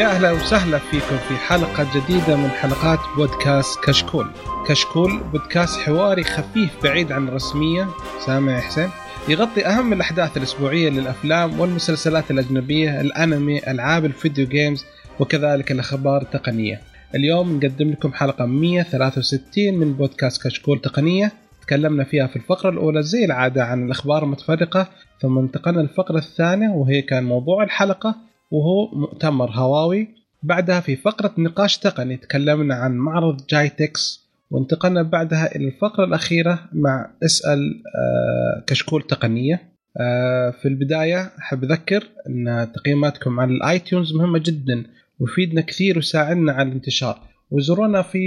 يا 0.00 0.06
أهلا 0.06 0.32
وسهلا 0.32 0.78
فيكم 0.78 1.18
في 1.28 1.34
حلقة 1.34 1.86
جديدة 1.94 2.36
من 2.36 2.48
حلقات 2.48 2.98
بودكاست 3.16 3.80
كشكول. 3.84 4.26
كشكول 4.68 5.20
بودكاست 5.32 5.80
حواري 5.80 6.24
خفيف 6.24 6.82
بعيد 6.82 7.12
عن 7.12 7.28
الرسمية، 7.28 7.88
سامع 8.26 8.52
يا 8.56 8.60
حسين؟ 8.60 8.88
يغطي 9.28 9.66
أهم 9.66 9.92
الأحداث 9.92 10.36
الأسبوعية 10.36 10.90
للأفلام 10.90 11.60
والمسلسلات 11.60 12.30
الأجنبية، 12.30 13.00
الأنمي، 13.00 13.70
ألعاب 13.70 14.04
الفيديو 14.04 14.46
جيمز 14.46 14.84
وكذلك 15.18 15.72
الأخبار 15.72 16.22
التقنية. 16.22 16.80
اليوم 17.14 17.56
نقدم 17.56 17.90
لكم 17.90 18.12
حلقة 18.12 18.46
163 18.46 19.74
من 19.74 19.92
بودكاست 19.92 20.42
كشكول 20.42 20.80
تقنية 20.80 21.32
تكلمنا 21.62 22.04
فيها 22.04 22.26
في 22.26 22.36
الفقرة 22.36 22.70
الأولى 22.70 23.02
زي 23.02 23.24
العادة 23.24 23.64
عن 23.64 23.84
الأخبار 23.86 24.22
المتفرقة 24.22 24.88
ثم 25.20 25.38
انتقلنا 25.38 25.80
للفقرة 25.80 26.18
الثانية 26.18 26.68
وهي 26.68 27.02
كان 27.02 27.24
موضوع 27.24 27.62
الحلقة 27.62 28.29
وهو 28.50 28.90
مؤتمر 28.94 29.50
هواوي. 29.50 30.08
بعدها 30.42 30.80
في 30.80 30.96
فقرة 30.96 31.34
نقاش 31.38 31.78
تقني 31.78 32.16
تكلمنا 32.16 32.74
عن 32.74 32.96
معرض 32.96 33.46
جايتكس 33.46 34.30
وانتقلنا 34.50 35.02
بعدها 35.02 35.56
إلى 35.56 35.68
الفقرة 35.68 36.04
الأخيرة 36.04 36.68
مع 36.72 37.10
إسأل 37.24 37.82
آه، 37.96 38.64
كشكول 38.66 39.02
تقنية. 39.02 39.70
آه، 39.96 40.50
في 40.50 40.68
البداية 40.68 41.32
أحب 41.38 41.64
أذكر 41.64 42.08
أن 42.28 42.68
تقييماتكم 42.74 43.40
على 43.40 43.50
الآيتونز 43.50 44.12
مهمة 44.14 44.38
جدا 44.38 44.84
ويفيدنا 45.20 45.60
كثير 45.60 45.96
ويساعدنا 45.96 46.52
على 46.52 46.68
الانتشار. 46.68 47.18
وزورونا 47.50 48.02
في 48.02 48.18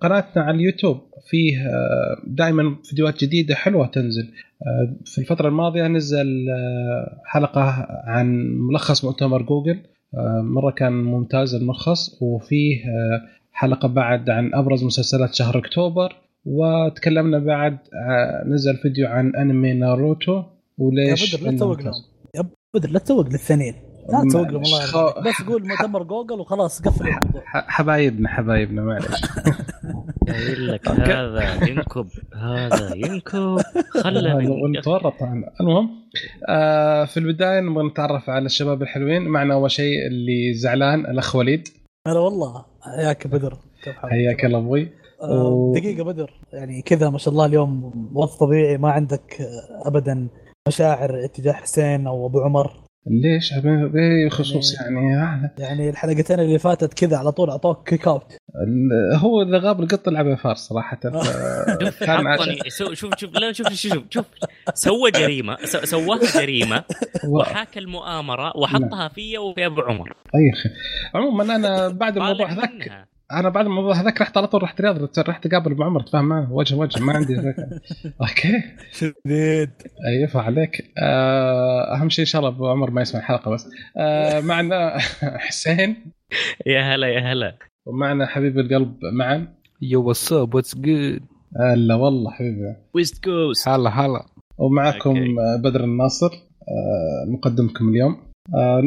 قناتنا 0.00 0.42
على 0.42 0.56
اليوتيوب 0.56 1.00
فيه 1.30 1.58
آه، 1.58 2.22
دائما 2.26 2.76
فيديوهات 2.84 3.24
جديدة 3.24 3.54
حلوة 3.54 3.86
تنزل. 3.86 4.22
آه، 4.62 4.96
في 5.04 5.18
الفترة 5.18 5.48
الماضية 5.48 5.86
نزل 5.86 6.46
آه، 6.50 7.20
حلقة 7.24 7.86
عن 8.04 8.56
ملخص 8.70 9.04
مؤتمر 9.04 9.42
جوجل. 9.42 9.78
مرة 10.42 10.70
كان 10.70 10.92
ممتاز 10.92 11.54
الملخص 11.54 12.22
وفيه 12.22 12.84
حلقة 13.52 13.88
بعد 13.88 14.30
عن 14.30 14.54
أبرز 14.54 14.84
مسلسلات 14.84 15.34
شهر 15.34 15.58
أكتوبر. 15.58 16.12
وتكلمنا 16.44 17.38
بعد 17.38 17.78
نزل 18.46 18.76
فيديو 18.76 19.06
عن 19.06 19.36
أنمي 19.36 19.72
ناروتو. 19.72 20.42
وليش 20.78 21.32
يا 21.34 21.38
بدر 21.38 21.50
لا 21.50 21.56
تسوق 21.56 21.80
لهم 21.80 22.02
يا 22.34 22.44
بدر 22.74 22.90
لا 22.90 22.98
تسوق 22.98 23.28
للثانيين 23.28 23.74
لا 24.12 24.24
تسوق 24.28 24.50
لهم 24.50 24.62
الله 24.62 24.86
خو... 24.86 25.20
بس 25.20 25.42
قول 25.48 25.68
مؤتمر 25.68 26.02
جوجل 26.02 26.40
وخلاص 26.40 26.82
قفل 26.82 27.06
الموضوع. 27.06 27.42
حبايبنا 27.46 28.28
حبايبنا 28.28 28.82
معلش. 28.82 29.22
قايل 30.28 30.72
لك 30.72 30.88
هذا 30.88 31.68
ينكب 31.68 32.08
هذا 32.34 32.94
ينكب. 32.94 33.58
خلنا 33.90 34.38
نتورط 34.78 35.14
المهم 35.60 35.90
آه 36.48 37.04
في 37.04 37.16
البداية 37.16 37.60
نبغى 37.60 37.86
نتعرف 37.86 38.30
على 38.30 38.46
الشباب 38.46 38.82
الحلوين. 38.82 39.22
معنا 39.22 39.54
أول 39.54 39.70
شيء 39.70 40.06
اللي 40.06 40.54
زعلان 40.54 41.00
الأخ 41.00 41.36
وليد. 41.36 41.68
هلا 42.08 42.18
والله. 42.18 42.64
حياك 42.80 43.26
بدر. 43.26 43.58
حياك 43.84 44.44
الله 44.44 44.58
أبوي. 44.58 44.88
آه 45.22 45.48
و... 45.48 45.74
دقيقة 45.74 46.04
بدر. 46.04 46.40
يعني 46.52 46.82
كذا 46.82 47.10
ما 47.10 47.18
شاء 47.18 47.32
الله 47.32 47.46
اليوم 47.46 47.92
وضع 48.14 48.36
طبيعي 48.36 48.78
ما 48.78 48.90
عندك 48.90 49.36
ابدا 49.86 50.28
مشاعر 50.68 51.24
اتجاه 51.24 51.52
حسين 51.52 52.06
أو 52.06 52.26
أبو 52.26 52.40
عمر. 52.40 52.85
ليش؟ 53.06 53.52
بخصوص 53.64 54.80
يعني 54.80 55.10
يعني, 55.10 55.50
يعني 55.58 55.90
الحلقتين 55.90 56.40
اللي 56.40 56.58
فاتت 56.58 56.94
كذا 56.94 57.16
على 57.16 57.32
طول 57.32 57.50
أعطوك 57.50 57.88
kick 57.88 58.08
out 58.08 58.32
هو 59.14 59.42
إذا 59.42 59.58
غاب 59.58 59.80
القط 59.80 60.08
لعبه 60.08 60.34
فار 60.34 60.54
صراحة. 60.54 60.96
كان 62.06 62.36
شوف 62.68 62.92
شوف 62.92 63.14
شوف 63.16 63.34
لا 63.34 63.52
شوف 63.52 63.72
شوف 63.72 64.02
شوف 64.10 64.26
سوى 64.74 65.10
جريمة 65.10 65.56
سواها 65.64 66.40
جريمة 66.40 66.84
وحاك 67.32 67.78
المؤامرة 67.78 68.56
وحطها 68.56 69.08
في 69.08 69.38
وفي 69.38 69.66
أبو 69.66 69.80
عمر. 69.80 70.08
أي 70.34 70.50
أخي 70.52 70.68
عموما 71.14 71.56
أنا 71.56 71.88
بعد 71.88 72.16
الموضوع 72.16 72.52
ذاك 72.52 73.06
أنا 73.32 73.48
بعد 73.48 73.66
الموضوع 73.66 73.94
هذاك 73.94 74.20
رحت 74.20 74.36
على 74.36 74.46
طول 74.46 74.62
رحت 74.62 74.80
رياض 74.80 75.18
رحت 75.18 75.46
أقابل 75.46 75.72
أبو 75.72 75.82
عمر 75.84 76.00
تفهم 76.02 76.24
معه 76.28 76.52
وجه 76.52 76.74
وجه 76.76 77.02
ما 77.02 77.12
عندي 77.12 77.36
أوكي. 78.20 78.62
شديد. 78.92 79.70
أيوه 80.08 80.42
عليك. 80.42 80.92
آه، 81.02 81.94
أهم 81.96 82.08
شيء 82.08 82.22
إن 82.24 82.26
شاء 82.26 82.40
الله 82.40 82.50
أبو 82.56 82.68
عمر 82.68 82.90
ما 82.90 83.02
يسمع 83.02 83.20
الحلقة 83.20 83.50
بس. 83.50 83.68
آه، 83.96 84.40
معنا 84.40 84.98
حسين. 85.48 85.96
يا 86.66 86.94
هلا 86.94 87.06
يا 87.06 87.32
هلا. 87.32 87.58
ومعنا 87.86 88.26
حبيب 88.26 88.58
القلب 88.58 88.94
معا 89.12 89.48
yo 89.82 90.02
what's 90.04 90.32
up 90.32 90.54
what's 90.54 90.76
good 90.78 91.20
هلا 91.60 91.94
والله 91.94 92.30
حبيبي. 92.30 92.76
West 92.94 93.24
Coast 93.24 93.68
هلا 93.68 93.90
هلا. 93.90 94.26
ومعكم 94.58 95.14
بدر 95.62 95.84
الناصر 95.84 96.26
آه، 96.68 97.30
مقدمكم 97.32 97.88
اليوم. 97.88 98.16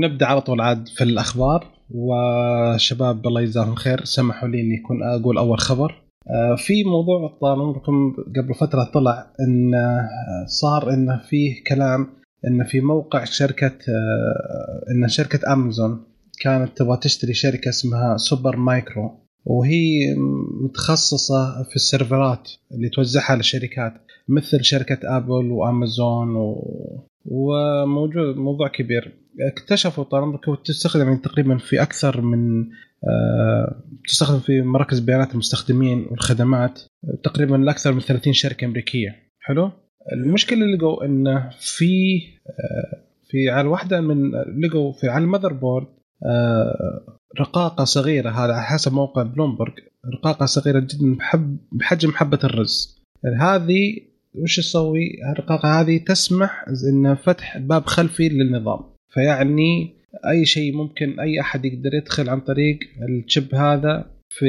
نبدأ 0.03 0.25
على 0.25 0.41
طول 0.41 0.61
عاد 0.61 0.88
في 0.88 1.03
الأخبار. 1.03 1.78
وشباب 1.91 3.27
الله 3.27 3.41
يجزاهم 3.41 3.75
خير 3.75 4.05
سمحوا 4.05 4.50
لي 4.50 4.61
إني 4.61 4.75
يكون 4.75 5.03
أقول 5.03 5.38
أول 5.38 5.59
خبر. 5.59 5.95
آه، 6.27 6.55
في 6.55 6.83
موضوع 6.83 7.38
طال 7.41 7.61
عمركم 7.61 8.16
قبل 8.38 8.53
فترة 8.53 8.83
طلع 8.94 9.27
إن 9.39 9.72
صار 10.47 10.94
انه 10.94 11.22
فيه 11.29 11.63
كلام 11.67 12.07
إن 12.47 12.63
في 12.63 12.81
موقع 12.81 13.23
شركة 13.23 13.77
آه، 13.89 14.91
إن 14.91 15.07
شركة 15.07 15.53
امازون 15.53 16.03
كانت 16.41 16.77
تبغى 16.77 16.97
تشتري 16.97 17.33
شركة 17.33 17.69
اسمها 17.69 18.17
Supermicro 18.18 19.12
وهي 19.45 20.16
متخصصة 20.63 21.63
في 21.63 21.75
السيرفرات 21.75 22.50
اللي 22.71 22.89
توزعها 22.89 23.35
للشركات 23.35 23.94
مثل 24.27 24.63
شركة 24.63 25.17
ابل 25.17 25.51
وأمازون 25.51 26.35
و... 26.35 26.56
وموجود 27.25 28.38
موضوع 28.38 28.67
كبير. 28.67 29.13
اكتشفوا 29.47 30.03
طال 30.03 30.22
عمرك 30.22 30.66
تستخدم 30.66 31.17
تقريبا 31.17 31.57
في 31.57 31.81
أكثر 31.81 32.22
من 32.22 32.61
أه 33.09 33.83
تستخدم 34.07 34.39
في 34.39 34.61
مراكز 34.61 35.00
بيانات 35.00 35.31
المستخدمين 35.33 36.07
والخدمات 36.11 36.81
تقريبا 37.23 37.55
لأكثر 37.55 37.94
من 37.94 38.00
30 38.00 38.33
شركة 38.33 38.66
أمريكية. 38.66 39.16
حلو؟ 39.39 39.72
المشكلة 40.13 40.61
اللي 40.61 40.77
لقوا 40.77 41.05
انه 41.05 41.50
في 41.59 42.22
أه 42.47 43.09
في 43.29 43.50
على 43.50 43.67
واحدة 43.67 44.01
من 44.01 44.31
لقوا 44.66 44.94
في 44.94 45.07
على 45.07 45.23
ال 45.24 45.53
motherboard 45.53 45.88
أه 46.25 47.19
رقاقة 47.39 47.83
صغيرة 47.83 48.29
هذا 48.29 48.53
على 48.53 48.63
حسب 48.63 48.94
موقع 48.94 49.23
بلومبرج 49.23 49.73
رقاقة 50.16 50.45
صغيرة 50.45 50.79
جدا 50.79 51.17
بحجم 51.71 52.11
حبة 52.11 52.39
الرز. 52.44 53.03
هذه 53.39 53.97
وش 54.35 54.57
تسوي؟ 54.57 55.09
الرقاقة 55.31 55.81
هذه 55.81 55.97
تسمح 55.97 56.66
إن 56.94 57.16
فتح 57.16 57.57
باب 57.57 57.85
خلفي 57.85 58.29
للنظام. 58.29 58.99
فيعني 59.09 59.94
أي 60.30 60.46
شيء 60.46 60.75
ممكن 60.75 61.20
أي 61.20 61.40
أحد 61.40 61.66
يقدر 61.66 61.94
يدخل 61.94 62.30
عن 62.30 62.40
طريق 62.40 62.80
ال 63.09 63.19
chip 63.19 63.56
هذا 63.56 64.12
في 64.30 64.46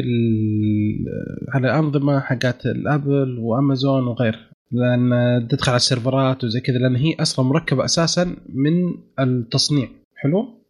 على 1.48 1.68
الأنظمة 1.68 2.20
حقت 2.20 2.66
الأبل 2.66 3.38
وأمازون 3.38 4.06
وغيره 4.06 4.38
لأن 4.72 5.48
تدخل 5.48 5.70
على 5.70 5.76
السيرفرات 5.76 6.44
وزي 6.44 6.60
كذا 6.60 6.78
لأن 6.78 6.96
هي 6.96 7.14
أصلا 7.20 7.44
مركبة 7.46 7.84
أساسا 7.84 8.36
من 8.54 8.94
التصنيع. 9.20 9.88
حلو؟ 10.16 10.60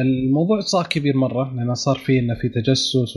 الموضوع 0.00 0.60
صار 0.60 0.86
كبير 0.86 1.16
مرة 1.16 1.54
لأن 1.56 1.74
صار 1.74 1.96
في 1.96 2.18
إنه 2.18 2.34
في 2.34 2.48
تجسس 2.48 3.16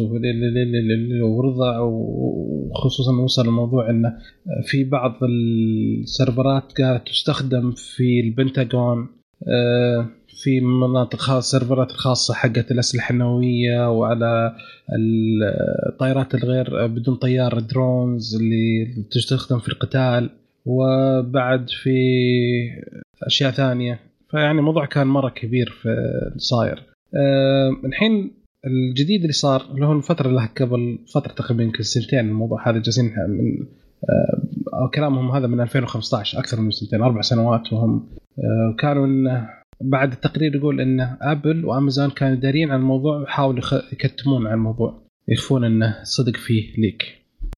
ورضع 1.21 1.79
وخصوصا 1.79 3.21
وصل 3.23 3.47
الموضوع 3.47 3.89
انه 3.89 4.17
في 4.65 4.83
بعض 4.83 5.23
السيرفرات 5.23 6.63
قاعدة 6.81 7.03
تستخدم 7.03 7.71
في 7.71 8.19
البنتاغون. 8.19 9.07
في 10.43 10.61
مناطق 10.61 11.19
خاصة 11.19 11.57
السيرفرات 11.57 11.91
الخاصة 11.91 12.33
حقت 12.33 12.71
الأسلحة 12.71 13.13
النووية 13.13 13.91
وعلى 13.91 14.55
الطائرات 15.89 16.35
الغير 16.35 16.87
بدون 16.87 17.15
طيار 17.15 17.59
drones 17.59 18.35
اللي 18.35 19.03
تستخدم 19.11 19.59
في 19.59 19.69
القتال 19.69 20.29
وبعد 20.65 21.69
في 21.69 21.97
أشياء 23.23 23.51
ثانية. 23.51 23.99
فيعني 24.31 24.59
الموضوع 24.59 24.85
كان 24.85 25.07
مرة 25.07 25.29
كبير 25.29 25.69
في 25.81 25.89
صاير. 26.37 26.83
أه 27.15 27.69
الحين 27.85 28.31
الجديد 28.65 29.21
اللي 29.21 29.33
صار 29.33 29.65
اللي 29.71 29.85
هو 29.85 29.93
الفترة 29.93 30.29
اللي 30.29 30.49
قبل 30.59 30.99
فترة 31.13 31.33
تقريبا 31.33 31.63
يمكن 31.63 31.83
سنتين 31.83 32.19
الموضوع 32.19 32.69
هذا 32.69 32.79
جالسين 32.79 33.05
من 33.05 33.67
كلامهم 34.93 35.31
هذا 35.31 35.47
من 35.47 35.61
2015 35.61 36.39
أكثر 36.39 36.61
من 36.61 36.71
سنتين 36.71 37.01
أربع 37.01 37.21
سنوات 37.21 37.73
وهم 37.73 38.09
أه 38.39 38.75
كانوا 38.79 39.05
إنه 39.05 39.49
بعد 39.81 40.11
التقرير 40.11 40.55
يقول 40.55 40.81
إن 40.81 41.17
ابل 41.21 41.65
وأمازون 41.65 42.09
كانوا 42.09 42.35
دارين 42.35 42.71
عن 42.71 42.79
الموضوع 42.79 43.21
وحاولوا 43.21 43.63
يكتمون 43.93 44.47
عن 44.47 44.53
الموضوع 44.53 45.07
يخفون 45.27 45.63
انه 45.63 45.95
صدق 46.03 46.35
فيه 46.35 46.81
ليك. 46.81 47.03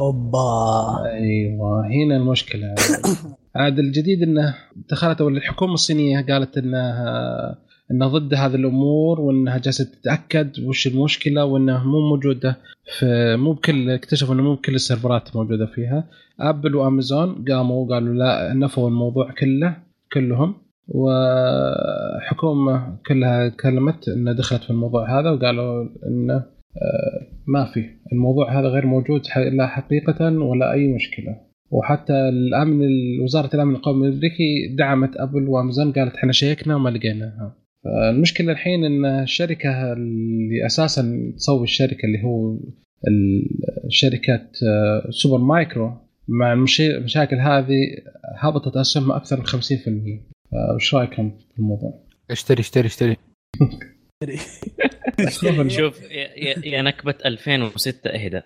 أوبا. 0.01 1.05
أيوه 1.05 1.87
هنا 1.87 2.17
المشكلة. 2.17 2.75
عاد 3.55 3.79
الجديد 3.79 4.23
إنه 4.23 4.55
دخلت 4.89 5.21
الحكومة 5.21 5.73
الصينية 5.73 6.25
قالت 6.29 6.57
انها 6.57 7.57
انها 7.91 8.07
ضد 8.07 8.33
هذه 8.33 8.55
الأمور 8.55 9.21
وإنها 9.21 9.57
جالسة 9.57 9.85
تتأكد 9.85 10.59
وش 10.59 10.87
المشكلة 10.87 11.45
وانها 11.45 11.83
مو 11.83 12.09
موجودة 12.09 12.57
في 12.99 13.35
مو 13.39 13.53
بكل 13.53 13.89
اكتشفوا 13.89 14.35
إنه 14.35 14.43
مو 14.43 14.55
بكل 14.55 14.75
السيرفرات 14.75 15.35
موجودة 15.35 15.65
فيها. 15.65 16.07
ابل 16.39 16.75
وأمازون 16.75 17.45
قاموا 17.49 17.85
وقالوا 17.85 18.13
لا 18.13 18.53
نفوا 18.53 18.89
الموضوع 18.89 19.31
كله 19.31 19.75
كلهم. 20.13 20.55
وحكومة 20.87 22.97
كلها 23.07 23.49
كلمت 23.49 24.07
انها 24.07 24.33
دخلت 24.33 24.63
في 24.63 24.69
الموضوع 24.69 25.19
هذا 25.19 25.29
وقالوا 25.29 25.85
انه 26.07 26.35
آه، 26.35 27.27
ما 27.47 27.65
في. 27.65 27.85
الموضوع 28.13 28.59
هذا 28.59 28.67
غير 28.67 28.85
موجود 28.85 29.21
لا 29.51 29.67
حقيقة 29.67 30.25
ولا 30.25 30.73
أي 30.73 30.93
مشكلة. 30.93 31.35
وحتى 31.71 32.13
الامن 32.13 32.87
وزارة 33.23 33.55
الأمن 33.55 33.75
القومي 33.75 34.07
الأمريكي 34.07 34.75
دعمت 34.77 35.17
أبل 35.17 35.47
وأمازون 35.47 35.91
قالت 35.91 36.15
إحنا 36.15 36.31
شيكنا 36.31 36.75
وما 36.75 36.89
لقيناها. 36.89 37.58
المشكلة 37.85 38.51
الحين 38.51 38.85
إن 38.85 39.05
الشركة 39.05 39.93
اللي 39.93 40.65
أساسا 40.65 41.33
تسوي 41.37 41.63
الشركة 41.63 42.05
اللي 42.05 42.23
هو 42.23 42.57
الشركات 43.85 44.57
آه، 44.67 45.09
سوبر 45.09 45.37
مايكرو 45.37 45.97
مع 46.27 46.53
المشاكل 46.53 47.35
هذه 47.35 47.77
هبطت 48.37 48.77
اسهمها 48.77 49.17
أكثر 49.17 49.37
من 49.37 49.45
50% 49.45 49.55
وش 50.75 50.95
رأيكم 50.95 51.31
في 51.53 51.59
الموضوع؟ 51.59 52.03
اشتري 52.31 52.59
اشتري 52.59 52.87
اشتري. 52.87 53.17
شوف 55.67 56.11
يا 56.63 56.81
نكبة 56.81 57.15
2006 57.25 58.09
إهدى. 58.09 58.41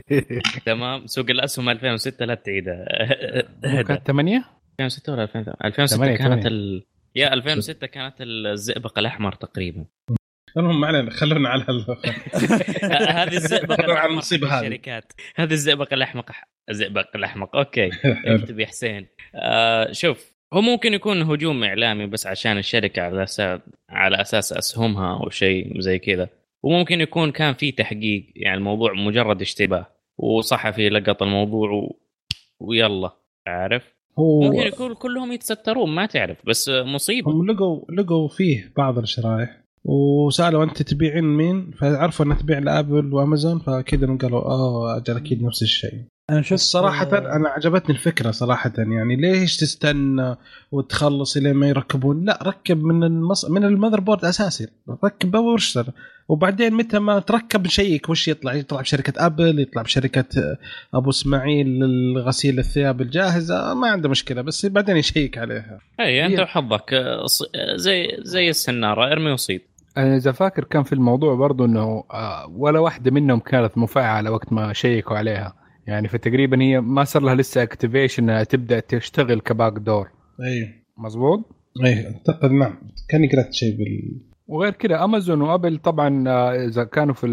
تمام؟ 0.66 1.06
سوق 1.06 1.30
الأسهم 1.30 1.68
2006 1.68 2.24
لا 2.26 2.34
تعيدها 2.34 2.84
كانت 3.62 4.06
8 4.06 4.44
2006 4.80 5.12
ولا 5.12 5.22
2008 5.22 5.54
2006 5.64 6.16
كانت 6.16 6.46
ال... 6.46 6.82
يا 7.16 7.32
2006 7.32 7.86
كانت 7.86 8.14
الزئبق 8.20 8.98
الأحمر 8.98 9.32
تقريبا. 9.32 9.84
المهم 10.56 10.80
ما 10.80 10.86
علينا 10.86 11.10
خلونا 11.10 11.48
على 11.48 11.62
هذه 13.18 13.36
الزئبق 13.36 13.80
على 13.80 14.10
المصيبه 14.10 14.48
هذه. 14.48 14.66
الشركات. 14.66 15.12
هذه 15.36 15.52
الزئبق 15.52 15.92
الأحمق 15.92 16.30
الزئبق 16.70 17.16
الأحمق. 17.16 17.56
أوكي. 17.56 17.90
اكتب 18.34 18.60
يا 18.60 18.66
حسين. 18.66 19.06
آه 19.34 19.92
شوف 19.92 20.34
هو 20.54 20.60
ممكن 20.60 20.94
يكون 20.94 21.22
هجوم 21.22 21.64
إعلامي 21.64 22.06
بس 22.06 22.26
عشان 22.26 22.58
الشركة 22.58 23.02
على 23.02 23.22
أساس 23.22 23.60
على 23.90 24.20
أساس 24.20 24.52
أسهمها 24.52 25.20
أو 25.20 25.30
شيء 25.30 25.80
زي 25.80 25.98
كذا. 25.98 26.28
وممكن 26.62 27.00
يكون 27.00 27.32
كان 27.32 27.54
في 27.54 27.72
تحقيق 27.72 28.32
يعني 28.36 28.56
الموضوع 28.56 28.92
مجرد 28.92 29.40
اشتباه. 29.40 29.86
وصحفي 30.18 30.88
لقط 30.88 31.22
الموضوع 31.22 31.70
و... 31.70 32.00
ويلا 32.60 33.10
عارف؟ 33.46 33.93
هو 34.18 34.40
ممكن 34.40 34.58
يكون 34.58 34.94
كلهم 34.94 35.32
يتسترون 35.32 35.90
ما 35.90 36.06
تعرف 36.06 36.38
بس 36.46 36.70
مصيبة. 36.84 37.30
هم 37.30 37.46
لقوا 37.50 37.84
لقوا 37.92 38.28
فيه 38.28 38.72
بعض 38.76 38.98
الشرائح. 38.98 39.64
وسألوا 39.84 40.64
أنت 40.64 40.82
تبيعين 40.82 41.24
مين؟ 41.24 41.70
فعرفوا 41.70 42.26
أنها 42.26 42.36
تبيع 42.36 42.58
لأبل 42.58 43.14
وأمازون 43.14 43.58
فكذا 43.58 44.16
قالوا 44.16 44.40
آه 44.40 44.96
أجل 44.96 45.16
أكيد 45.16 45.42
نفس 45.42 45.62
الشيء. 45.62 46.00
أنا 46.30 46.42
شفت 46.42 46.58
صراحة 46.58 47.06
آه، 47.12 47.36
أنا 47.36 47.48
عجبتني 47.48 47.94
الفكرة 47.94 48.30
صراحة 48.30 48.72
يعني 48.78 49.16
ليش 49.16 49.56
تستنى 49.56 50.36
وتخلص 50.72 51.36
الين 51.36 51.54
ما 51.54 51.68
يركبون؟ 51.68 52.24
لا 52.24 52.38
ركب 52.42 52.84
من 52.84 53.04
المص... 53.04 53.44
من 53.44 53.64
ال 53.64 54.00
motherboard 54.00 54.24
أساسي 54.24 54.68
ركب 55.04 55.34
وارسل 55.34 55.86
وبعدين 56.28 56.74
متى 56.74 56.98
ما 56.98 57.18
تركب 57.18 57.66
نشيك 57.66 58.08
وش 58.08 58.28
يطلع؟ 58.28 58.54
يطلع 58.54 58.80
بشركة 58.80 59.26
أبل 59.26 59.60
يطلع 59.60 59.82
بشركة 59.82 60.56
أبو 60.94 61.10
إسماعيل 61.10 61.66
للغسيل 61.66 62.58
الثياب 62.58 63.00
الجاهزة 63.00 63.74
ما 63.74 63.88
عنده 63.88 64.08
مشكلة 64.08 64.42
بس 64.42 64.66
بعدين 64.66 64.96
يشيك 64.96 65.38
عليها. 65.38 65.78
اي 66.00 66.26
أنت 66.26 66.40
وحظك 66.40 66.94
زي 67.76 68.16
زي 68.18 68.50
السنارة 68.50 69.12
إرمي 69.12 69.30
وصيد. 69.30 69.60
أنا 69.96 70.16
إذا 70.16 70.32
فاكر 70.32 70.64
كان 70.64 70.82
في 70.82 70.92
الموضوع 70.92 71.34
برضو 71.34 71.64
إنه 71.64 72.04
آه، 72.10 72.46
ولا 72.56 72.78
واحدة 72.78 73.10
منهم 73.10 73.40
كانت 73.40 73.78
مفعلة 73.78 74.30
وقت 74.30 74.52
ما 74.52 74.72
شيكوا 74.72 75.16
عليها. 75.16 75.63
يعني 75.86 76.08
فتقريبا 76.08 76.62
هي 76.62 76.80
ما 76.80 77.04
صار 77.04 77.22
لها 77.22 77.34
لسه 77.34 77.62
activation 77.62 78.46
تبدأ 78.48 78.80
تشتغل 78.80 79.40
ك 79.40 79.72
backdoor 79.72 80.10
أيوه 80.42 80.68
مظبوط؟ 80.98 81.40
أي 81.84 82.06
أعتقد 82.06 82.50
نعم. 82.50 82.78
كاني 83.08 83.28
قرأت 83.28 83.52
شيء 83.52 83.76
بال 83.76 84.20
وغير 84.46 84.72
كذا 84.72 85.04
امازون 85.04 85.40
وأبل 85.40 85.78
طبعا 85.78 86.28
آه، 86.28 86.66
إذا 86.66 86.84
كانوا 86.84 87.14
في 87.14 87.26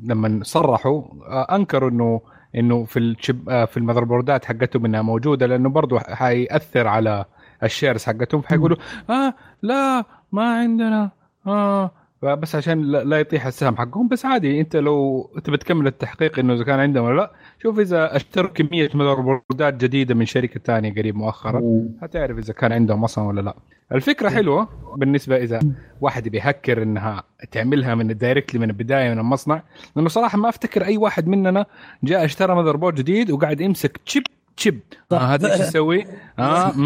لما 0.00 0.40
صرحوا 0.42 1.02
آه، 1.28 1.56
أنكروا 1.56 1.90
انه 1.90 2.20
إنه 2.56 2.84
في 2.84 2.98
ال 2.98 3.11
chip 3.11 3.64
في 3.64 3.76
ال 3.76 4.04
motherboardات 4.04 4.44
حقتهم 4.44 4.84
إنها 4.84 5.02
موجودة 5.02 5.46
لأنه 5.46 5.68
برضه 5.68 5.98
حيأثر 5.98 6.86
على 6.86 7.24
ال 7.62 7.68
shares 7.68 8.04
حقتهم 8.04 8.40
فحيقولوا 8.40 8.76
آه 9.10 9.34
لا 9.62 10.04
ما 10.32 10.54
عندنا 10.54 11.10
آه 11.46 11.90
بس 12.24 12.54
عشان 12.54 12.82
لا 12.92 13.20
يطيح 13.20 13.46
السهم 13.46 13.76
حقهم 13.76 14.08
بس 14.08 14.24
عادي 14.24 14.60
انت 14.60 14.76
لو 14.76 15.22
تبي 15.44 15.56
تكمل 15.56 15.86
التحقيق 15.86 16.38
إنه 16.38 16.54
إذا 16.54 16.64
كان 16.64 16.80
عندهم 16.80 17.04
ولا 17.04 17.16
لا 17.16 17.32
شوف 17.62 17.78
إذا 17.78 18.16
اشتروا 18.16 18.50
كميه 18.50 18.90
motherboardات 18.94 19.74
جديدة 19.74 20.14
من 20.14 20.26
شركة 20.26 20.60
ثانية 20.64 20.94
قريب 20.94 21.16
مؤخرا 21.16 21.62
حتعرف 22.02 22.38
إذا 22.38 22.52
كان 22.52 22.72
عندهم 22.72 23.04
أصلا 23.04 23.24
ولا 23.24 23.40
لا. 23.40 23.54
الفكرة 23.92 24.28
حلوة 24.28 24.68
بالنسبة 24.96 25.36
إذا 25.36 25.60
واحد 26.00 26.28
بيهكر 26.28 26.82
إنها 26.82 27.22
تعملها 27.52 27.94
من 27.94 28.10
ال 28.10 28.16
directly 28.16 28.60
من 28.60 28.70
البداية 28.70 29.10
من 29.10 29.18
المصنع 29.18 29.62
لأنه 29.96 30.08
صراحة 30.08 30.38
ما 30.38 30.48
أفتكر 30.48 30.84
أي 30.84 30.96
واحد 30.96 31.28
مننا 31.28 31.66
جاء 32.04 32.24
اشترى 32.24 32.54
motherboard 32.54 32.94
جديد 32.94 33.30
وقاعد 33.30 33.60
يمسك 33.60 33.96
chip 33.96 34.22
chip 34.56 34.80
آه 35.12 35.16
هذا 35.16 35.52
إيش 35.52 35.60
يسوي؟ 35.60 36.06
آه 36.38 36.72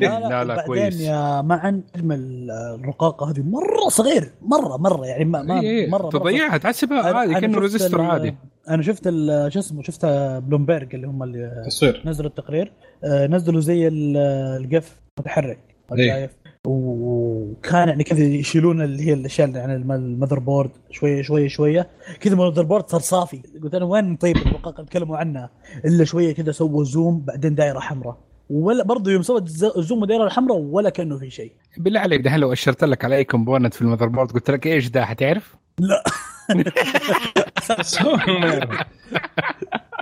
لا 0.00 0.20
لا, 0.20 0.44
لا 0.44 0.62
كويس. 0.66 1.00
يا 1.00 1.42
معن 1.42 1.82
اجمل 1.94 2.50
الرقاقه 2.50 3.30
هذه 3.30 3.40
مرة 3.42 3.88
صغير 3.88 4.30
مرة 4.42 4.76
مرة 4.76 5.06
يعني 5.06 5.24
ما, 5.24 5.42
ما 5.42 5.60
إيه 5.60 5.90
مرة 5.90 6.10
تضيعها 6.10 6.56
تحسبها 6.56 7.16
عادي 7.16 7.34
كأنه 7.34 7.58
resistor 7.58 8.00
عادي. 8.02 8.34
أنا 8.68 8.82
شفت 8.82 9.04
شو 9.48 9.58
اسمه 9.58 9.82
شفت 9.82 10.06
بلومبيرج 10.46 10.94
اللي 10.94 11.06
هم 11.06 11.22
اللي 11.22 11.62
تصوير. 11.66 12.02
نزلوا 12.04 12.28
التقرير. 12.28 12.72
آه، 13.04 13.26
نزلوا 13.26 13.60
زي 13.60 13.88
ال 13.88 14.16
GIF 14.16 15.00
متحرك. 15.18 15.58
إيه؟ 15.98 16.30
وكان 16.64 17.88
يعني 17.88 18.04
كذا 18.04 18.24
يشيلون 18.24 18.82
اللي 18.82 19.06
هي 19.06 19.12
الأشياء 19.12 19.50
يعني 19.50 19.74
ال 19.76 20.38
motherboard 20.38 20.70
شوية 20.90 21.22
شوية 21.22 21.48
شوية. 21.48 21.88
كذا 22.20 22.34
ال 22.34 22.62
motherboard 22.62 22.90
صار 22.90 23.00
صافي. 23.00 23.42
قلت 23.62 23.74
أنا 23.74 23.84
وين 23.84 24.16
طيب 24.16 24.36
الرقاقه 24.36 24.82
تكلموا 24.82 25.16
عنها 25.16 25.50
إلا 25.84 26.04
شوية 26.04 26.34
كذا 26.34 26.52
سووا 26.52 26.84
zoom 26.84 27.20
بعدين 27.20 27.54
دائره 27.54 27.80
حمراء. 27.80 28.16
ولا 28.50 28.84
برضه 28.84 29.12
يوم 29.12 29.22
سوت 29.22 29.48
zoom 29.78 30.02
ودائره 30.02 30.24
الحمراء 30.24 30.58
ولا 30.58 30.90
كأنه 30.90 31.18
في 31.18 31.30
شيء. 31.30 31.52
بالله 31.78 32.00
عليك 32.00 32.20
دحين 32.20 32.40
لو 32.40 32.52
أشرت 32.52 32.84
لك 32.84 33.04
على 33.04 33.16
أي 33.16 33.24
component 33.24 33.74
في 33.74 33.82
ال 33.82 33.85
mother 33.85 34.06
بورد 34.06 34.32
قلت 34.32 34.50
لك 34.50 34.66
إيش 34.66 34.88
ده؟ 34.88 35.04
حتعرف؟ 35.04 35.56
لا. 35.78 36.04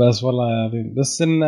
بس 0.00 0.24
والله 0.24 0.44
عظيم 0.44 0.94
بس 0.96 1.22
إن 1.22 1.40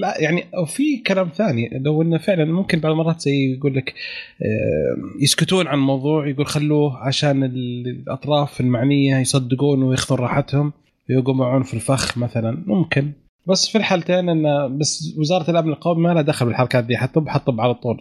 لا 0.00 0.14
يعني 0.20 0.44
في 0.66 0.96
كلام 1.06 1.28
ثاني 1.28 1.70
لو 1.84 2.02
انه 2.02 2.18
فعلا 2.18 2.44
ممكن 2.44 2.80
بعض 2.80 2.92
المرات 2.92 3.20
زي 3.20 3.54
يقول 3.56 3.74
لك 3.74 3.94
آه، 4.42 5.22
يسكتون 5.22 5.66
عن 5.66 5.78
الموضوع 5.78 6.28
يقول 6.28 6.46
خلوه 6.46 6.96
عشان 6.96 7.44
الأطراف 7.44 8.60
المعنية 8.60 9.16
يصدقون 9.16 9.82
ويأخذون 9.82 10.18
راحتهم 10.18 10.72
ويقومون 11.10 11.62
في 11.62 11.74
الفخ 11.74 12.18
مثلا. 12.18 12.64
ممكن. 12.66 13.12
بس 13.46 13.68
في 13.68 13.78
الحالتين 13.78 14.28
إن 14.28 14.78
بس 14.78 15.14
وزارة 15.18 15.50
الأمن 15.50 15.68
القومي 15.68 16.02
ما 16.02 16.14
لها 16.14 16.22
دخل 16.22 16.46
بالحركات 16.46 16.84
دي 16.84 16.96
حطب 16.96 17.28
حطب 17.28 17.60
على 17.60 17.74
طول 17.74 18.00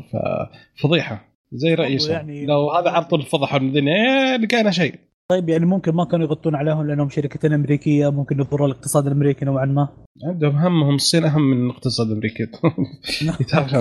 ففضيحة. 0.77 1.35
زي 1.53 1.73
رئيسه 1.73 2.13
يعني 2.13 2.45
لو 2.45 2.71
هذا 2.71 2.89
على 2.89 3.05
طول 3.05 3.21
فضحوا 3.21 3.59
الدنيا 3.59 4.37
لقينا 4.37 4.71
شيء. 4.71 4.95
طيب 5.31 5.49
يعني 5.49 5.65
ممكن 5.65 5.91
ما 5.91 6.05
كانوا 6.05 6.25
يغطون 6.25 6.55
عليهم 6.55 6.87
لأنهم 6.87 7.09
شركه 7.09 7.55
أمريكية 7.55 8.09
ممكن 8.09 8.39
يضروا 8.39 8.67
الاقتصاد 8.67 9.05
الأمريكي 9.05 9.45
نوعا 9.45 9.65
ما. 9.65 9.87
عندهم 10.25 10.55
همهم 10.55 10.95
الصين 10.95 11.25
أهم 11.25 11.41
من 11.41 11.65
الاقتصاد 11.65 12.07
الأمريكي. 12.07 12.43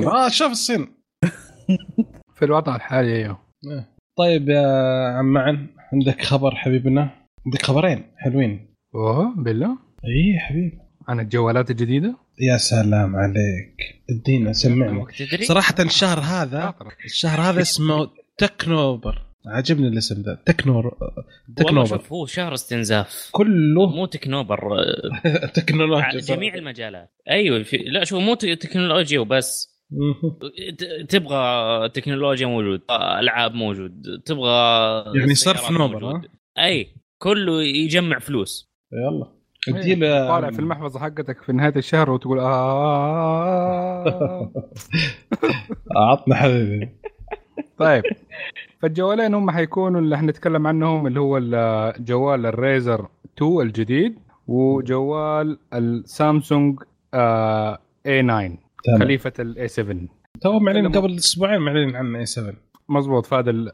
آه 0.06 0.28
شوف 0.28 0.50
الصين. 0.50 0.86
في 2.36 2.44
الوضع 2.44 2.76
الحالي 2.76 3.16
أيوه. 3.16 3.38
إيه. 3.70 3.88
طيب 4.18 4.48
يا 4.48 4.66
عم 5.18 5.32
معن 5.32 5.66
عندك 5.92 6.22
خبر 6.22 6.54
حبيبنا؟ 6.54 7.10
عندك 7.46 7.62
خبرين 7.62 8.02
حلوين. 8.16 8.74
أوه 8.94 9.34
بالله؟ 9.36 9.78
إي 10.04 10.38
حبيبي 10.38 10.78
عن 11.08 11.20
الجوالات 11.20 11.70
الجديدة؟ 11.70 12.16
يا 12.40 12.56
سلام 12.56 13.16
عليك. 13.16 13.76
ادينا 14.10 14.52
سمعنا. 14.52 15.06
صراحة 15.42 15.74
الشهر 15.80 16.20
هذا 16.20 16.74
الشهر 17.04 17.40
هذا 17.40 17.60
اسمه 17.60 18.10
تكنوبر. 18.38 19.33
عجبني 19.46 19.88
الاسم 19.88 20.22
ذا 20.22 20.38
تكنور 20.46 20.96
تكنوبر. 21.56 21.86
شوف 21.86 22.12
هو 22.12 22.26
شهر 22.26 22.54
استنزاف. 22.54 23.28
كله 23.32 23.86
مو 23.86 24.06
تكنوبر 24.06 24.58
تكنولوجيا 25.54 26.20
جميع 26.20 26.54
المجالات. 26.54 27.10
أيوه 27.30 27.62
في... 27.62 27.76
لا 27.76 28.04
شوف 28.04 28.22
مو 28.22 28.34
تكنولوجيا 28.34 29.20
وبس. 29.20 29.74
تبغى 31.08 31.88
تكنولوجيا 31.88 32.46
موجود 32.46 32.80
ألعاب 32.90 33.54
موجود 33.54 34.22
تبغى 34.24 35.04
يعني 35.18 35.34
صرف 35.34 35.70
نوبر 35.70 36.20
أي 36.58 36.86
كله 37.18 37.62
يجمع 37.62 38.18
فلوس. 38.18 38.74
يلا 38.92 39.34
اديله 39.68 40.28
طالع 40.28 40.50
في 40.50 40.58
المحفظة 40.58 41.00
حقتك 41.00 41.42
في 41.42 41.52
نهاية 41.52 41.76
الشهر 41.76 42.10
وتقول 42.10 42.38
آه. 42.38 44.04
عطنا 45.96 46.34
حبيبي. 46.34 46.88
طيب. 47.78 48.02
فالجوالين 48.84 49.34
هم 49.34 49.50
حيكونوا 49.50 50.00
اللي 50.00 50.18
حنتكلم 50.18 50.66
عنهم 50.66 51.06
اللي 51.06 51.20
هو 51.20 51.38
جوال 51.98 52.46
الريزر 52.46 53.08
2 53.38 53.60
الجديد 53.60 54.18
وجوال 54.48 55.58
السامسونج 55.74 56.80
اي 57.14 58.22
9 58.22 58.58
خليفة 58.98 59.32
الاي 59.38 59.68
7 59.68 59.96
تو 60.40 60.58
معلن 60.58 60.92
قبل 60.92 61.16
أسبوعين 61.16 61.60
معلن 61.60 61.96
عن 61.96 62.16
اي 62.16 62.26
7 62.26 62.54
مضبوط 62.88 63.26
فهذا 63.26 63.72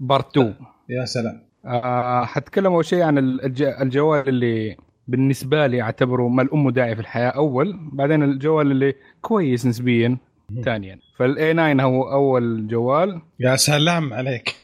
part 0.00 0.38
2 0.38 0.54
يا 0.88 1.04
سلام. 1.04 1.42
آه 1.64 2.24
حتكلم 2.24 2.72
اول 2.72 2.84
شيء 2.84 3.02
عن 3.02 3.18
الجوال 3.60 4.28
اللي 4.28 4.76
بالنسبة 5.08 5.66
لي 5.66 5.82
أعتبره 5.82 6.28
ماله 6.28 6.70
داعي 6.70 6.94
في 6.94 7.00
الحياة 7.00 7.28
أول. 7.30 7.78
بعدين 7.92 8.22
الجوال 8.22 8.70
اللي 8.70 8.94
كويس 9.20 9.66
نسبيا 9.66 10.16
ثانيا. 10.64 10.98
فالاي 11.16 11.52
9 11.54 11.82
هو 11.84 12.12
أول 12.12 12.68
جوال. 12.68 13.20
يا 13.40 13.56
سلام 13.56 14.14
عليك. 14.14 14.56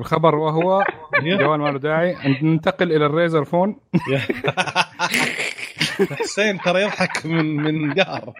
الخبر 0.00 0.34
وهو 0.34 0.84
جوال 1.40 1.60
ما 1.60 1.68
له 1.70 1.78
داعي. 1.78 2.16
ننتقل 2.42 2.92
إلى 2.92 3.06
ال 3.06 3.12
Razer 3.12 3.44
Phone. 3.44 3.76
حسين 6.10 6.58
ترى 6.60 6.82
يضحك 6.82 7.26
من 7.26 7.56
من 7.56 7.92
قهر 7.94 8.32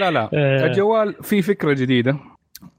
لا 0.00 0.10
لا. 0.10 0.28
الجوال 0.66 1.14
فيه 1.22 1.40
فكرة 1.40 1.72
جديدة. 1.72 2.16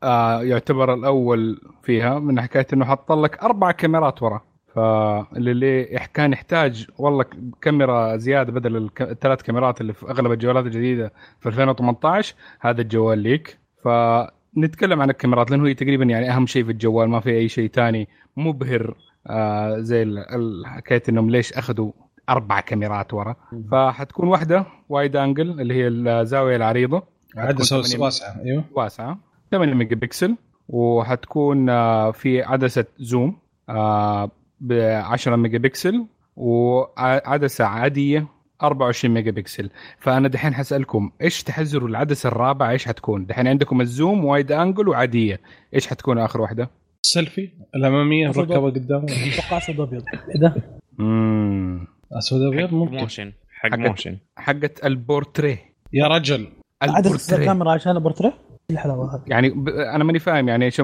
آه 0.04 0.44
يعتبر 0.44 0.94
الأول 0.94 1.62
فيها 1.84 2.20
من 2.20 2.42
حكاية 2.42 2.68
إنه 2.74 2.86
حط 2.86 3.12
لك 3.12 3.44
أربع 3.44 3.72
كاميرات 3.72 4.24
ورا. 4.24 4.42
فاللي 4.76 5.84
كان 6.14 6.34
يحتاج 6.34 6.88
والله 6.98 7.26
كاميرا 7.62 8.18
زيادة 8.18 8.52
بدل 8.52 8.90
الثلاث 9.02 9.42
كاميرات 9.42 9.82
اللي 9.82 9.94
في 9.94 10.10
أغلب 10.10 10.32
الجوالات 10.32 10.66
الجديدة 10.66 11.14
في 11.40 11.50
2018 11.50 12.36
هذا 12.60 12.82
الجوال 12.82 13.20
ليك. 13.20 13.58
فنتكلم 13.84 15.02
عن 15.02 15.10
الكاميرات 15.10 15.52
لأنه 15.52 15.68
هي 15.68 15.74
تقريبا 15.74 16.04
يعني 16.06 16.32
أهم 16.32 16.46
شيء 16.46 16.64
في 16.64 16.72
الجوال 16.72 17.10
ما 17.10 17.20
في 17.20 17.30
أي 17.30 17.50
شيء 17.50 17.70
ثاني 17.70 18.08
مبهر 18.38 18.96
آه 19.28 19.80
زي 19.80 20.24
حكايه 20.66 21.04
إنهم 21.10 21.30
ليش 21.30 21.54
أخذوا 21.54 21.92
أربع 22.30 22.60
كاميرات 22.60 23.14
ورا. 23.14 23.36
فحتكون 23.72 24.28
واحدة 24.28 24.66
wide 24.90 25.16
angle 25.16 25.62
اللي 25.62 25.74
هي 25.74 25.88
الزاوية 25.88 26.56
العريضة. 26.56 27.04
عدسه 27.38 27.78
واسعة 28.00 28.42
أيوه. 28.46 28.64
واسعة. 28.72 29.18
8 29.52 29.74
ميجا 29.74 29.96
بكسل 29.96 30.36
وحتكون 30.68 31.70
آه 31.70 32.12
في 32.12 32.44
عدسة 32.44 32.86
zoom. 33.00 33.38
آه 33.70 34.32
ب 34.60 34.74
10 34.74 35.36
ميجا 35.36 35.58
بكسل 35.58 36.06
وعدسة 36.36 37.66
عادية 37.66 38.28
24 38.64 39.14
ميجا 39.14 39.32
بكسل 39.32 39.70
فأنا 40.00 40.28
دحين 40.28 40.54
حسألكم 40.54 41.12
إيش 41.22 41.44
تحذروا 41.44 41.90
العدسة 41.90 42.28
الرابعة؟ 42.28 42.72
إيش 42.72 42.86
حتكون؟ 42.86 43.26
دحين 43.26 43.48
عندكم 43.48 43.82
ال 43.82 43.90
zoom 43.90 44.26
wide 44.26 44.52
angle 44.52 44.88
وعادية. 44.88 45.40
إيش 45.74 45.88
حتكون 45.88 46.18
آخر 46.18 46.42
واحدة؟ 46.42 46.70
السيلفي 47.06 47.50
الأمامية 47.76 48.28
مركبه 48.28 48.70
قدام. 48.70 49.06
أتوقع 49.10 49.58
أسود 49.58 49.80
أبيض. 49.80 50.04
ده؟ 50.36 50.56
امم 51.00 51.88
أسود 52.12 52.42
أبيض 52.42 52.74
ممكن. 52.74 52.98
motion 52.98 53.32
حق 53.50 53.76
motion. 53.78 54.18
حقت 54.38 54.86
البورتريه. 54.86 55.76
يا 55.94 56.08
رجل. 56.08 56.48
عدسة 56.82 57.38
الكاميرا 57.38 57.72
عشان 57.72 57.96
البورتريه؟ 57.96 58.34
الحلاوة 58.72 59.16
هذه. 59.16 59.24
يعني 59.28 59.50
ب... 59.50 59.70
أنا 59.70 60.04
ماني 60.04 60.20
فاهم 60.20 60.48
يعني 60.48 60.72
شم... 60.72 60.84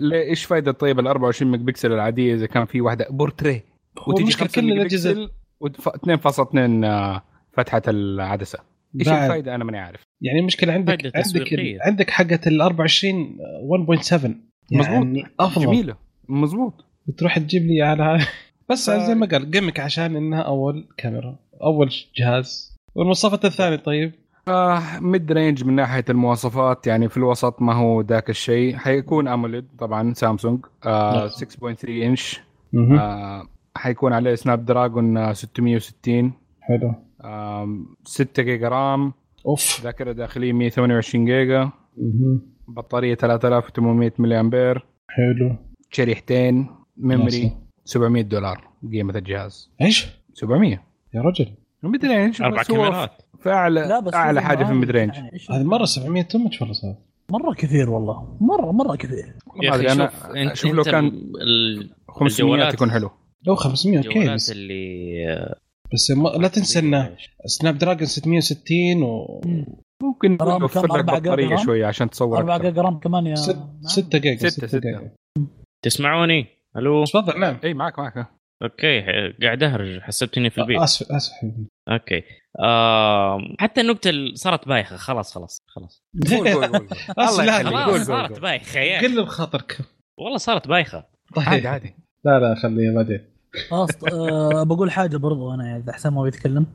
ل... 0.00 0.12
إيش 0.14 0.44
فائده 0.44 0.72
طيب 0.72 1.00
ال 1.00 1.06
24 1.06 1.52
ميجا 1.52 1.64
بكسل 1.64 1.92
العادية 1.92 2.34
إذا 2.34 2.46
كان 2.46 2.64
في 2.64 2.80
واحدة 2.80 3.06
بورتريه؟ 3.10 3.64
وتجي 4.06 4.46
كل 4.46 4.72
الاجهزه 4.72 5.30
2.2 5.64 7.20
فتحة 7.52 7.82
العدسة. 7.88 8.58
إيش 9.00 9.08
الفائده 9.08 9.54
أنا 9.54 9.64
ماني 9.64 9.78
عارف. 9.78 10.02
يعني 10.20 10.40
المشكلة 10.40 10.72
عندك 10.72 11.16
عندك 11.16 11.48
عندك 11.80 12.10
حقة 12.10 12.40
ال 12.46 12.60
24 12.60 13.36
1.7 13.98 14.12
يعني 14.70 14.98
مضبوط 14.98 15.24
أفضل. 15.40 15.66
جميلة. 15.66 15.96
مضبوط 16.28 16.84
بتروح 17.06 17.38
تجيب 17.38 17.62
لي 17.62 17.82
على 17.82 18.18
بس 18.70 18.90
ف... 18.90 18.92
زي 18.92 19.14
ما 19.14 19.26
قال 19.26 19.50
قمك 19.50 19.80
عشان 19.80 20.16
إنها 20.16 20.40
أول 20.40 20.88
كاميرا 20.96 21.38
أول 21.62 21.90
جهاز. 22.16 22.76
والمواصفات 22.94 23.44
الثانية 23.44 23.76
طيب. 23.76 24.12
آه 24.48 24.98
mid-range 25.00 25.64
من 25.64 25.74
ناحية 25.74 26.04
المواصفات 26.10 26.86
يعني 26.86 27.08
في 27.08 27.16
الوسط 27.16 27.62
ما 27.62 27.72
هو 27.74 28.00
ذاك 28.00 28.30
الشيء. 28.30 28.76
حيكون 28.76 29.28
AMOLED 29.28 29.64
طبعا 29.78 30.14
سامسونج 30.14 30.66
آه 30.86 31.28
6.3 31.28 31.88
انش 31.88 32.40
آه 33.00 33.48
حيكون 33.76 34.12
عليه 34.12 34.34
Snapdragon 34.34 35.34
660 35.34 36.32
حلو. 36.60 36.94
آه 37.20 37.78
6 38.04 38.42
جيجا 38.42 38.68
RAM. 38.68 39.12
أوف. 39.46 39.80
ذاكرة 39.82 40.12
داخلية 40.12 40.52
128 40.52 41.24
جيجا. 41.24 41.70
بطارية 42.68 43.14
3800 43.14 44.12
ملي 44.18 44.40
امبير 44.40 44.86
حلو. 45.08 45.56
شريحتين. 45.90 46.66
memory 46.96 47.52
700 47.84 48.22
دولار. 48.22 48.68
قيمة 48.92 49.16
الجهاز. 49.16 49.70
إيش؟ 49.80 50.22
700 50.34 50.82
يا 51.14 51.22
رجل. 51.22 51.46
mid-range 51.82 52.42
أربع 52.42 52.62
كاميرات. 52.62 53.21
فاعلى 53.42 53.80
لا 53.80 54.00
بس 54.00 54.14
أعلى 54.14 54.42
حاجة 54.42 54.64
في 54.64 54.70
ال 54.70 54.90
mid-range 54.90 55.12
هذه 55.50 55.62
مرة 55.62 55.84
700 55.84 56.22
too 56.22 56.38
much 56.38 56.60
والله 56.60 56.74
صار؟ 56.74 56.94
مرة 57.30 57.54
كثير 57.54 57.90
والله. 57.90 58.36
مره 58.40 58.72
مرة 58.72 58.96
كثير. 58.96 59.34
يا 59.62 59.70
أخي 59.70 59.92
أنا 59.92 60.10
انت 60.36 60.56
شوف 60.56 60.72
لو 60.72 60.82
كان 60.82 61.06
ال... 61.42 61.90
500 62.08 62.68
يكون 62.68 62.90
حلو. 62.90 63.10
لو 63.46 63.54
500 63.54 63.98
أوكي 63.98 64.34
بس, 64.34 64.50
اللي 64.50 65.54
بس 65.92 66.10
ما 66.10 66.28
لا 66.28 66.48
تنسى 66.48 66.78
انه 66.78 67.16
سناب 67.46 67.78
دراجون 67.78 68.06
660 68.06 69.02
و 69.02 69.40
ممكن 70.02 70.36
كم؟ 70.36 70.64
لك 70.64 71.04
بطارية 71.04 71.56
شوية 71.56 71.86
عشان 71.86 72.10
تصور 72.10 72.38
4 72.38 72.56
أكثر. 72.56 72.68
جيجا 72.68 72.82
رام 72.82 72.98
كمان 72.98 73.26
يا 73.26 73.34
6 73.34 74.18
جيجا 74.18 74.48
ستة- 74.48 74.52
6 74.52 74.66
ستة. 74.66 74.78
جيجا. 74.78 75.10
تسمعوني؟ 75.84 76.46
ألو؟ 76.76 77.04
تفضل 77.04 77.40
نعم. 77.40 77.56
إي 77.64 77.74
معك 77.74 77.98
معك. 77.98 78.26
أوكي 78.62 79.00
قاعد 79.42 79.62
اهرج 79.62 80.00
حسبتني 80.00 80.50
في 80.50 80.60
البيت. 80.60 80.80
آسف 80.80 81.12
آسف 81.12 81.32
حبيبي. 81.32 81.68
أوكي. 81.88 82.22
آه 82.60 83.38
حتى 83.60 83.80
النكتة 83.80 84.10
اللي 84.10 84.36
صارت 84.36 84.68
بايخة. 84.68 84.96
خلاص 84.96 85.34
خلاص 85.34 85.58
خلاص. 85.66 86.04
قول 86.30 86.48
قول 86.48 86.66
قول. 86.66 86.88
الله 87.18 88.04
صارت. 88.04 88.40
بايخة 88.40 88.80
يا. 88.80 89.00
قل 89.00 89.22
بخاطرك. 89.24 89.78
والله 90.18 90.38
صارت 90.38 90.68
بايخة. 90.68 91.04
طيب. 91.36 91.48
عادي 91.48 91.68
عادي. 91.68 91.94
لا 92.24 92.38
لا 92.40 92.54
خليه 92.54 92.94
بعدين. 92.94 93.20
خلاص 93.70 93.90
آه 94.12 94.62
بقول 94.62 94.90
حاجة 94.90 95.16
برضو 95.16 95.54
أنا 95.54 95.76
إذا 95.76 95.92
حسام 95.92 96.14
ما 96.14 96.22
بيتكلم. 96.22 96.66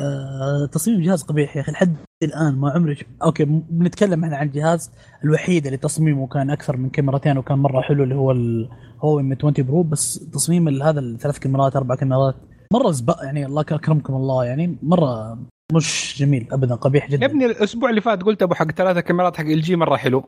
آه 0.00 0.66
تصميم 0.72 0.96
الجهاز 0.96 1.22
قبيح 1.22 1.56
يا 1.56 1.60
أخي 1.60 1.72
لحد 1.72 1.96
الآن 2.22 2.54
ما 2.56 2.70
عمري 2.70 2.94
ش... 2.96 3.04
أوكي 3.22 3.44
بنتكلم 3.70 4.24
إحنا 4.24 4.36
عن 4.36 4.46
الجهاز 4.46 4.90
الوحيد 5.24 5.64
اللي 5.66 5.76
تصميمه 5.78 6.26
كان 6.26 6.50
أكثر 6.50 6.76
من 6.76 6.90
كاميرتين 6.90 7.38
وكان 7.38 7.58
مرة 7.58 7.80
حلو 7.80 8.04
اللي 8.04 8.14
هو 8.14 8.30
ال... 8.30 8.68
هواوي 9.00 9.32
20 9.32 9.52
برو 9.58 9.82
بس 9.82 10.28
تصميم 10.32 10.68
ال- 10.68 10.82
هذا 10.82 11.00
الثلاث 11.00 11.38
كاميرات 11.38 11.76
أربع 11.76 11.94
كاميرات 11.94 12.34
مرة 12.72 12.90
زبق 12.90 13.16
يعني 13.24 13.46
الله 13.46 13.60
اكرمكم 13.60 14.14
الله 14.14 14.44
يعني 14.44 14.76
مرة 14.82 15.38
مش 15.72 16.14
جميل 16.18 16.46
ابدا 16.52 16.74
قبيح 16.74 17.08
جدا. 17.10 17.22
يا 17.26 17.30
ابني 17.30 17.46
الأسبوع 17.46 17.90
اللي 17.90 18.00
فات 18.00 18.22
قلت 18.22 18.42
أبو 18.42 18.54
حق 18.54 18.70
ثلاثة 18.70 19.00
كاميرات 19.00 19.36
حق 19.36 19.44
LG 19.44 19.76
مرة 19.76 19.96
حلو. 19.96 20.24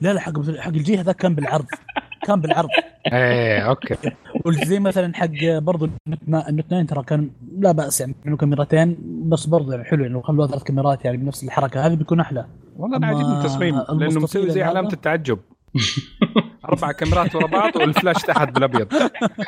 لا 0.00 0.12
لا 0.12 0.20
حق 0.20 0.50
حق 0.50 0.68
LG 0.72 0.98
هذا 0.98 1.12
كان 1.12 1.34
بالعرض. 1.34 1.66
كان 2.26 2.40
بالعرض. 2.40 2.68
إيه 3.12 3.58
أوكي. 3.58 3.94
وزي 4.46 4.78
مثلا 4.80 5.14
حق 5.14 5.28
برضو 5.42 5.88
النوت 6.06 6.48
النوت 6.48 6.66
9 6.66 6.82
ترى 6.82 7.02
كان 7.02 7.30
لا 7.58 7.72
بأس 7.72 8.00
يعني 8.00 8.14
منه 8.24 8.36
كاميرتين 8.36 8.96
بس 9.28 9.46
برضو 9.46 9.72
يعني 9.72 9.84
حلو 9.84 10.02
يعني 10.02 10.14
لو 10.14 10.22
خلوها 10.22 10.48
ثلاث 10.48 10.62
كاميرات 10.62 11.04
يعني 11.04 11.16
بنفس 11.16 11.44
الحركة. 11.44 11.86
هذه 11.86 11.94
بيكون 11.94 12.20
أحلى. 12.20 12.46
والله 12.76 12.96
أنا 12.96 13.06
عاجبني 13.06 13.38
التصميم 13.38 13.74
لأنه 13.90 14.20
مسوي 14.20 14.50
زي؟ 14.50 14.62
علامة 14.62 14.92
التعجب. 14.92 15.38
أربع 16.68 16.92
كاميرات 16.92 17.34
ورا 17.34 17.46
بعض 17.46 17.76
والفلاش 17.76 18.22
تحت 18.22 18.48
بالأبيض. 18.50 18.88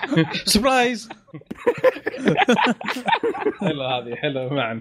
surprise 0.44 1.08
حلوة 3.60 3.98
هذه 3.98 4.14
حلوة 4.14 4.54
معا 4.54 4.80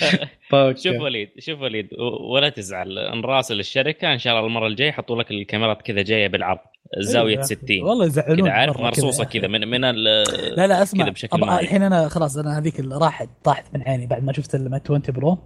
طيب 0.50 0.76
شوف 0.76 0.96
وليد 1.00 1.28
شوف 1.38 1.60
وليد 1.60 1.88
ولا 2.30 2.48
تزعل 2.48 2.94
نراسل 3.20 3.60
الشركة 3.60 4.12
إن 4.12 4.18
شاء 4.18 4.36
الله 4.36 4.46
المرة 4.46 4.66
الجاية 4.66 4.88
يحطوا 4.88 5.22
لك 5.22 5.30
الكاميرات 5.30 5.82
كذا 5.82 6.02
جاية 6.02 6.28
بالعرض 6.28 6.58
زاوية 6.98 7.32
أيوة. 7.34 7.42
60 7.42 7.82
والله 7.82 8.06
يزعلون 8.06 8.40
كذا 8.40 8.50
عارف 8.50 8.80
مرصوصة 8.80 9.24
كذا. 9.24 9.46
من 9.48 9.68
من 9.68 9.84
ال- 9.84 10.04
لا 10.56 10.66
لا 10.66 10.82
أسمع 10.82 11.04
كذا 11.04 11.12
بشكل 11.12 11.36
أبقى 11.36 11.46
معين. 11.46 11.64
الحين 11.64 11.82
أنا 11.82 12.08
خلاص 12.08 12.36
أنا 12.36 12.58
هذيك 12.58 12.80
اللي 12.80 12.94
راحت 12.98 13.28
طاحت 13.44 13.64
من 13.74 13.82
عيني 13.82 14.06
بعد 14.06 14.24
ما 14.24 14.32
شفت 14.32 14.54
ال 14.54 14.60
Mate 14.60 14.82
20 14.90 15.02
Pro 15.08 15.38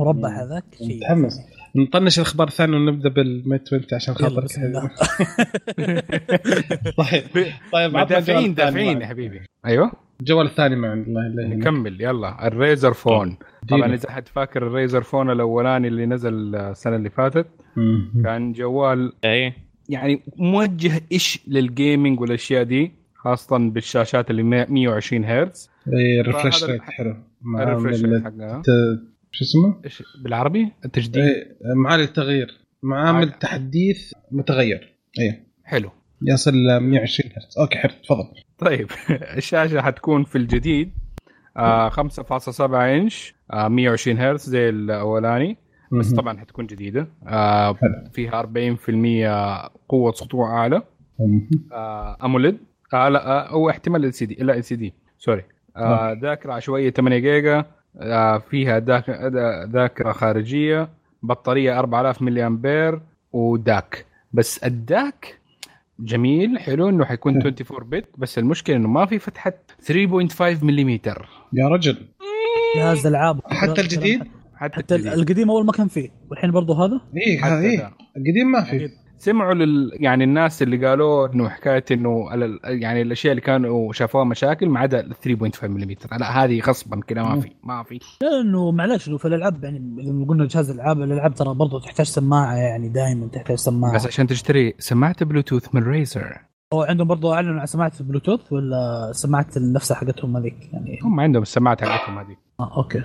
مربع 0.00 0.28
هذاك 0.42 0.64
شيء. 0.78 0.96
متحمس. 0.96 1.40
نطنش 1.82 2.18
الاخبار 2.18 2.48
الثانية 2.48 2.76
ونبدأ 2.76 3.08
بال 3.08 3.26
Mate 3.26 3.62
20 3.74 3.84
عشان 3.92 4.14
الله. 4.26 4.46
طيب 6.98 7.52
طيب 7.72 8.08
دافعين 8.08 8.54
دافعين. 8.54 9.00
يا 9.00 9.06
حبيبي 9.06 9.40
أيوه 9.66 9.92
الجوال 10.20 10.46
الثاني 10.46 10.76
معنا 10.76 11.02
الله. 11.02 11.48
نكمل 11.48 12.02
يلا 12.02 12.46
ال 12.46 12.54
Razer 12.54 12.92
Phone. 12.92 13.36
طبعا 13.68 13.94
إذا 13.94 14.10
حد 14.10 14.28
فاكر 14.28 14.66
ال 14.66 14.72
Razer 14.72 15.02
Phone 15.02 15.30
الأولاني 15.30 15.88
اللي 15.88 16.06
نزل 16.06 16.54
السنة 16.54 16.96
اللي 16.96 17.10
فاتت. 17.10 17.46
كان 18.24 18.52
جوال 18.52 19.12
اي 19.24 19.52
يعني 19.88 20.22
موجه 20.36 21.02
إيش 21.12 21.40
لل 21.48 21.66
gaming 21.66 22.20
والأشياء 22.20 22.62
دي 22.62 22.92
خاصة 23.14 23.58
بالشاشات 23.58 24.30
اللي 24.30 24.42
120 24.42 25.24
هرتز 25.24 25.70
اي 25.92 26.20
ال 26.20 26.25
refresh 26.25 26.60
فهذا 26.60 26.72
rate 26.72 26.82
حلو 26.82 27.16
ال 27.58 27.66
refresh 27.66 28.22
حقها 28.24 28.62
شو 29.32 29.44
اسمه؟ 29.44 29.80
بالعربي؟ 30.24 30.72
التجديد 30.84 31.22
إيه 31.24 31.56
معالج 31.76 32.02
التغيير. 32.02 32.58
معامل. 32.82 33.30
تحديث 33.32 34.12
متغير. 34.30 34.96
إيه. 35.20 35.46
حلو. 35.64 35.90
يصل 36.22 36.50
ل 36.54 36.80
120 36.80 37.30
هرتز. 37.36 37.58
أوكي 37.58 37.78
حلو 37.78 37.92
تفضل. 38.04 38.42
طيب 38.58 38.90
الشاشة 39.38 39.80
حتكون 39.80 40.24
في 40.24 40.38
الجديد. 40.38 40.92
آه 41.56 41.88
5.7 41.88 42.60
إنش. 42.74 43.34
آه 43.52 43.68
120 43.68 44.18
هرتز 44.18 44.48
زي 44.48 44.68
الأولاني. 44.68 45.56
بس 45.92 46.12
طبعا 46.12 46.38
حتكون 46.38 46.66
جديدة. 46.66 47.08
آه 47.26 47.76
فيها 48.12 48.42
40% 48.42 49.68
قوة 49.88 50.12
سطوع 50.12 50.58
أعلى. 50.58 50.82
آه 51.72 52.16
AMOLED. 52.24 52.58
آه 52.94 53.08
لا 53.08 53.26
آه 53.28 53.40
أو 53.40 53.70
احتمال 53.70 54.04
LCD 54.04 54.34
لا 54.34 54.56
LCD 54.56 54.94
sorry 55.18 55.44
آه 55.76 56.12
ذاكرة 56.22 56.52
عشوائيه 56.52 56.90
8 56.90 57.18
جيجا. 57.18 57.58
آه 57.58 57.66
فيها 58.50 58.80
ذاكرة 59.66 60.12
خارجية 60.12 60.88
بطارية 61.22 61.78
4000 61.78 62.22
ملي 62.22 62.46
امبير 62.46 63.00
و 63.32 63.47
DAC. 63.47 64.06
بس 64.32 64.58
ال 64.58 64.78
DAC 64.78 65.38
جميل 66.00 66.58
حلو 66.58 66.88
إنه 66.88 67.04
حيكون 67.04 67.36
24 67.36 67.88
بت 67.90 68.04
بس 68.18 68.38
المشكلة 68.38 68.76
إنه 68.76 68.88
ما 68.88 69.06
في 69.06 69.18
فتحة 69.18 69.52
3.5 69.86 70.64
ملم 70.64 70.88
يا 71.52 71.68
رجل. 71.68 71.96
جهاز 72.76 73.06
ألعاب. 73.06 73.40
حتى 73.46 73.80
الجديد؟ 73.80 74.22
حتى, 74.54 74.76
حتى 74.76 74.94
القديم 74.94 75.50
أول 75.50 75.66
ما 75.66 75.72
كان 75.72 75.88
فيه. 75.88 76.10
والحين 76.30 76.50
برضه 76.50 76.84
هذا؟ 76.84 77.00
إيه 77.16 77.58
إيه. 77.60 77.92
القديم 78.16 78.50
ما 78.50 78.64
فيه. 78.64 78.90
سمعوا 79.18 79.54
لل 79.54 79.90
يعني 79.92 80.24
الناس 80.24 80.62
اللي 80.62 80.86
قالوا 80.86 81.34
إنه 81.34 81.48
حكاية 81.48 81.84
إنه 81.90 82.28
يعني 82.64 83.02
الأشياء 83.02 83.30
اللي 83.30 83.40
كانوا 83.40 83.92
شافوها 83.92 84.24
مشاكل 84.24 84.68
ما 84.68 84.80
عدا 84.80 85.08
3.5 85.26 85.64
ملم 85.64 85.96
لا 86.18 86.44
هذه 86.44 86.60
غصبا 86.60 87.00
كذا 87.00 87.22
ما 87.22 87.40
في 87.40 87.52
ما 87.62 87.82
في. 87.82 88.00
لأنه 88.22 88.70
معلش 88.70 89.10
في 89.10 89.24
الألعاب 89.24 89.64
يعني 89.64 89.78
لما 89.78 90.26
قلنا 90.26 90.46
جهاز 90.46 90.70
الألعاب 90.70 91.02
الألعاب 91.02 91.34
ترى 91.34 91.54
برضه 91.54 91.80
تحتاج 91.80 92.06
سماعة 92.06 92.54
يعني 92.54 92.88
دائما 92.88 93.26
تحتاج 93.26 93.56
سماعة. 93.56 93.94
بس 93.94 94.06
عشان 94.06 94.26
تشتري 94.26 94.74
سماعة 94.78 95.24
بلوتوث 95.24 95.74
من 95.74 95.82
Razer 95.82 96.38
هو 96.74 96.82
عندهم 96.82 97.08
برضه 97.08 97.34
اعلنوا 97.34 97.60
عن 97.60 97.66
سماعة 97.66 97.92
البلوتوث 98.00 98.52
ولا 98.52 99.12
سماعة 99.12 99.46
نفسها 99.56 99.96
حقتهم 99.96 100.36
هذيك؟ 100.36 100.72
يعني 100.72 100.98
هم 101.02 101.20
عندهم 101.20 101.42
السماعات 101.42 101.84
حقتهم 101.84 102.18
هذيك. 102.18 102.38
آه 102.60 102.76
أوكي. 102.76 103.02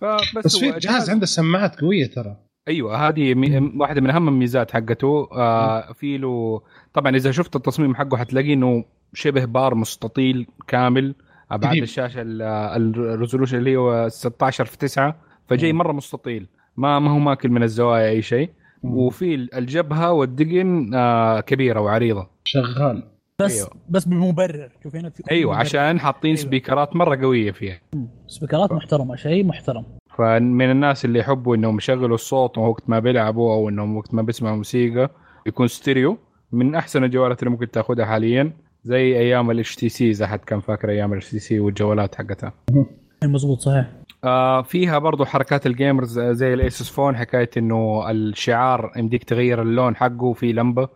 فبس 0.00 0.44
بس 0.44 0.56
في 0.56 0.78
جهاز 0.78 1.10
عنده 1.10 1.26
سماعات 1.26 1.80
قوية 1.80 2.06
ترى. 2.06 2.36
أيوه 2.68 3.08
هذه 3.08 3.34
مي... 3.34 3.72
واحدة 3.76 4.00
من 4.00 4.10
أهم 4.10 4.28
الميزات 4.28 4.70
حقته. 4.70 5.28
آه 5.32 5.92
في 5.92 6.18
له 6.18 6.62
طبعا 6.94 7.16
إذا 7.16 7.30
شفت 7.30 7.56
التصميم 7.56 7.94
حقه 7.94 8.16
حتلاقي 8.16 8.52
إنه 8.52 8.84
شبه 9.14 9.44
بار 9.44 9.74
مستطيل 9.74 10.46
كامل 10.68 11.14
ابعاد 11.50 11.76
الشاشة 11.76 12.22
ال 12.22 12.34
resolution 12.34 13.58
اللي 13.58 13.76
هو 13.76 14.08
16 14.08 14.64
في 14.64 14.78
9 14.78 15.16
فجاي 15.48 15.72
مرة 15.72 15.92
مستطيل. 15.92 16.46
ما 16.76 16.98
ما 16.98 17.10
هو 17.10 17.18
ماكل 17.18 17.48
من 17.48 17.62
الزوايا 17.62 18.08
أي 18.08 18.22
شيء. 18.22 18.50
وفي 18.82 19.34
الجبهة 19.34 20.12
والدقن 20.12 20.94
آه 20.94 21.40
كبيرة 21.40 21.80
وعريضة. 21.80 22.26
شغال. 22.44 23.02
بس 23.38 23.56
أيوه. 23.56 23.70
بس 23.88 24.04
بالمبرر 24.04 24.68
شوف 24.82 24.96
هنا 24.96 25.12
أيوه 25.30 25.52
مبرر. 25.52 25.60
عشان 25.60 26.00
حاطين 26.00 26.30
أيوه. 26.30 26.42
speakerات 26.42 26.96
مرة 26.96 27.16
قوية 27.16 27.50
فيها. 27.52 27.80
speakerات 28.26 28.72
محترمة 28.72 29.16
شيء 29.16 29.44
محترم. 29.44 29.84
فمن 30.16 30.70
الناس 30.70 31.04
اللي 31.04 31.18
يحبوا 31.18 31.56
إنهم 31.56 31.76
يشغلوا 31.76 32.14
الصوت 32.14 32.58
وقت 32.58 32.82
ما 32.90 32.98
بيلعبوا 32.98 33.54
أو 33.54 33.68
إنهم 33.68 33.96
وقت 33.96 34.14
ما 34.14 34.22
بيسمعوا 34.22 34.56
موسيقى 34.56 35.10
يكون 35.46 35.66
ستيريو. 35.66 36.18
من 36.52 36.74
أحسن 36.74 37.04
الجوالات 37.04 37.42
اللي 37.42 37.50
ممكن 37.50 37.70
تأخذها 37.70 38.04
حاليا 38.04 38.52
زي 38.84 39.18
أيام 39.18 39.50
ال 39.50 39.76
HTC 39.76 40.10
إذا 40.10 40.26
حد 40.26 40.38
كان 40.38 40.60
فاكر 40.60 40.90
أيام 40.90 41.12
ال 41.12 41.30
HTC 41.30 41.60
والجوالات 41.60 42.14
حقتها. 42.14 42.52
مزبوط 43.24 43.58
صحيح. 43.58 43.86
آه 44.24 44.62
فيها 44.62 44.98
برضو 44.98 45.24
حركات 45.24 45.66
ال 45.66 45.74
gamers 45.74 46.20
زي 46.20 46.54
ال 46.54 46.61
Asus 46.61 46.90
phone 46.90 47.16
حكاية 47.16 47.50
إنه 47.56 48.10
الشعار 48.10 48.92
يمديك 48.96 49.24
تغير 49.24 49.62
اللون 49.62 49.96
حقه 49.96 50.32
في 50.32 50.52
لمبة. 50.52 50.88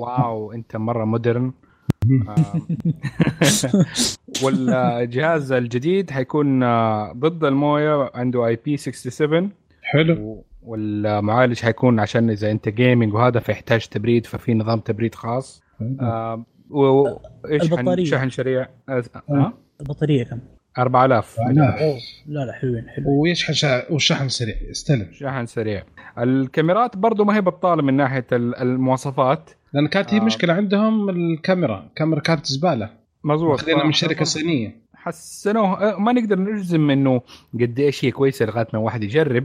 wow 0.00 0.52
أنت 0.52 0.76
مرة 0.76 1.04
modern. 1.04 1.46
آه. 1.46 1.69
والجهاز 4.44 5.52
الجديد 5.52 6.10
حيكون 6.10 6.62
آه، 6.62 7.12
ضد 7.12 7.44
المويه 7.44 8.10
عنده 8.14 8.46
IP 8.46 8.76
67 8.76 9.50
حلو. 9.82 10.44
والمعالج 10.62 11.60
حيكون 11.60 12.00
عشان 12.00 12.30
إذا 12.30 12.50
أنت 12.50 12.68
gaming 12.68 13.14
وهذا 13.14 13.40
فيحتاج 13.40 13.86
تبريد 13.86 14.26
ففي 14.26 14.54
نظام 14.54 14.80
تبريد 14.80 15.14
خاص. 15.14 15.62
آه 16.00 16.44
وايش 16.70 17.62
البطارية. 17.62 18.04
شحن 18.04 18.30
سريع 18.30 18.68
آه. 18.88 19.02
آه. 19.30 19.52
البطارية 19.80 20.24
كم؟ 20.24 20.38
4000 20.78 21.38
لا 21.38 21.98
لا 22.26 22.52
حلوين 22.52 22.88
حلوين. 22.88 23.18
ويشحن 23.20 23.52
شا... 23.52 23.92
وشحن 23.92 24.28
سريع 24.28 24.54
استلم. 24.70 25.08
شحن 25.12 25.46
سريع. 25.46 25.82
الكاميرات 26.18 26.96
برضو 26.96 27.24
ما 27.24 27.36
هي 27.36 27.40
بطاله 27.40 27.82
من 27.82 27.94
ناحية 27.94 28.26
المواصفات. 28.32 29.50
لأن 29.72 29.86
كانت 29.86 30.14
هي 30.14 30.20
آه. 30.20 30.24
مشكلة 30.24 30.52
عندهم 30.52 31.08
الكاميرا 31.10 31.84
الكاميرا 31.88 32.20
كانت 32.20 32.46
زبالة. 32.46 32.90
مظبوط 33.24 33.60
خلينا 33.60 33.84
من 33.84 33.92
شركة 33.92 34.24
صينية. 34.24 34.80
حسنوه. 34.94 35.98
ما 35.98 36.12
نقدر 36.12 36.40
نجزم 36.40 36.90
إنه 36.90 37.20
قد 37.54 37.78
إيش 37.80 38.04
هي 38.04 38.10
كويسة 38.10 38.46
لغاية 38.46 38.68
ما 38.72 38.78
واحد 38.78 39.02
يجرب. 39.02 39.44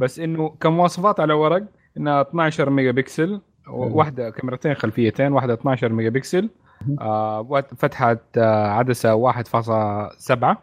بس 0.00 0.18
إنه 0.20 0.48
كمواصفات 0.60 1.20
على 1.20 1.32
ورق 1.32 1.62
إنها 1.96 2.20
12 2.20 2.70
ميجا 2.70 2.90
بكسل 2.90 3.40
واحدة 3.68 4.30
كاميرتين 4.30 4.74
خلفيتين 4.74 5.32
واحدة 5.32 5.54
12 5.54 5.92
ميجا 5.92 6.08
بكسل 6.08 6.48
آه 7.00 7.64
فتحه 7.76 8.18
آه 8.36 8.66
عدسة 8.66 9.32
1.7 9.32 10.56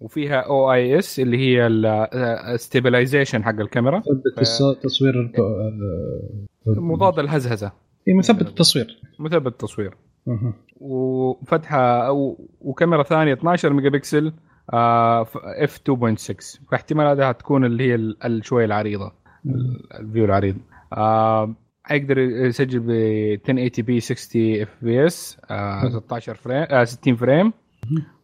وفيها 0.00 0.40
OIS 0.40 1.20
اللي 1.20 1.38
هي 1.38 1.66
ال 2.54 2.60
stabilization 2.60 3.44
حق 3.44 3.60
الكاميرا. 3.60 4.02
تصوير 4.82 5.32
مضاد 6.66 7.18
الهزهزة. 7.18 7.72
اي 8.08 8.14
مثبت 8.14 8.48
التصوير. 8.48 9.00
مثبت 9.18 9.46
التصوير. 9.52 9.94
وفتحة 10.80 12.06
أو 12.06 12.48
وكاميرا 12.60 13.02
ثانية 13.02 13.32
12 13.32 13.72
ميجا 13.72 13.88
بكسل 13.88 14.32
f 14.72 15.80
2.6 15.90 16.60
فاحتمال 16.70 17.06
هذا 17.06 17.32
تكون 17.32 17.64
اللي 17.64 17.92
هي 17.92 18.14
شوية 18.42 18.64
العريضة 18.64 19.12
ال 20.00 20.05
view 20.05 20.24
العريض. 20.24 20.56
آه 20.92 21.54
حيقدر 21.84 22.18
يسجل 22.18 22.80
ب 22.80 22.90
1080 22.90 23.70
p 23.78 24.00
60 24.00 24.60
FPS 24.62 25.36
16 25.90 26.34
frame 26.34 26.66
آه 26.70 26.84
60 26.84 27.16
frame 27.16 27.52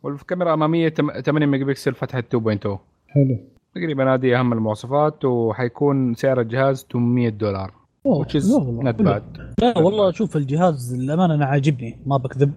والكاميرا 0.02 0.48
الاماميه 0.48 0.88
8 0.88 1.46
ميجا 1.46 1.64
بكسل 1.64 1.94
فتحة 1.94 2.24
2.0 2.34 2.68
حلو. 3.08 3.38
تقريبا 3.74 4.14
هذه 4.14 4.40
أهم 4.40 4.52
المواصفات 4.52 5.24
وحيكون 5.24 6.14
سعر 6.14 6.40
الجهاز 6.40 6.86
800 6.92 7.28
دولار 7.28 7.85
which 8.06 8.34
is 8.34 8.44
not 8.86 8.96
bad. 8.96 9.22
لا 9.62 9.78
والله 9.78 10.12
شوف 10.12 10.36
الجهاز 10.36 10.94
للأمانة 10.94 11.34
أنا 11.34 11.44
عاجبني 11.44 11.98
ما 12.06 12.16
بكذب 12.16 12.52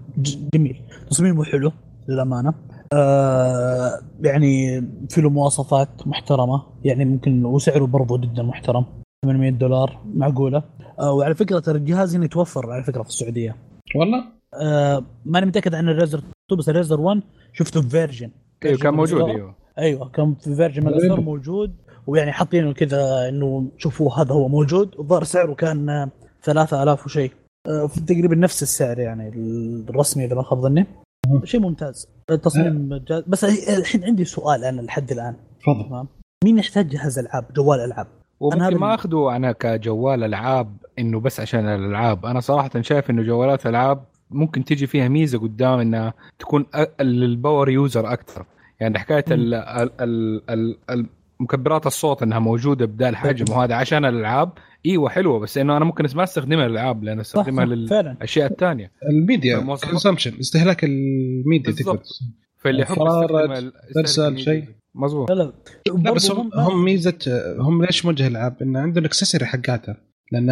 جميل. 0.53 0.81
تصميمه 1.09 1.43
حلو 1.43 1.71
للأمانة. 2.07 2.53
آه 2.93 3.99
يعني 4.21 4.81
في 5.09 5.21
له 5.21 5.29
مواصفات 5.29 6.07
محترمة 6.07 6.63
يعني 6.83 7.05
ممكن 7.05 7.45
وسعره 7.45 7.85
برضه 7.85 8.17
جدا 8.17 8.43
محترم 8.43 8.85
800 9.25 9.51
دولار 9.51 9.99
معقولة. 10.13 10.63
آه 10.99 11.11
وعلى 11.13 11.35
فكرة 11.35 11.59
ترى 11.59 11.77
الجهاز 11.77 12.15
هنا 12.15 12.25
يتوفر 12.25 12.71
على 12.71 12.83
فكرة 12.83 13.03
في 13.03 13.09
السعودية. 13.09 13.55
والله؟ 13.95 14.23
آه 14.53 15.03
ماني 15.25 15.45
متأكد 15.45 15.75
عن 15.75 15.89
ال 15.89 15.94
Razer 15.94 16.17
2 16.17 16.59
بس 16.59 16.69
ال 16.69 16.75
Razer 16.75 17.01
1 17.01 17.21
شفته 17.53 17.81
في 17.81 17.89
Virgin. 17.89 18.31
أيوه 18.65 18.77
كان 18.77 18.93
موجود 18.93 19.21
أيوه. 19.21 19.55
أيوه 19.79 20.09
كان 20.09 20.35
في 20.35 20.55
Virgin 20.55 21.23
موجود. 21.23 21.75
ويعني 22.07 22.31
حاطينه 22.31 22.73
كذا 22.73 23.29
إنه 23.29 23.67
شوفوا 23.77 24.13
هذا 24.13 24.33
هو 24.33 24.47
موجود. 24.47 24.95
والظاهر 24.97 25.23
سعره 25.23 25.53
كان 25.53 26.09
3000 26.43 27.05
وشيء. 27.05 27.31
آه، 27.67 27.89
تقريبا 28.07 28.35
نفس 28.35 28.63
السعر 28.63 28.99
يعني 28.99 29.29
الرسمي 29.89 30.25
إذا 30.25 30.35
ما 30.35 30.43
خاب 30.43 30.61
ظني. 30.61 30.85
شيء 31.43 31.59
ممتاز. 31.59 32.07
التصميم 32.31 32.97
جاز 32.97 33.23
بس 33.27 33.43
الحين 33.69 34.03
عندي 34.03 34.25
سؤال 34.25 34.63
أنا 34.63 34.81
لحد 34.81 35.11
الآن. 35.11 35.35
تفضل. 35.61 36.07
مين 36.43 36.59
يحتاج 36.59 36.87
جهاز 36.89 37.19
ألعاب؟ 37.19 37.45
جوال 37.55 37.79
ألعاب. 37.79 38.07
وممكن 38.39 38.77
ما 38.77 38.95
أخذه 38.95 39.35
أنا 39.35 39.51
كجوال 39.51 40.23
ألعاب 40.23 40.77
إنه 40.99 41.19
بس 41.19 41.39
عشان 41.39 41.65
الألعاب. 41.65 42.25
أنا 42.25 42.39
صراحة 42.39 42.81
شايف 42.81 43.09
إنه 43.09 43.23
جوالات 43.23 43.65
ألعاب 43.65 44.03
ممكن 44.31 44.63
تيجي 44.63 44.87
فيها 44.87 45.07
ميزة 45.07 45.39
قدام 45.39 45.79
إنها 45.79 46.13
تكون 46.39 46.65
لل 47.01 47.21
power 47.21 47.69
user 47.69 48.13
أكثر. 48.13 48.45
يعني 48.79 48.99
حكاية 48.99 49.25
ال 49.31 49.53
ال 49.53 50.41
ال 50.89 51.05
مكبرات 51.39 51.87
الصوت 51.87 52.23
إنها 52.23 52.39
موجودة 52.39 52.85
بدال 52.85 53.15
حجم 53.15 53.53
وهذا 53.53 53.75
عشان 53.75 54.05
الألعاب. 54.05 54.51
إيوه 54.85 55.09
حلوة 55.09 55.39
بس 55.39 55.57
إنه 55.57 55.77
أنا 55.77 55.85
ممكن 55.85 56.05
ما 56.15 56.23
أستخدمها 56.23 56.67
للألعاب 56.67 57.03
لأن 57.03 57.19
أستخدمها 57.19 57.65
للأشياء 57.65 58.51
الثانية. 58.51 58.91
ال 59.11 59.19
media 59.19 59.59
consumption 59.59 60.39
استهلاك 60.39 60.83
الميديا 60.83 61.71
تقدر 61.71 61.99
فاللي 62.57 62.81
يحب 62.81 62.97
ترسل 63.95 64.39
شيء. 64.39 64.65
مظبوط. 64.95 65.31
لا 65.31 65.53
لا. 65.93 66.11
بس 66.11 66.31
هم, 66.31 66.49
هم 66.53 66.83
ميزه 66.83 67.19
هم 67.59 67.85
ليش 67.85 68.05
موجه 68.05 68.27
العاب؟ 68.27 68.55
إن 68.61 68.77
عندهم 68.77 68.97
ال 69.01 69.06
accessory 69.06 69.45
حقاتها. 69.45 69.97
لأن 70.31 70.49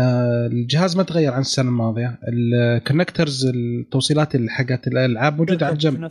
الجهاز 0.51 0.97
ما 0.97 1.03
تغير 1.03 1.33
عن 1.33 1.41
السنة 1.41 1.69
الماضية. 1.69 2.19
ال 2.33 2.44
connectors 2.44 3.45
التوصيلات 3.45 4.35
اللي 4.35 4.49
حقت 4.49 4.87
الألعاب 4.87 5.37
موجودة 5.37 5.65
على 5.65 5.73
الجنب 5.73 6.07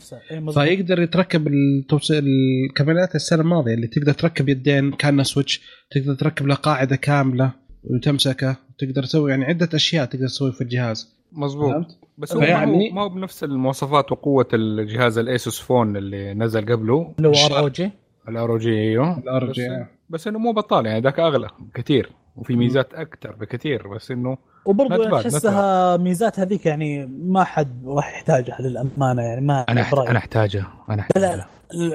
فيقدر 0.55 1.01
يتركب 1.01 1.49
التوصيل 1.49 2.25
الكاميرات 2.27 3.15
السنة 3.15 3.41
الماضية 3.41 3.75
اللي 3.75 3.87
تقدر 3.87 4.13
تركب 4.13 4.49
يدين 4.49 4.93
كأنها 4.93 5.25
سويتش 5.25 5.63
تقدر 5.91 6.15
تركب 6.15 6.47
له 6.47 6.55
قاعدة 6.55 6.97
كاملة 6.97 7.53
وتمسكه. 7.85 8.57
تقدر 8.79 9.03
تسوي 9.03 9.31
يعني 9.31 9.45
عدة 9.45 9.69
أشياء 9.75 10.05
تقدر 10.05 10.27
تسوي 10.27 10.53
في 10.53 10.61
الجهاز. 10.61 11.17
مظبوط. 11.33 11.99
بس 12.19 12.37
هو 12.37 12.43
يعني 12.43 12.91
ما 12.91 13.03
هو 13.03 13.09
بنفس 13.09 13.45
المواصفات 13.45 14.13
وقوة 14.13 14.49
الجهاز 14.55 15.19
ال 15.19 15.27
Asus 15.27 15.61
phone 15.61 15.97
اللي 15.97 16.35
نزل 16.35 16.61
قبله. 16.73 17.15
اللي 17.19 17.29
هو 17.29 17.33
ROG 17.33 17.59
ال 17.59 17.91
ROG 18.29 18.71
أيوه. 18.71 19.19
ال 19.19 19.47
ROG 19.47 19.87
بس 20.11 20.27
إنه 20.27 20.39
مو 20.39 20.53
بطال 20.53 20.87
يعني 20.87 21.01
ذاك 21.01 21.21
أغلى 21.21 21.49
كثير 21.75 22.11
وفي 22.37 22.57
ميزات 22.57 22.95
أكثر 22.95 23.37
بكثير 23.37 23.89
بس 23.89 24.11
إنه 24.11 24.39
وبرضه 24.65 25.21
أحسها 25.21 25.97
ميزات 25.97 26.41
هذيك 26.41 26.67
يعني 26.67 27.07
ما 27.07 27.45
حد 27.45 27.83
راح 27.87 28.15
يحتاجها 28.15 28.57
للأمانة 28.61 29.23
يعني 29.23 29.41
ما 29.41 29.65
أنا 29.69 29.81
أنا 29.93 30.19
أحتاجها 30.19 30.85
أنا 30.91 31.01
أحتاجها. 31.03 31.37
لا 31.37 31.47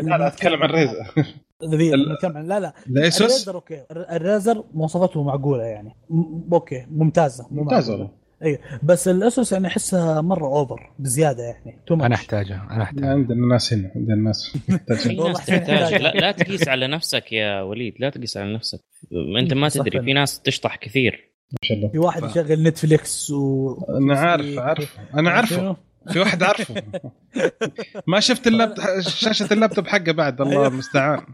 لا, 0.01 0.17
لا. 0.17 0.27
أتكلم 0.27 0.63
عن 0.63 0.69
Razer 0.69 1.33
لا 1.61 2.59
لا. 2.59 2.73
ال 2.87 2.98
Razer 2.98 3.55
okay. 3.55 3.83
ال 3.91 4.03
Razer 4.03 4.63
مواصفاته 4.73 5.23
معقولة 5.23 5.63
يعني. 5.63 5.95
okay 6.53 6.85
ممتازة 6.91 7.47
ممتازة. 7.51 8.09
اي 8.43 8.59
بس 8.83 9.07
ال 9.07 9.16
Asus 9.16 9.51
يعني 9.51 9.67
أحسها 9.67 10.21
مرة 10.21 10.45
over 10.45 10.91
بزيادة 10.99 11.43
يعني 11.43 11.79
أنا 11.91 12.15
أحتاجها 12.15 12.67
أنا 12.71 12.83
أحتاجها. 12.83 13.09
عندنا 13.09 13.47
ناس 13.47 13.73
هنا 13.73 13.91
عندنا 13.95 14.15
ناس 14.15 14.57
تحتاج 14.87 15.93
لا, 15.93 16.11
لا 16.11 16.31
تقيس 16.31 16.67
على 16.67 16.87
نفسك 16.87 17.31
يا 17.31 17.61
وليد 17.61 17.93
لا 17.99 18.09
تقيس 18.09 18.37
على 18.37 18.53
نفسك. 18.53 18.79
أنت 19.39 19.53
ما 19.53 19.69
تدري 19.69 20.01
في 20.01 20.13
ناس 20.13 20.41
تشطح 20.41 20.75
كثير. 20.75 21.31
ما 21.51 21.57
شاء 21.63 21.77
الله. 21.77 21.89
في 21.89 21.99
واحد 21.99 22.23
يشغل 22.23 22.63
Netflix 22.63 23.31
و 23.31 23.73
أنا 23.89 24.19
عارف 24.19 24.59
عارف. 24.59 24.97
أنا 25.15 25.31
عارفه. 25.31 25.75
في 26.09 26.19
واحد 26.19 26.43
عارفه. 26.43 26.83
ما 28.07 28.19
شفت 28.19 28.47
اللابتوب 28.47 28.85
شاشة 28.99 29.53
اللابتوب 29.53 29.87
حقه 29.87 30.11
بعد 30.11 30.41
الله 30.41 30.51
أيوه. 30.53 30.67
المستعان. 30.67 31.25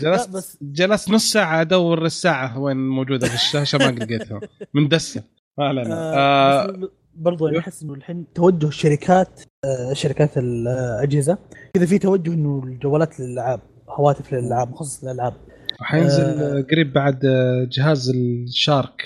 جلست 0.00 0.58
جلست 0.62 1.10
نص 1.10 1.32
ساعة 1.32 1.60
أدور 1.60 2.04
الساعة 2.04 2.58
وين 2.58 2.76
موجودة 2.88 3.26
في 3.26 3.34
الشاشة 3.34 3.78
ما 3.78 3.84
لقيتها. 3.84 4.40
من 4.74 4.88
دسة. 4.88 5.22
ما 5.58 5.64
علينا 5.64 5.94
آه, 5.94 6.64
آه 6.64 6.88
برضو 7.14 7.48
أنا 7.48 7.58
أحس 7.58 7.82
إنه 7.82 7.94
الحين 7.94 8.32
توجه 8.34 8.68
الشركات 8.68 9.40
آه 9.64 9.92
شركات 9.92 10.38
الاجهزه 10.38 11.38
كذا 11.74 11.86
في 11.86 11.98
توجه 11.98 12.32
إنه 12.34 12.62
الجوالات 12.64 13.20
للألعاب 13.20 13.60
هواتف 13.88 14.32
للألعاب 14.32 14.70
مخصص 14.70 15.04
للألعاب. 15.04 15.34
حينزل 15.80 16.22
آه 16.24 16.64
قريب 16.70 16.92
بعد 16.92 17.24
آه، 17.24 17.68
جهاز 17.72 18.10
ال 18.10 18.23
Shark. 18.23 19.02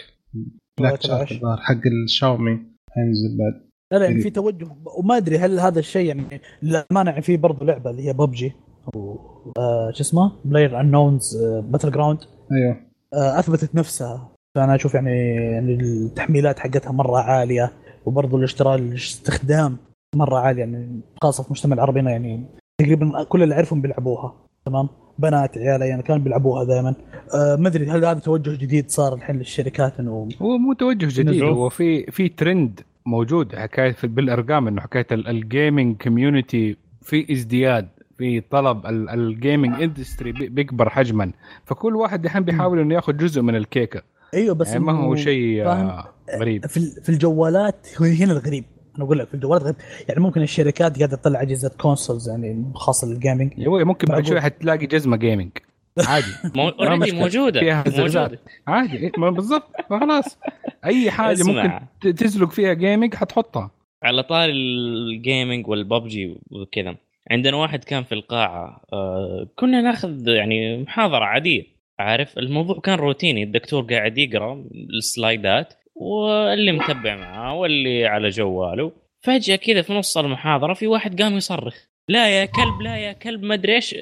Black 0.79 1.03
Shark 1.03 1.29
حق 1.59 1.87
الشاومي. 2.05 2.59
حينزل 2.91 3.39
بعد. 3.39 3.72
لا 3.93 3.99
لا 3.99 4.05
يعني 4.05 4.21
في 4.21 4.31
توجه 4.31 4.69
وما 4.99 5.17
أدري 5.17 5.39
هل 5.39 5.61
هذا 5.61 5.79
الشيء 5.79 6.07
يعني 6.07 6.23
للامانه 6.63 7.11
يعني 7.11 7.23
في 7.23 7.37
برضه 7.37 7.67
لعبة 7.67 7.91
اللي 7.91 8.09
هي 8.09 8.13
ببجي 8.13 8.53
أو 8.95 9.19
آه 9.59 9.91
شو 9.91 10.01
اسمه؟ 10.01 10.33
PlayerUnknown's 10.45 11.37
Battleground 11.45 12.19
أيوه. 12.53 12.77
آه 13.15 13.39
أثبتت 13.39 13.75
نفسها. 13.75 14.33
فأنا 14.55 14.75
أشوف 14.75 14.95
يعني 14.95 15.35
يعني 15.35 15.75
التحميلات 15.75 16.59
حقتها 16.59 16.93
مرة 16.93 17.19
عالية 17.19 17.73
وبرضه 18.07 18.39
الاشتراك 18.39 18.81
الاستخدام 18.81 19.77
مرة 20.17 20.39
عالي 20.39 20.61
يعني 20.61 21.01
خاصة 21.23 21.43
في 21.43 21.49
المجتمع 21.49 21.75
العربي 21.75 22.11
يعني 22.11 22.45
تقريبا 22.79 23.23
كل 23.23 23.43
اللي 23.43 23.55
أعرفهم 23.55 23.81
بيلعبوها 23.81 24.35
تمام؟ 24.67 24.89
بنات 25.19 25.59
عيال 25.59 25.83
يعني 25.83 26.03
كانوا 26.03 26.23
بيلعبوها 26.23 26.65
دائما 26.65 26.95
آه 27.35 27.57
ما 27.57 27.69
أدري 27.69 27.87
هل 27.87 28.05
هذا 28.05 28.19
توجه 28.19 28.57
جديد 28.57 28.91
صار 28.91 29.15
الحين 29.15 29.37
للشركات 29.37 30.01
إنه 30.01 30.29
هو 30.43 30.59
مو 30.59 30.73
توجه 30.73 31.21
جديد 31.21 31.43
هو 31.43 31.69
في 31.69 32.11
في 32.11 32.29
ترند 32.29 32.81
موجود 33.07 33.57
حكاية 33.57 33.93
في 33.93 34.07
بالأرقام 34.07 34.69
إنه 34.69 34.81
حكاية 34.81 35.07
ال 35.13 35.26
gaming 35.26 36.03
community 36.03 36.77
في 37.03 37.33
ازدياد 37.33 37.89
في 38.19 38.41
طلب 38.41 38.87
ال 38.87 39.01
gaming 39.01 39.83
industry 39.83 40.33
بيكبر 40.33 40.89
حجما. 40.89 41.33
فكل 41.65 41.97
واحد 41.97 42.25
الحين 42.25 42.43
بيحاول 42.43 42.79
إنه 42.79 42.95
ياخذ 42.95 43.17
جزء 43.17 43.43
من 43.43 43.57
الكيكة. 43.57 44.03
أيوه 44.35 44.55
بس 44.55 44.69
يعني 44.69 44.81
ما 44.85 44.93
هو 44.93 45.17
شيء 45.17 45.67
آه، 45.67 46.09
غريب. 46.39 46.67
في 46.67 46.81
في 46.81 47.09
الجوالات 47.09 47.87
هنا 48.01 48.33
الغريب. 48.33 48.65
أنا 48.97 49.05
أقول 49.05 49.19
لك 49.19 49.29
في 49.29 49.35
الجوالات 49.35 49.63
غريب. 49.63 49.77
يعني 50.09 50.21
ممكن 50.21 50.43
الشركات 50.43 50.99
قاعدة 50.99 51.17
تطلع 51.17 51.43
أجهزة 51.43 51.71
consoles 51.81 52.29
يعني 52.29 52.73
خاصة 52.75 53.09
لل 53.09 53.20
gaming 53.20 53.53
ممكن 53.69 54.07
بعد 54.07 54.27
شوي 54.27 54.41
حتلاقي 54.41 54.87
جزمة 54.87 55.17
gaming 55.17 55.51
عادي. 55.99 56.27
already 56.81 57.13
موجودة 57.13 57.61
فيها 57.61 57.85
موجودة. 57.87 58.39
عادي. 58.67 58.97
إيه، 58.99 59.11
بالضبط. 59.11 59.71
خلاص. 59.91 60.39
أي 60.85 61.11
حاجة 61.11 61.43
ممكن 61.43 62.15
تزلق 62.15 62.51
فيها 62.51 62.73
gaming 62.73 63.15
حتحطها. 63.15 63.71
على 64.03 64.23
طاري 64.23 64.53
ال 64.53 64.70
gaming 64.70 65.69
وال 65.69 65.92
PUBG 65.92 66.37
وكذا. 66.51 66.97
عندنا 67.31 67.57
واحد 67.57 67.85
كان 67.85 68.03
في 68.03 68.13
القاعة 68.13 68.83
آه 68.93 69.49
كنا 69.57 69.81
ناخذ 69.81 70.29
يعني 70.29 70.77
محاضرة 70.83 71.25
عادية. 71.25 71.65
عارف؟ 71.99 72.39
الموضوع 72.39 72.81
كان 72.81 72.99
روتيني. 72.99 73.43
الدكتور 73.43 73.83
قاعد 73.83 74.19
يقرأ 74.19 74.65
ال 74.99 75.10
slideات 75.10 75.75
واللي 75.95 76.73
متبع 76.73 77.17
معاه 77.17 77.55
واللي 77.55 78.07
على 78.07 78.29
جواله. 78.29 78.93
فجأة 79.21 79.57
كذا 79.57 79.83
في 79.83 79.93
نص 79.93 80.19
المحاضرة 80.19 80.75
في 80.75 80.87
واحد 80.87 81.23
قام 81.23 81.37
يصرخ. 81.37 81.77
لا 82.09 82.41
يا 82.41 82.45
كلب 82.45 82.83
لا 82.83 82.97
يا 82.97 83.13
كلب 83.13 83.43
ما 83.43 83.55
أدري 83.55 83.75
إيش. 83.75 83.95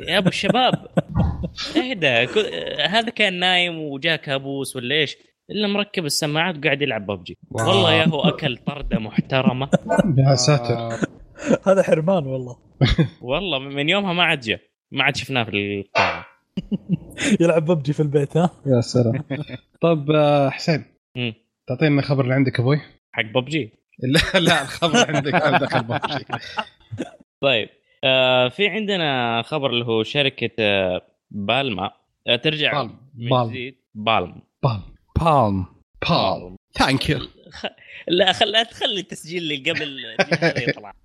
يا 0.00 0.18
أبو 0.18 0.28
الشباب. 0.28 0.86
إهدى. 1.76 2.26
هذا 2.88 3.10
كان 3.10 3.38
نايم 3.38 3.78
وجاء 3.78 4.16
كابوس 4.16 4.76
ولا 4.76 4.94
إيش؟ 4.94 5.16
إلا 5.50 5.68
مركب 5.68 6.04
السماعات 6.04 6.58
وقاعد 6.58 6.82
يلعب 6.82 7.06
ببجي. 7.06 7.38
والله 7.50 7.92
يا 7.92 8.08
هو 8.08 8.20
أكل 8.20 8.56
طردة 8.56 8.98
محترمة. 8.98 9.68
يا 10.18 10.34
ساتر. 10.34 11.06
هذا 11.66 11.82
حرمان 11.82 12.26
والله. 12.26 12.56
والله 13.20 13.58
من 13.58 13.88
يومها 13.88 14.12
ما 14.12 14.22
عاد 14.22 14.40
جاء. 14.40 14.60
ما 14.92 15.04
عاد 15.04 15.16
شفناه 15.16 15.44
في 15.44 15.80
القاعة. 15.80 16.26
يلعب 17.40 17.64
ببجي 17.64 17.92
في 17.92 18.00
البيت 18.00 18.36
ها؟ 18.36 18.50
يا 18.66 18.80
سلام. 18.80 19.24
طب 19.80 20.10
آه، 20.10 20.50
حسين. 20.50 20.84
تعطينا 21.66 22.00
الخبر 22.00 22.24
اللي 22.24 22.34
عندك 22.34 22.60
أبوي؟ 22.60 22.80
حق 23.12 23.22
ببجي؟ 23.22 23.72
لا 24.34 24.40
لا 24.40 24.62
الخبر 24.62 25.14
عندك 25.14 25.32
دخل 25.62 25.82
ببجي 25.82 26.24
طيب. 27.40 27.68
آه 28.04 28.48
في 28.48 28.68
عندنا 28.68 29.42
خبر 29.42 29.70
اللي 29.70 29.84
هو 29.84 30.02
شركة 30.02 30.50
آه 30.58 31.02
بالما. 31.30 31.90
آه 32.26 32.36
ترجع 32.36 32.82
بالم 32.82 32.96
بالم. 33.14 33.46
بالم. 33.46 33.52
بالم. 33.94 34.42
بالم. 34.62 35.66
بالم. 36.10 36.56
ثانك 36.78 37.10
يو 37.10 37.18
لا 38.08 38.32
خل 38.32 38.66
تخلي 38.66 39.00
التسجيل 39.00 39.42
اللي 39.42 39.70
قبل 39.70 40.04
يطلع. 40.68 40.92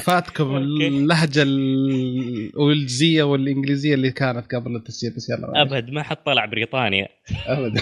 فاتكم 0.00 0.56
اللهجة 0.56 1.42
الويلزيه 1.42 3.22
والإنجليزية 3.22 3.94
اللي 3.94 4.10
كانت 4.10 4.54
قبل 4.54 4.76
التسجيل 4.76 5.12
بس 5.16 5.30
يلا. 5.30 5.62
أبد 5.62 5.90
ما 5.90 6.02
حد 6.02 6.16
طلع 6.16 6.44
بريطانيا. 6.44 7.08
أبد. 7.46 7.80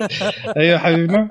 أيوه 0.58 0.78
حبيبنا. 0.78 1.30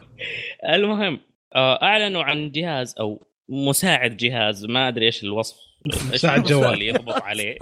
المهم 0.74 1.20
أعلنوا 1.56 2.22
عن 2.22 2.50
جهاز 2.50 2.94
أو 3.00 3.22
مساعد 3.50 4.16
جهاز 4.16 4.64
ما 4.66 4.88
أدري 4.88 5.06
إيش 5.06 5.24
الوصف. 5.24 5.56
مساعد 6.12 6.42
جوال. 6.42 6.72
اللي 6.74 6.86
يضبط 6.86 7.22
عليه. 7.22 7.56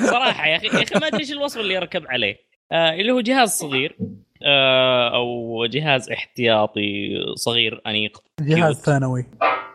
صراحة 0.00 0.46
يا 0.46 0.56
أخي 0.56 0.66
يا 0.66 0.82
أخي 0.82 0.98
ما 1.00 1.06
أدري 1.06 1.20
إيش 1.20 1.32
الوصف 1.32 1.60
اللي 1.60 1.74
يركب 1.74 2.06
عليه. 2.06 2.36
آه 2.72 2.92
اللي 2.94 3.12
هو 3.12 3.20
جهاز 3.20 3.48
صغير 3.48 3.96
آه 4.46 5.14
أو 5.14 5.66
جهاز 5.66 6.10
احتياطي 6.10 7.08
صغير 7.34 7.80
أنيق. 7.86 8.22
جهاز 8.40 8.74
ثانوي. 8.80 9.26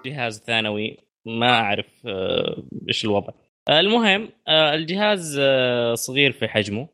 جهاز 0.06 0.39
ثانوي. 0.48 0.98
ما 1.26 1.50
أعرف 1.50 1.86
آه 2.06 2.63
إيش 2.88 3.06
الوضع. 3.06 3.34
آه 3.70 3.80
المهم 3.80 4.30
آه 4.48 4.76
الجهاز 4.76 5.38
آه 5.42 5.94
صغير 5.96 6.32
في 6.32 6.48
حجمه 6.48 6.88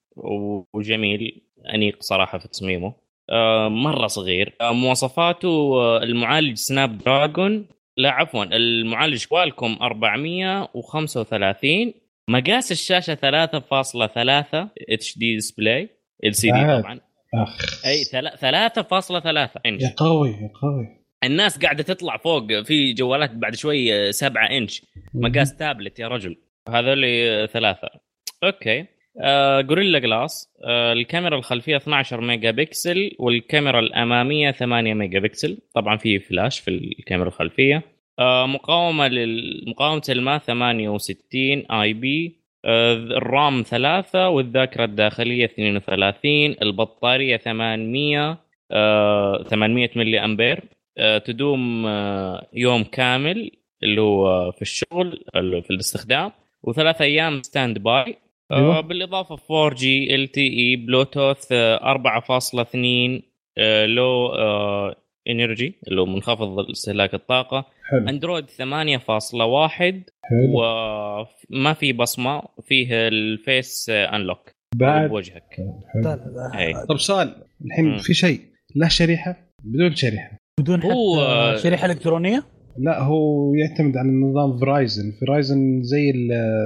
وجميل 0.73 1.41
أنيق 1.73 1.97
صراحة 2.03 2.37
في 2.37 2.47
تصميمه. 2.47 2.93
آه 3.29 3.67
مرة 3.69 4.07
صغير. 4.07 4.53
آه 4.61 4.71
مواصفاته 4.71 5.47
آه 5.47 6.03
المعالج 6.03 6.57
Snapdragon 6.57 7.65
لا 7.99 8.11
عفوا 8.11 8.43
المعالج 8.43 9.25
Qualcomm 9.25 9.77
435 9.81 11.93
مقاس 12.27 12.71
الشاشة 12.71 13.15
3.3 13.15 13.19
HD 14.89 15.17
display 15.17 15.89
LCD 16.23 16.81
طبعا. 16.81 16.99
أخ. 17.33 17.85
أي 17.85 18.03
3.3 18.03 19.49
انش 19.65 19.81
يا 19.81 19.93
قوي 19.97 20.29
يا 20.29 20.51
قوي. 20.61 20.87
الناس 21.23 21.59
قاعدة 21.59 21.83
تطلع 21.83 22.17
فوق 22.17 22.61
في 22.61 22.93
جوالات 22.93 23.31
بعد 23.31 23.55
شوي 23.55 24.11
7 24.11 24.57
انش 24.57 24.81
مقاس 25.13 25.55
تابلت 25.55 25.99
يا 25.99 26.07
رجل. 26.07 26.37
هذول 26.69 27.03
ثلاثة. 27.53 27.89
okay. 28.43 28.85
Gorilla 29.61 29.99
Glass 29.99 30.49
آه 30.65 30.93
الكاميرا 30.93 31.37
الخلفية 31.37 31.77
12 31.77 32.21
ميجا 32.21 32.51
بكسل 32.51 33.11
والكاميرا 33.19 33.79
الأمامية 33.79 34.51
8 34.51 34.93
ميجا 34.93 35.19
بكسل 35.19 35.57
طبعا 35.75 35.97
في 35.97 36.19
فلاش 36.19 36.59
في 36.59 36.67
الكاميرا 36.71 37.27
الخلفية. 37.27 37.81
آه 38.19 38.45
مقاومة 38.45 39.07
لمقاومه 39.07 40.01
الماء 40.09 40.37
68 40.37 41.71
IP. 41.71 42.39
آه 42.65 42.93
ال 42.93 43.11
RAM 43.11 43.63
3 43.67 44.29
والذاكرة 44.29 44.85
الداخلية 44.85 45.45
32 45.45 46.55
البطارية 46.61 47.37
800 47.37 48.37
آه 48.71 49.43
800 49.43 49.89
ملي 49.95 50.25
أمبير. 50.25 50.63
آه 50.97 51.17
تدوم 51.17 51.85
آه 51.85 52.47
يوم 52.53 52.83
كامل 52.83 53.51
اللي 53.83 54.01
هو 54.01 54.51
في 54.51 54.61
الشغل 54.61 55.23
في 55.33 55.69
الاستخدام. 55.71 56.31
وثلاث 56.63 57.01
أيام 57.01 57.41
standby 57.41 58.15
أيوة. 58.51 58.81
بالإضافة 58.81 59.37
4 59.51 59.75
G 59.75 60.15
LTE 60.15 60.41
Bluetooth 60.41 61.53
4.2 61.53 63.21
low 63.85 64.33
energy 65.29 65.73
اللي 65.87 66.01
هو 66.01 66.05
منخفض 66.05 66.59
استهلاك 66.59 67.13
الطاقة. 67.13 67.65
حلو. 67.83 68.09
Android 68.09 68.45
8.1 68.49 68.53
وما 70.53 71.73
في 71.73 71.93
بصمة 71.93 72.41
فيه 72.67 73.07
ال 73.07 73.24
face 73.24 73.89
unlock 73.89 74.51
بعد. 74.75 75.09
بوجهك. 75.09 75.55
طيب 76.53 76.97
سؤال 76.97 77.35
الحين 77.65 77.97
في 77.97 78.13
شيء 78.13 78.39
له 78.75 78.87
شريحة 78.87 79.35
بدون 79.63 79.95
شريحة؟ 79.95 80.37
بدون 80.59 80.83
هو 80.83 81.17
شريحة 81.55 81.85
إلكترونية؟ 81.85 82.43
لا 82.77 83.03
هو 83.03 83.53
يعتمد 83.53 83.97
على 83.97 84.09
نظام 84.09 84.59
Verizon 84.59 85.11
Verizon 85.21 85.83
زي 85.83 86.13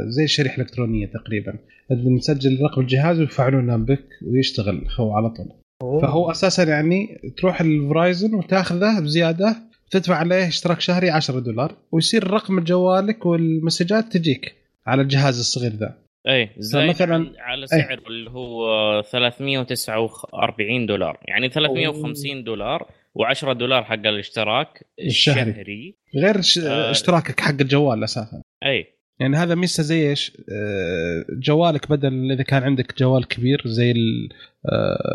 زي 0.07 0.23
الشريحة 0.23 0.55
الإلكترونية 0.55 1.05
تقريبا. 1.05 1.59
نسجل 1.91 2.59
رقم 2.63 2.81
الجهاز 2.81 3.19
ويفعلونه 3.19 3.77
بك 3.77 4.05
ويشتغل 4.25 4.87
هو 4.99 5.13
على 5.13 5.29
طول 5.29 5.47
أوه. 5.81 6.01
فهو 6.01 6.31
أساسا 6.31 6.63
يعني 6.63 7.21
تروح 7.37 7.61
ال 7.61 7.71
Verizon 7.71 8.35
وتاخذه 8.35 8.99
بزيادة 8.99 9.55
تدفع 9.91 10.15
عليه 10.15 10.47
اشتراك 10.47 10.81
شهري 10.81 11.09
10 11.09 11.39
دولار 11.39 11.75
ويصير 11.91 12.31
رقم 12.31 12.59
جوالك 12.59 13.25
والمسجات 13.25 14.03
تجيك 14.13 14.55
على 14.87 15.01
الجهاز 15.01 15.39
الصغير 15.39 15.71
ذا 15.71 15.97
اي 16.27 16.49
زي 16.57 16.87
مثلا 16.87 17.31
على 17.37 17.67
سعر 17.67 17.91
أي. 17.91 18.07
اللي 18.07 18.29
هو 18.29 19.01
349 19.01 20.85
دولار 20.85 21.19
يعني 21.25 21.49
350 21.49 22.31
أوه. 22.31 22.41
دولار 22.41 22.87
و10 23.19 23.51
دولار 23.51 23.83
حق 23.83 23.93
الاشتراك 23.93 24.85
الشهري, 24.99 25.49
الشهري. 25.51 25.95
غير 26.15 26.35
آه 26.67 26.91
اشتراكك 26.91 27.39
حق 27.39 27.61
الجوال 27.61 28.03
أساسا 28.03 28.41
اي 28.65 28.85
يعني 29.19 29.37
هذا 29.37 29.55
ميزه 29.55 29.83
زي 29.83 30.09
إيش؟ 30.09 30.37
آه 30.51 31.25
جوالك 31.29 31.89
بدل 31.89 32.31
إذا 32.31 32.43
كان 32.43 32.63
عندك 32.63 32.99
جوال 32.99 33.27
كبير 33.27 33.61
زي 33.65 33.93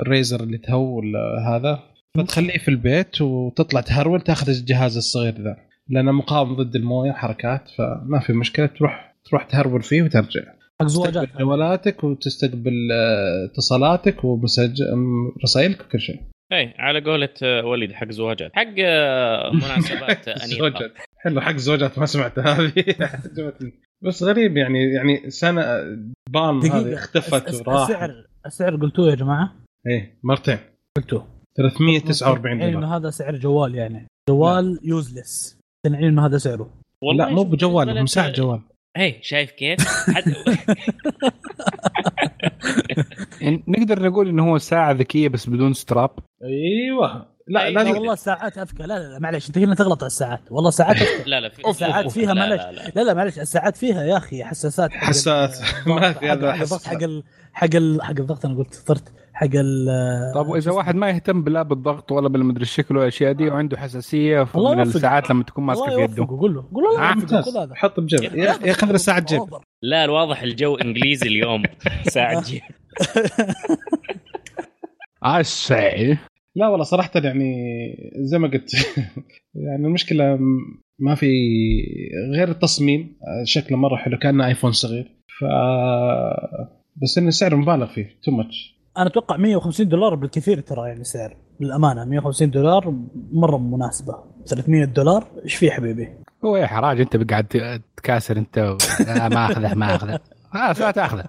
ال 0.01 0.08
Razer 0.08 0.41
آه، 0.41 0.45
اللي 0.45 0.59
تو 0.59 0.79
ولا 0.79 1.19
هذا 1.49 1.83
فتخليه 2.17 2.59
في 2.59 2.69
البيت 2.69 3.21
وتطلع 3.21 3.81
تهرول 3.81 4.21
تاخذ 4.21 4.49
الجهاز 4.49 4.97
الصغير 4.97 5.35
ذا. 5.35 5.57
لأنه 5.89 6.13
مقاوم 6.13 6.57
ضد 6.57 6.77
الموية 6.77 7.13
حركات 7.13 7.69
فما 7.79 8.21
في 8.21 8.33
مشكلة 8.33 8.67
تروح 8.67 9.15
تروح 9.25 9.45
تهرول 9.45 9.83
فيه 9.83 10.03
وترجع. 10.03 10.41
حق 10.81 10.87
زواجات 10.87 11.29
جوالاتك 11.39 12.05
وتستقبل 12.05 12.89
آه، 12.93 13.45
اتصالاتك 13.45 14.25
ومسج 14.25 14.83
رسائلك 15.45 15.81
وكل 15.81 16.01
شيء. 16.01 16.21
إي 16.53 16.75
على 16.79 17.01
قولة 17.01 17.65
وليد 17.65 17.93
حق 17.93 18.11
زواجات. 18.11 18.51
حق 18.55 18.75
مناسبات 19.53 20.29
انيقه 20.45 20.91
حلو 21.19 21.41
حق 21.41 21.57
زواجات 21.57 21.99
ما 21.99 22.07
سمعت 22.07 22.39
هذه. 22.39 22.73
بس 24.05 24.23
غريب 24.23 24.57
يعني 24.57 24.93
يعني 24.93 25.31
سنة 25.31 25.63
بان 26.31 26.71
هذه 26.71 26.95
اختفت 26.95 27.69
وراح 27.69 27.83
السعر 27.83 28.27
السعر 28.47 28.77
قلتوه 28.77 29.11
يا 29.11 29.15
جماعة؟ 29.15 29.57
إيه 29.87 30.19
مرتين. 30.23 30.59
قلتوه. 30.97 31.27
349 31.57 32.59
دولار 32.59 32.79
إنه 32.79 32.97
هذا 32.97 33.11
سعر 33.11 33.37
جوال 33.37 33.75
يعني. 33.75 34.07
جوال 34.31 34.81
يوزلس 34.83 35.59
تنعين 35.87 36.05
إنه 36.05 36.27
هذا 36.27 36.39
سعره. 36.39 36.71
لا 37.15 37.29
مو 37.29 37.43
بجوال 37.43 38.03
مساحه 38.03 38.31
جوال. 38.31 38.61
اي 38.97 39.19
شايف 39.23 39.51
كيف؟ 39.51 39.79
يعني 43.41 43.65
نقدر 43.69 44.03
نقول 44.03 44.29
إنه 44.29 44.51
هو 44.51 44.59
ساعة 44.59 44.93
ذكية 44.93 45.29
بس 45.29 45.49
بدون 45.49 45.73
ستراب 45.73 46.11
أيوه. 46.45 47.27
لا 47.49 47.63
أيوة. 47.65 47.83
لا 47.83 47.91
والله 47.91 48.15
ساعات 48.15 48.59
أذكى. 48.59 48.83
لا 48.83 48.87
لا, 48.99 49.09
لا 49.13 49.19
معلش 49.19 49.49
أنت 49.49 49.59
هنا 49.59 49.75
تغلط 49.75 50.03
على 50.03 50.07
الساعات. 50.07 50.41
والله 50.51 50.71
ساعات 50.71 50.97
أذكى. 50.97 51.31
لا 51.31 51.41
لا 51.41 51.49
في 51.49 51.69
الساعات 51.69 52.11
فيها 52.11 52.35
معلش 52.35 52.63
لا, 52.63 52.93
لا, 52.95 53.01
لا. 53.05 53.15
معلش 53.15 53.39
الساعات 53.39 53.77
فيها 53.77 54.03
يا 54.05 54.17
أخي 54.17 54.45
حساسات 54.45 54.93
حساس 54.93 55.63
ما 55.87 56.13
في 56.13 56.31
هذا 56.31 56.55
الضغط 56.55 56.83
حق 56.87 56.99
حق 57.53 57.69
حق 58.03 58.11
الضغط 58.21 58.47
أنا 58.47 58.59
قلت 58.59 58.75
صرت 58.75 59.13
حق 59.35 59.49
ال 59.55 59.87
طب 60.35 60.49
وإذا 60.49 60.71
واحد 60.73 60.95
ما 60.95 61.11
يهتم 61.11 61.45
لا 61.49 61.63
بالضغط 61.63 62.13
ولا 62.13 62.29
بالمدري 62.29 62.63
الشكل 62.63 62.97
والاشياء 62.97 63.33
دي 63.33 63.49
وعنده 63.49 63.77
حساسية 63.77 64.47
من 64.55 64.81
الساعات 64.81 65.31
لما 65.31 65.43
تكون 65.45 65.65
ماسكة 65.65 65.97
في 65.97 66.03
يده 66.03 66.27
قول 66.27 66.55
له. 66.55 66.65
قول 66.75 66.85
له. 66.85 67.15
لا 67.67 67.75
حط 67.75 68.01
بجيب 68.01 68.35
ياخذ 68.65 68.87
له 68.93 68.99
ساعه 68.99 69.21
جيب 69.21 69.43
لا 69.83 70.05
الواضح 70.05 70.43
الجو 70.43 70.75
إنجليزي 70.75 71.29
اليوم. 71.29 71.63
ساعة 72.15 72.43
جيب 72.43 72.63
عسى 75.23 76.17
لا 76.59 76.69
والله 76.69 76.85
صراحة 76.85 77.11
يعني 77.15 77.55
زي 78.17 78.39
ما 78.39 78.49
قلت 78.49 78.73
يعني 79.67 79.87
المشكلة 79.87 80.39
ما 80.99 81.15
في 81.15 81.27
غير 82.37 82.49
التصميم 82.49 83.17
شكله 83.45 83.79
مرة 83.79 83.97
حلو 83.97 84.19
كأنه 84.19 84.47
ايفون 84.47 84.73
صغير 84.73 85.05
ف 85.41 85.45
بس 87.03 87.19
انه 87.19 87.31
سعر 87.31 87.57
مبالغ 87.57 87.87
فيه 87.87 88.19
تو 88.23 88.31
ماتش 88.31 88.79
أنا 88.97 89.07
أتوقع 89.07 89.37
150 89.37 89.89
دولار 89.89 90.15
بالكثير 90.15 90.61
ترى 90.61 90.89
يعني 90.89 91.05
سعر 91.05 91.37
للأمانة 91.61 92.05
150 92.05 92.51
دولار 92.51 92.95
مرة 93.33 93.59
مناسبة 93.59 94.15
300 94.47 94.85
دولار 94.85 95.25
إيش 95.45 95.55
في 95.55 95.71
حبيبي؟ 95.71 96.09
هو 96.45 96.57
يا 96.57 96.67
حراج 96.67 97.01
أنت 97.01 97.31
قاعد 97.31 97.81
تكاسر 97.97 98.37
أنت. 98.39 98.59
ما 99.33 99.47
أخذه 99.47 99.75
ما 99.75 99.95
أخذه 99.95 100.21
خلاص 100.53 100.81
لا. 100.81 100.91
تاخذه 100.91 101.25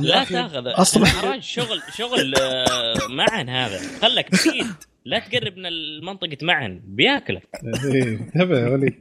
لا 0.00 0.24
تاخذه 0.24 0.80
أصلا 0.80 1.04
شغل 1.40 1.80
شغل 1.92 2.34
آه، 2.34 2.94
معن 3.10 3.48
هذا. 3.48 3.78
خلك 4.02 4.30
بعيد 4.46 4.66
لا 5.04 5.18
تقرب 5.18 5.56
من 5.56 5.66
المنطقة 5.66 6.36
معن. 6.42 6.80
بياكلك. 6.84 7.48
إيه، 7.84 8.20
انتبه 8.20 8.58
يا 8.58 8.68
وليد. 8.68 8.94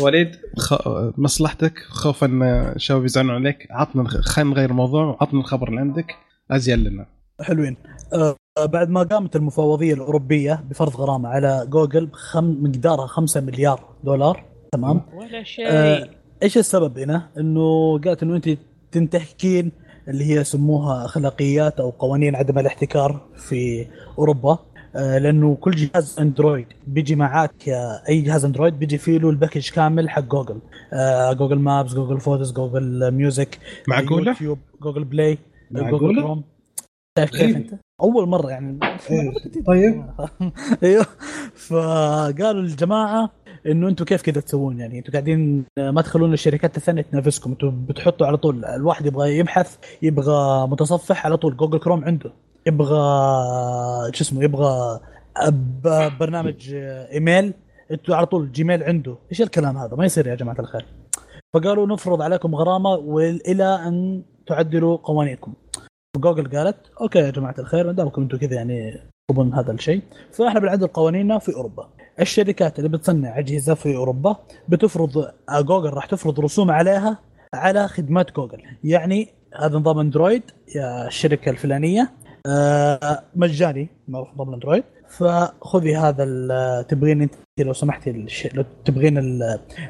وليد 0.00 0.36
مصلحتك 1.18 1.78
خوفا 1.78 2.26
ان 2.26 2.42
الشباب 2.42 3.04
يزعلون 3.04 3.34
عليك. 3.34 3.66
عطنا 3.70 4.08
خلينا 4.08 4.50
نغير 4.50 4.70
الموضوع. 4.70 5.04
وعطنا 5.04 5.40
الخبر 5.40 5.68
اللي 5.68 5.80
عندك. 5.80 6.14
ازين 6.50 6.78
لنا. 6.84 7.06
حلوين. 7.42 7.76
أه 8.12 8.36
بعد 8.64 8.88
ما 8.90 9.02
قامت 9.02 9.36
المفوضيه 9.36 9.94
الأوروبية 9.94 10.64
بفرض 10.70 10.96
غرامة 10.96 11.28
على 11.28 11.66
جوجل 11.68 12.06
بخم 12.06 12.44
مقدارها 12.44 13.06
5 13.06 13.40
مليار 13.40 13.96
دولار. 14.04 14.44
تمام؟ 14.72 15.02
ولا 15.14 15.42
شيء. 15.42 15.66
أه 15.68 16.08
إيش 16.42 16.58
السبب 16.58 16.98
هنا؟ 16.98 17.28
إنه 17.38 17.98
قالت 17.98 18.22
إنه 18.22 18.36
أنت 18.36 18.48
تنتهكين 18.92 19.72
اللي 20.08 20.24
هي 20.24 20.44
سموها 20.44 21.04
أخلاقيات 21.04 21.80
أو 21.80 21.90
قوانين 21.90 22.36
عدم 22.36 22.58
الاحتكار 22.58 23.20
في 23.36 23.86
أوروبا 24.18 24.58
أه 24.96 25.18
لأنه 25.18 25.54
كل 25.54 25.70
جهاز 25.70 26.16
أندرويد 26.20 26.66
بيجي 26.86 27.16
معاك 27.16 27.68
أي 28.08 28.20
جهاز 28.20 28.44
أندرويد 28.44 28.78
بيجي 28.78 28.98
فيه 28.98 29.18
له 29.18 29.30
ال 29.30 29.35
package 29.35 29.70
كامل 29.70 30.10
حق 30.10 30.22
جوجل 30.22 30.58
أه 30.92 31.32
Google 31.32 31.58
Maps 31.58 31.94
Google 31.94 32.20
Photos 32.20 32.52
Google 32.52 33.10
Music 33.10 33.58
معقولة؟ 33.88 34.30
YouTube 34.30 34.58
Google 34.82 35.04
Play 35.04 35.38
Google 35.72 36.20
Chrome 36.20 36.44
شايف 37.18 37.30
كيف 37.30 37.56
أنت؟ 37.56 37.74
أول 38.00 38.28
مرة 38.28 38.50
يعني 38.50 38.78
إيه. 39.10 39.32
طيب 39.66 40.04
أيوه 40.82 41.06
فقالوا 41.54 42.62
الجماعة 42.62 43.30
إنه 43.66 43.88
أنتم 43.88 44.04
كيف 44.04 44.22
كذا 44.22 44.40
تسوون؟ 44.40 44.80
يعني 44.80 44.98
أنتم 44.98 45.12
قاعدين 45.12 45.64
ما 45.78 46.02
تخلون 46.02 46.32
الشركات 46.32 46.76
الثانية 46.76 47.02
تنافسكم. 47.02 47.50
أنتم 47.50 47.86
بتحطوا 47.86 48.26
على 48.26 48.36
طول 48.36 48.64
الواحد 48.64 49.06
يبغى 49.06 49.38
يبحث 49.38 49.76
يبغى 50.02 50.66
متصفح 50.66 51.26
على 51.26 51.36
طول. 51.36 51.56
Google 51.56 51.78
Chrome 51.78 52.04
عنده. 52.04 52.32
يبغى 52.66 52.98
شو 54.12 54.24
اسمه 54.24 54.44
يبغى 54.44 55.00
برنامج 56.20 56.74
إيميل. 57.12 57.54
أنتم 57.90 58.12
على 58.12 58.26
طول 58.26 58.52
Gmail 58.52 58.82
عنده. 58.82 59.16
إيش 59.30 59.42
الكلام 59.42 59.78
هذا؟ 59.78 59.96
ما 59.96 60.04
يصير 60.04 60.26
يا 60.26 60.34
جماعة 60.34 60.60
الخير. 60.60 60.84
فقالوا 61.54 61.86
نفرض 61.86 62.22
عليكم 62.22 62.54
غرامة 62.54 62.90
والى 62.90 63.64
أن 63.86 64.22
تعدلوا 64.46 64.96
قوانينكم. 64.96 65.52
جوجل 66.16 66.56
قالت 66.56 66.76
okay 67.00 67.18
يا 67.18 67.30
جماعة 67.30 67.54
الخير 67.58 67.86
ما 67.86 67.92
دامكم 67.92 68.22
أنتم 68.22 68.38
كذا 68.38 68.54
يعني 68.54 69.00
تطلبون 69.28 69.54
هذا 69.54 69.72
الشيء 69.72 70.02
فإحنا 70.32 70.60
بنعدل 70.60 70.86
قوانيننا 70.86 71.38
في 71.38 71.54
أوروبا. 71.54 71.88
الشركات 72.20 72.78
اللي 72.78 72.88
بتصنع 72.88 73.38
أجهزة 73.38 73.74
في 73.74 73.96
أوروبا 73.96 74.36
بتفرض 74.68 75.30
جوجل 75.50 75.90
راح 75.90 76.06
تفرض 76.06 76.40
رسوم 76.40 76.70
عليها 76.70 77.18
على 77.54 77.88
خدمات 77.88 78.32
جوجل. 78.32 78.62
يعني 78.84 79.28
هذا 79.60 79.78
نظام 79.78 79.98
أندرويد 79.98 80.42
يا 80.74 81.06
الشركة 81.06 81.50
الفلانية 81.50 82.12
آه، 82.46 83.22
مجاني 83.36 83.88
نظام 84.08 84.48
الاندرويد 84.48 84.84
فخذي 85.08 85.96
هذا 85.96 86.82
تبغين 86.82 87.22
أنت 87.22 87.34
لو 87.58 87.72
سمحتي 87.72 88.26
لو 88.54 88.64
تبغين 88.84 89.18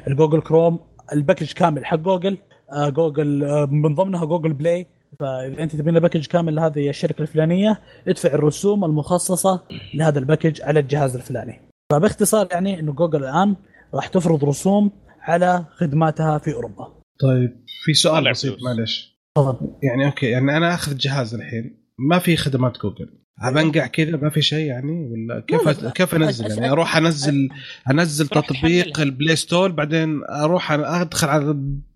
ال 0.07 0.12
Google 0.12 0.41
Chrome 0.41 0.79
ال 1.13 1.18
package 1.18 1.51
كامل 1.53 1.85
حق 1.85 1.97
جوجل 1.97 2.37
آه، 2.71 2.89
جوجل 2.89 3.43
آه، 3.43 3.65
من 3.65 3.95
ضمنها 3.95 4.25
Google 4.25 4.53
Play. 4.53 4.87
فإذا 5.19 5.63
أنت 5.63 5.75
تبين 5.75 5.99
package 5.99 6.25
كامل 6.25 6.55
لهذه 6.55 6.89
الشركة 6.89 7.21
الفلانية 7.21 7.79
ادفع 8.07 8.29
الرسوم 8.29 8.85
المخصصة 8.85 9.63
لهذا 9.93 10.19
ال 10.19 10.24
package 10.24 10.61
على 10.61 10.79
الجهاز 10.79 11.15
الفلاني. 11.15 11.66
فباختصار 11.91 12.47
يعني 12.51 12.79
إنه 12.79 12.93
جوجل 12.93 13.23
الآن 13.23 13.55
راح 13.93 14.07
تفرض 14.07 14.45
رسوم 14.45 14.91
على 15.21 15.65
خدماتها 15.77 16.37
في 16.37 16.53
أوروبا. 16.53 16.87
طيب 17.21 17.63
في 17.83 17.93
سؤال 17.93 18.31
بسيط 18.31 18.57
معلش. 18.63 19.17
تفضل. 19.35 19.75
يعني 19.83 20.05
okay 20.05 20.25
يعني 20.25 20.57
أنا 20.57 20.73
آخذ 20.73 20.97
جهاز 20.97 21.35
الحين 21.35 21.83
ما 21.99 22.19
في 22.19 22.37
خدمات 22.37 22.77
جوجل. 22.81 23.09
بنقع 23.53 23.87
كذا؟ 23.87 24.17
ما 24.17 24.29
في 24.29 24.41
شيء 24.41 24.65
يعني؟ 24.65 25.09
ولا 25.11 25.39
كيف 25.39 25.67
لا 25.67 25.71
لا. 25.71 25.89
كيف 25.89 26.15
أنزل؟ 26.15 26.49
يعني 26.49 26.71
أروح 26.71 26.97
انزل 26.97 27.49
أنزل 27.91 28.27
تطبيق 28.27 28.99
ال 28.99 29.06
Play 29.06 29.35
Store 29.35 29.71
بعدين 29.71 30.21
أروح 30.29 30.71
أدخل 30.71 31.27
على 31.27 31.43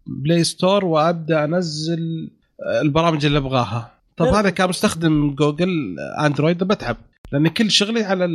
ال 0.07 0.14
Play 0.14 0.43
Store 0.43 0.85
وأبدأ 0.85 1.45
أنزل 1.45 2.31
البرامج 2.81 3.25
اللي 3.25 3.37
أبغاها. 3.37 3.91
طب 4.17 4.25
هذا 4.25 4.49
كمستخدم 4.49 5.35
جوجل 5.35 5.95
آندرويد 6.19 6.63
بتعب. 6.63 6.97
لأن 7.31 7.47
كل 7.47 7.71
شغلي 7.71 8.03
على 8.03 8.27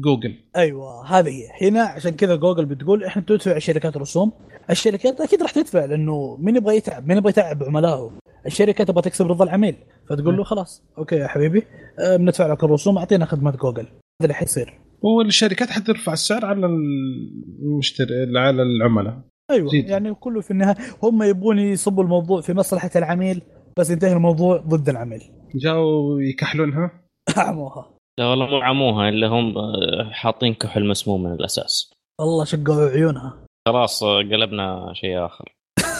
جوجل 0.00 0.34
أيوه 0.56 1.06
هذه 1.06 1.28
هي. 1.28 1.68
هنا 1.68 1.82
عشان 1.82 2.10
كذا 2.10 2.36
جوجل 2.36 2.64
بتقول 2.64 3.04
إحنا 3.04 3.22
بتدفع 3.22 3.56
الشركات 3.56 3.96
رسوم. 3.96 4.32
الشركات 4.70 5.20
أكيد 5.20 5.42
راح 5.42 5.50
تدفع 5.50 5.84
لأنه 5.84 6.36
مين 6.40 6.56
يبغى 6.56 6.76
يتعب؟ 6.76 7.06
مين 7.08 7.16
يبغى 7.16 7.30
يتعب 7.30 7.62
عملائه؟ 7.62 8.10
الشركة 8.46 8.84
تبغى 8.84 9.02
تكسب 9.02 9.26
رضا 9.26 9.44
العميل. 9.44 9.76
فتقول 10.10 10.36
له 10.36 10.44
خلاص 10.44 10.84
okay 10.98 11.16
يا 11.16 11.26
حبيبي 11.26 11.62
أه، 11.98 12.16
بندفع 12.16 12.52
لك 12.52 12.64
الرسوم 12.64 12.98
أعطينا 12.98 13.24
خدمة 13.24 13.50
جوجل 13.50 13.82
هذا 13.82 13.90
اللي 14.22 14.34
حيصير. 14.34 14.78
والشركات 15.02 15.70
حترفع 15.70 16.12
السعر 16.12 16.44
على 16.44 16.66
المشتري 16.66 18.38
على 18.38 18.62
العملاء. 18.62 19.20
أيوه 19.50 19.70
جيد. 19.70 19.88
يعني 19.88 20.14
كله 20.14 20.40
في 20.40 20.50
النهاية 20.50 20.76
هم 21.02 21.22
يبغون 21.22 21.58
يصبوا 21.58 22.04
الموضوع 22.04 22.40
في 22.40 22.54
مصلحة 22.54 22.90
العميل 22.96 23.42
بس 23.78 23.90
ينتهي 23.90 24.12
الموضوع 24.12 24.56
ضد 24.56 24.88
العميل. 24.88 25.22
جاوا 25.54 26.20
يكحلونها؟ 26.22 26.90
عموها 27.36 27.97
لا 28.18 28.26
والله 28.26 28.46
مو 28.46 28.56
عموها 28.56 29.08
الا 29.08 29.26
هم 29.26 29.58
آه، 29.58 30.10
حاطين 30.10 30.54
كحل 30.54 30.88
مسموم 30.88 31.22
من 31.22 31.32
الأساس. 31.32 31.92
والله 32.20 32.44
شقوا 32.44 32.90
عيونها. 32.90 33.44
خلاص 33.68 34.02
آه، 34.02 34.18
قلبنا 34.18 34.92
شيء 34.94 35.26
آخر. 35.26 35.52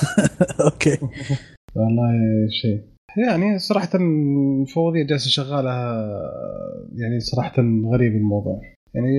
okay. 0.66 0.98
والله 1.76 2.10
شيء. 2.62 2.80
يعني 3.26 3.58
صراحة 3.58 3.88
الفوضية 3.94 5.06
جالسة 5.06 5.30
شغالة 5.30 5.70
يعني 6.96 7.20
صراحة 7.20 7.54
غريب 7.92 8.12
الموضوع. 8.12 8.60
يعني 8.94 9.10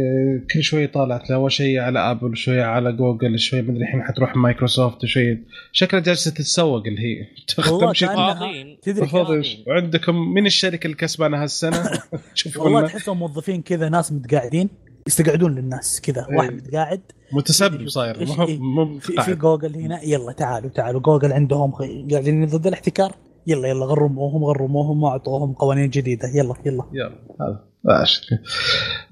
كل 0.54 0.64
شوي 0.64 0.88
طالعت 0.88 1.32
أول 1.32 1.52
شيء 1.52 1.80
على 1.80 2.00
Apple 2.00 2.38
شوي 2.38 2.62
على 2.62 2.92
جوجل 2.92 3.40
شوي 3.40 3.62
مدري 3.62 3.84
الحين 3.84 4.04
حتروح 4.04 4.36
مايكروسوفت 4.36 5.06
شوي 5.06 5.44
شكلها 5.72 6.04
جالسة 6.04 6.32
تتسوق 6.32 6.84
اللي 6.88 7.02
هي. 7.02 7.28
تمشي 7.80 8.06
تدري 8.82 9.66
عندكم 9.68 10.16
من 10.34 10.46
الشركة 10.46 10.86
اللي 10.86 10.98
كسبانه 10.98 11.44
هالسنة؟ 11.44 11.92
شوفوا 12.34 12.64
والله 12.64 12.88
تحسهم 12.88 13.20
موظفين 13.20 13.62
كذا 13.62 13.90
ناس 13.90 14.12
متقاعدين 14.12 14.70
يستقعدون 15.08 15.56
للناس 15.56 16.02
كذا 16.02 16.28
إيه. 16.30 16.38
واحد 16.38 16.54
متقاعد. 16.54 17.02
متسبب 17.32 17.88
صاير 17.88 18.18
مو 18.60 19.00
في, 19.00 19.22
في 19.22 19.36
جوجل 19.36 19.76
هنا 19.76 20.04
يلا 20.04 20.32
تعالوا 20.32 20.70
تعالوا 20.70 21.02
جوجل 21.02 21.34
عندهم 21.34 21.72
قاعدين 22.12 22.46
ضد 22.46 22.68
الاحتكار. 22.68 23.16
يلا 23.48 23.68
يلا 23.68 23.86
غرموهم 23.86 24.44
غرموهم 24.44 25.04
واعطوهم 25.04 25.54
قوانين 25.54 25.90
جديدة. 25.90 26.28
يلا 26.28 26.54
يلا. 26.66 26.84
يلا 26.94 27.16
هذا. 27.42 27.70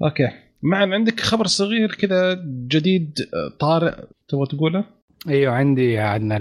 أوكي. 0.02 0.47
معا 0.62 0.86
عندك 0.86 1.20
خبر 1.20 1.46
صغير 1.46 1.88
كذا 1.94 2.34
جديد 2.68 3.14
طارئ 3.60 3.94
تبغى 4.28 4.46
تقوله؟ 4.46 4.84
أيوه 5.28 5.54
عندي 5.54 5.98
عن 5.98 6.32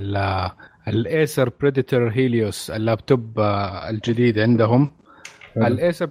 ال 0.88 1.00
Acer 1.00 1.52
Predator 1.62 2.10
Helios 2.10 2.72
اللابتوب 2.72 3.40
آه، 3.40 3.90
الجديد 3.90 4.40
عندهم. 4.40 4.92
ال 5.58 5.67
Acer 5.67 6.06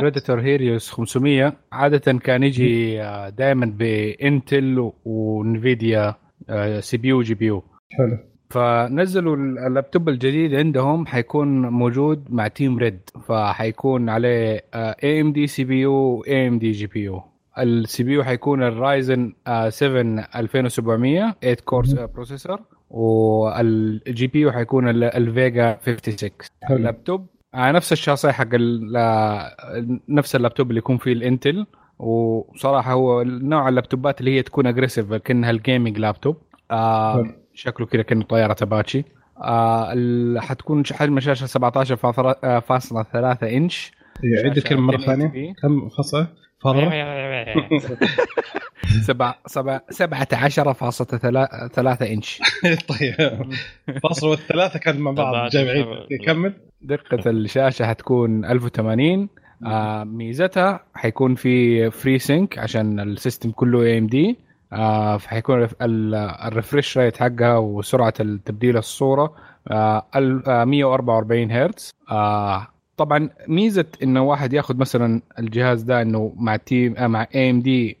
Predator 0.00 0.40
Helios 0.40 0.90
500 0.90 1.52
عاده 1.72 2.12
كان 2.12 2.42
يجي 2.42 3.02
آه، 3.02 3.28
دائما 3.28 3.66
ب 3.66 3.87
Intel 3.87 4.92
و 5.04 5.20
Nvidia 5.20 6.14
CPU 6.80 7.08
GPU 7.08 7.62
حلو. 7.90 8.18
فنزلوا 8.52 9.36
اللابتوب 9.36 10.08
الجديد 10.08 10.54
عندهم 10.54 11.06
حيكون 11.06 11.68
موجود 11.68 12.24
مع 12.30 12.48
Team 12.48 12.78
Red 12.78 13.00
فحيكون 13.26 14.08
عليه 14.08 14.64
اي 14.74 15.20
ام 15.20 15.32
دي 15.32 15.46
سي 15.46 15.64
بي 15.64 15.80
يو 15.80 16.24
اي 16.28 16.48
ام 16.48 16.58
دي 16.58 16.70
جي 16.70 16.86
بي 16.86 17.00
يو 17.02 17.22
ال 17.58 18.02
CPU 18.02 18.24
حيكون 18.24 18.62
ال 18.62 18.74
Ryzen 18.74 19.32
7 19.68 20.28
2700 20.36 21.32
8 21.40 21.54
core 21.64 21.84
processor 22.14 22.60
وال 22.90 24.26
GPU 24.26 24.52
حيكون 24.52 24.88
ال 25.04 25.19
Vega 25.19 25.78
56 25.82 26.30
حلو. 26.62 26.76
اللابتوب 26.76 27.26
آه، 27.54 27.72
نفس 27.72 27.92
الشاصيه 27.92 28.30
حق 28.30 28.48
نفس 30.08 30.36
اللابتوب 30.36 30.68
اللي 30.70 30.78
يكون 30.78 30.96
فيه 30.98 31.12
ال 31.12 31.21
Intel 31.21 31.66
وصراحة 31.98 32.92
هو 32.92 33.22
نوع 33.22 33.68
اللابتوبات 33.68 34.20
اللي 34.20 34.36
هي 34.36 34.42
تكون 34.42 34.66
aggressive 34.66 35.14
كانها 35.14 35.50
ال 35.50 35.57
gaming 35.57 35.98
laptop 35.98 36.36
آه 36.70 37.41
شكله 37.54 37.86
كذا 37.86 38.02
كأنه 38.02 38.24
طيارة 38.24 38.56
أباتشي. 38.62 39.04
آه 39.42 39.94
حتكون 40.38 40.82
حجم 40.92 41.18
الشاشة 41.18 41.46
17.3 41.46 43.42
إنش. 43.42 43.92
عندك 44.44 44.72
مرة 44.72 44.96
ثانية؟ 44.96 45.54
كم 45.62 45.88
فصل 45.88 46.26
فرة 46.64 46.92
سبعة 49.02 49.38
سبعة 49.46 49.82
سبعة 49.90 50.28
عشر 50.32 50.74
فاصلة 50.74 51.18
ثلاثة 51.68 52.12
إنش. 52.12 52.40
طيب. 52.88 53.14
فاصل 54.02 54.28
والثلاثة 54.28 54.78
كان 54.78 54.98
مع 54.98 55.10
بعض. 55.10 55.50
جامعين 55.50 55.86
كمل. 56.26 56.54
دقة 56.82 57.30
الشاشة 57.30 57.84
حتكون 57.84 58.44
1080 58.44 59.28
آه 59.66 60.04
ميزتها 60.04 60.84
حيكون 60.94 61.34
في 61.34 61.90
FreeSync 61.90 62.58
عشان 62.58 63.00
ال 63.00 63.07
system 63.07 63.50
كله 63.50 63.82
AMD 63.82 64.38
آه 64.72 65.16
فحيكون 65.16 65.68
ال 65.82 65.96
refresh 65.96 66.98
rate 66.98 67.16
حقها 67.16 67.56
وسرعة 67.58 68.10
تبديل 68.44 68.76
الصورة 68.76 69.34
آه 69.70 70.06
144 70.64 71.50
آه، 71.50 71.64
هرتز. 71.64 71.90
آه 72.10 72.66
طبعا 72.96 73.28
ميزة 73.48 73.84
إنه 74.02 74.22
واحد 74.22 74.52
ياخذ 74.52 74.76
مثلا 74.76 75.22
الجهاز 75.38 75.82
ده 75.82 76.02
إنه 76.02 76.32
مع 76.36 76.56
team 76.56 76.96
آه 76.96 77.06
مع 77.06 77.26
AMD 77.34 77.96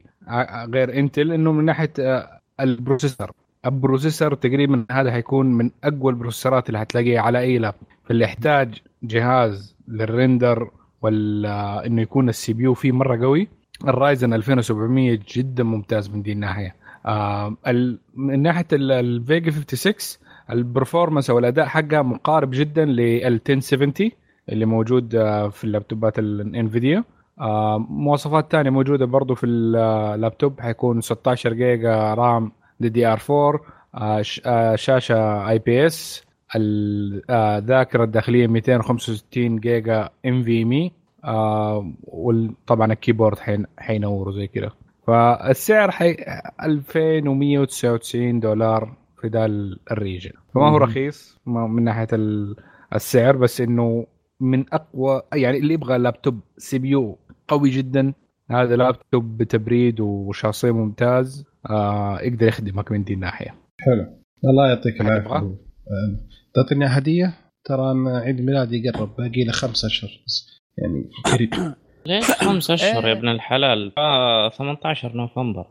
غير 0.74 0.98
Intel 0.98 1.32
إنه 1.32 1.52
من 1.52 1.64
ناحية 1.64 1.92
آه 1.98 2.40
ال 2.60 2.67
processor 2.67 3.30
ال 3.66 3.73
processor 3.73 4.34
تقريبا 4.34 4.86
هذا 4.90 5.12
حيكون 5.12 5.46
من 5.46 5.70
أقوى 5.84 6.12
ال 6.12 6.17
processorات 6.17 6.68
اللي 6.68 6.78
حتلاقيها 6.80 7.20
على 7.20 7.38
أي 7.38 7.58
لاب. 7.58 7.74
فاللي 8.04 8.24
يحتاج 8.24 8.74
جهاز 9.02 9.76
لل 9.88 10.09
render 10.09 10.70
ولا 11.02 11.86
إنه 11.86 12.02
يكون 12.02 12.28
ال 12.28 12.52
CPU 12.52 12.74
فيه 12.74 12.92
مرة 12.92 13.24
قوي 13.24 13.48
ال 13.88 13.95
Ryzen 13.95 14.32
2700 14.34 15.18
جدا 15.34 15.64
ممتاز 15.64 16.10
من 16.10 16.22
دي 16.22 16.32
الناحية. 16.32 16.74
آه 17.06 17.56
من 18.16 18.42
ناحية 18.42 18.66
ال 18.72 18.88
Vega 18.88 19.50
56 19.50 19.94
ال 20.50 20.57
performance 20.57 21.30
أو 21.30 21.38
الأداء 21.38 21.66
حقها 21.66 22.02
مقارب 22.02 22.50
جدا 22.50 22.84
لل 22.84 23.00
1070 23.26 23.92
اللي 24.48 24.64
موجود 24.66 25.14
آه 25.14 25.48
في 25.48 25.64
اللابتوبات 25.64 26.18
ال 26.18 26.30
Nvidia 26.30 27.04
آه 27.40 27.78
مواصفات 27.78 28.52
ثانية 28.52 28.70
موجودة 28.70 29.04
برضو 29.06 29.34
في 29.34 29.46
اللابتوب 29.46 30.60
حيكون 30.60 31.00
16 31.00 31.52
جيجا 31.52 32.14
RAM 32.14 32.52
DDR 32.80 33.20
4 33.30 33.60
آه 34.46 34.74
شاشة 34.76 35.48
IPS 35.48 36.24
الذاكره 36.56 38.04
الداخلية 38.04 38.46
265 38.46 39.56
جيجا 39.60 40.08
NVMe 40.26 40.92
آه 41.24 41.92
وطبعا 42.04 42.92
ال 42.92 42.97
keyboard 42.97 43.38
حين 43.38 43.66
حينور 43.78 44.32
زي 44.32 44.46
كذا 44.46 44.70
فالسعر 45.06 45.90
حي 45.90 46.16
2199 46.62 48.40
دولار 48.40 48.96
في 49.20 49.28
ذا 49.28 49.46
ال 49.92 49.97
region. 49.97 50.30
فما 50.54 50.70
هو 50.70 50.76
رخيص 50.76 51.38
من 51.46 51.84
ناحية 51.84 52.08
السعر 52.94 53.36
بس 53.36 53.60
إنه 53.60 54.06
من 54.40 54.64
أقوى 54.72 55.22
يعني 55.34 55.58
اللي 55.58 55.74
يبغى 55.74 55.98
لابتوب 55.98 56.40
CPU 56.58 57.18
قوي 57.48 57.70
جدا 57.70 58.12
هذا 58.50 58.76
لابتوب 58.76 59.36
بتبريد 59.36 60.00
وشاصيه 60.00 60.70
ممتاز 60.70 61.44
آه 61.70 62.20
يقدر 62.20 62.46
يخدمك 62.48 62.92
من 62.92 63.04
دي 63.04 63.14
الناحية. 63.14 63.54
حلو. 63.80 64.06
الله 64.44 64.68
يعطيك 64.68 65.00
العافية. 65.00 65.56
تعطيني 66.54 66.84
هديه 66.86 67.34
ترى 67.64 67.94
عيد 68.08 68.40
ميلادي 68.40 68.90
قرب 68.90 69.16
باقي 69.16 69.44
له 69.44 69.52
خمسة 69.52 69.86
أشهر 69.86 70.10
يعني. 70.78 71.10
قريب 71.24 71.74
ليش 72.06 72.30
خمس 72.46 72.70
أشهر 72.70 73.08
يا 73.08 73.12
ابن 73.12 73.28
الحلال؟ 73.28 73.92
آه 73.98 74.50
18 74.50 75.16
نوفمبر. 75.16 75.66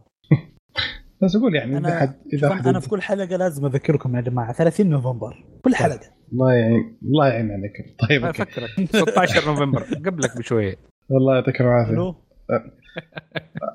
بس 1.21 1.35
أقول 1.35 1.55
يعني 1.55 1.77
إذا 1.77 1.99
حد 1.99 2.15
إذا 2.33 2.55
حد 2.55 2.67
أنا 2.67 2.79
في 2.79 2.89
كل 2.89 3.01
حلقة 3.01 3.35
لازم 3.35 3.65
أذكركم 3.65 4.15
يا 4.15 4.21
جماعة. 4.21 4.53
30 4.53 4.89
نوفمبر. 4.89 5.43
كل 5.61 5.75
حلقة. 5.75 5.99
الله 6.33 6.53
يعين 6.53 6.97
الله 7.03 7.27
يعين 7.27 7.51
عليكم 7.51 8.07
طيب 8.09 8.25
أفكرك. 8.25 8.69
16 8.95 9.47
نوفمبر. 9.47 9.83
قبلك 9.83 10.37
بشوية. 10.37 10.75
الله 11.11 11.35
يعطيكم 11.35 11.63
العافية. 11.63 12.15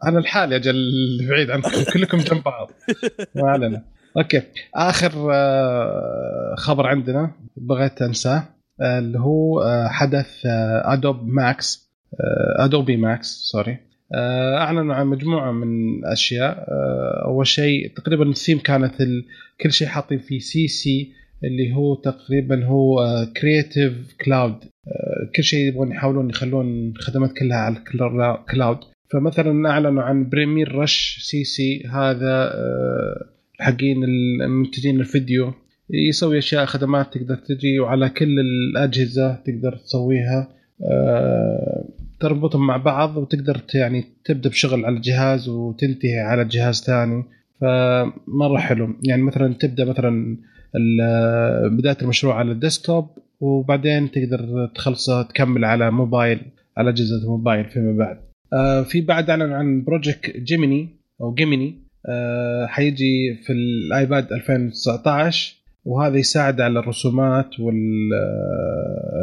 أنا 0.05 0.19
الحال 0.19 0.53
يا 0.53 0.59
جل 0.59 1.27
بعيد 1.31 1.51
عنكم 1.51 1.71
كلكم 1.93 2.19
جنب 2.19 2.43
بعض. 2.43 2.71
ما 3.35 3.51
علينا. 3.51 3.85
أوكي. 4.17 4.43
آخر 4.75 5.31
آه، 5.33 6.55
خبر 6.59 6.87
عندنا 6.87 7.33
بغيت 7.57 8.03
أنساه. 8.03 8.56
اللي 8.81 9.19
هو 9.19 9.61
آه، 9.61 9.89
حدث 9.89 10.47
Adobe 10.85 11.29
MAX 11.29 11.87
Adobe 12.59 12.97
MAX 12.97 13.27
sorry 13.27 13.79
أعلنوا 14.59 14.95
عن 14.95 15.07
مجموعة 15.07 15.53
من 15.53 15.99
الاشياء 15.99 16.67
آه، 16.69 17.25
أول 17.25 17.47
شيء 17.47 17.93
تقريبا 17.97 18.25
الثيم 18.25 18.59
كانت 18.59 18.95
كل 19.61 19.73
شيء 19.73 19.89
حاطين 19.89 20.19
فيه 20.19 20.39
CC 20.39 21.13
اللي 21.45 21.75
هو 21.75 21.95
تقريبا 21.95 22.65
هو 22.65 23.27
Creative 23.37 24.15
Cloud 24.25 24.55
كل 25.37 25.43
شيء 25.43 25.69
يبغون 25.69 25.91
يحاولون 25.91 26.31
يخلون 26.31 26.93
الخدمات 26.97 27.33
كلها 27.33 27.57
على 27.57 27.77
ال 27.77 27.94
cloud 27.94 28.79
فمثلا 29.13 29.71
أعلنوا 29.71 30.03
عن 30.03 30.29
Premiere 30.29 30.75
Rush 30.75 31.19
CC 31.23 31.87
هذا 31.87 32.51
آه، 32.55 33.27
حقين 33.61 34.05
المنتجين 34.05 35.01
الفيديو. 35.01 35.55
يسوي 35.91 36.39
أشياء 36.39 36.65
خدمات 36.65 37.15
تقدر 37.15 37.37
تجي 37.37 37.81
وعلى 37.81 38.09
كل 38.09 38.41
الأجهزة 38.41 39.35
تقدر 39.35 39.77
تسويها. 39.77 40.49
آه، 40.91 41.89
تربطهم 42.21 42.67
مع 42.67 42.77
بعض 42.77 43.17
وتقدر 43.17 43.61
يعني 43.75 44.05
تبدأ 44.25 44.49
بشغل 44.49 44.85
على 44.85 44.97
الجهاز 44.97 45.49
وتنتهي 45.49 46.19
على 46.19 46.45
جهاز 46.45 46.83
ثاني. 46.83 47.25
فمرة 47.61 48.59
حلو. 48.59 48.97
يعني 49.03 49.23
مثلا 49.23 49.55
تبدأ 49.55 49.85
مثلا 49.85 50.37
بداية 51.71 51.97
المشروع 52.03 52.35
على 52.39 52.53
ال 52.53 52.60
desktop 52.60 53.09
وبعدين 53.41 54.11
تقدر 54.11 54.71
تخلصه 54.75 55.23
تكمل 55.23 55.65
على 55.65 55.91
موبايل 55.91 56.41
على 56.77 56.91
أجهزة 56.91 57.31
موبايل 57.31 57.65
فيما 57.65 57.93
بعد. 57.93 58.19
آه 58.53 58.83
في 58.83 59.01
بعد 59.01 59.31
أعلن 59.31 59.53
عن 59.53 59.85
Project 59.85 60.37
Gemini 60.37 60.89
أو 61.21 61.35
Gemini. 61.35 61.83
آه 62.09 62.67
حيجي 62.67 63.35
في 63.47 63.53
ال 63.53 63.69
iPad 63.69 64.33
2019 64.33 65.66
وهذا 65.87 66.17
يساعد 66.17 66.61
على 66.61 66.79
الرسومات 66.79 67.51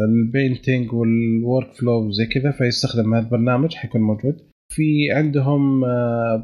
وال 0.03 0.18
painting 0.18 0.78
وال 0.78 0.93
workflow 0.93 2.11
زي 2.11 2.26
كذا 2.26 2.51
فيستخدم 2.51 3.14
هذا 3.14 3.24
البرنامج 3.26 3.74
حيكون 3.74 4.01
موجود. 4.01 4.36
في 4.70 5.11
عندهم 5.11 5.82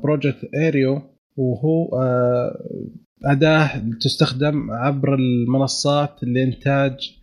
Project 0.04 0.50
Aero 0.56 1.02
وهو 1.38 2.00
آه، 2.02 2.60
أداة 3.26 3.70
تستخدم 4.02 4.72
عبر 4.72 5.16
المنصات 5.16 6.16
لإنتاج 6.24 7.20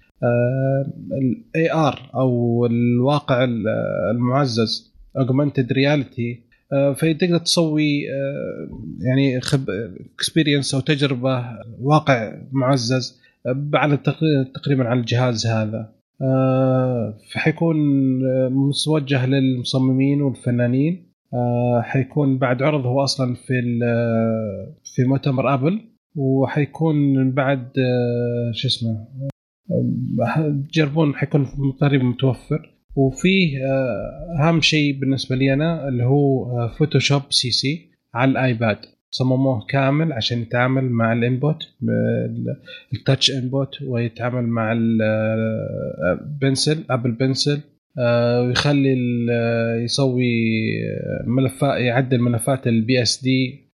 ال 1.12 1.72
AR 1.72 2.10
أو 2.14 2.66
الواقع 2.66 3.46
المعزز 4.14 4.94
augmented 5.18 5.72
reality 5.72 6.45
فتقدر 6.70 7.38
تسوي 7.38 8.10
آه، 8.10 8.68
يعني 9.00 9.38
experience 10.14 10.74
أو 10.74 10.80
تجربة 10.80 11.44
واقع 11.80 12.34
معزز 12.52 13.20
على 13.74 13.96
تقريبا 14.54 14.84
على 14.84 15.00
الجهاز 15.00 15.46
هذا. 15.46 15.92
آه، 16.22 17.18
فحيكون 17.32 17.76
موجه 18.48 19.26
للمصممين 19.26 20.22
والفنانين. 20.22 21.12
آه، 21.34 21.82
حيكون 21.82 22.38
بعد 22.38 22.62
عرض 22.62 22.86
هو 22.86 23.04
أصلا 23.04 23.34
في 23.34 23.78
في 24.84 25.04
مؤتمر 25.04 25.54
أبل. 25.54 25.80
وحيكون 26.16 27.30
بعد 27.32 27.72
شو 28.52 28.68
اسمه 28.68 29.08
تجربون 30.70 31.14
حيكون 31.14 31.46
تقريبا 31.80 32.04
متوفر. 32.04 32.75
وفيه 32.96 33.66
آه، 33.66 34.38
أهم 34.40 34.60
شيء 34.60 34.98
بالنسبة 35.00 35.36
لي 35.36 35.52
أنا 35.54 35.88
اللي 35.88 36.04
هو 36.04 36.68
Photoshop 36.68 37.22
CC 37.30 37.88
على 38.14 38.30
ال 38.30 38.38
iPad. 38.38 38.76
صمموه 39.10 39.66
كامل 39.68 40.12
عشان 40.12 40.42
يتعامل 40.42 40.84
مع 40.90 41.12
ال 41.12 41.19
input 41.19 41.56
ال 42.94 43.00
touch 43.00 43.30
input 43.30 43.82
ويتعامل 43.82 44.46
مع 44.46 44.72
ال 46.12 46.22
pencil 46.22 46.84
Apple 46.90 47.10
Pencil 47.10 47.60
ويخلي 48.46 48.96
يسوي 49.84 50.32
ملفات 51.26 51.80
يعدل 51.80 52.20
ملفات 52.20 52.66
ال 52.66 53.02
PSD 53.02 53.66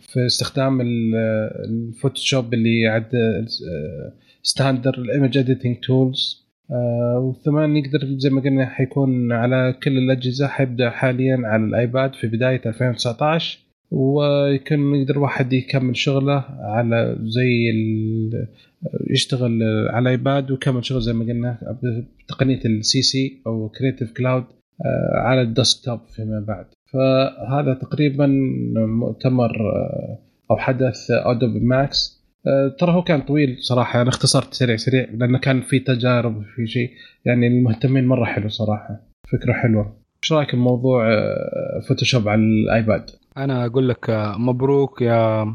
في 0.00 0.26
استخدام 0.26 0.80
ال 0.80 0.97
Photoshop 0.97 2.54
اللي 2.54 2.80
يعدل 2.80 3.46
standard 4.42 4.94
ال 4.98 5.05
image 5.05 5.38
editing 5.38 5.76
tools 5.76 6.47
وثمان 7.16 7.76
يقدر 7.76 7.98
زي 8.16 8.30
ما 8.30 8.40
قلنا 8.40 8.66
حيكون 8.66 9.32
على 9.32 9.74
كل 9.82 9.98
الأجهزة 9.98 10.46
حيبدأ 10.46 10.90
حاليا 10.90 11.42
على 11.44 11.64
ال 11.64 11.74
iPad 11.74 12.14
في 12.14 12.26
بداية 12.26 12.60
2019 12.66 13.58
ويكون 13.90 14.94
يقدر 14.94 15.18
واحد 15.18 15.52
يكمل 15.52 15.96
شغله 15.96 16.44
على 16.60 17.18
زي 17.22 17.72
يشتغل 19.10 19.62
على 19.90 20.02
ال 20.02 20.12
iPad 20.12 20.50
ويكمل 20.50 20.84
شغل 20.84 21.00
زي 21.00 21.12
ما 21.12 21.24
قلنا 21.24 21.58
بتقنية 22.24 22.60
ال 22.64 23.02
CC 23.02 23.42
أو 23.46 23.68
Creative 23.68 24.12
Cloud 24.12 24.44
على 25.14 25.42
ال 25.42 25.49
desktop 25.49 26.00
فيما 26.16 26.44
بعد. 26.48 26.66
فهذا 26.92 27.74
تقريبا 27.74 28.26
مؤتمر 28.76 29.50
آه، 29.50 30.18
أو 30.50 30.56
حدث 30.56 31.10
Adobe 31.10 31.60
MAX 31.60 31.98
آه، 32.14 32.17
ترى 32.78 32.92
هو 32.92 33.02
كان 33.02 33.20
طويل 33.20 33.56
صراحة 33.60 34.02
أنا 34.02 34.08
اختصرت 34.08 34.54
سريع 34.54 34.76
سريع 34.76 35.06
لأنه 35.14 35.38
كان 35.38 35.60
في 35.60 35.78
تجارب 35.78 36.42
في 36.56 36.66
شيء. 36.66 36.90
يعني 37.24 37.46
المهتمين 37.46 38.06
مرة 38.06 38.24
حلو 38.24 38.48
صراحة 38.48 39.00
فكرة 39.32 39.52
حلوة. 39.52 39.96
إيش 40.22 40.32
رأيك 40.32 40.54
بموضوع 40.54 41.08
Photoshop 41.88 42.28
آه، 42.28 42.30
على 42.32 42.40
ال 42.40 42.52
iPad؟ 42.52 43.10
أنا 43.36 43.66
أقول 43.66 43.88
لك 43.88 44.10
مبروك 44.38 45.02
يا 45.02 45.54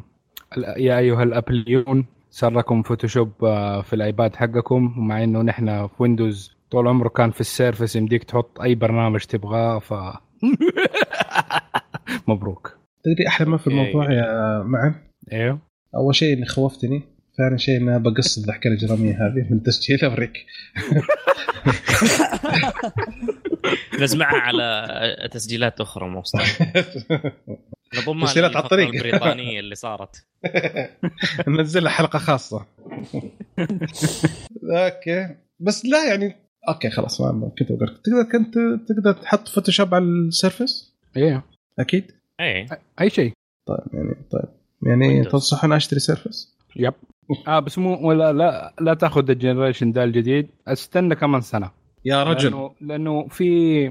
يا 0.77 0.97
أيها 0.97 1.23
الأبليون 1.23 2.05
صار 2.29 2.51
لكم 2.51 2.83
Photoshop 2.83 3.31
في 3.83 3.93
ال 3.93 4.02
iPad 4.02 4.35
حقكم. 4.35 4.95
ومع 4.97 5.23
إنه 5.23 5.41
نحن 5.41 5.87
في 5.87 5.93
Windows 5.99 6.55
طول 6.71 6.87
عمره 6.87 7.09
كان 7.09 7.31
في 7.31 7.41
ال 7.41 7.48
Surface 7.48 7.95
يمديك 7.95 8.23
تحط 8.23 8.61
أي 8.61 8.75
برنامج 8.75 9.19
تبغاه 9.19 9.79
ف 9.79 9.93
مبروك. 12.27 12.77
تدري 13.03 13.27
أحلى 13.27 13.49
ما 13.49 13.57
في 13.57 13.67
الموضوع 13.67 14.11
يا 14.11 14.63
معن؟ 14.63 14.95
أيوه 15.31 15.59
أول 15.95 16.15
شيء 16.15 16.37
اني 16.37 16.45
خوفتني 16.45 17.01
ثاني 17.37 17.57
شيء 17.57 17.77
إني 17.77 17.99
بقص 17.99 18.37
الضحكة 18.37 18.67
الإجرامية 18.67 19.13
هذه 19.13 19.47
من 19.49 19.63
تسجيل 19.63 20.05
اوريك 20.05 20.45
نسمعها 23.99 24.37
على 24.47 25.29
تسجيلات 25.31 25.81
أخرى 25.81 26.23
نضمها 27.97 28.27
تسجيلات 28.27 28.55
على 28.55 28.63
الطريق 28.63 28.87
البريطانية 28.87 29.59
اللي 29.59 29.75
صارت. 29.75 30.25
ننزلها 31.47 31.91
حلقة 31.91 32.19
خاصة. 32.19 32.65
okay. 34.63 35.35
بس 35.59 35.85
لا 35.85 36.09
يعني 36.09 36.35
okay 36.69 36.89
خلاص 36.89 37.21
ما 37.21 37.49
كنت 37.49 37.69
تقدر 37.69 37.99
كنت 38.31 38.53
تقدر 38.87 39.13
تحط 39.13 39.47
Photoshop 39.47 39.95
على 39.95 40.03
ال 40.03 40.13
Surface؟ 40.13 40.93
إيه. 41.17 41.43
أكيد؟ 41.79 42.11
إيه. 42.39 42.67
أي 43.01 43.09
شيء. 43.09 43.31
طيب 43.67 43.93
يعني 43.93 44.15
طيب. 44.31 44.62
يعني 44.85 45.23
تنصحني 45.23 45.75
أشتري 45.75 45.99
Surface؟ 45.99 46.57
yep. 46.75 46.93
آه 47.47 47.59
بس 47.59 47.79
مو 47.79 48.07
ولا 48.07 48.33
لا 48.33 48.73
لا 48.81 48.93
تأخذ 48.93 49.29
ال 49.29 49.35
generation 49.35 49.91
ده 49.91 50.03
الجديد 50.03 50.49
استنى 50.67 51.15
كمان 51.15 51.41
سنة. 51.41 51.71
يا 52.05 52.23
رجل. 52.23 52.51
لأنه, 52.51 52.71
لأنه 52.81 53.27
في 53.27 53.83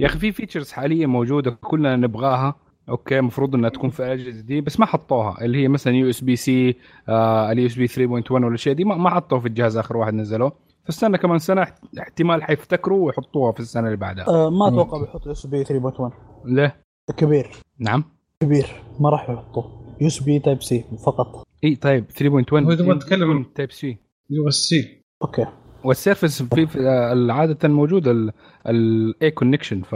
يا 0.00 0.06
أخي 0.06 0.18
في 0.18 0.32
features 0.32 0.72
حاليا 0.72 1.06
موجودة 1.06 1.50
كلنا 1.50 1.96
نبغاها. 1.96 2.54
okay 2.88 3.18
المفروض 3.18 3.54
إنها 3.54 3.70
تكون 3.70 3.90
في 3.90 4.00
الاجهزه 4.00 4.40
دي 4.40 4.60
بس 4.60 4.80
ما 4.80 4.86
حطوها. 4.86 5.44
اللي 5.44 5.62
هي 5.62 5.68
مثلا 5.68 5.94
يو 5.94 6.10
اس 6.10 6.20
بي 6.24 6.36
سي 6.36 6.76
اليو 7.08 7.66
اس 7.66 7.74
بي 7.74 7.88
3.1 7.88 8.30
والاشياء 8.30 8.74
دي 8.74 8.84
ما 8.84 9.10
حطوها 9.10 9.40
في 9.40 9.48
الجهاز 9.48 9.76
آخر 9.76 9.96
واحد 9.96 10.14
نزلوه. 10.14 10.52
فاستنى 10.84 11.18
كمان 11.18 11.38
سنة 11.38 11.66
احتمال 12.00 12.42
حيفتكروا 12.42 13.06
ويحطوها 13.06 13.52
في 13.52 13.60
السنة 13.60 13.86
اللي 13.86 13.96
بعدها. 13.96 14.28
أه 14.28 14.50
ما 14.50 14.68
أتوقع 14.68 15.00
بيحطوا 15.00 15.32
اس 15.32 15.46
بي 15.46 15.64
3.1 15.64 16.12
ليه؟ 16.44 16.76
كبير. 17.16 17.50
نعم. 17.78 18.04
كبير. 18.40 18.82
ما 19.00 19.10
راح 19.10 19.30
يحطوه. 19.30 19.80
يو 20.00 20.06
اس 20.06 20.22
بي 20.22 20.38
تايب 20.38 20.62
سي 20.62 20.84
فقط. 21.06 21.46
إي 21.64 21.76
طيب 21.76 22.04
3.1 22.10 22.24
هو 22.24 22.74
تبغى 22.74 22.98
تتكلم 22.98 23.46
تايب 23.54 23.72
سي 23.72 23.96
يو 24.30 24.48
اس 24.48 24.54
سي 24.54 25.02
أوكي. 25.22 25.46
والسيرفس 25.84 26.42
في, 26.42 26.66
في 26.66 26.88
عادة 27.30 27.68
موجود 27.68 28.32
الاي 28.68 29.30
كونكشن 29.30 29.82
ف 29.82 29.94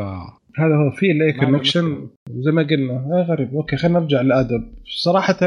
هذا 0.58 0.74
هو 0.74 0.90
في 0.96 1.10
الاي 1.10 1.32
كونكشن 1.32 2.08
زي 2.30 2.50
ما 2.50 2.62
قلنا 2.62 2.92
آه 2.92 3.26
غريب. 3.28 3.54
أوكي 3.54 3.76
خلينا 3.76 3.98
نرجع 3.98 4.20
لادب 4.20 4.72
صراحة 5.04 5.38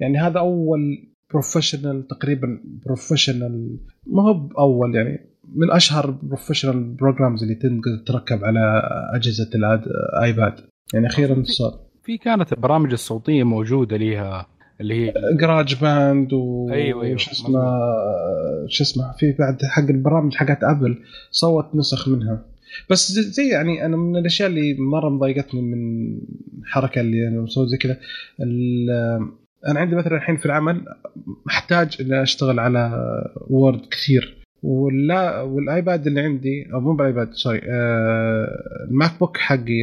يعني 0.00 0.18
هذا 0.18 0.38
أول 0.38 1.10
professional 1.30 2.06
تقريبا 2.06 2.60
professional 2.86 3.78
ما 4.06 4.22
هو 4.22 4.34
باول 4.34 4.94
يعني 4.94 5.30
من 5.54 5.70
أشهر 5.70 6.08
ال 6.08 6.14
professional 6.14 6.84
programs 6.94 7.42
اللي 7.42 7.54
تقدر 7.54 8.04
تركب 8.06 8.44
على 8.44 8.82
أجهزة 9.14 9.50
ال 9.54 9.74
iPad 9.74 10.54
يعني 10.94 11.06
أخيرا 11.06 11.42
صار. 11.44 11.89
في 12.04 12.18
كانت 12.18 12.52
البرامج 12.52 12.92
الصوتية 12.92 13.44
موجودة 13.44 13.96
ليها 13.96 14.46
اللي 14.80 14.94
هي 14.94 15.12
GarageBand 15.40 16.32
و 16.32 16.68
أيوه 16.72 17.04
أيوه 17.04 17.16
شو 17.16 17.30
اسمه 17.30 17.80
شو 18.68 18.84
اسمه 18.84 19.12
في 19.18 19.32
بعد 19.38 19.62
حق 19.62 19.82
البرامج 19.82 20.34
حقت 20.34 20.64
Apple 20.64 20.98
صوت 21.30 21.74
نسخ 21.74 22.08
منها. 22.08 22.44
بس 22.90 23.12
زي 23.12 23.48
يعني 23.48 23.86
أنا 23.86 23.96
من 23.96 24.16
الأشياء 24.16 24.48
اللي 24.48 24.76
مرة 24.78 25.08
مضايقتني 25.08 25.62
من 25.62 25.78
الحركه 26.58 27.00
اللي 27.00 27.28
أنا 27.28 27.40
مسوي 27.40 27.68
زي 27.68 27.76
كذا 27.76 27.96
أنا 29.68 29.80
عندي 29.80 29.96
مثلا 29.96 30.16
الحين 30.16 30.36
في 30.36 30.46
العمل 30.46 30.84
أحتاج 31.50 31.96
إني 32.00 32.22
أشتغل 32.22 32.58
على 32.58 32.92
Word 33.50 33.80
كثير. 33.90 34.40
ولا 34.62 35.40
وال 35.40 35.62
iPad 35.62 36.06
اللي 36.06 36.20
عندي 36.20 36.72
أو 36.74 36.80
مو 36.80 36.92
بال 36.92 37.05
iPad 37.05 37.32
سوري 37.32 37.60
آه 37.64 38.48
ال 38.90 39.18
MacBook 39.20 39.36
حقي 39.36 39.80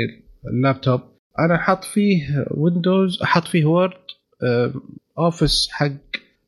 اللابتوب 0.47 1.01
أنا 1.39 1.57
حاط 1.57 1.83
فيه 1.83 2.45
Windows 2.51 3.21
أحط 3.23 3.47
فيه 3.47 3.65
Word 3.65 3.97
آه 4.43 4.73
Office 5.19 5.67
حق 5.71 5.91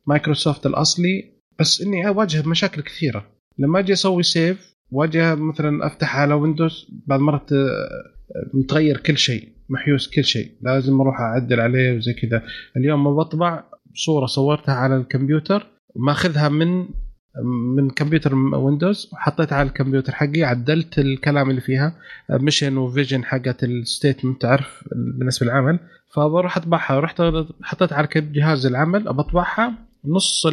مايكروسوفت 0.07 0.65
الأصلي 0.65 1.31
بس 1.59 1.81
إني 1.81 2.07
أواجه 2.07 2.47
مشاكل 2.47 2.81
كثيرة. 2.81 3.25
لما 3.57 3.79
أجي 3.79 3.93
أسوي 3.93 4.23
save 4.23 4.75
واجي 4.91 5.35
مثلا 5.35 5.87
أفتح 5.87 6.15
على 6.15 6.33
Windows 6.33 6.87
بعض 7.07 7.19
مرات 7.19 7.49
متغير 8.53 8.97
كل 8.97 9.17
شيء 9.17 9.49
محيوس 9.69 10.09
كل 10.09 10.23
شيء. 10.23 10.51
لازم 10.61 11.01
أروح 11.01 11.19
أعدل 11.19 11.59
عليه 11.59 11.97
وزي 11.97 12.13
كذا. 12.13 12.43
اليوم 12.77 13.03
ما 13.03 13.11
بطبع 13.11 13.63
صورة 13.95 14.25
صورتها 14.25 14.75
على 14.75 14.97
الكمبيوتر 14.97 15.67
ماخذها 15.95 16.49
من 16.49 16.87
من 17.75 17.89
كمبيوتر 17.89 18.35
Windows 18.35 19.09
وحطيتها 19.13 19.55
على 19.55 19.67
الكمبيوتر 19.67 20.11
حقي 20.13 20.43
عدلت 20.43 20.99
الكلام 20.99 21.49
اللي 21.49 21.61
فيها 21.61 21.95
mission 22.29 22.77
و 22.77 22.84
vision 22.84 23.23
حقت 23.23 23.63
ال 23.63 23.71
statement 23.71 24.41
تعرف 24.41 24.83
بالنسبة 24.95 25.45
للعمل. 25.45 25.79
فبروح 26.13 26.57
أطبعها 26.57 26.99
رحت 26.99 27.21
حطيتها 27.61 27.95
على 27.95 28.07
جهاز 28.15 28.65
العمل 28.65 29.03
بطبعها 29.03 29.73
نص 30.05 30.47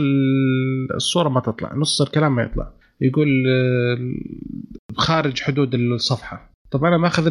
الصورة 0.94 1.28
ما 1.28 1.40
تطلع 1.40 1.74
نص 1.74 2.02
الكلام 2.02 2.34
ما 2.36 2.42
يطلع. 2.42 2.72
يقول 3.00 3.28
خارج 4.96 5.40
حدود 5.40 5.74
الصفحة. 5.74 6.50
طبعا 6.70 6.88
أنا 6.88 6.98
ماخذ 6.98 7.26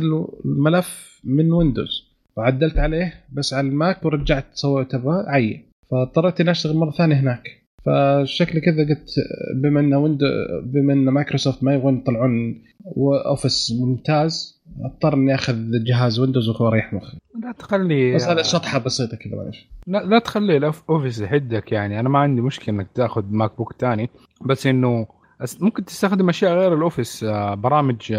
الملف 0.45 1.19
من 1.23 1.51
Windows 1.51 2.15
وعدلت 2.37 2.77
عليه 2.77 3.23
بس 3.33 3.53
على 3.53 3.67
ال 3.67 3.77
Mac 3.77 4.05
ورجعت 4.05 4.45
سويته 4.53 5.29
عي 5.29 5.65
فاضطريت 5.91 6.41
إني 6.41 6.51
أشتغل 6.51 6.75
مرة 6.75 6.91
ثانية 6.91 7.15
هناك. 7.15 7.64
فشكلي 7.85 8.61
كذا 8.61 8.83
قلت 8.89 9.09
بما 9.55 9.79
إن 9.79 9.93
Windows 9.93 10.25
بما 10.63 10.93
إن 10.93 11.09
مايكروسوفت 11.09 11.63
ما 11.63 11.73
يبغون 11.73 11.97
يطلعون 11.97 12.63
Office 13.25 13.73
ممتاز 13.79 14.61
أضطر 14.81 15.13
إني 15.13 15.35
أخذ 15.35 15.55
جهاز 15.83 16.19
Windows 16.19 16.49
واريح 16.49 16.93
مخي. 16.93 17.17
لا 17.43 17.51
تخلي 17.51 18.15
بس 18.15 18.27
هذا 18.27 18.41
شطحة 18.41 18.79
بسيطة 18.79 19.17
كذا 19.17 19.35
معلش 19.35 19.69
لا, 19.87 19.97
لا 19.97 20.19
تخلي 20.19 20.57
ال 20.57 20.66
Office 20.66 21.21
يحدك 21.21 21.71
يعني. 21.71 21.99
أنا 21.99 22.09
ما 22.09 22.19
عندي 22.19 22.41
مشكلة 22.41 22.75
إنك 22.75 22.87
تأخذ 22.95 23.23
MacBook 23.29 23.73
ثاني 23.79 24.09
بس 24.41 24.67
إنه 24.67 25.07
ممكن 25.61 25.85
تستخدم 25.85 26.29
أشياء 26.29 26.53
غير 26.53 26.73
ال 26.73 26.80
Office 26.80 27.23
آه، 27.23 27.53
برامج 27.55 28.13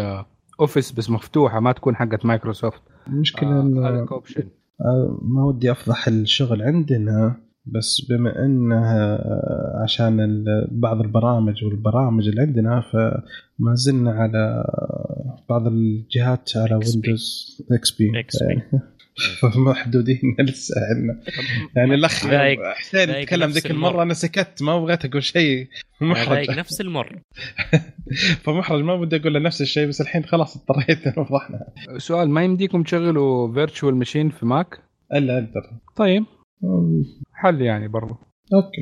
Office 0.59 0.91
آه، 0.91 0.95
بس 0.95 1.09
مفتوحة 1.09 1.59
ما 1.59 1.71
تكون 1.71 1.95
حقت 1.95 2.25
مايكروسوفت 2.25 2.81
المشكلة 3.07 3.49
آه 4.81 5.19
ما 5.21 5.45
ودي 5.45 5.71
أفضح 5.71 6.07
الشغل 6.07 6.61
عندنا. 6.61 7.46
بس 7.71 8.05
بما 8.09 8.45
إنها 8.45 9.19
عشان 9.83 10.43
بعض 10.71 11.01
البرامج 11.01 11.63
والبرامج 11.63 12.27
اللي 12.27 12.41
عندنا 12.41 12.81
فما 12.81 13.75
زلنا 13.75 14.11
على 14.11 14.63
بعض 15.49 15.67
الجهات 15.67 16.49
على 16.55 16.75
Windows 16.75 17.57
XP 17.71 18.11
فمحدودين 19.41 20.35
لسه 20.39 20.75
عندنا. 20.89 21.21
يعني 21.75 21.95
الأخ 21.95 22.27
حسين 22.77 23.25
تكلم 23.25 23.49
ذيك 23.49 23.71
المرة 23.71 24.03
أنا 24.03 24.13
سكت 24.13 24.63
ما 24.63 24.79
بغيت 24.79 25.05
أقول 25.05 25.23
شيء 25.23 25.67
محرج. 26.01 26.51
نفس 26.51 26.81
الأمر. 26.81 27.19
فمحرج 28.43 28.81
ما 28.83 28.95
بدي 28.95 29.15
أقول 29.15 29.33
له 29.33 29.39
نفس 29.39 29.61
الشيء 29.61 29.87
بس 29.87 30.01
الحين 30.01 30.25
خلاص 30.25 30.57
اضطريت 30.57 31.07
نفضحنا 31.19 31.67
سؤال 31.97 32.29
ما 32.29 32.43
يمديكم 32.43 32.83
تشغلوا 32.83 33.53
virtual 33.53 33.95
machine 33.95 34.29
في 34.29 34.45
Mac؟ 34.45 34.79
إلا 35.13 35.33
أقدر. 35.37 35.71
طيب. 35.95 36.25
حل 37.31 37.61
يعني 37.61 37.87
برضو. 37.87 38.15
Okay. 38.53 38.81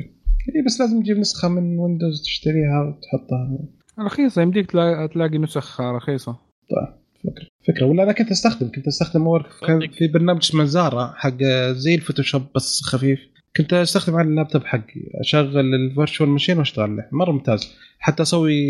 اي 0.56 0.62
بس 0.66 0.80
لازم 0.80 1.02
تجيب 1.02 1.18
نسخة 1.18 1.48
من 1.48 1.78
Windows 1.78 2.22
تشتريها 2.22 2.82
وتحطها. 2.82 3.58
رخيصة 3.98 4.42
يمديك 4.42 4.70
تلاقي 4.70 5.38
نسخ 5.38 5.80
رخيصة. 5.80 6.32
طيب 6.70 6.94
فكرة. 7.24 7.46
فكرة. 7.68 7.86
ولا 7.86 8.02
أنا 8.02 8.12
كنت 8.12 8.30
أستخدم 8.30 8.70
كنت 8.70 8.86
أستخدم 8.86 9.38
كان 9.66 9.90
في 9.90 10.08
برنامج 10.08 10.38
اسمه 10.38 10.64
Xara 10.64 11.12
حق 11.16 11.42
زي 11.70 11.94
ال 11.94 11.99
Photoshop 11.99 12.42
بس 12.54 12.82
خفيف. 12.82 13.20
كنت 13.56 13.72
أستخدم 13.72 14.16
على 14.16 14.28
اللابتوب 14.28 14.64
حقي. 14.64 15.10
أشغل 15.14 15.74
ال 15.74 15.81
virtual 15.81 16.28
machine 16.28 16.58
وأشتغل 16.58 16.90
عليه. 16.90 17.08
مرة 17.12 17.32
ممتاز. 17.32 17.74
حتى 17.98 18.22
أسوي 18.22 18.66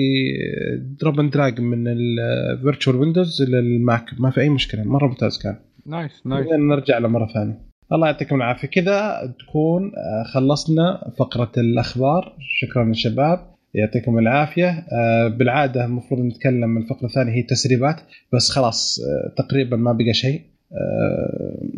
drop 0.79 1.21
and 1.21 1.31
drag 1.31 1.61
من 1.61 1.89
ال 1.89 2.02
virtual 2.02 2.97
Windows 2.97 3.43
لل 3.43 3.68
Mac 3.68 4.05
ما 4.19 4.31
في 4.31 4.41
أي 4.41 4.49
مشكلة. 4.49 4.85
مرة 4.85 5.07
ممتاز 5.07 5.39
كان. 5.39 5.57
nice 5.87 6.27
nice 6.27 6.47
نرجع 6.53 6.99
له 6.99 7.09
مره 7.09 7.27
ثانية. 7.35 7.67
الله 7.93 8.07
يعطيكم 8.07 8.37
العافية. 8.37 8.69
كذا 8.69 9.35
تكون 9.39 9.93
آه، 9.97 10.23
خلصنا 10.35 11.13
فقرة 11.19 11.53
الأخبار. 11.59 12.37
شكرا 12.41 12.85
للشباب 12.85 13.39
يعطيكم 13.75 14.19
العافية. 14.19 14.69
آه، 14.93 15.29
بالعادة 15.29 15.85
المفروض 15.85 16.21
نتكلم 16.21 16.79
الفقرة 16.79 17.07
الثانية 17.07 17.33
هي 17.33 17.43
تسريبات 17.43 17.97
بس 18.33 18.51
خلاص 18.51 18.99
آه، 19.01 19.43
تقريبا 19.43 19.77
ما 19.77 19.93
بقى 19.93 20.15
شيء. 20.15 20.41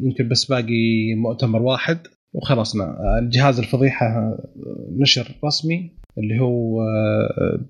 يمكن 0.03 0.29
بس 0.29 0.45
باقي 0.45 1.15
مؤتمر 1.15 1.63
واحد. 1.63 1.99
وخلصنا. 2.33 3.19
الجهاز 3.19 3.59
الفضيحة 3.59 4.39
نشر 5.01 5.35
رسمي 5.45 5.91
اللي 6.19 6.41
هو 6.41 6.81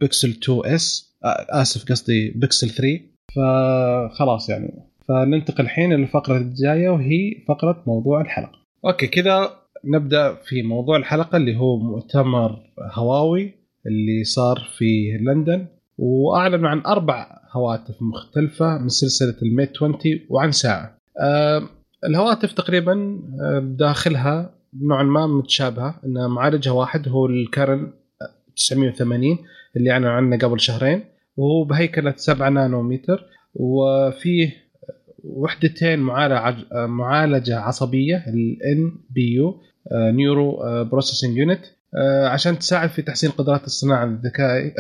بيكسل 0.01 0.29
2 0.31 0.61
S. 0.75 1.17
آسف 1.51 1.85
قصدي 1.91 2.31
بيكسل 2.31 2.69
3 2.71 3.01
فخلاص 3.37 4.51
يعني. 4.51 4.75
فننتقل 5.09 5.65
الحين 5.65 5.93
للفقرة 5.93 6.37
الجاية 6.37 6.89
وهي 6.89 7.45
فقرة 7.49 7.83
موضوع 7.87 8.21
الحلقة. 8.21 8.59
Okay 8.85 9.07
كذا 9.07 9.51
نبدأ 9.85 10.35
في 10.35 10.63
موضوع 10.63 10.97
الحلقة 10.97 11.37
اللي 11.37 11.57
هو 11.57 11.79
مؤتمر 11.79 12.57
هواوي 12.93 13.55
اللي 13.87 14.25
صار 14.25 14.69
في 14.79 15.19
لندن 15.21 15.67
واعلنوا 15.99 16.69
عن 16.69 16.83
أربع 16.87 17.27
هواتف 17.53 18.03
مختلفة 18.03 18.79
من 18.79 18.89
سلسلة 18.89 19.35
ال 19.43 19.50
Mate 19.50 19.77
20 19.77 19.99
وعن 20.31 20.53
ساعة. 20.53 20.99
أه 21.21 21.63
الهواتف 22.05 22.53
تقريبا 22.53 23.21
داخلها 23.79 24.55
نوعا 24.83 25.03
ما 25.03 25.27
متشابهة 25.27 26.01
إن 26.05 26.31
معالجها 26.31 26.73
واحد 26.73 27.09
هو 27.09 27.27
ال 27.27 27.38
Kirin 27.38 27.93
980 28.57 29.39
اللي 29.77 29.91
أعلنوا 29.91 30.11
عنه 30.11 30.39
قبل 30.39 30.61
شهرين 30.61 31.05
وهو 31.37 31.65
بهيكلة 31.65 32.15
7 32.17 32.49
نانومتر 32.49 33.25
وفيه 33.55 34.68
وحدتين 35.25 35.99
معالجة 36.73 37.59
عصبية 37.59 38.25
ال 38.29 38.93
NPU 39.11 39.61
neural 39.93 40.59
processing 40.85 41.37
unit 41.37 41.61
عشان 42.25 42.59
تساعد 42.59 42.89
في 42.89 43.03
تحسين 43.03 43.31
قدرات 43.31 43.65
الصناعة 43.65 44.05
الذكائي 44.05 44.75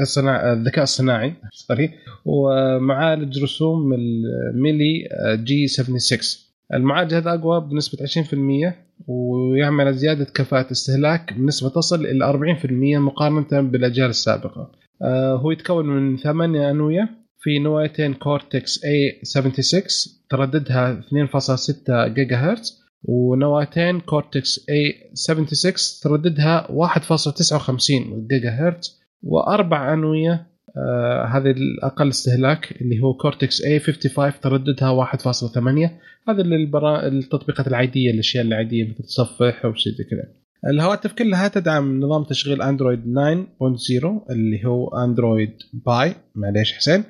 الذكاء 0.52 0.82
الصناعي 0.82 1.34
سوري 1.52 1.90
ومعالج 2.24 3.42
رسوم 3.42 3.92
ال 3.94 5.08
Mali 5.34 5.66
G76 5.66 6.48
المعالج 6.74 7.14
هذا 7.14 7.34
أقوى 7.34 7.60
بنسبة 7.60 8.06
20% 8.06 8.74
ويعمل 9.06 9.94
زيادة 9.94 10.24
كفاءة 10.24 10.72
استهلاك 10.72 11.32
بنسبة 11.32 11.68
تصل 11.68 12.06
إلى 12.06 12.24
40% 12.24 12.98
مقارنة 12.98 13.60
بالأجيال 13.60 14.10
السابقة. 14.10 14.70
آه، 15.02 15.34
هو 15.34 15.50
يتكون 15.50 15.86
من 15.86 16.16
ثمانية 16.16 16.70
أنوية 16.70 17.08
في 17.40 17.58
نوايتين 17.58 18.14
Cortex 18.14 18.84
A76 18.84 19.82
ترددها 20.30 21.00
2.6 21.00 22.14
جيجا 22.14 22.36
هرتز 22.36 22.82
ونواتين 23.02 24.00
Cortex 24.00 24.66
A76 24.70 25.72
ترددها 26.02 26.66
1.59 26.98 28.28
جيجا 28.30 28.50
هرتز 28.50 29.00
وأربع 29.22 29.92
أنوية 29.92 30.46
آه 30.76 31.24
هذه 31.24 31.50
الأقل 31.50 32.08
استهلاك 32.08 32.72
اللي 32.80 33.02
هو 33.02 33.14
Cortex 33.14 33.64
A55 33.64 34.40
ترددها 34.40 35.06
1.8 35.06 35.90
هذا 36.28 36.42
للبرا... 36.42 37.06
التطبيقات 37.06 37.66
العادية 37.66 38.10
الأشياء 38.10 38.44
العادية 38.44 38.84
مثل 38.84 39.04
تصفح 39.04 39.64
أو 39.64 39.74
شيء 39.74 39.92
زي 39.92 40.04
كذا. 40.04 40.37
الهواتف 40.66 41.12
كلها 41.12 41.48
تدعم 41.48 42.00
نظام 42.00 42.24
تشغيل 42.24 42.62
Android 42.62 43.00
9.0 43.04 44.30
اللي 44.30 44.64
هو 44.66 44.88
Android 44.88 45.52
Pie 45.72 46.14
معليش 46.34 46.72
حسين. 46.72 47.04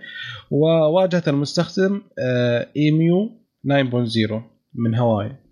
وواجهة 0.51 1.23
المستخدم 1.29 2.03
ايميو 2.77 3.31
9.0 3.65 4.33
من 4.75 4.95
هواي. 4.95 5.27
آه، 5.27 5.48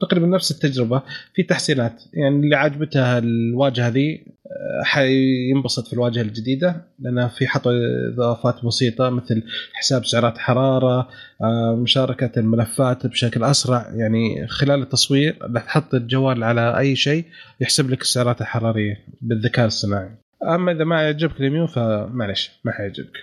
تقريبا 0.00 0.26
نفس 0.26 0.50
التجربة 0.50 1.02
في 1.34 1.42
تحسينات. 1.42 2.02
يعني 2.12 2.36
اللي 2.36 2.56
عجبتها 2.56 3.18
الواجهة 3.18 3.88
ذي 3.88 4.24
آه، 4.46 4.82
حينبسط 4.82 5.86
في 5.86 5.92
الواجهة 5.92 6.22
الجديدة 6.22 6.84
لأنها 6.98 7.28
في 7.28 7.46
حطوا 7.46 7.72
إضافات 8.12 8.64
بسيطة 8.64 9.10
مثل 9.10 9.42
حساب 9.72 10.04
سعرات 10.04 10.38
حرارة 10.38 11.08
آه، 11.42 11.76
مشاركة 11.76 12.38
الملفات 12.38 13.06
بشكل 13.06 13.44
أسرع. 13.44 13.90
يعني 13.94 14.46
خلال 14.48 14.82
التصوير 14.82 15.36
تحط 15.54 15.94
الجوال 15.94 16.44
على 16.44 16.78
أي 16.78 16.96
شيء 16.96 17.24
يحسب 17.60 17.90
لك 17.90 18.02
السعرات 18.02 18.40
الحرارية 18.40 18.98
بالذكاء 19.20 19.66
الصناعي. 19.66 20.10
أما 20.42 20.72
إذا 20.72 20.84
ما 20.84 21.02
يعجبك 21.02 21.40
اليميو 21.40 21.66
فمعلش 21.66 22.50
ما 22.64 22.72
حيعجبك. 22.72 23.16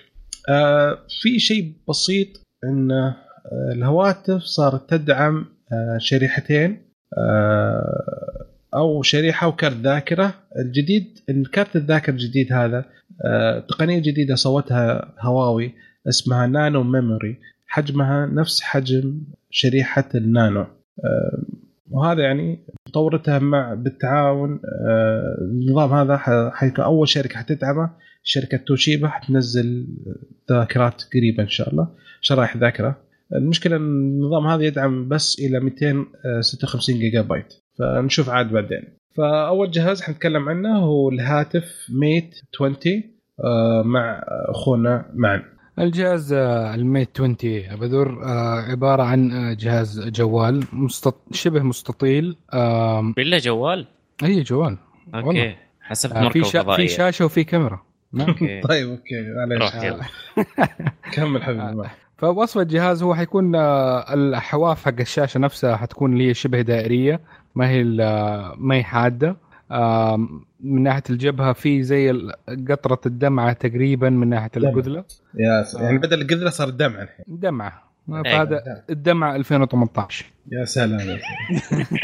في 1.22 1.40
شيء 1.40 1.74
بسيط 1.90 2.28
ان 2.64 3.14
الهواتف 3.74 4.42
صارت 4.42 4.90
تدعم 4.90 5.46
شريحتين 5.98 6.92
آه، 7.18 8.46
أو 8.74 9.02
شريحة 9.02 9.48
وكرت 9.48 9.76
ذاكرة. 9.76 10.34
الجديد 10.58 11.20
الكارت 11.30 11.76
الذاكره 11.76 12.14
الجديد 12.14 12.54
هذا 12.54 12.86
آه، 13.26 13.60
تقنية 13.60 14.00
جديدة 14.00 14.36
سوتها 14.36 15.16
هواوي 15.20 15.74
اسمها 16.10 16.48
نانو 16.48 16.84
ميموري. 16.84 17.38
حجمها 17.68 18.26
نفس 18.26 18.62
حجم 18.62 19.22
شريحة 19.50 20.10
النانو. 20.16 20.62
آه، 21.06 21.44
وهذا 21.92 22.24
يعني 22.24 22.60
مطورتها 22.88 23.40
مع 23.40 23.74
بالتعاون 23.74 24.60
النظام 25.42 25.94
هذا 25.94 26.18
حيكون 26.54 26.86
أول 26.86 27.08
شركة 27.08 27.40
حتدعمه 27.40 27.90
شركة 28.24 28.58
توشيبا 28.58 29.08
حتنزل 29.08 29.88
ذاكرات 30.50 31.04
قريبة 31.14 31.44
إن 31.44 31.50
شاء 31.50 31.70
الله 31.70 31.88
شرائح 32.22 32.58
ذاكرة. 32.58 33.11
المشكلة 33.36 33.76
إن 33.76 33.82
النظام 33.82 34.48
هذا 34.48 34.64
يدعم 34.64 35.08
بس 35.08 35.40
إلى 35.40 35.60
256 35.60 37.00
جيجا 37.00 37.22
بايت. 37.22 37.54
فنشوف 37.80 38.30
عاد 38.30 38.52
بعدين. 38.52 38.84
فأول 39.18 39.72
جهاز 39.72 40.02
حنتكلم 40.02 40.50
عنه 40.50 40.78
هو 40.78 41.10
الهاتف 41.10 41.88
Mate 41.90 42.36
20 42.56 42.76
آه، 43.44 43.82
مع 43.86 44.24
أخونا 44.28 45.06
معا 45.14 45.44
الجهاز 45.80 46.34
آه، 46.34 46.76
الميت 46.76 47.10
20 47.22 47.36
بدر 47.82 48.20
عبارة 48.70 49.04
عن 49.04 49.56
جهاز 49.60 50.08
جوال 50.08 50.64
مستط... 50.74 51.16
شبه 51.32 51.64
مستطيل 51.64 52.36
بالله 53.16 53.38
جوال؟ 53.38 53.88
اي 54.24 54.42
جوال. 54.42 54.78
Okay. 55.16 55.28
والله. 55.28 55.56
حسبت 55.82 56.14
مركب 56.14 56.44
في 56.44 56.44
شا... 56.44 56.76
في 56.76 56.88
شاشة 56.88 57.26
وفي 57.26 57.44
كاميرا. 57.44 57.82
Okay. 58.20 58.62
طيب 58.62 58.90
Okay. 58.90 59.34
معليش. 59.36 59.72
كمل 61.14 61.44
حبيبي 61.44 61.90
فوصف 62.22 62.58
الجهاز 62.58 63.04
هو 63.04 63.16
حيكون 63.16 63.56
الحواف 63.56 64.86
حق 64.86 65.00
الشاشة 65.00 65.40
نفسها 65.40 65.76
حتكون 65.76 66.14
اللي 66.14 66.30
هي 66.30 66.34
شبه 66.34 66.62
دائرية 66.62 67.20
ما 67.56 67.70
هي 67.70 67.84
ما 68.58 68.76
هي 68.76 68.84
حادة. 68.84 69.36
من 70.64 70.84
ناحية 70.84 71.04
الجبهة 71.10 71.54
في 71.54 71.84
زي 71.84 72.30
قطرة 72.70 73.00
الدمعة 73.06 73.54
تقريبا 73.54 74.10
من 74.10 74.30
ناحية 74.30 74.52
القذله 74.58 75.04
يا 75.36 75.66
يعني 75.76 75.98
بدل 75.98 76.22
القذله 76.22 76.50
صار 76.50 76.68
الدمعة 76.68 77.02
الحين. 77.02 77.26
دمعة. 77.28 77.84
فهذا 78.08 78.84
الدمعة 78.90 79.36
2018 79.36 80.26
يا 80.52 80.66
سلام. 80.66 81.00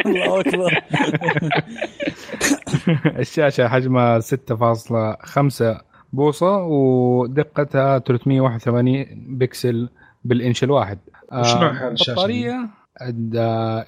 الله 0.06 0.40
أكبر. 0.40 0.84
الشاشة 3.20 3.68
حجمها 3.68 4.20
6.5 4.20 5.82
بوصة 6.14 6.58
ودقتها 6.58 8.00
381 8.00 9.06
بكسل 9.28 9.90
بالانش 10.28 10.64
الواحد 10.64 11.00
وش 11.34 11.56
نوع 11.56 11.88
الشاشة؟ 11.88 12.10
البطاريه 12.12 12.70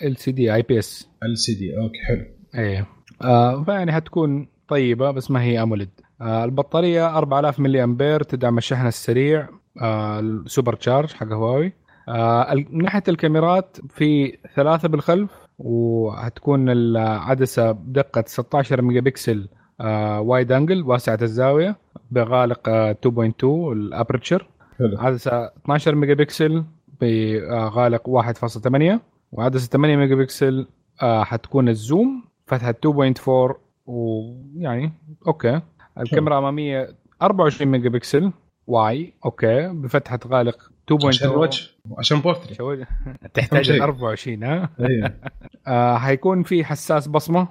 ال 0.04 0.18
سي 0.18 0.32
دي 0.32 0.54
اي 0.56 0.62
بي 0.62 0.80
اس 0.80 1.10
ال 1.24 1.38
سي 1.38 1.54
دي 1.54 1.78
أوكي 1.78 2.00
حلو. 2.08 2.26
إيه. 2.56 2.86
آه 3.22 3.64
فيعني 3.64 3.92
حتكون 3.92 4.48
طيبة 4.68 5.12
بس 5.12 5.32
ما 5.32 5.42
هي 5.44 5.62
AMOLED 5.62 5.90
آه 6.22 6.44
البطارية 6.46 7.18
4000 7.18 7.60
ملي 7.60 7.84
امبير 7.84 8.24
تدعم 8.24 8.58
الشحن 8.58 8.88
السريع 8.88 9.50
آه 9.82 10.20
ال 10.20 10.29
super 10.29 10.74
charge 10.76 11.14
حق 11.14 11.28
هواوي. 11.28 11.74
آه 12.10 12.54
من 12.70 12.84
ناحية 12.84 13.04
الكاميرات 13.08 13.78
في 13.90 14.38
ثلاثة 14.56 14.88
بالخلف 14.88 15.30
وهتكون 15.60 16.70
العدسة 16.70 17.72
بدقة 17.72 18.24
16 18.28 18.82
ميجا 18.82 19.00
بكسل 19.02 19.48
آه 19.82 20.22
wide 20.22 20.52
angle 20.52 20.82
واسعة 20.84 21.20
الزاوية 21.22 21.76
بغالق 22.12 22.70
آه 22.70 22.98
2.2 23.08 23.44
ال 23.44 23.54
aperture. 23.54 24.48
عدسه 24.82 25.46
12 25.46 25.96
ميجا 25.96 26.14
بكسل 26.14 26.64
بغالق 27.02 28.10
1.8 28.10 29.00
وعدسه 29.32 29.68
8 29.68 29.96
ميجا 29.98 30.16
بكسل 30.16 30.68
حتكون 31.02 31.70
ال 31.70 31.80
zoom 31.80 32.24
فتحة 32.48 32.76
2.4 32.86 33.56
ويعني 33.86 34.94
okay. 35.28 35.62
الكاميرا 35.98 36.34
الاماميه 36.40 36.96
24 37.22 37.72
ميجا 37.72 37.90
بكسل 37.90 38.32
واي 38.68 39.14
okay. 39.26 39.68
بفتحة 39.68 40.20
غالق 40.28 40.72
2.0 40.92 41.06
عشان 41.06 41.30
الوجه 41.30 41.68
عشان 41.98 42.20
بورتري. 42.20 42.86
تحتاج 43.34 43.72
24 43.72 44.44
ها؟ 44.44 44.70
أيوه 44.80 45.14
آه 45.68 45.98
حيكون 45.98 46.44
في 46.44 46.64
حساس 46.64 47.08
بصمة 47.08 47.48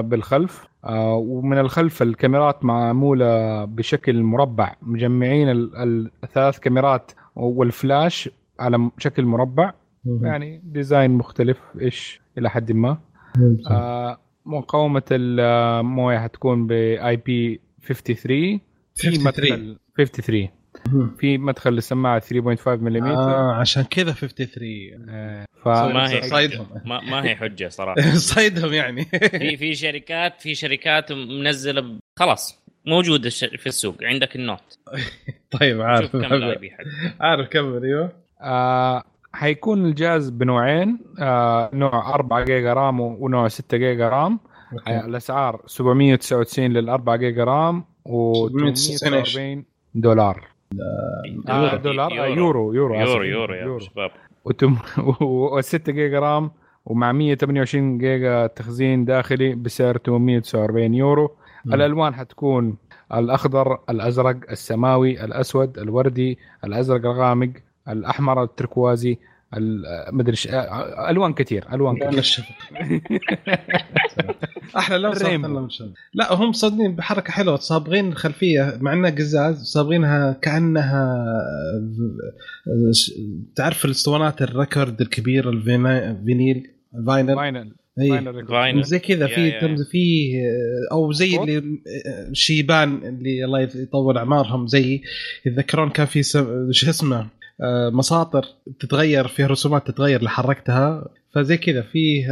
بالخلف. 0.00 0.68
آه 0.84 1.14
ومن 1.14 1.58
الخلف 1.58 2.02
الكاميرات 2.02 2.64
معمولة 2.64 3.64
بشكل 3.64 4.22
مربع. 4.22 4.74
مجمعين 4.82 5.48
الثلاث 6.24 6.58
كاميرات 6.58 7.12
والفلاش 7.36 8.30
على 8.60 8.90
شكل 8.98 9.24
مربع. 9.24 9.72
يعني 10.22 10.62
design 10.64 11.10
مختلف 11.10 11.60
إيش 11.80 12.20
إلى 12.38 12.50
حد 12.50 12.72
ما. 12.72 12.98
آه 13.70 14.18
مقاومة 14.46 15.02
المويه 15.10 16.18
حتكون 16.18 16.66
باي 16.66 17.16
بي 17.16 17.60
53 17.88 18.60
في 18.94 19.18
مدخل 19.24 19.78
53 19.96 20.48
في 21.18 21.38
مدخل 21.38 21.72
للسماعة 21.72 22.20
3.5 22.20 22.68
ملم 22.68 23.04
آه 23.04 23.52
عشان 23.52 23.82
كذا 23.82 24.12
53 24.12 25.08
آه 25.08 25.44
فما 25.64 26.10
هي 26.10 26.22
صيدهم 26.22 26.66
ما, 26.84 27.00
ما 27.00 27.24
هي 27.24 27.36
حجة 27.36 27.68
صراحة. 27.68 28.00
صيدهم 28.34 28.72
يعني. 28.72 29.04
في 29.04 29.56
في 29.56 29.74
شركات 29.74 30.40
في 30.40 30.54
شركات 30.54 31.12
منزلة 31.12 31.98
خلاص 32.16 32.62
موجود 32.86 33.28
في 33.28 33.66
السوق. 33.66 33.96
عندك 34.02 34.36
النوت. 34.36 34.78
طيب 35.60 35.80
عارف. 35.80 36.16
عارف 37.20 37.48
كمل 37.48 37.84
أيوه. 37.84 38.12
آه 38.40 39.02
حيكون 39.32 39.86
الجهاز 39.86 40.30
بنوعين. 40.30 40.98
آه 41.20 41.70
نوع 41.72 42.14
4 42.14 42.44
جيجا 42.44 42.72
RAM 42.72 43.00
ونوع 43.00 43.48
6 43.48 43.76
جيجا 43.76 44.08
RAM. 44.08 44.40
okay. 44.72 45.00
الأسعار 45.00 45.62
799 45.66 46.72
لل 46.72 46.88
4 46.88 47.16
جيجا 47.16 47.44
RAM 47.44 47.84
و 48.04 48.48
849 48.48 49.64
دولار. 49.94 50.57
آه 51.48 51.76
دولار؟ 51.76 52.12
يورو. 52.12 52.34
يورو 52.34 52.72
يورو 52.72 52.94
يورو, 52.94 53.22
يورو 53.24 53.54
يا 53.54 53.62
يورو. 53.62 53.78
شباب. 53.78 54.10
و 55.20 55.60
6 55.60 55.92
جيجا 55.92 56.18
RAM 56.18 56.50
ومع 56.86 57.12
128 57.12 57.98
جيجا 57.98 58.46
تخزين 58.46 59.04
داخلي 59.04 59.54
بسعر 59.54 59.96
849 59.98 60.94
يورو. 60.94 61.30
م. 61.64 61.74
الألوان 61.74 62.14
حتكون 62.14 62.76
الأخضر 63.14 63.78
الأزرق 63.90 64.36
السماوي 64.50 65.24
الأسود 65.24 65.78
الوردي 65.78 66.38
الأزرق 66.64 67.06
الغامق 67.06 67.50
الأحمر 67.88 68.42
التركوازي 68.42 69.18
مدري 70.12 70.36
ألوان 71.10 71.34
كثير 71.34 71.64
ألوان 71.72 71.96
كثير. 71.96 72.44
أحلى 74.76 74.98
لون 74.98 75.68
لا 76.14 76.32
هم 76.32 76.52
صادقين 76.52 76.96
بحركة 76.96 77.32
حلوة 77.32 77.56
صابغين 77.56 78.08
الخلفيه 78.08 78.78
مع 78.80 78.92
إنها 78.92 79.10
قزاز 79.10 79.62
صابغينها 79.62 80.32
كأنها 80.32 81.24
تعرف 83.56 83.84
الأسطوانات 83.84 84.42
ال 84.42 84.50
record 84.50 85.00
الكبير 85.00 85.50
ال 85.50 85.69
vinyl 85.69 86.62
vinyl. 87.06 87.36
vinyl. 87.36 87.74
vinyl 88.48 88.82
زي 88.82 88.98
كذا 88.98 89.26
في 89.26 89.60
في 89.90 90.32
أو 90.92 91.12
زي 91.12 91.36
اللي 91.36 91.62
شيبان 92.32 93.04
اللي 93.04 93.44
الله 93.44 93.60
يطول 93.60 94.18
أعمارهم 94.18 94.66
زي 94.66 95.02
يتذكرون 95.46 95.90
كان 95.90 96.06
في 96.06 96.22
شو 96.22 96.90
اسمه 96.90 97.26
آه، 97.62 97.90
مساطر 97.90 98.46
تتغير 98.80 99.28
فيها 99.28 99.46
رسومات 99.46 99.86
تتغير 99.86 100.18
اللي 100.18 100.30
حركتها. 100.30 101.08
فزي 101.34 101.56
كذا 101.56 101.82
فيه 101.82 102.26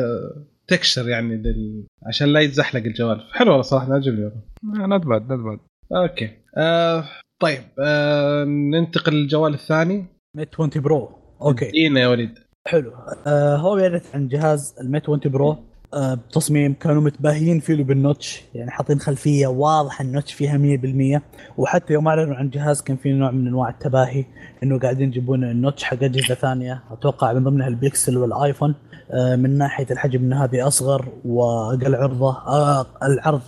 تكشر 0.68 1.08
يعني 1.08 1.36
لل... 1.36 1.86
عشان 2.06 2.28
لا 2.28 2.40
يتزحلق 2.40 2.82
الجوال. 2.82 3.20
حلو 3.32 3.48
والله 3.50 3.62
صراحة 3.62 3.94
عجبني 3.94 4.30
not 4.64 5.06
bad 5.06 5.32
not 5.32 5.40
bad 5.40 5.58
okay. 5.96 6.30
آه 6.56 7.04
طيب 7.40 7.62
آه 7.80 8.44
ننتقل 8.44 9.12
للجوال 9.12 9.54
الثاني. 9.54 10.06
Mate 10.36 10.54
20 10.54 10.70
Pro 10.76 11.10
okay. 11.42 11.70
دينا 11.70 12.00
يا 12.00 12.08
وليد. 12.08 12.38
حلو. 12.66 12.92
آه 13.26 13.56
هو 13.56 13.74
بيعرض 13.76 14.00
عن 14.14 14.28
جهاز 14.28 14.74
ال 14.80 14.84
Mate 14.84 15.02
20 15.02 15.20
Pro 15.24 15.50
آه 15.50 15.65
بتصميم 15.94 16.74
كانوا 16.74 17.02
متباهيين 17.02 17.60
فيه 17.60 17.84
بال 17.84 18.01
notch 18.01 18.42
يعني 18.54 18.70
حاطين 18.70 19.00
خلفية 19.00 19.46
واضحة 19.46 20.04
ال 20.04 20.09
notch 20.09 20.32
فيها 20.32 20.58
100% 21.18 21.22
وحتى 21.58 21.92
يوم 21.92 22.08
أعلنوا 22.08 22.34
عن 22.34 22.50
جهاز 22.50 22.82
كان 22.82 22.96
في 22.96 23.12
نوع 23.12 23.30
من 23.30 23.46
أنواع 23.46 23.68
التباهي 23.68 24.24
إنه 24.62 24.78
قاعدين 24.78 25.08
يجيبون 25.08 25.44
ال 25.44 25.51
notch 25.51 25.84
حق 25.84 26.02
أجهزة 26.02 26.34
ثانية. 26.34 26.82
أتوقع 26.90 27.32
من 27.32 27.44
ضمنها 27.44 27.68
البيكسل 27.68 28.16
والآيفون. 28.16 28.74
آه 29.10 29.36
من 29.36 29.58
ناحية 29.58 29.86
الحجم 29.90 30.20
ان 30.20 30.32
هذه 30.32 30.66
أصغر 30.66 31.08
وأقل 31.24 31.94
عرضة 31.94 32.30
آه 32.46 32.86
العرض 33.02 33.40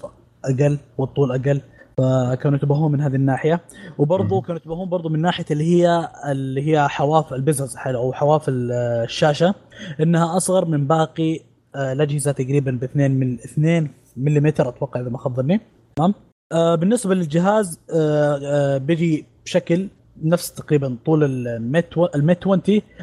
أقل 0.44 0.78
والطول 0.98 1.30
أقل. 1.32 1.60
فكانوا 1.96 2.56
يتباهون 2.58 2.92
من 2.92 3.00
هذه 3.00 3.14
الناحية. 3.14 3.60
وبرضه 3.98 4.40
كانوا 4.40 4.56
يتباهون 4.56 4.88
برضه 4.88 5.08
من 5.08 5.20
ناحية 5.20 5.44
اللي 5.50 5.64
هي 5.64 6.08
اللي 6.28 6.72
هي 6.72 6.88
حواف 6.88 7.34
ال 7.34 7.40
bezels 7.40 7.76
أو 7.76 8.12
حواف 8.12 8.44
الشاشة. 8.48 9.54
إنها 10.00 10.36
أصغر 10.36 10.64
من 10.64 10.86
باقي 10.86 11.36
آه، 11.36 11.47
الأجهزة 11.78 12.32
تقريبا 12.32 12.70
ب 12.70 12.84
2 12.84 13.10
من 13.10 13.34
2 13.34 13.88
ملم 14.16 14.46
أتوقع 14.46 15.00
إذا 15.00 15.08
ما 15.10 15.18
خاب 15.18 15.34
ظني. 15.36 15.60
تمام؟ 15.96 16.14
آه 16.52 16.74
بالنسبة 16.74 17.14
للجهاز 17.14 17.80
آه 17.94 18.40
آه 18.42 18.78
بيجي 18.78 19.26
بشكل 19.44 19.88
نفس 20.22 20.52
تقريبا 20.54 20.96
طول 21.04 21.24
ال 21.48 21.58
Mate 21.58 21.98
ال 22.14 22.21
Mate 22.21 22.46
20 22.48 22.62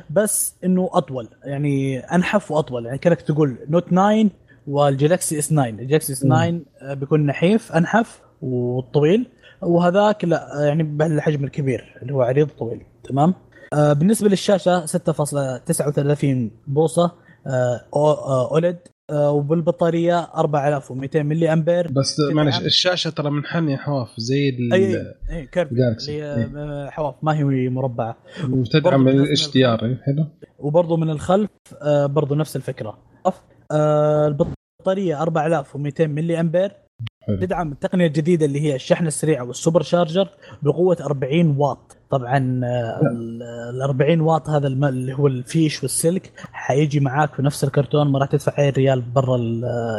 بس 0.10 0.56
إنه 0.64 0.90
أطول 0.94 1.28
يعني 1.44 2.00
أنحف 2.00 2.52
وأطول. 2.52 2.86
يعني 2.86 2.98
كأنك 2.98 3.22
تقول 3.22 3.58
Note 3.70 3.90
9 3.90 4.26
وال 4.68 4.86
Galaxy 4.86 5.40
S 5.40 5.50
9 5.50 5.66
ال 5.70 5.76
Galaxy 5.76 6.14
S 6.14 6.20
9 6.20 6.60
آه، 6.82 6.94
بيكون 6.94 7.26
نحيف 7.26 7.72
أنحف 7.72 8.22
وطويل. 8.42 9.28
وهذاك 9.62 10.26
لا 10.26 10.48
يعني 10.66 10.84
بالحجم 10.84 11.44
الكبير 11.44 11.98
اللي 12.02 12.14
هو 12.14 12.22
عريض 12.22 12.48
طويل. 12.48 12.82
تمام؟ 13.04 13.34
بالنسبة 13.74 14.30
للشاشة 14.30 14.86
6.39 14.86 16.52
بوصة. 16.68 17.12
OLED 17.94 18.80
آه 19.10 19.32
وبالبطارية 19.32 20.20
4200 20.20 21.24
ملي 21.24 21.54
أمبير. 21.54 21.92
بس 21.92 22.20
معلش 22.20 22.60
الشاشة 22.62 23.10
ترى 23.10 23.30
منحنيه 23.30 23.78
حواف 23.78 24.10
زي 24.18 24.50
ال 24.50 24.74
اي 24.74 25.14
أي 25.32 25.46
curve 25.46 25.72
اللي 25.72 26.92
حواف 26.92 27.16
ما 27.22 27.38
هي 27.38 27.70
مربعة. 27.70 28.18
وتدعم 28.50 29.08
الإتش 29.08 29.52
دي 29.52 29.66
آر 29.66 29.80
حلو. 30.06 30.26
وبرضه 30.60 30.98
من 30.98 31.10
الخلف 31.10 31.50
آه 31.82 32.06
برضه 32.06 32.36
نفس 32.36 32.56
الفكرة. 32.56 32.98
آه 33.72 34.38
بطاريه 34.82 35.22
4200 35.22 36.08
ملي 36.08 36.40
أمبير. 36.40 36.72
تدعم 37.42 37.72
التقنية 37.72 38.08
الجديدة 38.08 38.46
اللي 38.46 38.62
هي 38.62 38.76
الشحن 38.76 39.08
السريع 39.08 39.42
وال 39.44 39.55
super 39.55 39.82
charger 39.82 40.30
بقوة 40.64 40.98
40 41.02 41.58
واط. 41.58 41.95
طبعا 42.10 42.62
آه، 42.64 43.00
ال 43.74 43.82
40 43.82 44.22
واط 44.22 44.50
هذا 44.50 44.68
اللي 44.68 45.14
هو 45.14 45.28
الفيش 45.28 45.84
والسلك 45.84 46.32
حيجي 46.52 47.00
معاك 47.00 47.34
في 47.36 47.42
نفس 47.42 47.64
الكرتون 47.64 48.12
ما 48.12 48.20
راح 48.20 48.28
تدفع 48.28 48.58
أي 48.60 48.70
ريال 48.70 49.02
برا 49.02 49.36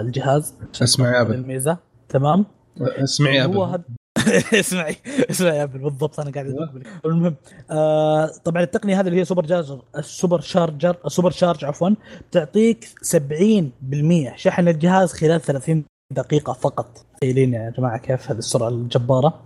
الجهاز. 0.00 0.54
اسمع 0.82 1.16
يا 1.16 1.20
Apple 1.20 1.34
الميزة. 1.34 1.76
تمام؟ 2.08 2.44
اسمعي 2.80 3.36
يا 3.36 3.44
Apple 3.44 3.80
اسمعي 4.60 4.96
اسمعي 5.30 5.56
يا 5.58 5.62
Apple 5.62 5.78
بالضبط 5.78 6.20
أنا 6.20 6.30
قاعد 6.30 6.46
أقول 6.46 6.82
المهم 7.06 7.34
آه 7.70 8.30
طبعا 8.44 8.62
التقنية 8.62 9.00
هذه 9.00 9.06
اللي 9.06 9.20
هي 9.20 9.24
super 9.24 9.46
charger 9.46 9.82
ال 9.96 10.04
super 10.04 10.40
charger 10.40 10.96
ال 11.06 11.10
super 11.10 11.30
charge 11.30 11.64
عفوا 11.64 11.90
تعطيك 12.32 12.84
70% 12.84 14.36
شحن 14.36 14.68
الجهاز 14.68 15.12
خلال 15.12 15.40
30 15.40 15.84
دقيقة 16.12 16.52
فقط. 16.52 17.06
تخيلين 17.20 17.54
يا 17.54 17.70
جماعة 17.70 17.98
كيف 17.98 18.30
هذه 18.30 18.38
السرعة 18.38 18.68
الجبارة. 18.68 19.40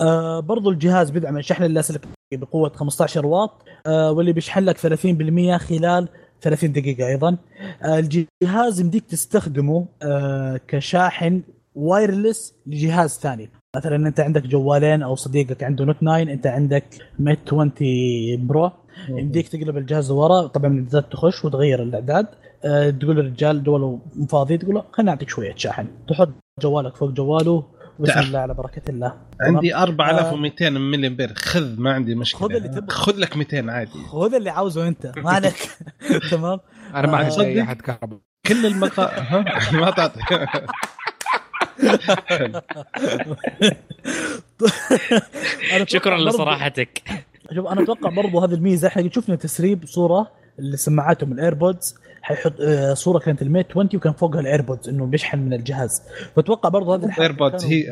آه 0.00 0.40
برضو 0.40 0.70
الجهاز 0.70 1.10
بيدعم 1.10 1.36
الشحن 1.36 1.64
اللاسلكي 1.64 2.08
بقوة 2.32 2.72
15 2.74 3.26
واط 3.26 3.50
آه 3.86 4.12
واللي 4.12 4.32
بيشحن 4.32 4.64
لك 4.64 4.78
30% 4.78 5.56
خلال 5.58 6.08
30 6.42 6.72
دقيقة 6.72 7.06
أيضا. 7.06 7.36
آه 7.82 7.98
الجهاز 7.98 8.80
يمديك 8.80 9.04
تستخدمه 9.04 9.86
آه 10.02 10.60
كشاحن 10.68 11.42
wireless 11.74 12.54
لجهاز 12.66 13.10
ثاني. 13.18 13.50
مثلا 13.76 13.96
أنت 14.08 14.20
عندك 14.20 14.42
جوالين 14.46 15.02
أو 15.02 15.14
صديقك 15.14 15.62
عنده 15.64 15.84
Note 15.84 15.96
9 16.00 16.22
أنت 16.22 16.46
عندك 16.46 16.84
Mate 17.18 17.38
20 17.46 17.72
Pro 18.46 18.70
يمديك 19.08 19.48
تقلب 19.48 19.76
الجهاز 19.76 20.10
ورا 20.10 20.46
طبعا 20.46 20.68
من 20.68 20.78
الاعداد 20.78 21.02
تخش 21.02 21.44
وتغير 21.44 21.82
الإعداد. 21.82 22.26
أه 22.64 22.90
تقول 22.90 23.16
للرجال 23.16 23.64
جواله 23.64 23.98
فاضي 24.28 24.58
تقول 24.58 24.74
له 24.74 24.84
خلينا 24.92 25.12
نعطيك 25.12 25.28
شوية 25.28 25.54
شاحن. 25.56 25.86
تحط 26.08 26.28
جوالك 26.62 26.96
فوق 26.96 27.10
جواله 27.10 27.64
بسم 28.00 28.20
الله 28.20 28.38
على 28.38 28.54
بركة 28.54 28.82
الله. 28.88 29.12
عندي 29.40 29.76
4200 29.76 30.66
آه 30.66 30.70
ملي 30.70 31.06
امبير 31.06 31.34
خذ 31.34 31.80
ما 31.80 31.92
عندي 31.92 32.14
مشكلة. 32.14 32.48
خذ 32.48 32.54
اللي 32.54 32.68
تبغى. 32.68 32.90
خذ 32.90 33.16
لك 33.16 33.36
200 33.36 33.70
عادي. 33.70 33.90
خذ 33.90 34.34
اللي 34.34 34.50
عاوزه 34.50 34.88
أنت. 34.88 35.12
ما 35.24 35.30
عليك 35.30 35.68
تمام. 36.30 36.60
أنا 36.94 37.06
ما 37.06 37.16
عندي 37.16 37.40
اي 37.40 37.62
أحد 37.62 37.80
كهرباء. 37.82 38.18
كل 38.46 38.66
المقا 38.66 39.10
ما 39.72 39.90
تعطي. 39.90 40.20
شكرا 45.86 46.18
لصراحتك. 46.18 47.02
شوف 47.54 47.66
أنا 47.66 47.82
أتوقع 47.82 48.10
برضو 48.10 48.40
هذه 48.40 48.54
الميزة. 48.54 48.88
إحنا 48.88 49.10
شفنا 49.12 49.36
تسريب 49.36 49.84
صورة 49.86 50.30
اللي 50.58 50.76
سماعاتهم 50.76 51.32
ال 51.32 51.40
AirPods 51.40 51.94
حيحط 52.30 52.52
آه، 52.60 52.94
صورة 52.94 53.18
كانت 53.18 53.42
ال 53.42 53.48
Mate 53.48 53.70
20 53.70 53.88
وكان 53.94 54.12
فوقها 54.12 54.40
ال 54.40 54.46
AirPods 54.46 54.88
إنه 54.88 55.06
بيشحن 55.06 55.38
من 55.38 55.52
الجهاز. 55.52 56.02
فاتوقع 56.36 56.68
برضو 56.68 56.94
هذه 56.94 57.04
ال 57.04 57.12
AirPods 57.12 57.64
هي 57.64 57.84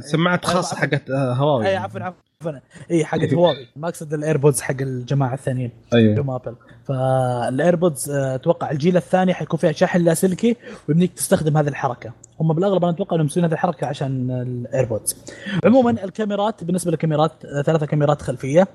سماعات 0.00 0.44
خاصة 0.44 0.76
حقت 0.76 1.10
آه، 1.10 1.32
هواوي 1.32 1.66
اي 1.66 1.76
عفوا 1.76 2.00
عفوا. 2.00 2.52
اي 2.90 3.04
حقت 3.04 3.34
هواوي 3.34 3.66
ما 3.76 3.88
أقصد 3.88 4.14
ال 4.14 4.20
AirPods 4.20 4.60
حق 4.60 4.80
الجماعة 4.80 5.34
الثانيين 5.34 5.70
أيوه. 5.94 6.36
Apple 6.36 6.56
فال 6.84 7.12
AirPods 7.12 8.10
آه، 8.10 8.34
أتوقع 8.34 8.70
الجيل 8.70 8.96
الثاني 8.96 9.34
حيكون 9.34 9.58
فيها 9.58 9.72
شاحن 9.72 10.00
لاسلكي 10.00 10.56
ويمديك 10.88 11.12
تستخدم 11.12 11.56
هذه 11.56 11.68
الحركة. 11.68 12.12
هم 12.40 12.52
بالأغلب 12.52 12.84
أنا 12.84 12.92
أتوقع 12.92 13.16
إنهم 13.16 13.26
مسوين 13.26 13.46
هذه 13.46 13.52
الحركة 13.52 13.86
عشان 13.86 14.30
ال 14.30 14.41
AirPods 14.41 15.16
عموما 15.64 15.90
الكاميرات 16.04 16.64
بالنسبة 16.64 16.90
للكاميرات 16.90 17.32
ثلاثة 17.66 17.86
كاميرات 17.86 18.22
خلفية. 18.22 18.68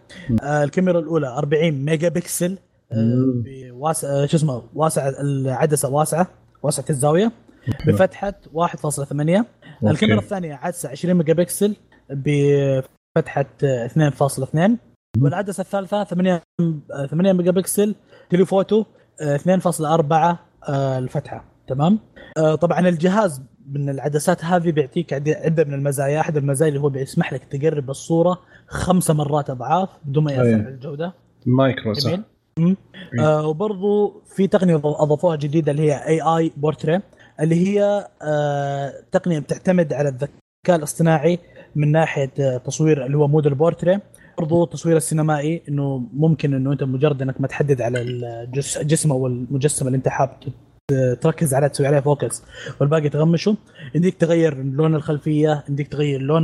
الكاميرا 0.43 0.99
الأولى 0.99 1.27
40 1.27 1.71
ميجا 1.71 2.09
بكسل 2.09 2.57
بواسع 2.93 4.25
شو 4.25 4.37
اسمه 4.37 4.63
واسع 4.75 5.09
العدسة 5.09 5.89
واسعة 5.89 6.27
واسعه 6.63 6.85
الزاويه 6.89 7.31
بفتحة 7.87 8.33
1.8 8.53 9.45
الكاميرا 9.83 10.19
الثانية 10.19 10.53
عدسة 10.53 10.89
20 10.89 11.13
ميجا 11.15 11.33
بكسل 11.33 11.75
بفتحه 12.09 13.45
2.2 13.87 14.71
والعدسة 15.21 15.61
الثالثة 15.61 16.03
8 16.03 16.41
8 17.09 17.33
ميجا 17.33 17.51
بكسل 17.51 17.95
telephoto 18.29 18.83
2.4 19.21 20.73
الفتحة. 20.73 21.43
تمام؟ 21.67 21.99
آه، 22.37 22.55
طبعا 22.55 22.89
الجهاز 22.89 23.41
من 23.69 23.89
العدسات 23.89 24.45
هذه 24.45 24.71
بيعطيك 24.71 25.13
عدة 25.13 25.63
من 25.63 25.73
المزايا. 25.73 26.19
أحد 26.19 26.37
المزايا 26.37 26.69
اللي 26.69 26.79
هو 26.81 26.89
بيسمح 26.89 27.33
لك 27.33 27.43
تقرب 27.43 27.89
الصورة 27.89 28.39
خمسة 28.67 29.13
مرات 29.13 29.49
أضعاف 29.49 29.89
بدون 30.05 30.23
ما 30.23 30.31
يأثر 30.31 30.65
على 30.65 30.69
الجودة. 30.69 31.13
مايكرو 31.45 31.93
صح. 31.93 32.19
آه 33.19 33.47
وبرضو 33.47 34.21
في 34.35 34.47
تقنية 34.47 34.75
أضافوها 34.85 35.35
جديدة 35.35 35.71
اللي 35.71 35.83
هي 35.91 36.07
AI 36.07 36.21
portrait 36.21 36.99
اللي 37.39 37.55
هي 37.67 38.07
آه 38.21 38.93
تقنية 39.11 39.39
بتعتمد 39.39 39.93
على 39.93 40.09
الذكاء 40.09 40.75
الاصطناعي 40.75 41.39
من 41.75 41.91
ناحية 41.91 42.31
آه 42.39 42.57
تصوير 42.57 43.05
اللي 43.05 43.17
هو 43.17 43.27
mode 43.27 43.47
ال 43.47 43.53
portrait 43.53 43.99
برضو 44.37 44.63
التصوير 44.63 44.97
السينمائي 44.97 45.61
إنه 45.69 46.03
ممكن 46.13 46.53
إنه 46.53 46.71
أنت 46.73 46.83
مجرد 46.83 47.21
إنك 47.21 47.41
ما 47.41 47.47
تحدد 47.47 47.81
على 47.81 48.01
الجسم 48.01 49.11
أو 49.11 49.27
المجسم 49.27 49.87
اللي 49.87 49.95
أنت 49.97 50.07
حاب 50.07 50.29
تركز 51.21 51.53
عليه 51.53 51.67
تسوي 51.67 51.87
عليه 51.87 51.99
focus 51.99 52.43
والباقي 52.79 53.09
تغمشه. 53.09 53.57
يمديك 53.95 54.17
تغير 54.17 54.63
لون 54.63 54.95
الخلفية 54.95 55.63
يمديك 55.69 55.87
تغير 55.87 56.21
لون 56.21 56.43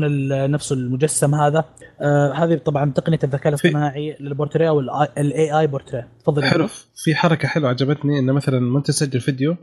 نفسه 0.52 0.74
المجسم 0.74 1.36
هذا. 1.36 1.66
آه 2.02 2.34
هذه 2.34 2.56
طبعا 2.56 2.91
تقنية 2.91 3.20
الذكاء 3.24 3.48
الاصطناعي 3.48 4.18
للبورتريه 4.20 4.70
وال 4.70 5.60
AI 5.60 5.68
portrait. 5.68 6.08
تفضل. 6.22 6.43
حلو. 6.43 6.68
في 7.04 7.16
حركة 7.16 7.48
حلوة 7.48 7.70
عجبتني 7.70 8.20
إنه 8.20 8.34
مثلا 8.34 8.74
وانت 8.74 8.88
تسجل 8.88 9.20
فيديو 9.20 9.56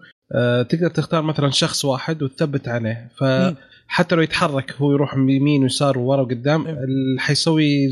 تقدر 0.68 0.89
تختار 0.89 1.22
مثلا 1.22 1.51
شخص 1.51 1.85
واحد 1.85 2.22
وتثبت 2.22 2.68
عليه. 2.68 3.09
ف 3.16 3.25
حتى 3.87 4.14
لو 4.14 4.22
يتحرك 4.22 4.72
هو 4.72 4.93
يروح 4.93 5.14
يمين 5.14 5.62
ويسار 5.62 5.99
وورا 5.99 6.22
وقدام 6.22 6.66
إيه. 6.66 6.77
حيسوي 7.18 7.91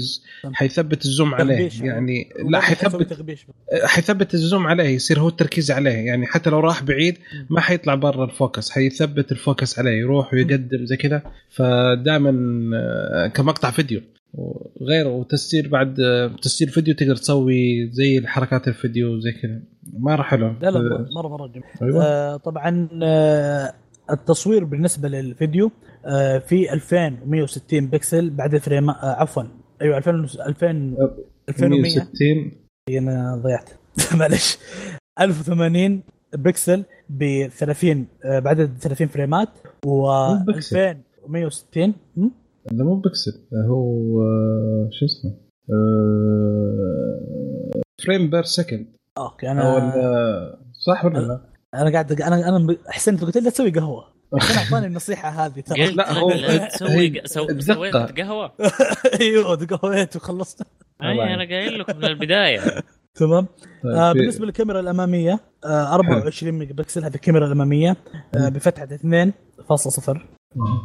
حيثبت 0.53 1.05
ال 1.05 1.11
zoom 1.11 1.35
عليه. 1.35 1.71
يعني 1.83 2.33
لا 2.49 2.61
حيثبت 2.61 3.39
حيثبت 3.85 4.35
ال 4.35 4.41
zoom 4.41 4.67
عليه 4.67 4.89
يصير 4.89 5.21
هو 5.21 5.29
التركيز 5.29 5.71
عليه. 5.71 5.91
يعني 5.91 6.27
حتى 6.27 6.51
لو 6.51 6.61
راح 6.61 6.83
بعيد 6.83 7.19
ما 7.51 7.61
حيطلع 7.61 7.95
برا 7.95 8.25
ال 8.25 8.31
focus. 8.31 8.71
حيثبت 8.71 9.33
ال 9.33 9.40
focus 9.40 9.79
عليه 9.79 9.91
يروح 9.91 10.35
ويقدم 10.35 10.87
زي 10.87 10.97
كذا. 10.97 11.23
فدائما 11.51 12.33
آه، 12.77 13.27
كمقطع 13.27 13.71
فيديو. 13.71 14.01
وغيره. 14.35 15.09
وتسجيل 15.09 15.69
بعد 15.69 15.97
تسجيل 16.43 16.69
فيديو 16.69 16.95
تقدر 16.95 17.17
تسوي 17.17 17.91
زي 17.93 18.19
الحركات 18.19 18.69
الفيديو 18.69 19.21
زي 19.21 19.33
كذا. 19.33 19.63
مرة 19.99 20.23
حلو. 20.23 20.55
لا 20.63 20.71
لا 20.71 21.07
مرة 21.17 21.29
مرة 21.29 21.47
جميل. 21.47 21.65
أيوة. 21.83 22.05
آه 22.05 22.37
طبعا 22.37 22.89
آه 23.03 23.75
التصوير 24.11 24.65
بالنسبة 24.65 25.09
للفيديو 25.09 25.71
آه، 26.07 26.39
في 26.39 26.73
2160 26.73 27.87
بكسل 27.87 28.31
بعد 28.31 28.55
ال 28.55 28.61
frame 28.61 28.91
آه، 28.91 28.97
عفوا 29.21 29.43
أيوه 29.83 29.97
2000 29.99 30.11
2000 30.47 30.97
2160 31.49 32.53
أنا 32.91 33.41
ضيعت. 33.45 33.71
معلش. 34.19 34.59
1080 35.21 36.03
بكسل 36.35 36.85
ب 37.11 37.49
30 37.49 38.07
آه، 38.25 38.39
بعد 38.39 38.77
30 38.81 39.07
فريمات 39.07 39.49
و 39.87 40.11
2160 40.49 41.95
لا 42.71 42.85
مو 42.85 42.95
بكسل 42.95 43.49
هو 43.69 44.23
شو 44.91 45.05
اسمه 45.05 45.37
frame 48.07 48.31
per 48.31 48.43
second. 48.43 48.87
okay 49.19 49.51
أنا 49.51 50.59
صح 50.87 51.05
ولا 51.05 51.19
لا؟ 51.19 51.41
أنا 51.75 51.93
قاعد 51.93 52.21
أنا 52.21 52.49
أنا 52.49 52.77
حسنت 52.89 53.25
قلت 53.25 53.37
له 53.37 53.51
تسوي 53.51 53.71
قهوة. 53.71 54.13
كان 54.33 54.59
أعطاني 54.59 54.87
النصيحة 54.87 55.29
هذه 55.29 55.61
ترى. 55.61 55.91
لا 55.91 56.13
هو 56.13 56.31
تسوي 56.69 57.23
سويت 57.61 57.97
قهوة. 57.97 58.53
أيوه 59.21 59.57
قهويت 59.57 60.17
وخلصت. 60.17 60.63
أي 61.03 61.35
أنا 61.35 61.45
قايل 61.45 61.79
لكم 61.79 61.99
من 61.99 62.05
البداية. 62.05 62.61
تمام. 63.15 63.47
طيب، 63.85 63.93
آه 63.93 64.13
بالنسبة 64.13 64.47
للكاميرا 64.47 64.81
الأمامية 64.81 65.41
آه 65.65 65.95
24 65.95 66.53
ميجا 66.53 66.75
بكسل 66.75 67.05
هذه 67.05 67.15
الكاميرا 67.15 67.47
الأمامية 67.47 67.97
آه 68.35 68.49
بفتحة 68.49 68.87
2.0 68.87 70.19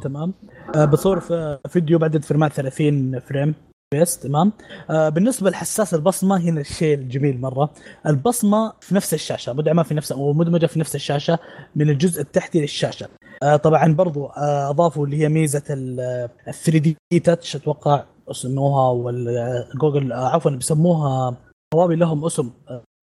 تمام. 0.04 0.34
آه 0.76 0.86
بصور 0.86 1.20
في 1.20 1.60
فيديو 1.70 2.00
بعدد 2.00 2.26
فريمات 2.26 2.54
30 2.54 3.20
frame. 3.20 3.56
بس 3.94 4.20
تمام. 4.20 4.54
آه 4.90 5.10
بالنسبة 5.10 5.50
لحساس 5.50 5.94
البصمة 5.94 6.38
هنا 6.38 6.62
الشيء 6.62 6.98
الجميل 6.98 7.42
مرة. 7.42 7.70
البصمة 8.06 8.74
في 8.82 8.96
نفس 8.96 9.14
الشاشة 9.14 9.54
مدعمة 9.54 9.84
في 9.84 9.94
نفس 9.94 10.12
أو 10.12 10.34
مدمجه 10.34 10.66
في 10.66 10.80
نفس 10.80 10.96
الشاشة 10.96 11.40
من 11.76 11.90
الجزء 11.90 12.22
التحتي 12.22 12.62
للشاشة. 12.62 13.08
آه 13.44 13.56
طبعا 13.56 13.94
برضو 13.94 14.26
آه 14.26 14.70
أضافوا 14.70 15.06
اللي 15.06 15.18
هي 15.18 15.30
ميزة 15.30 15.64
ال 15.70 16.30
3D 16.46 16.98
touch 17.24 17.56
أتوقع 17.56 18.04
سموها 18.32 18.92
والجوجل 18.92 20.12
آه 20.14 20.28
عفوا 20.28 20.52
بيسموها 20.52 21.36
هواوي 21.74 21.96
لهم 21.96 22.26
اسم 22.26 22.52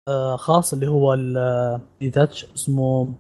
آه 0.09 0.37
خاص 0.37 0.73
اللي 0.73 0.89
هو 0.89 1.15
ال 1.15 1.81
touch 2.13 2.47
اسمه 2.57 3.15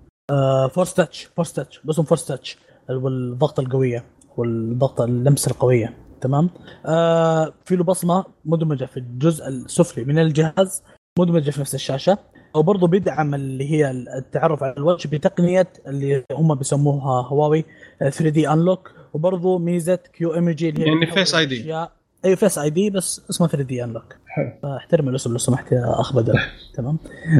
force 0.73 0.95
touch 0.95 1.25
force 1.37 1.53
touch 1.53 1.81
باسم 1.85 2.03
force 2.03 2.27
touch 2.27 2.59
والضغط 2.97 3.61
القوية 3.61 4.05
والضغط 4.37 5.01
اللمسه 5.01 5.51
القوية 5.51 5.97
تمام؟ 6.21 6.51
آه 6.87 7.53
في 7.65 7.77
له 7.77 7.85
بصمة 7.85 8.25
مدمجة 8.45 8.85
في 8.85 8.97
الجزء 8.97 9.49
السفلي 9.49 10.05
من 10.05 10.19
الجهاز 10.19 10.83
مدمجة 11.19 11.51
في 11.51 11.61
نفس 11.61 11.75
الشاشة 11.75 12.19
وبرضه 12.55 12.87
بيدعم 12.87 13.35
اللي 13.35 13.71
هي 13.71 13.91
التعرف 13.91 14.63
على 14.63 14.75
الوجه 14.77 15.09
بتقنية 15.09 15.69
اللي 15.87 16.25
هم 16.33 16.55
بيسموها 16.55 17.29
هواوي 17.29 17.65
3D 18.01 18.49
unlock 18.49 18.93
وبرضه 19.15 19.59
ميزة 19.59 19.95
Q 19.95 20.35
emoji 20.35 20.69
اللي 20.69 20.83
هي 20.83 20.87
يعني 20.87 21.07
Face 21.07 21.25
ID 21.25 21.35
اي 21.35 21.47
Face 21.47 22.59
ID 22.59 22.91
بس 22.91 23.23
اسمه 23.31 23.47
3D 23.47 23.85
unlock 23.85 24.17
احترم 24.65 25.09
الأسم 25.09 25.33
لو 25.33 25.39
سمحت 25.39 25.73
يا 25.73 26.01
أخ 26.01 26.17
بدر. 26.17 26.41
تمام؟ 26.77 26.99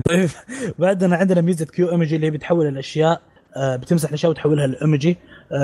طيب 0.09 0.29
بعدنا 0.79 1.17
عندنا 1.17 1.41
ميزة 1.41 1.65
Q 1.65 1.91
emoji 1.91 2.17
اللي 2.17 2.27
هي 2.27 2.31
بتحول 2.31 2.67
الأشياء 2.67 3.21
آه، 3.57 3.77
بتمسح 3.77 4.09
الأشياء 4.09 4.31
وتحولها 4.31 4.67
لايمجي 4.67 5.11
آه، 5.11 5.17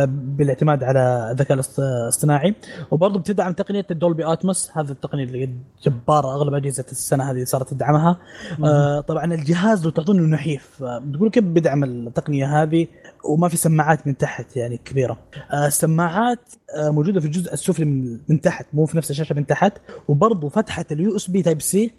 بالاعتماد 0.06 0.84
على 0.84 1.30
الذكاء 1.30 1.58
الاصطناعي. 1.78 2.54
وبرضه 2.90 3.18
بتدعم 3.18 3.52
تقنية 3.52 3.86
ال 3.90 3.97
Dolby 3.97 4.32
Atmos 4.32 4.70
هذه 4.74 4.90
التقنية 4.90 5.24
اللي 5.24 5.50
جبارة 5.82 6.34
أغلب 6.34 6.54
أجهزة 6.54 6.84
السنة 6.92 7.30
هذه 7.30 7.44
صارت 7.44 7.70
تدعمها. 7.70 8.16
آه، 8.64 9.00
طبعا 9.00 9.34
الجهاز 9.34 9.84
لو 9.84 9.90
تاخذونه 9.90 10.22
نحيف 10.22 10.82
بتقول 10.82 11.30
كيف 11.30 11.44
بيدعم 11.44 11.84
التقنية 11.84 12.62
هذه؟ 12.62 12.86
وما 13.24 13.48
في 13.48 13.56
سماعات 13.56 14.06
من 14.06 14.16
تحت 14.16 14.56
يعني 14.56 14.76
كبيرة. 14.76 15.18
السماعات 15.54 16.52
موجودة 16.78 17.20
في 17.20 17.26
الجزء 17.26 17.52
السفلي 17.52 17.84
من 18.28 18.40
تحت 18.40 18.66
مو 18.72 18.86
في 18.86 18.96
نفس 18.96 19.10
الشاشة 19.10 19.34
من 19.34 19.46
تحت. 19.46 19.72
وبرضه 20.08 20.48
فتحة 20.48 20.84
ال 20.92 21.16
USB 21.16 21.42
Type-C 21.42 21.92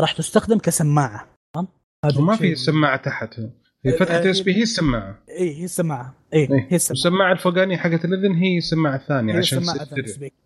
راح 0.00 0.12
تستخدم 0.12 0.58
كسماعة. 0.58 1.26
تمام؟ 1.54 1.68
وما 2.18 2.36
في 2.36 2.54
سماعة 2.54 2.96
تحت. 2.96 3.40
هي 3.86 3.92
فتحة 3.92 4.30
S 4.30 4.40
آه، 4.40 4.44
B 4.44 4.54
هي 4.56 4.62
السماعة. 4.62 5.18
اي 5.28 5.60
هي 5.60 5.64
السماعة. 5.64 6.14
اي 6.34 6.38
إيه. 6.38 6.48
هي 6.70 6.76
السماعة. 6.76 6.92
السماعة 6.92 7.32
الفوقانية 7.32 7.76
حقت 7.76 8.04
الاذن 8.04 8.34
هي 8.34 8.58
السماعة 8.58 8.96
الثانية 8.96 9.38
عشان 9.38 9.58
السماعة 9.58 9.88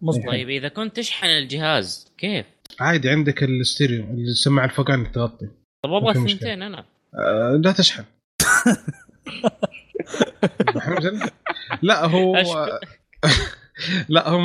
مظبوط. 0.02 0.26
طيب 0.26 0.48
إذا 0.50 0.68
كنت 0.68 0.96
تشحن 0.96 1.26
الجهاز 1.26 2.12
كيف؟ 2.18 2.46
عادي 2.80 3.10
عندك 3.10 3.42
الستيريو 3.42 4.04
السماعة 4.10 4.64
الفوقانية 4.64 5.08
تغطي. 5.08 5.46
طب 5.84 5.92
أبغى 5.92 6.10
الثنتين 6.10 6.62
أنا. 6.62 6.84
آه 7.14 7.60
لا 7.64 7.72
تشحن. 7.72 8.04
لا 11.82 12.04
هو 12.06 12.36
لا 14.08 14.28
هم 14.28 14.42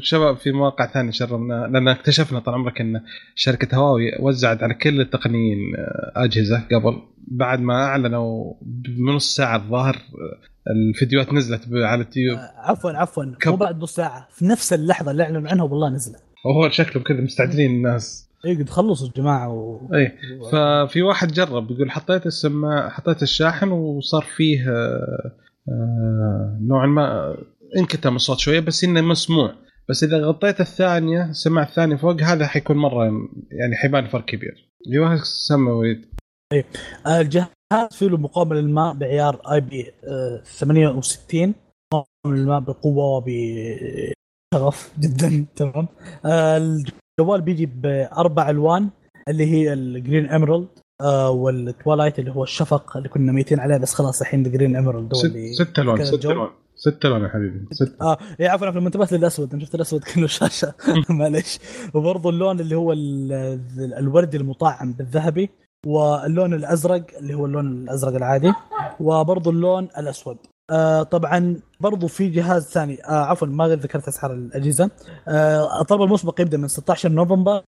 شباب 0.00 0.36
في 0.36 0.52
مواقع 0.52 0.86
ثانية 0.86 1.10
شرمنا 1.10 1.68
لأن 1.72 1.88
اكتشفنا 1.88 2.38
طال 2.38 2.54
عمرك 2.54 2.80
إن 2.80 3.00
شركة 3.34 3.76
هواوي 3.76 4.16
وزعت 4.20 4.62
على 4.62 4.74
كل 4.74 5.00
التقنيين 5.00 5.58
آه، 5.78 6.12
أجهزة 6.24 6.62
قبل. 6.72 6.98
بعد 7.28 7.60
ما 7.60 7.84
أعلنوا 7.84 8.54
بنص 8.62 9.36
ساعة 9.36 9.56
الظاهر 9.56 9.94
آه، 9.94 10.72
الفيديوهات 10.72 11.32
نزلت 11.32 11.62
على 11.72 11.94
اليوتيوب. 11.94 12.38
آه، 12.38 12.52
عفوا 12.56 12.90
عفوا. 12.90 13.24
مو 13.46 13.56
بعد 13.56 13.82
نص 13.82 13.94
ساعة 13.94 14.28
في 14.30 14.44
نفس 14.44 14.72
اللحظة 14.72 15.10
اللي 15.10 15.22
أعلنوا 15.22 15.50
عنها 15.50 15.64
والله 15.64 15.88
نزلت. 15.88 16.22
وهو 16.44 16.70
شكلهم 16.70 17.04
كذا 17.04 17.20
مستعجلين 17.20 17.70
الناس. 17.70 18.32
اي 18.46 18.56
قد 18.56 18.68
خلصوا 18.68 19.08
الجماعة 19.08 19.48
و... 19.48 19.80
اي 19.94 20.12
ففي 20.52 21.02
واحد 21.02 21.32
جرب 21.32 21.70
يقول 21.70 21.90
حطيت 21.90 22.26
السماعة 22.26 22.88
حطيت 22.88 23.22
الشاحن 23.22 23.68
وصار 23.68 24.22
فيه 24.22 24.70
آه 25.68 26.58
نوعا 26.60 26.86
ما 26.86 27.36
انكتم 27.76 28.16
الصوت 28.16 28.38
شوية 28.38 28.60
بس 28.60 28.84
إنه 28.84 29.00
مسموع. 29.00 29.54
بس 29.88 30.04
إذا 30.04 30.26
غطيت 30.26 30.60
الثانية 30.60 31.30
السماعه 31.30 31.64
الثانية 31.64 31.96
فوق 31.96 32.20
هذا 32.20 32.46
حيكون 32.46 32.76
مرة 32.76 33.04
يعني 33.50 33.76
حيبان 33.76 34.08
فرق 34.08 34.24
كبير. 34.24 34.70
أيوه 34.92 35.16
سمى 35.22 35.70
وليد. 35.70 36.06
إيه 36.52 36.64
الجهاز 37.06 37.48
فيه 37.90 38.06
له 38.06 38.16
مقاومه 38.16 38.54
للماء 38.54 38.94
بعيار 38.94 39.40
IP 39.52 39.92
68 40.44 41.54
مقاومه 41.94 42.38
للماء 42.38 42.60
بقوة 42.60 43.04
وبشغف 44.54 44.92
جدا 44.98 45.46
تمام. 45.56 45.88
الجوال 46.26 47.40
بيجي 47.40 47.66
بأربع 47.66 48.50
ألوان 48.50 48.90
اللي 49.28 49.46
هي 49.46 49.72
ال 49.72 49.81
green 49.81 50.26
emerald 50.26 50.68
آه 51.00 51.30
وال 51.30 51.48
twilight 51.48 52.18
اللي 52.18 52.30
هو 52.30 52.42
الشفق 52.42 52.96
اللي 52.96 53.08
كنا 53.08 53.32
ميتين 53.32 53.60
عليه 53.60 53.76
بس 53.76 53.94
خلاص 53.94 54.20
الحين 54.20 54.46
ال 54.46 54.51
green 54.51 54.76
emerald 54.76 55.14
ست, 55.14 55.36
ست 55.62 55.78
ألوان 55.78 56.04
ست 56.04 56.24
ألوان. 56.24 56.50
ستة 56.84 57.08
لون 57.08 57.22
يا 57.22 57.28
حبيبي. 57.28 57.66
ستة. 57.72 57.96
آه 58.00 58.18
اي 58.40 58.46
عفوا 58.48 58.66
عفوا 58.66 58.80
انتبهت 58.80 59.12
للأسود 59.12 59.52
أنا 59.54 59.64
شفت 59.64 59.74
الأسود 59.74 60.04
كله 60.04 60.26
شاشه 60.26 60.74
معليش. 61.20 61.58
وبرضه 61.94 62.30
اللون 62.30 62.60
اللي 62.60 62.74
هو 62.76 62.92
الوردي 63.98 64.36
المطعم 64.36 64.92
بالذهبي 64.92 65.50
واللون 65.86 66.54
الأزرق 66.54 67.04
اللي 67.18 67.34
هو 67.34 67.46
اللون 67.46 67.66
الأزرق 67.82 68.14
العادي 68.14 68.52
وبرضه 69.00 69.50
اللون 69.50 69.88
الأسود. 69.98 70.36
آه 70.70 71.02
طبعا 71.02 71.56
برضو 71.80 72.06
في 72.06 72.28
جهاز 72.28 72.62
ثاني. 72.66 73.04
آه 73.04 73.24
عفوا 73.24 73.48
ما 73.48 73.68
ذكرت 73.68 74.08
أسعار 74.08 74.32
الأجهزة. 74.34 74.90
آه 75.28 75.80
الطلب 75.80 76.02
المسبق 76.02 76.40
يبدأ 76.40 76.56
من 76.58 76.68
16 76.68 77.08
نوفمبر. 77.08 77.62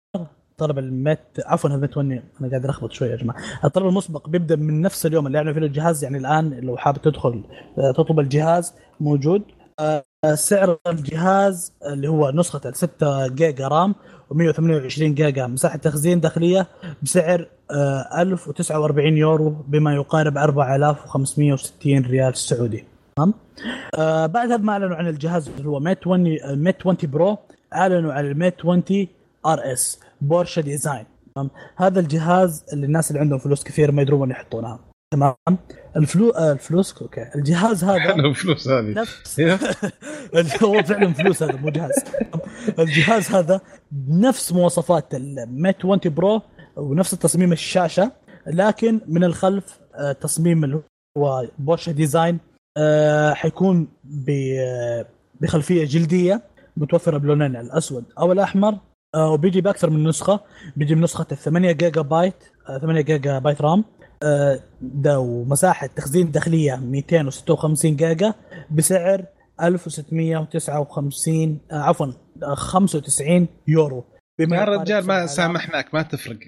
طلب 0.62 0.78
الميت 0.78 1.18
عفوا 1.46 1.70
هذا 1.70 1.88
وني 1.96 2.22
أنا 2.40 2.48
قاعد 2.48 2.64
ألخبط 2.64 2.92
شوي 2.92 3.08
يا 3.08 3.16
جماعة. 3.16 3.36
الطلب 3.64 3.86
المسبق 3.86 4.28
بيبدأ 4.28 4.56
من 4.56 4.80
نفس 4.80 5.06
اليوم 5.06 5.26
اللي 5.26 5.38
اعلنوا 5.38 5.54
فيه 5.54 5.60
الجهاز. 5.60 6.04
يعني 6.04 6.18
الآن 6.18 6.50
لو 6.50 6.76
حابب 6.76 7.02
تدخل 7.02 7.44
آه، 7.78 7.92
تطلب 7.92 8.20
الجهاز 8.20 8.74
موجود. 9.00 9.42
آه، 9.80 10.04
سعر 10.34 10.78
الجهاز 10.86 11.72
اللي 11.86 12.08
هو 12.08 12.30
نسخة 12.30 12.72
6 12.72 13.26
جيجا 13.26 13.68
رام 13.68 13.94
و128 14.34 15.02
جيجا 15.02 15.46
مساحة 15.46 15.76
تخزين 15.78 16.20
داخلية 16.20 16.66
بسعر 17.02 17.46
1049 17.70 19.14
آه، 19.14 19.18
يورو 19.18 19.50
بما 19.68 19.94
يقارب 19.94 20.38
4560 20.38 22.06
ريال 22.06 22.36
سعودي. 22.36 22.84
تمام؟ 23.16 23.34
بعد 24.28 24.52
ما 24.52 24.72
أعلنوا 24.72 24.96
عن 24.96 25.08
الجهاز 25.08 25.50
اللي 25.58 25.68
هو 25.68 25.80
Mate 25.80 25.98
20 25.98 26.38
Mate 26.54 26.76
20 26.80 26.96
Pro 27.02 27.38
أعلنوا 27.74 28.12
عن 28.12 28.24
ال 28.24 28.30
Mate 28.30 28.54
20 28.60 28.82
RS. 29.46 30.00
Porsche 30.22 30.60
Design. 30.60 31.06
تمام؟ 31.34 31.50
هذا 31.76 32.00
الجهاز 32.00 32.64
اللي 32.72 32.86
الناس 32.86 33.10
اللي 33.10 33.20
عندهم 33.20 33.38
فلوس 33.38 33.64
كثير 33.64 33.92
ما 33.92 34.02
يدرون 34.02 34.20
وين 34.20 34.30
يحطونها. 34.30 34.80
تمام؟ 35.12 35.34
الفلو 35.96 36.30
آه 36.30 36.52
الفلوس 36.52 37.02
okay. 37.02 37.30
الجهاز 37.34 37.84
هذا 37.84 38.32
فلوس 38.32 38.68
هذه. 38.68 38.88
نفس. 38.88 39.40
هو 40.64 40.82
فعلا 40.82 41.12
فلوس 41.12 41.42
هذا 41.42 41.56
مو 41.56 41.70
جهاز. 41.70 41.92
الجهاز 42.78 43.30
هذا 43.30 43.60
نفس 44.08 44.52
مواصفات 44.52 45.14
ال 45.14 45.27
Mate 45.27 45.76
20 45.78 45.98
Pro 46.04 46.42
ونفس 46.76 47.10
تصميم 47.10 47.52
الشاشة 47.52 48.12
لكن 48.46 49.00
من 49.08 49.24
الخلف 49.24 49.80
آه 49.94 50.12
تصميم 50.12 50.64
اللي 50.64 50.80
هو 51.18 51.46
Porsche 51.58 51.92
Design 51.92 52.38
آه 52.76 53.32
حيكون 53.34 53.88
بخلفية 55.40 55.84
جلدية 55.84 56.42
متوفرة 56.76 57.18
بلونين 57.18 57.56
الأسود 57.56 58.04
أو 58.18 58.32
الأحمر. 58.32 58.78
وبيجي 59.16 59.60
بأكثر 59.60 59.90
من 59.90 60.08
نسخة. 60.08 60.40
بيجي 60.76 60.94
بنسخة 60.94 61.24
8 61.24 61.72
جيجا 61.72 62.00
بايت 62.00 62.44
8 62.80 63.00
جيجا 63.00 63.38
بايت 63.38 63.62
RAM. 63.62 63.84
آه 64.22 64.60
ده 64.80 65.18
ومساحة 65.18 65.86
تخزين 65.86 66.30
داخلية 66.30 66.76
256 66.76 67.96
جيجا 67.96 68.34
بسعر 68.70 69.24
1659 69.62 71.58
آه 71.72 71.74
عفوا 71.74 72.06
95 72.54 73.48
يورو. 73.68 74.04
بما 74.38 74.56
يا 74.56 74.64
رجال 74.64 75.06
ما 75.06 75.26
سامحناك 75.26 75.94
ما 75.94 76.02
تفرق. 76.02 76.38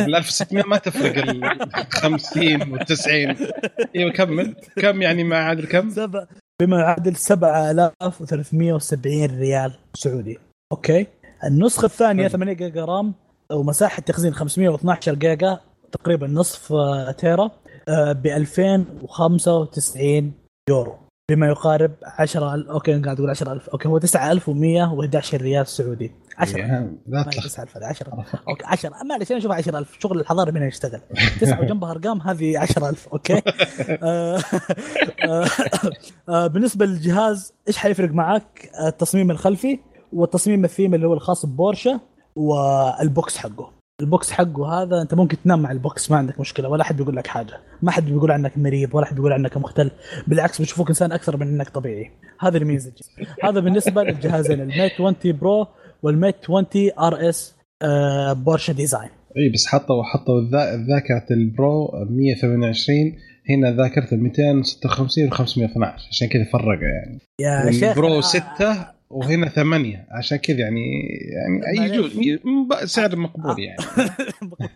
ال 0.00 0.14
1600 0.14 0.64
ما 0.64 0.76
تفرق 0.76 1.28
ال 1.28 1.58
50 1.90 2.72
وال 2.72 2.86
90 2.86 3.36
أيوه 3.96 4.12
كمل 4.12 4.56
كم 4.76 5.02
يعني 5.02 5.24
ما 5.24 5.36
يعادل 5.36 5.66
كم؟ 5.66 5.90
سبع 5.90 6.26
بما 6.62 6.80
يعادل 6.80 7.16
7370 7.16 9.38
ريال 9.38 9.72
سعودي. 9.94 10.38
أوكي. 10.72 11.06
النسخة 11.44 11.84
الثانية 11.84 12.28
8 12.28 12.52
جيجا 12.52 12.84
RAM 12.84 13.14
ومساحه 13.52 14.02
تخزين 14.02 14.34
512 14.34 15.14
جيجا 15.14 15.60
تقريبا 15.92 16.26
نصف 16.26 16.72
آه، 16.72 17.10
تيرا 17.10 17.50
ب 17.88 18.26
2095 18.26 20.32
يورو. 20.70 20.98
بما 21.30 21.46
يقارب 21.46 21.92
10000 22.04 22.70
أوكي 22.70 23.00
قاعد 23.00 23.18
أقول 23.18 23.30
10000 23.30 23.68
أوكي 23.68 23.88
هو 23.88 23.98
9111 23.98 25.42
ريال 25.42 25.66
سعودي. 25.66 26.12
10 26.38 26.90
لا 27.06 27.22
9000 27.22 27.76
10 27.76 28.24
أوكي 28.48 28.64
10 28.64 28.90
معلش 29.04 29.30
أنا 29.30 29.38
أشوف 29.38 29.52
10000 29.52 29.96
شغل 30.00 30.20
الحضاري 30.20 30.52
من 30.52 30.62
يشتغل. 30.62 31.00
تسعة 31.40 31.60
وجنبها 31.60 31.90
أرقام 31.90 32.20
هذه 32.20 32.58
10000 32.58 33.08
أوكي؟ 33.08 33.42
آه، 34.02 34.40
آه، 36.28 36.46
بالنسبة 36.46 36.86
للجهاز 36.86 37.52
إيش 37.68 37.76
حيفرق 37.76 38.10
معك؟ 38.10 38.70
التصميم 38.86 39.30
الخلفي 39.30 39.78
والتصميم 40.12 40.64
الثيم 40.64 40.94
اللي 40.94 41.06
هو 41.06 41.14
الخاص 41.14 41.46
ببورشا 41.46 42.00
وال 42.36 42.76
box 42.76 43.36
حقه. 43.36 43.70
ال 44.00 44.08
box 44.08 44.30
حقه 44.30 44.82
هذا 44.82 45.02
أنت 45.02 45.14
ممكن 45.14 45.36
تنام 45.44 45.62
مع 45.62 45.70
ال 45.70 45.80
box 45.80 46.10
ما 46.10 46.16
عندك 46.16 46.40
مشكلة 46.40 46.68
ولا 46.68 46.84
حد 46.84 46.96
بيقول 46.96 47.16
لك 47.16 47.26
حاجة. 47.26 47.60
ما 47.82 47.90
حد 47.90 48.04
بيقول 48.04 48.30
عنك 48.30 48.58
مريض 48.58 48.94
ولا 48.94 49.06
حد 49.06 49.14
بيقول 49.14 49.32
عنك 49.32 49.56
مختل. 49.56 49.90
بالعكس 50.26 50.58
بيشوفوك 50.58 50.88
إنسان 50.88 51.12
أكثر 51.12 51.36
من 51.36 51.48
إنك 51.48 51.68
طبيعي. 51.68 52.10
هذا 52.40 52.58
الميزة. 52.58 52.92
هذا 53.44 53.60
بالنسبة 53.60 54.02
للجهازين 54.02 54.60
ال 54.60 54.66
Mate 54.66 54.92
20 54.92 55.14
Pro 55.24 55.66
وال 56.02 56.13
Mate 56.13 56.36
20 56.44 56.66
RS 56.98 57.56
Porsche 58.32 58.72
Design. 58.72 59.10
إي 59.36 59.48
بس 59.54 59.66
حطوا 59.66 60.02
حطوا 60.02 60.40
ذاكرة 60.88 61.26
ال 61.30 61.45
Pro 61.45 61.90
128 62.10 62.96
هنا 63.50 63.72
ذاكرة 63.76 64.14
256 64.14 65.26
و 65.26 65.30
512 65.30 66.08
عشان 66.10 66.28
كذا 66.28 66.44
فرقوا 66.52 66.72
يعني. 66.72 67.18
يا 67.40 67.70
شيخ 67.70 67.84
ال 67.84 67.93
Pro 67.93 68.20
6 68.20 68.97
وهنا 69.10 69.48
ثمانية. 69.48 70.06
عشان 70.10 70.38
كذا 70.38 70.58
يعني 70.58 71.08
يعني 71.74 71.94
يجوز 71.94 72.18
سعر 72.84 73.16
مقبول 73.16 73.56
يعني. 73.58 73.78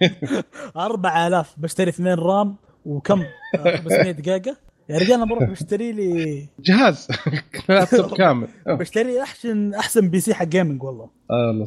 4000 0.76 1.54
بشتري 1.58 1.88
اثنين 1.90 2.14
RAM 2.14 2.56
وكم؟ 2.84 3.22
500 3.56 4.10
دقيقة. 4.10 4.56
يا 4.88 4.98
رجال 4.98 5.12
أنا 5.12 5.24
بروح 5.24 5.50
بشتري 5.50 5.92
لي 5.92 6.46
جهاز. 6.60 7.08
لابتوب 7.68 8.12
كامل. 8.18 8.48
بشتري 8.66 9.22
احسن 9.22 9.74
أحسن 9.74 10.08
PC 10.08 10.34
حق 10.34 10.44
gaming 10.44 10.82
والله. 10.82 11.10
آه 11.30 11.50
الله 11.50 11.66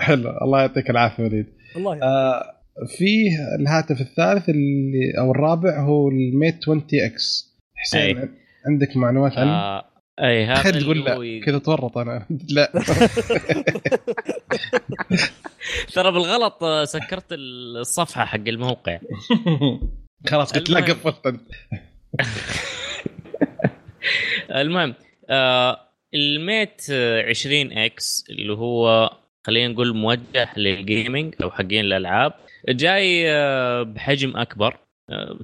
حلو. 0.00 0.30
الله 0.42 0.60
يعطيك 0.60 0.90
العافية 0.90 1.22
وليد. 1.24 1.46
الله 1.76 2.02
آه 2.02 2.42
فيه 2.98 3.30
الهاتف 3.60 4.00
الثالث 4.00 4.48
اللي 4.48 5.18
أو 5.18 5.30
الرابع 5.30 5.80
هو 5.80 6.08
ال 6.08 6.18
Mate 6.18 6.56
20 6.62 6.82
X 6.94 7.56
حسين 7.74 8.00
أي. 8.18 8.28
عندك 8.66 8.96
معلومات 8.96 9.32
عنه؟ 9.32 9.50
آه 9.50 9.84
أي 10.20 10.44
هذا 10.44 10.80
تقول 10.80 11.04
لا 11.04 11.40
كذا 11.44 11.58
تورط 11.58 11.98
أنا. 11.98 12.26
لا. 12.50 12.72
ترى 15.94 16.12
بالغلط 16.12 16.64
سكرت 16.64 17.32
الصفحة 17.32 18.24
حق 18.24 18.48
الموقع. 18.48 18.98
خلاص 20.30 20.52
قلت 20.52 20.70
لا 20.70 20.80
قفلت. 20.80 21.36
المهم 24.50 24.94
آه 25.30 25.80
ال 26.14 26.28
Mate 26.28 26.82
20 26.90 27.72
X 27.72 28.24
اللي 28.30 28.52
هو 28.52 29.10
خلينا 29.46 29.72
نقول 29.72 29.96
موجه 29.96 30.48
لل 30.56 30.76
gaming 30.76 31.34
أو 31.42 31.50
حقين 31.50 31.84
الألعاب 31.84 32.32
جاي 32.68 33.30
آه 33.32 33.82
بحجم 33.82 34.36
أكبر. 34.36 34.76
آه 35.10 35.38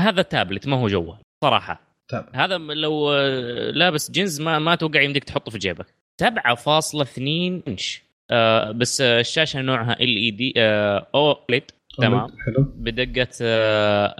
هذا 0.00 0.22
تابلت 0.22 0.66
ما 0.66 0.76
هو 0.76 0.88
جوال 0.88 1.18
صراحة. 1.44 1.91
تابلت. 2.12 2.36
هذا 2.36 2.58
لو 2.58 3.12
آه 3.12 3.70
لابس 3.70 4.10
جنز 4.10 4.40
ما 4.40 4.58
ما 4.58 4.74
توقع 4.74 5.00
يمديك 5.02 5.24
تحطه 5.24 5.50
في 5.50 5.58
جيبك 5.58 5.86
7.2 6.22 6.28
إنش. 7.68 8.02
آه 8.30 8.70
بس 8.70 9.00
الشاشة 9.00 9.60
نوعها 9.60 9.92
LED 10.00 10.52
OLED 11.14 11.62
تمام. 11.98 12.26
حلو. 12.46 12.72
بدقة 12.76 13.28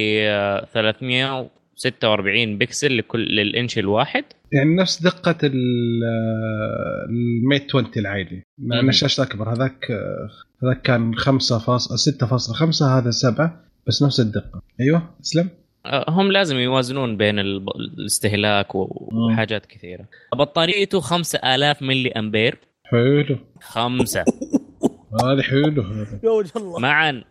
346 1.79 2.57
بكسل 2.57 2.97
لكل 2.97 3.19
للإنش 3.19 3.77
الواحد. 3.77 4.23
يعني 4.51 4.75
نفس 4.75 5.01
دقة 5.03 5.37
الميت 7.09 7.75
20 7.75 7.91
العادي. 7.97 8.43
مع 8.57 8.79
إن 8.79 8.89
الشاشه 8.89 9.23
أكبر. 9.23 9.53
هذاك 9.53 9.91
هذاك 10.63 10.81
كان 10.81 11.15
5.6.5 11.15 12.83
هذا 12.83 13.11
7 13.11 13.63
بس 13.87 14.03
نفس 14.03 14.19
الدقة. 14.19 14.61
أيوه 14.81 15.09
أسلم. 15.21 15.49
آه، 15.85 16.05
هم 16.09 16.31
لازم 16.31 16.57
يوازنون 16.57 17.17
بين 17.17 17.39
الاستهلاك 17.39 18.75
وحاجات 18.75 19.65
كثيرة. 19.65 20.05
بطاريته 20.35 20.99
5000 20.99 21.81
ملي 21.81 22.11
أمبير. 22.11 22.57
حلو. 22.83 23.37
خمسة. 23.61 24.25
هذا 25.23 25.41
حلو. 25.41 25.81
هذا. 25.81 26.19
يا 26.23 26.29
وجه 26.29 26.51
الله. 26.55 26.79
معا. 26.79 27.23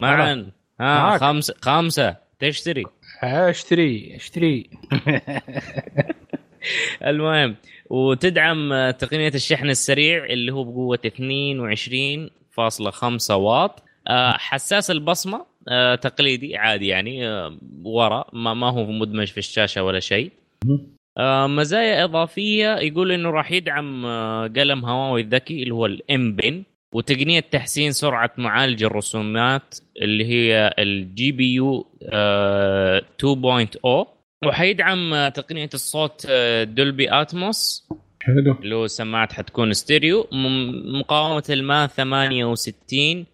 معا. 0.00 0.50
ها 0.80 1.18
خمسة 1.18 1.54
خمسة. 1.62 2.16
تشتري. 2.38 2.84
اشتري 3.22 4.16
اشتري. 4.16 4.70
المهم 7.06 7.56
وتدعم 7.90 8.90
تقنية 8.90 9.32
الشحن 9.34 9.70
السريع 9.70 10.24
اللي 10.24 10.52
هو 10.52 10.64
بقوة 10.64 10.98
22.5 11.06 13.30
واط. 13.30 13.82
آه، 14.08 14.32
حساس 14.32 14.90
البصمة 14.90 15.46
آه 15.68 15.94
تقليدي 15.94 16.56
عادي 16.56 16.86
يعني 16.86 17.28
آه 17.28 17.56
ورا 17.84 18.24
ما, 18.32 18.54
ما 18.54 18.70
هو 18.70 18.84
مدمج 18.84 19.26
في 19.26 19.38
الشاشة 19.38 19.82
ولا 19.82 20.00
شيء. 20.00 20.30
مزايا 21.46 22.04
إضافية 22.04 22.76
يقول 22.76 23.12
إنه 23.12 23.30
راح 23.30 23.52
يدعم 23.52 24.06
قلم 24.56 24.84
هواوي 24.84 25.20
الذكي 25.20 25.62
اللي 25.62 25.74
هو 25.74 25.86
ال 25.86 26.11
M 26.11 26.36
Pen 26.36 26.62
وتقنية 26.94 27.40
تحسين 27.40 27.92
سرعة 27.92 28.30
معالج 28.38 28.84
الرسومات 28.84 29.74
اللي 30.02 30.24
هي 30.24 30.74
ال 30.78 31.32
GPU 31.32 31.86
2.0 33.22 34.06
وحيدعم 34.46 35.14
آه، 35.14 35.28
تقنية 35.28 35.70
الصوت 35.74 36.26
Dolby 36.62 37.12
Atmos. 37.20 37.88
حلو. 38.22 38.56
اللي 38.62 38.74
هو 38.74 38.86
سماعات 38.86 39.32
حتكون 39.32 39.72
ستيريو. 39.72 40.26
مقاومة 41.00 41.42
الماء 41.50 41.86
68 41.86 43.26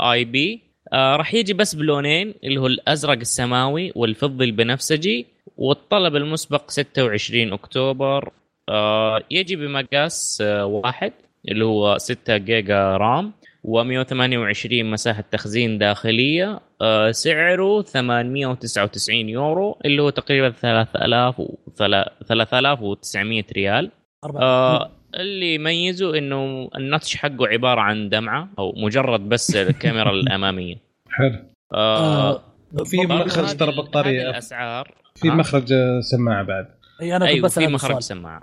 IP. 0.00 0.60
آه 0.92 1.16
راح 1.16 1.34
يجي 1.34 1.52
بس 1.52 1.74
بلونين 1.74 2.34
اللي 2.44 2.60
هو 2.60 2.66
الأزرق 2.66 3.18
السماوي 3.18 3.92
والفضي 3.96 4.44
البنفسجي 4.44 5.26
والطلب 5.56 6.16
المسبق 6.16 6.70
26 6.70 7.52
أكتوبر. 7.52 8.32
آه 8.68 9.22
يجي 9.30 9.56
بمقاس 9.56 10.42
آه 10.46 10.64
واحد. 10.66 11.12
اللي 11.48 11.64
هو 11.64 11.98
6 11.98 12.36
جيجا 12.36 12.96
RAM 12.96 13.32
و128 13.66 14.72
مساحة 14.72 15.24
تخزين 15.30 15.78
داخلية. 15.78 16.60
آه 16.80 17.10
سعره 17.10 17.82
899 17.82 19.28
يورو 19.28 19.78
اللي 19.84 20.02
هو 20.02 20.10
تقريبا 20.10 20.50
3000 20.50 21.40
و 21.40 21.54
3900 21.76 23.44
ريال. 23.52 23.90
آه 24.24 24.90
اللي 25.14 25.54
يميزه 25.54 26.18
إنه 26.18 26.70
ال 26.76 26.83
notch 26.83 27.16
حقه 27.16 27.46
عبارة 27.46 27.80
عن 27.80 28.08
دمعة 28.08 28.48
أو 28.58 28.72
مجرد 28.76 29.28
بس 29.28 29.56
الكاميرا 29.56 30.10
الأمامية. 30.10 30.76
حلو. 31.10 31.38
آه, 31.74 32.30
آه 32.32 32.42
في 32.84 32.96
مخرج 33.06 33.56
ترى 33.56 33.76
بطارية. 33.76 34.30
الأسعار. 34.30 34.94
في 35.14 35.30
مخرج 35.30 35.74
سماعة 36.00 36.42
بعد. 36.42 36.81
إي 37.02 37.16
أنا 37.16 37.26
أيوة 37.26 37.44
بس 37.44 37.58
في 37.58 37.66
مخرج 37.66 37.98
سماعه 37.98 38.42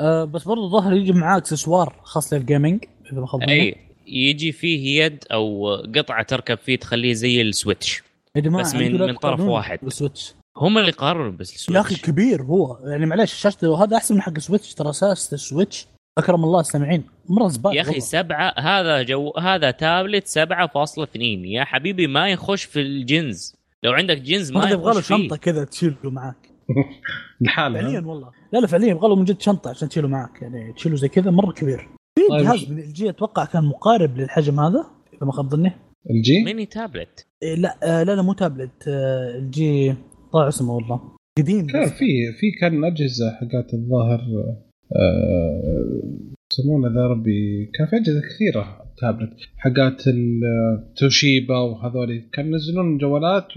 آه 0.00 0.24
بس 0.24 0.44
برضه 0.44 0.68
ظهر 0.68 0.92
يجي 0.92 1.12
معاه 1.12 1.38
اكسسوار 1.38 2.00
خاص 2.02 2.32
لل 2.32 2.45
gaming 2.45 2.84
إذا 3.12 3.20
ما 3.20 3.48
أي 3.48 3.76
يجي 4.06 4.52
فيه 4.52 5.04
يد 5.04 5.24
أو 5.32 5.76
قطعة 5.96 6.22
تركب 6.22 6.58
فيه 6.58 6.76
تخليه 6.76 7.12
زي 7.12 7.42
ال 7.42 7.49
Switch. 7.49 8.02
بس 8.36 8.74
من 8.74 9.00
من 9.00 9.16
طرف 9.16 9.40
واحد. 9.40 9.78
ال 9.82 9.89
Switch 9.89 10.34
هم 10.56 10.78
اللي 10.78 10.90
قرروا 10.90 11.30
بس 11.30 11.54
ال 11.54 11.57
Switch 11.57 11.76
يا 11.76 11.80
أخي 11.80 12.02
كبير 12.02 12.42
هو. 12.42 12.78
يعني 12.84 13.06
معلش 13.06 13.34
شاشته 13.34 13.84
هذا 13.84 13.96
أحسن 13.96 14.14
من 14.14 14.22
حق 14.22 14.32
ال 14.36 14.41
Switch. 14.41 14.74
ترى 14.74 14.90
أساس 14.90 15.32
ال 15.32 15.40
Switch 15.40 15.86
أكرم 16.18 16.44
الله 16.44 16.60
السامعين. 16.60 17.04
مرة 17.28 17.48
زباله 17.48 17.76
يا 17.76 17.82
أخي 17.82 18.00
سبعة 18.00 18.54
هذا 18.58 19.02
جو 19.02 19.32
هذا 19.38 19.70
تابلت 19.70 20.28
7.2 20.28 21.16
يا 21.16 21.64
حبيبي 21.64 22.06
ما 22.06 22.28
يخش 22.30 22.64
في 22.64 22.80
الجنز. 22.80 23.54
لو 23.82 23.92
عندك 23.92 24.18
جنز 24.18 24.52
ما 24.52 24.70
يبغى 24.70 24.94
له 24.94 25.00
شنطة 25.00 25.36
كذا 25.36 25.64
تشيله 25.64 25.96
معك 26.04 26.55
لحاله 27.40 27.80
فعليا 27.80 28.00
والله. 28.00 28.30
لا 28.52 28.58
لا 28.58 28.66
فعليا. 28.66 28.88
يبغى 28.88 29.08
له 29.08 29.16
من 29.16 29.24
جد 29.24 29.40
شنطة 29.40 29.70
عشان 29.70 29.88
تشيله 29.88 30.08
معك 30.08 30.42
يعني 30.42 30.72
تشيله 30.72 30.96
زي 30.96 31.08
كذا 31.08 31.30
مرة 31.30 31.52
كبير. 31.52 31.88
في 32.18 32.22
طيب. 32.30 32.42
جهاز 32.42 32.70
من 32.70 32.78
LG 32.78 33.10
أتوقع 33.10 33.44
كان 33.44 33.64
مقارب 33.64 34.16
للحجم 34.16 34.60
هذا 34.60 34.86
إذا 35.14 35.26
ما 35.26 35.32
خاب 35.32 35.48
ظني. 35.48 35.72
LG 36.10 36.44
mini 36.44 36.66
tablet. 36.66 37.26
إيه 37.42 37.54
لا 37.54 37.78
آه 37.82 38.02
لا 38.02 38.16
لا 38.16 38.22
مو 38.22 38.32
تابلت. 38.32 38.88
آه 38.88 39.38
الجي 39.38 39.94
طلع 40.32 40.48
اسمه 40.48 40.72
والله. 40.74 41.00
قديم 41.38 41.66
كان 41.66 41.88
في 41.88 42.32
في 42.40 42.50
كان 42.60 42.84
أجهزة 42.84 43.30
حقات 43.30 43.74
الظاهر 43.74 44.20
آه 44.96 46.02
يسمونه 46.52 46.94
ذا 46.94 47.06
ربي. 47.06 47.70
كان 47.74 47.86
في 47.86 47.96
أجهزة 47.96 48.20
كثيرة 48.20 48.82
تابلت. 49.00 49.36
حقات 49.56 50.02
التوشيبا 50.08 51.58
وهذول 51.58 52.28
كانوا 52.32 52.50
ينزلون 52.52 52.98
جوالات 52.98 53.48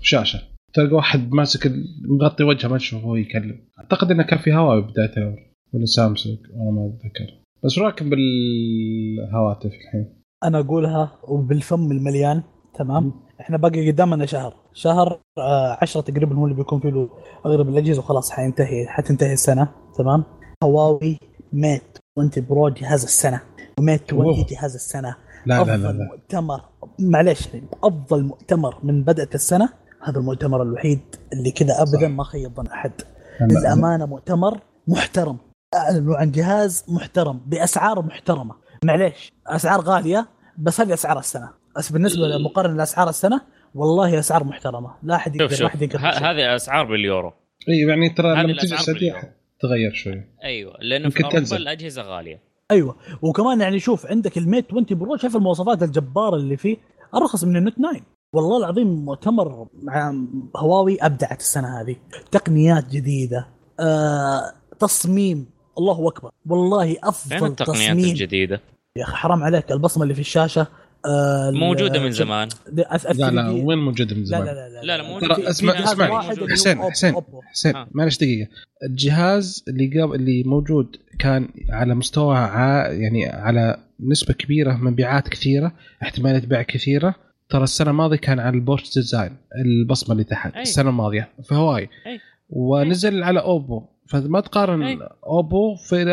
وشاشة. 0.00 0.38
تلقى 0.74 0.94
واحد 0.94 1.32
ماسك 1.32 1.72
مغطي 2.08 2.44
وجهه 2.44 2.68
ما 2.68 2.78
تشوفه 2.78 3.06
وهو 3.06 3.16
يكلم. 3.16 3.58
أعتقد 3.78 4.10
إنه 4.10 4.22
كان 4.22 4.38
في 4.38 4.54
هواوي 4.54 4.82
بدايه 4.82 5.12
الامر 5.16 5.38
ولا 5.72 5.84
سامسونج 5.84 6.38
أنا 6.54 6.70
ما 6.70 6.86
أتذكر. 6.86 7.42
بس 7.64 7.78
راكب 7.78 8.10
بالهواتف 8.10 9.66
الحين؟ 9.66 10.22
أنا 10.44 10.58
أقولها 10.58 11.18
وبالفم 11.28 11.92
المليان 11.92 12.42
تمام؟ 12.78 13.12
إحنا 13.40 13.56
باقي 13.56 13.90
قدامنا 13.90 14.26
شهر. 14.26 14.54
شهر 14.72 15.20
آه 15.38 15.78
عشرة 15.82 16.00
تقريبا 16.00 16.36
هو 16.36 16.44
اللي 16.44 16.56
بيكون 16.56 16.80
فيه 16.80 17.08
أغلب 17.46 17.68
الأجهزة 17.68 17.98
وخلاص 17.98 18.30
حينتهي 18.30 18.86
حتنتهي 18.86 19.32
السنة 19.32 19.68
تمام؟ 19.98 20.24
هواوي 20.64 21.18
ميت 21.52 21.98
20 22.18 22.46
برو 22.48 22.68
جهاز 22.68 23.02
السنة. 23.04 23.40
وميت 23.78 24.02
20 24.14 24.46
جهاز 24.50 24.74
السنة. 24.74 25.16
لا 25.46 25.62
افضل 25.62 25.72
لا 25.72 25.76
لا 25.76 25.92
لا. 25.92 26.08
مؤتمر. 26.12 26.60
معليش 27.00 27.48
أفضل 27.84 28.22
مؤتمر 28.22 28.78
من 28.82 29.04
بدات 29.04 29.34
السنة 29.34 29.68
هذا 30.04 30.18
المؤتمر 30.18 30.62
الوحيد 30.62 31.00
اللي 31.32 31.50
كذا 31.50 31.82
ابدا 31.82 32.08
ما 32.08 32.24
خيب 32.24 32.54
ظن 32.54 32.66
احد 32.66 32.92
للأمانة 33.40 34.06
مؤتمر 34.06 34.60
محترم. 34.88 35.36
أعلنوا 35.74 36.16
عن 36.16 36.30
جهاز 36.30 36.84
محترم 36.88 37.40
بأسعار 37.46 38.02
محترمة. 38.02 38.54
معليش 38.84 39.32
أسعار 39.46 39.80
غالية 39.80 40.28
بس 40.58 40.80
هذه 40.80 40.94
أسعار 40.94 41.18
السنة. 41.18 41.50
بس 41.76 41.92
بالنسبة 41.92 42.26
لمقارنة 42.26 42.76
لاسعار 42.76 43.08
السنة 43.08 43.40
والله 43.74 44.18
أسعار 44.18 44.44
محترمة. 44.44 44.94
لا 45.02 45.14
أحد 45.14 45.36
يقدر 45.36 45.64
واحد 45.64 45.82
يقدر 45.82 45.98
هذه 45.98 46.56
أسعار 46.56 46.84
باليورو. 46.84 47.32
إي 47.68 47.88
يعني 47.88 48.10
ترى 48.10 48.42
لما 48.42 48.52
تجي 48.52 48.74
السعودية 48.74 49.36
تغير 49.60 49.92
شوي. 49.92 50.24
أيوه 50.44 50.74
لأنه 50.80 51.10
في 51.10 51.20
أوروبا 51.20 51.38
تنزل. 51.38 51.56
الأجهزة 51.56 52.02
غالية. 52.02 52.40
أيوه. 52.70 52.96
وكمان 53.22 53.60
يعني 53.60 53.78
شوف 53.78 54.06
عندك 54.06 54.38
ال 54.38 54.44
Mate 54.44 54.66
20 54.66 54.86
Pro 54.90 55.16
شايف 55.16 55.36
المواصفات 55.36 55.82
الجبارة 55.82 56.36
اللي 56.36 56.56
فيه؟ 56.56 56.76
ارخص 57.14 57.44
من 57.44 57.56
ال 57.56 57.59
Note 57.59 57.72
9 57.72 58.00
والله 58.34 58.58
العظيم 58.58 59.04
مؤتمر 59.04 59.66
مع 59.82 60.14
هواوي 60.56 60.98
أبدعت 61.00 61.40
السنة 61.40 61.80
هذه. 61.80 61.96
تقنيات 62.30 62.88
جديدة. 62.90 63.46
آه، 63.80 64.52
تصميم. 64.80 65.46
الله 65.78 66.08
أكبر. 66.08 66.30
والله 66.46 66.96
أفضل 67.02 67.46
التقنيات 67.46 67.90
تصميم. 67.90 68.10
الجديدة؟ 68.10 68.60
يا 68.96 69.04
أخي 69.04 69.16
حرام 69.16 69.42
عليك. 69.42 69.72
البصمة 69.72 70.02
اللي 70.02 70.14
في 70.14 70.20
الشاشة 70.20 70.66
آه 71.06 71.50
موجودة 71.50 72.00
من 72.00 72.10
زمان. 72.10 72.48
لا 72.72 73.30
لا 73.30 73.50
وين 73.50 73.78
موجودة 73.78 74.16
من 74.16 74.24
زمان؟ 74.24 74.44
لا 74.44 74.50
لا 74.52 74.68
لا 74.68 74.82
لا, 74.82 75.02
لا, 75.02 75.18
لا, 75.20 75.26
لا 75.26 75.50
اسمع 75.50 75.72
اسمع. 75.72 76.20
حسين 76.50 76.82
حسين 76.82 77.14
حسين 77.50 77.74
معلش 77.90 78.16
دقيقة. 78.16 78.48
الجهاز 78.90 79.64
اللي 79.68 80.02
قبل 80.02 80.14
اللي 80.14 80.42
موجود 80.46 80.96
كان 81.18 81.48
على 81.70 81.94
مستوى 81.94 82.36
ع... 82.36 82.88
يعني 82.92 83.26
على 83.26 83.76
نسبة 84.00 84.34
كبيرة 84.34 84.72
مبيعات 84.72 85.28
كثيرة 85.28 85.72
احتماليه 86.02 86.46
بيع 86.46 86.62
كثيرة. 86.62 87.14
ترى 87.52 87.64
السنة 87.64 87.90
الماضية 87.90 88.16
كان 88.16 88.40
على 88.40 88.54
ال 88.54 88.59
Porsche 88.59 88.94
Design 88.94 89.36
البصمة 89.64 90.12
اللي 90.12 90.24
تحت 90.24 90.54
أي. 90.54 90.62
السنة 90.62 90.90
الماضية 90.90 91.28
في 91.42 91.54
هواوي 91.54 91.88
أي. 92.06 92.20
ونزل 92.50 93.16
أي. 93.16 93.24
على 93.24 93.40
أوبو 93.40 93.82
فما 94.08 94.40
تقارن 94.40 94.82
أي. 94.82 94.98
أوبو 95.26 95.74
في 95.74 96.04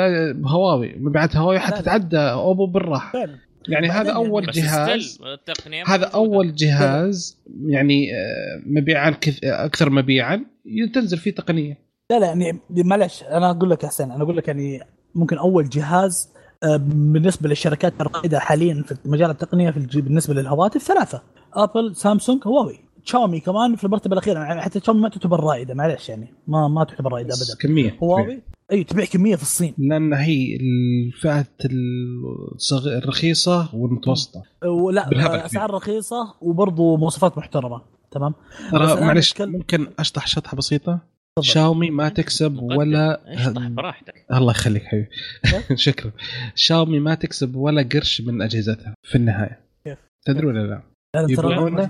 هواوي 0.46 0.96
مبيعات 0.98 1.36
هواوي 1.36 1.60
حتى 1.60 1.82
تعدى 1.82 2.18
أوبو 2.18 2.66
بالراحة 2.66 3.20
يعني 3.70 3.90
هذا 3.90 4.12
أول 4.12 4.46
جهاز 4.46 5.20
هذا 5.88 6.06
أول 6.06 6.56
جهاز 6.56 7.44
يعني 7.66 8.16
آه، 8.16 8.62
مبيعا 8.66 9.16
أكثر 9.44 9.90
مبيعا 9.90 10.46
تنزل 10.94 11.18
فيه 11.18 11.32
تقنية 11.32 11.78
لا 12.12 12.20
لا 12.20 12.28
يعني 12.28 12.62
معلش 12.70 13.24
أنا 13.24 13.50
أقول 13.50 13.70
لك 13.70 13.86
أحسن 13.86 14.12
أنا 14.12 14.24
أقول 14.24 14.38
لك 14.38 14.48
يعني 14.48 14.80
ممكن 15.16 15.38
أول 15.38 15.70
جهاز 15.70 16.34
بالنسبة 16.64 17.49
للشركات 17.49 17.93
الرائدة 18.01 18.39
حاليا 18.39 18.84
في 18.88 18.95
مجال 19.05 19.30
التقنيه 19.30 19.72
في 19.72 20.01
بالنسبة 20.01 20.34
للهواتف 20.34 20.82
ثلاثة. 20.82 21.22
ابل 21.53 21.95
سامسونج 21.95 22.47
هواوي 22.47 22.80
تشاومي 23.05 23.39
كمان 23.39 23.76
في 23.76 23.84
المرتبة 23.84 24.14
الأخيرة 24.14 24.39
يعني 24.39 24.62
حتى 24.62 24.80
تشاومي 24.80 25.01
ما 25.01 25.10
تعتبر 25.10 25.39
رائدة 25.39 25.74
معلش 25.74 26.10
يعني 26.10 26.34
ما 26.47 26.68
ما 26.68 26.84
تعتبر 26.84 27.12
رائدة 27.12 27.34
ابدا. 27.34 27.55
كمية 27.62 27.97
هواوي 28.03 28.41
اي 28.72 28.84
تبيع 28.84 29.05
كمية 29.05 29.36
في 29.36 29.41
الصين. 29.41 29.74
لأن 29.78 30.14
هي 30.14 30.55
الفئه 30.55 31.45
الرخيصة 32.86 33.76
والمتوسطة. 33.76 34.43
ولا 34.66 35.45
أسعار 35.45 35.72
رخيصة 35.72 36.36
وبرضه 36.41 36.97
مواصفات 36.97 37.38
محترمة 37.38 37.82
تمام؟ 38.12 38.34
معلش 38.74 39.41
ممكن 39.41 39.88
أشطح 39.99 40.28
شطحة 40.28 40.57
بسيطة؟ 40.57 40.99
شاومي 41.42 41.90
ما 41.90 42.10
تكسب 42.10 42.60
ولا 42.62 43.34
اشطح 43.34 43.68
براحتك 43.68 44.26
الله 44.34 44.52
يخليك 44.52 44.84
حبيبي. 44.84 45.10
شكرا. 45.86 46.12
شاومي 46.56 47.00
ما 47.00 47.16
تكسب 47.16 47.56
ولا 47.56 47.82
قرش 47.82 48.22
من 48.22 48.42
أجهزتها 48.42 48.94
في 49.04 49.16
النهاية. 49.16 49.60
كيف؟ 49.84 49.98
تدري 50.26 50.48
ولا 50.48 50.68
لا؟ 50.68 50.82
يبيعون 51.30 51.90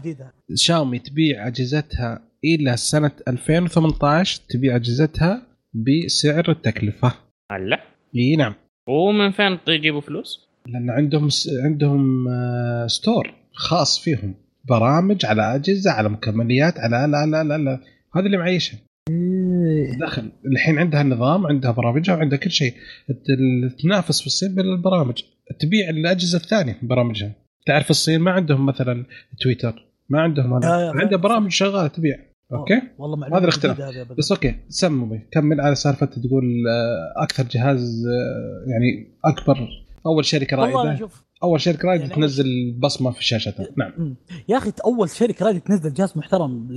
شاومي 0.56 1.00
تبيع 1.00 1.48
أجهزتها 1.48 2.22
إلى 2.44 2.78
سنة 2.78 3.12
2018 3.28 4.42
تبيع 4.50 4.76
أجهزتها 4.76 5.42
بسعر 5.74 6.52
التكلفة. 6.52 7.14
هلا؟ 7.52 7.84
إي 8.16 8.36
نعم. 8.36 8.54
ومن 8.88 9.32
فين 9.32 9.60
يجيبوا 9.68 10.02
فلوس؟ 10.02 10.50
لأن 10.68 10.90
عندهم 10.90 11.30
س... 11.30 11.50
عندهم 11.64 12.28
ستور 12.88 13.34
خاص 13.54 14.00
فيهم. 14.00 14.36
برامج 14.70 15.26
على 15.26 15.56
أجهزة 15.56 15.92
على 15.92 16.10
مكمليات 16.10 16.80
على 16.80 17.12
لا 17.12 17.26
لا 17.26 17.44
لا 17.44 17.58
لا 17.58 17.80
هذا 18.16 18.26
اللي 18.26 18.38
معيشها 18.38 18.78
إيه. 18.78 18.89
دخل 20.00 20.32
الحين 20.46 20.80
عندها 20.80 21.02
النظام 21.02 21.48
عندها 21.48 21.72
برامجها 21.72 22.16
وعندها 22.16 22.40
كل 22.40 22.52
شيء. 22.52 22.74
تنافس 23.84 24.22
في 24.22 24.28
الصين 24.28 24.56
بالبرامج 24.56 25.22
تبيع 25.60 25.90
الأجهزة 25.90 26.38
الثانية 26.38 26.78
برامجها. 26.82 27.32
تعرف 27.66 27.90
الصين 27.90 28.22
ما 28.22 28.32
عندهم 28.32 28.66
مثلا 28.66 29.06
تويتر 29.42 29.86
ما 30.10 30.22
عندهم 30.22 30.54
هذا 30.54 30.68
آه 30.68 30.92
عنده 30.96 31.18
برامج 31.18 31.52
شغالة 31.52 31.88
تبيع. 31.88 32.18
أوكي؟ 32.54 32.82
والله 32.98 33.28
هذا 33.28 33.38
الاختلاف. 33.38 33.82
بس 34.18 34.32
أوكي 34.32 34.56
سمي. 34.70 35.22
كمل 35.32 35.62
على 35.62 35.76
سالفة 35.76 36.06
تقول 36.06 36.68
آه، 36.68 37.24
أكثر 37.24 37.44
جهاز 37.44 38.08
آه، 38.08 38.72
يعني 38.72 39.08
أكبر. 39.26 39.68
أول 40.06 40.26
شركة 40.26 40.58
رائدة. 40.58 41.10
أول 41.44 41.62
شركة 41.62 41.88
رائدة 41.88 42.04
يعني 42.04 42.16
تنزل 42.16 42.76
بصمة 42.80 43.12
في 43.12 43.26
شاشتها. 43.26 43.68
نعم. 43.78 44.16
يا 44.50 44.58
أخي 44.58 44.72
أول 44.86 45.10
شركة 45.10 45.46
رائدة 45.46 45.60
تنزل 45.60 45.94
جهاز 45.94 46.18
محترم 46.18 46.68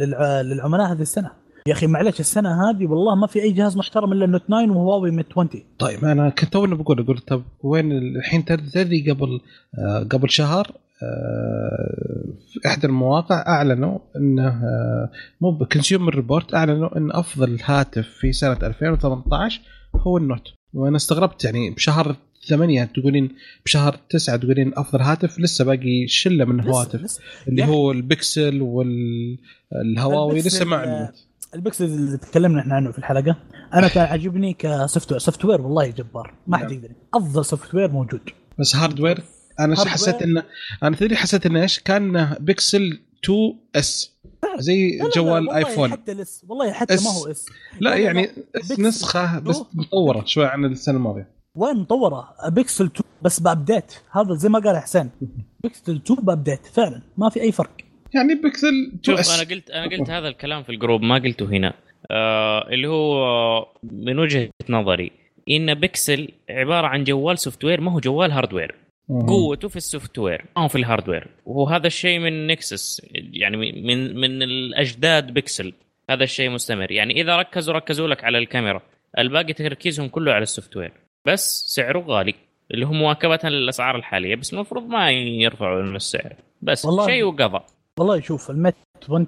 للعملاء 0.42 0.92
هذه 0.92 1.02
السنة. 1.02 1.30
يا 1.66 1.72
أخي 1.72 1.86
معلش 1.86 2.20
السنة 2.20 2.70
هذه 2.70 2.86
والله 2.86 3.14
ما 3.14 3.26
في 3.26 3.42
أي 3.42 3.52
جهاز 3.52 3.76
محترم 3.76 4.12
إلا 4.12 4.24
ال 4.24 4.28
Note 4.28 4.42
9 4.46 4.70
وهواوي 4.70 5.10
Mate 5.10 5.26
20 5.32 5.48
طيب 5.78 6.04
أنا 6.04 6.30
كنت 6.30 6.52
توني 6.52 6.74
بقول 6.74 7.00
أقول 7.00 7.18
طب 7.18 7.42
وين 7.62 7.92
الحين 7.92 8.44
تدري 8.44 9.10
قبل 9.10 9.40
آه 9.78 10.06
قبل 10.10 10.30
شهر 10.30 10.72
آه 11.02 12.32
في 12.52 12.68
إحدى 12.68 12.86
المواقع 12.86 13.44
أعلنوا 13.48 13.98
إنه 14.16 14.48
آه 14.48 15.10
مو 15.40 15.50
ب 15.50 15.57
Consumer 15.57 16.14
Report 16.14 16.54
أعلنوا 16.54 16.96
إن 16.98 17.12
أفضل 17.12 17.58
هاتف 17.64 18.08
في 18.08 18.32
سنة 18.32 18.58
2018 18.62 19.60
هو 19.96 20.16
ال 20.18 20.24
Note 20.24 20.48
وأنا 20.74 20.96
استغربت 20.96 21.44
يعني 21.44 21.70
بشهر 21.70 22.16
ثمانية 22.48 22.84
تقولين 22.84 23.28
بشهر 23.64 23.96
تسعة 24.10 24.36
تقولين 24.36 24.72
أفضل 24.76 25.02
هاتف 25.02 25.40
لسه 25.40 25.64
باقي 25.64 26.06
شلة 26.08 26.44
من 26.44 26.60
الهواتف 26.60 27.18
اللي 27.48 27.64
هو 27.64 27.92
البكسل 27.92 28.62
والهواوي 28.62 30.38
لسه 30.38 30.64
ما 30.64 30.76
عندنا 30.76 31.12
البكسل 31.54 31.84
اللي 31.84 32.16
تكلمنا 32.16 32.60
إحنا 32.60 32.74
عنه 32.74 32.92
في 32.92 32.98
الحلقة 32.98 33.36
أنا 33.74 33.88
كان 33.88 34.06
عاجبني 34.06 34.52
ك 34.52 34.59
software 34.59 35.12
software 35.12 35.60
والله 35.60 35.86
جبار 35.86 36.34
ما 36.46 36.56
حد 36.56 36.64
نعم. 36.64 36.72
يقدر 36.72 36.90
أفضل 37.14 37.44
software 37.44 37.90
موجود. 37.90 38.20
بس 38.58 38.76
hardware 38.76 39.22
أنا 39.60 39.80
hard 39.80 39.88
حسيت 39.88 40.22
انه 40.22 40.42
أنا 40.82 40.96
تدري 40.96 41.16
حسيت 41.16 41.46
إنه 41.46 41.62
إيش؟ 41.62 41.78
كان 41.78 42.36
بيكسل 42.40 43.00
2 43.24 43.54
S 43.76 44.12
زي 44.58 44.98
لا 44.98 45.10
جوال 45.16 45.44
لا 45.44 45.56
ايفون 45.56 45.90
حتى 45.90 46.14
لس 46.14 46.44
والله 46.48 46.72
حتى 46.72 46.94
ما 46.94 47.10
هو 47.10 47.30
S 47.30 47.46
لا 47.80 47.94
يعني 47.94 48.30
S 48.56 48.80
نسخة 48.80 49.38
بس 49.38 49.62
مطورة 49.74 50.24
شوي 50.24 50.46
عن 50.46 50.64
السنة 50.64 50.96
الماضية. 50.96 51.30
وين 51.54 51.76
مطورة؟ 51.76 52.34
بيكسل 52.48 52.84
2 52.84 53.02
بس 53.22 53.40
ب 53.40 53.47
update. 53.47 53.92
هذا 54.10 54.34
زي 54.34 54.48
ما 54.48 54.58
قال 54.58 54.78
حسين. 54.78 55.10
بيكسل 55.62 55.96
2 55.96 56.20
ب 56.20 56.27
update 56.27 56.66
فعلا 56.66 57.02
ما 57.16 57.28
في 57.28 57.40
أي 57.40 57.52
فرق. 57.52 57.76
يعني 58.14 58.34
بيكسل 58.34 58.92
شوف 59.02 59.40
أنا 59.40 59.50
قلت 59.50 59.70
أنا 59.70 59.96
قلت 59.96 60.10
هذا 60.10 60.28
الكلام 60.28 60.62
في 60.62 60.72
ال 60.72 60.77
group 60.77 61.02
ما 61.02 61.14
قلته 61.14 61.46
هنا. 61.46 61.74
آه 62.10 62.68
اللي 62.68 62.88
هو 62.88 63.66
من 63.82 64.18
وجهة 64.18 64.50
نظري 64.68 65.12
إن 65.50 65.74
بيكسل 65.74 66.28
عبارة 66.50 66.86
عن 66.86 67.04
جوال 67.04 67.38
software 67.38 67.80
ما 67.80 67.92
هو 67.92 68.00
جوال 68.00 68.32
hardware 68.32 68.74
قوته 69.08 69.68
في 69.68 69.76
ال 69.76 70.18
software 70.18 70.44
ما 70.56 70.62
هو 70.62 70.68
في 70.68 70.78
ال 70.78 70.84
hardware 70.84 71.26
وهذا 71.46 71.86
الشيء 71.86 72.18
من 72.18 72.46
Nexus 72.46 73.02
يعني 73.14 73.56
من 73.56 74.16
من 74.16 74.42
الأجداد 74.42 75.30
بيكسل. 75.30 75.72
هذا 76.10 76.24
الشيء 76.24 76.50
مستمر. 76.50 76.92
يعني 76.92 77.20
إذا 77.20 77.36
ركزوا 77.36 77.74
ركزوا 77.74 78.08
لك 78.08 78.24
على 78.24 78.38
الكاميرا. 78.38 78.82
الباقي 79.18 79.52
تركيزهم 79.52 80.08
كله 80.08 80.32
على 80.32 80.42
ال 80.42 80.76
software 80.76 80.92
بس 81.26 81.64
سعره 81.66 82.04
غالي 82.08 82.34
اللي 82.70 82.86
هو 82.86 82.92
مواكبه 82.92 83.38
للأسعار 83.44 83.96
الحالية. 83.96 84.36
بس 84.36 84.52
المفروض 84.52 84.88
ما 84.88 85.10
يرفعوا 85.10 85.82
من 85.82 85.96
السعر. 85.96 86.36
بس 86.62 86.86
شيء 87.06 87.22
وقضى. 87.22 87.60
والله 87.98 88.20
شوف 88.20 88.50
الميت 88.50 88.74
20 89.02 89.26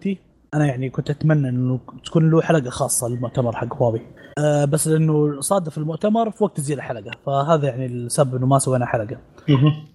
أنا 0.54 0.66
يعني 0.66 0.90
كنت 0.90 1.10
أتمنى 1.10 1.48
إنه 1.48 1.80
تكون 2.04 2.30
له 2.30 2.42
حلقة 2.42 2.70
خاصة 2.70 3.08
للمؤتمر 3.08 3.56
حق 3.56 3.82
هواوي. 3.82 4.00
أه 4.38 4.64
بس 4.64 4.88
لأنه 4.88 5.40
صادف 5.40 5.78
المؤتمر 5.78 6.30
في 6.30 6.44
وقت 6.44 6.56
تسجيل 6.56 6.78
الحلقة 6.78 7.10
فهذا 7.26 7.68
يعني 7.68 7.86
السبب 7.86 8.36
إنه 8.36 8.46
ما 8.46 8.58
سوينا 8.58 8.86
حلقة. 8.86 9.18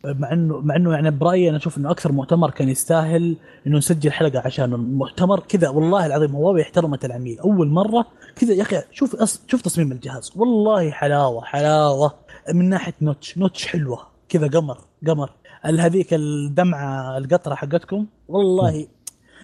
مع 0.06 0.32
انه 0.34 0.60
مع 0.60 0.76
إنه 0.76 0.94
يعني 0.94 1.12
برأيي 1.12 1.50
أنا 1.50 1.58
أشوف 1.58 1.78
إنه 1.78 1.92
أكثر 1.92 2.12
مؤتمر 2.12 2.52
كان 2.52 2.70
يستاهل 2.70 3.38
إنه 3.68 3.78
نسجل 3.78 4.12
حلقة 4.12 4.42
عشان 4.46 4.74
المؤتمر 4.74 5.40
كذا 5.40 5.70
والله 5.70 6.06
العظيم 6.06 6.36
هواوي 6.36 6.62
احترمت 6.62 7.06
العميل. 7.06 7.40
أول 7.40 7.68
مرة 7.68 8.06
كذا 8.36 8.54
يا 8.54 8.62
أخي 8.62 8.82
شوف 8.92 9.16
أص... 9.16 9.42
شوف 9.48 9.62
تصميم 9.62 9.92
الجهاز. 9.92 10.32
والله 10.36 10.92
حلاوة 10.92 11.44
حلاوة. 11.44 12.14
من 12.54 12.70
ناحية 12.70 12.94
نوتش 13.02 13.38
نوتش 13.38 13.68
حلوة. 13.68 14.08
كذا 14.30 14.48
قمر 14.48 14.78
قمر. 15.08 15.30
هذيك 15.64 16.14
الدمعة 16.14 17.18
القطرة 17.18 17.56
حقتكم 17.56 18.06
والله 18.28 18.88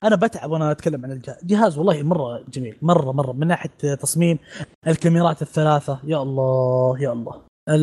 أنا 0.04 0.16
بتعب 0.16 0.52
وأنا 0.52 0.72
أتكلم 0.72 1.06
عن 1.06 1.12
الجهاز. 1.12 1.38
جهاز 1.44 1.78
والله 1.78 2.04
مرة 2.04 2.44
جميل 2.54 2.76
مرة 2.82 3.12
مرة. 3.12 3.32
من 3.34 3.48
ناحية 3.48 3.70
تصميم 4.02 4.38
الكاميرات 4.88 5.42
الثلاثة 5.42 6.00
يا 6.04 6.18
الله 6.22 6.96
يا 7.00 7.14
الله. 7.14 7.42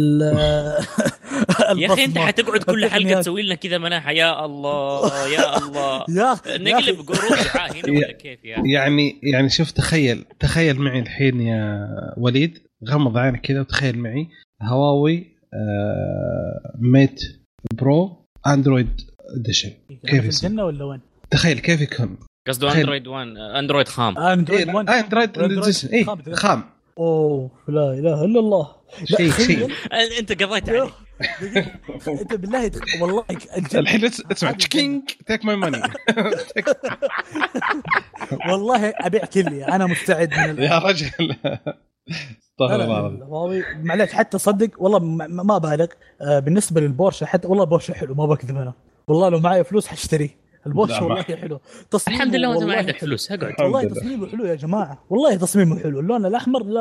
يا 1.76 1.92
أخي 1.92 2.04
أنت 2.04 2.18
حتقعد 2.18 2.62
كل 2.62 2.86
حلقة 2.90 3.20
تسوي 3.20 3.42
لنا 3.42 3.54
كذا 3.54 3.78
مناحة. 3.78 4.10
يا 4.10 4.44
الله 4.44 5.28
يا 5.28 5.56
الله. 5.58 6.04
يا 6.08 6.36
نقلب 6.58 6.98
قروب 7.00 7.32
هنا 7.56 7.98
ولا 7.98 8.12
كيف 8.12 8.44
يا 8.44 8.62
يعني 8.66 9.20
يعني 9.22 9.48
شوف 9.48 9.70
تخيل 9.70 10.24
تخيل 10.40 10.78
معي 10.80 10.98
الحين 11.00 11.40
يا 11.40 11.88
وليد. 12.16 12.58
غمض 12.88 13.16
عينك 13.18 13.40
كذا 13.40 13.60
وتخيل 13.60 13.98
معي 13.98 14.28
هواوي 14.62 15.36
آه 15.54 16.72
Mate 16.78 17.20
Pro 17.74 18.21
Android 18.46 19.00
edition 19.36 19.72
كيف 20.06 20.24
يصير؟ 20.24 20.50
الجنة 20.50 20.64
ولا 20.64 20.84
وين؟ 20.84 21.00
تخيل 21.30 21.58
كيف 21.58 21.80
يكون. 21.80 22.18
قصده 22.48 22.72
Android 22.72 23.06
1 23.06 23.26
Android 23.36 23.88
خام. 23.88 24.18
Android 24.18 24.68
1 24.68 24.90
إيه 24.90 25.00
Android 25.00 25.30
اي 25.92 26.34
خام. 26.34 26.64
أوه 26.98 27.50
لا 27.68 27.92
إله 27.92 28.24
إلا 28.24 28.40
الله. 28.40 28.68
شيء 29.04 29.30
شيء. 29.32 29.72
أنت 30.20 30.42
قضيت 30.42 30.68
عليه 30.68 30.90
أنت 32.08 32.34
بالله 32.34 32.70
والله 33.00 33.24
الحين 33.74 34.04
اسمع 34.04 34.52
shut 34.52 34.75
up 34.75 34.86
and 34.86 35.02
take 35.26 35.44
my 35.44 35.56
money 35.56 35.82
والله 38.48 38.88
أبيع 38.88 39.24
كلي 39.24 39.64
أنا 39.64 39.86
مستعد 39.86 40.34
من 40.34 40.62
يا 40.62 40.78
رجل. 40.78 41.36
والله 42.60 43.64
معلش 43.82 44.12
حتى 44.12 44.38
صدق 44.38 44.70
والله 44.82 44.98
ما 45.28 45.58
بالغ. 45.58 45.86
آه، 46.20 46.38
بالنسبة 46.38 46.80
للبورشة 46.80 47.24
حتى 47.24 47.48
والله 47.48 47.64
بورشة 47.64 47.92
حلو 47.94 48.14
ما 48.14 48.26
بكذب 48.26 48.56
أنا. 48.56 48.72
والله 49.08 49.28
لو 49.28 49.38
معي 49.40 49.64
فلوس 49.64 49.86
حشتريه 49.86 50.42
البورشة 50.66 51.04
والله 51.04 51.22
حلو. 51.22 51.60
تصميم 51.90 52.16
الحمد 52.16 52.36
لله 52.36 52.54
انت 52.54 52.62
ما 52.62 52.74
عندك 52.74 52.98
فلوس 52.98 53.32
اقعد 53.32 53.54
والله 53.60 53.84
تصميمه 53.84 54.26
حلو 54.28 54.44
يا 54.44 54.54
جماعة. 54.54 55.04
والله 55.10 55.36
تصميمه 55.36 55.78
حلو. 55.78 56.00
اللون 56.00 56.26
الأحمر 56.26 56.62
لا 56.64 56.80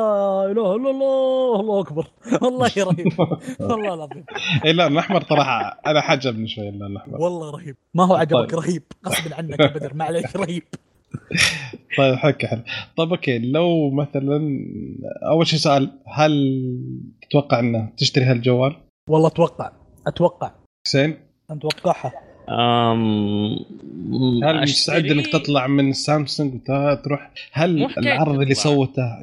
إله 0.50 0.76
إلا 0.76 0.90
الله 0.90 1.60
الله 1.60 1.80
أكبر. 1.80 2.06
والله 2.42 2.70
رهيب. 2.78 3.06
والله 3.60 3.94
العظيم. 3.94 4.24
اي 4.64 4.72
لا 4.72 4.86
الأحمر 4.86 5.22
صراحة 5.28 5.80
أنا 5.86 6.00
حجبني 6.00 6.48
شوي 6.48 6.68
اللون 6.68 6.92
الأحمر. 6.92 7.20
والله 7.20 7.50
رهيب. 7.50 7.76
ما 7.94 8.04
هو 8.04 8.14
عجبك 8.14 8.50
طيب. 8.50 8.60
رهيب. 8.60 8.82
غصب 9.06 9.32
عنك 9.32 9.60
يا 9.60 9.66
بدر 9.66 9.94
معلش 9.94 10.36
رهيب. 10.36 10.62
طيب 11.98 12.14
حكي 12.14 12.46
حلو 12.46 12.62
طيب 12.96 13.10
أوكي. 13.10 13.38
لو 13.38 13.90
مثلا 13.90 14.58
أول 15.22 15.46
شيء 15.46 15.58
سؤال 15.58 15.90
هل 16.06 16.62
تتوقع 17.22 17.60
إنه 17.60 17.92
تشتري 17.96 18.24
هالجوال؟ 18.24 18.76
والله 19.08 19.28
أتوقع. 19.28 19.72
أتوقع. 20.06 20.52
حسين؟ 20.86 21.16
أتوقعها. 21.50 22.12
أم... 22.48 23.56
هل 24.44 24.62
مستعد 24.62 25.04
إنك 25.06 25.26
تطلع 25.26 25.66
من 25.66 25.92
سامسونج 25.92 26.54
وتروح 26.70 27.30
هل 27.52 27.88
العرض 27.98 28.40
اللي 28.40 28.54
سوته 28.54 29.18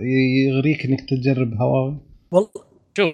يغريك 0.47 0.85
إنك 0.85 1.09
تجرب 1.09 1.53
هواوي؟ 1.61 1.97
والله 2.31 2.49
شوف 2.97 3.13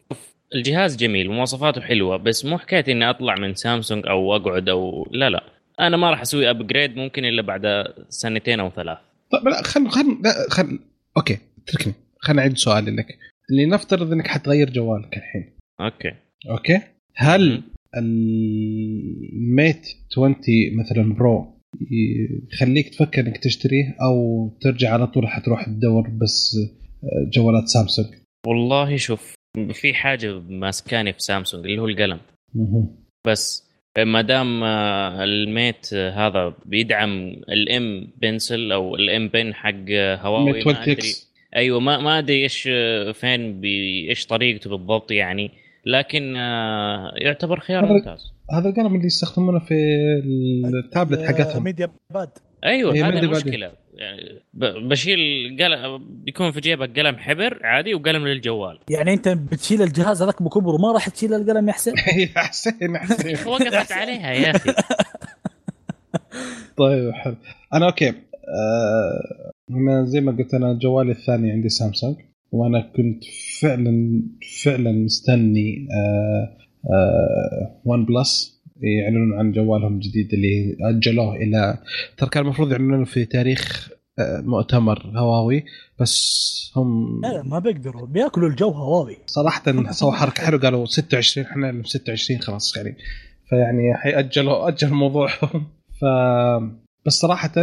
الجهاز 0.56 0.98
جميل 0.98 1.30
ومواصفاته 1.30 1.82
حلوة 1.82 2.18
بس 2.18 2.46
مو 2.46 2.58
حكاية 2.58 2.86
إني 2.90 3.10
أطلع 3.10 3.36
من 3.36 3.56
سامسونج 3.56 4.08
أو 4.08 4.36
أقعد 4.36 4.70
أو 4.70 5.08
لا 5.12 5.30
لا. 5.30 5.44
أنا 5.80 5.98
ما 5.98 6.10
راح 6.12 6.22
أسوي 6.22 6.50
upgrade 6.50 6.96
ممكن 6.96 7.26
إلا 7.26 7.42
بعد 7.42 7.86
سنتين 8.10 8.60
أو 8.60 8.70
ثلاث. 8.70 8.98
طيب 9.32 9.48
لا 9.48 9.64
خل 9.64 9.90
خل 9.90 10.22
لا 10.24 10.50
خل 10.50 10.80
أوكي 11.18 11.38
اتركني 11.64 11.94
خليني 12.20 12.42
أعيد 12.42 12.58
سؤالي 12.58 12.92
لك. 12.92 13.18
لنفترض 13.50 14.12
إنك 14.12 14.28
حتغير 14.28 14.70
جوالك 14.70 15.18
الحين. 15.18 15.54
أوكي. 15.82 16.14
أوكي؟ 16.50 16.82
هل 17.16 17.64
ال 17.98 18.36
Mate 18.36 19.88
20 20.12 20.36
مثلا 20.80 21.14
Pro 21.14 21.56
يخليك 22.54 22.90
تفكر 22.90 23.22
إنك 23.22 23.38
تشتريه 23.38 23.96
أو 24.02 24.50
ترجع 24.62 24.94
على 24.94 25.08
طول 25.08 25.28
حتروح 25.28 25.66
تدور 25.66 26.10
بس 26.10 26.56
آه، 27.04 27.30
جوالات 27.34 27.68
سامسونج؟ 27.68 28.08
والله 28.48 28.98
شوف 28.98 29.34
في 29.74 29.94
حاجة 29.94 30.40
ماسكاني 30.40 31.14
في 31.14 31.20
سامسونج 31.20 31.66
اللي 31.66 31.82
هو 31.82 31.88
القلم. 31.88 32.20
بس 33.28 33.65
ما 33.98 34.22
دام 34.22 34.64
آه، 34.64 35.24
ال 35.24 35.38
Mate 35.38 35.94
هذا 35.94 36.54
بيدعم 36.66 37.28
ال 37.30 37.69
M 37.69 38.08
Pencil 38.22 38.72
أو 38.72 38.96
ال 38.96 39.12
M 39.12 39.28
Pen 39.28 39.54
حق 39.54 39.90
هواوي 40.22 40.64
ما 40.64 40.84
أدري. 40.84 41.14
أيوه 41.56 41.80
ما 41.80 41.98
ما 41.98 42.20
أدري 42.20 42.44
إيش 42.44 42.70
آه، 42.72 43.12
فين 43.12 43.62
بي 43.62 44.10
إيش 44.10 44.26
طريقته 44.26 44.70
بالضبط 44.70 45.12
يعني. 45.12 45.52
لكن 45.86 46.36
آه، 46.36 47.14
يعتبر 47.18 47.60
خيار 47.60 47.86
ممتاز. 47.86 48.34
هذا 48.52 48.70
القلم 48.70 48.96
اللي 48.96 49.06
يستخدمونه 49.06 49.60
في 49.60 49.76
التابلت 50.86 51.22
حقتهم. 51.22 51.64
MediaPad. 51.64 52.30
أيوه 52.64 52.94
هذا 52.94 53.20
المشكلة 53.20 53.72
يعني 53.96 54.42
بشيل 54.90 55.18
قلم 55.60 56.06
بيكون 56.10 56.52
في 56.52 56.60
جيبك 56.60 57.00
قلم 57.00 57.18
حبر 57.18 57.60
عادي 57.64 57.96
وقلم 57.96 58.28
للجوال. 58.28 58.80
يعني 58.90 59.14
أنت 59.14 59.30
بتشيل 59.30 59.82
الجهاز 59.82 60.22
هذاك 60.22 60.44
بكبره 60.44 60.78
ما 60.78 60.92
راح 60.92 61.10
تشيل 61.10 61.34
القلم 61.34 61.68
يا 61.68 61.74
حسين؟ 61.74 61.94
يا 62.36 62.40
حسين 62.40 62.98
حسين. 62.98 63.38
وقفت 63.48 63.92
عليها 63.92 64.32
يا 64.32 64.56
أخي. 64.56 64.74
طيب 66.78 67.12
حلو. 67.12 67.36
أنا 67.74 67.86
أوكي. 67.86 68.10
آه 68.10 69.52
زي 70.04 70.22
ما 70.22 70.32
قلت 70.32 70.54
أنا 70.54 70.74
جوالي 70.74 71.12
الثاني 71.12 71.52
عندي 71.52 71.70
سامسونج 71.70 72.16
وأنا 72.52 72.82
كنت 72.82 73.24
فعلا 73.62 74.24
فعلا 74.64 74.92
مستني 74.92 75.88
آه 75.92 76.58
آه 76.94 77.82
ون 77.86 78.06
بلس 78.06 78.55
يعلنون 78.82 79.40
عن 79.40 79.52
جوالهم 79.52 79.94
الجديد 79.96 80.34
اللي 80.34 80.78
أجلوه 80.82 81.36
إلى 81.36 81.78
ترى 82.18 82.30
كان 82.30 82.44
المفروض 82.44 82.72
يعلنون 82.72 83.06
في 83.06 83.26
تاريخ 83.26 83.90
آه، 84.20 84.42
مؤتمر 84.42 85.12
هواوي 85.16 85.64
بس 86.00 86.46
هم 86.76 87.22
لا 87.22 87.44
ما 87.44 87.60
بيقدروا. 87.60 88.08
بياكلوا 88.08 88.50
الجو 88.50 88.70
هواوي. 88.70 89.18
صراحة 89.28 89.92
سووا 89.92 90.12
حركة 90.12 90.44
حلوة 90.44 90.60
قالوا 90.60 90.86
26 90.86 91.48
إحنا 91.48 91.82
26 91.86 92.40
خلاص 92.42 92.78
يعني. 92.78 92.96
فيعني 93.50 93.94
حيأجلوا 93.96 94.68
أجل 94.68 94.90
موضوعهم. 94.94 95.68
ف 96.02 96.06
بس 97.06 97.14
صراحة 97.14 97.54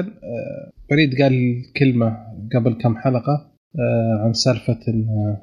بريد 0.90 1.14
آه، 1.14 1.22
قال 1.22 1.62
كلمة 1.76 2.16
قبل 2.54 2.72
كم 2.74 2.96
حلقة 2.96 3.52
آه، 3.78 4.24
عن 4.24 4.32
سالفة 4.32 4.78
إن 4.88 5.36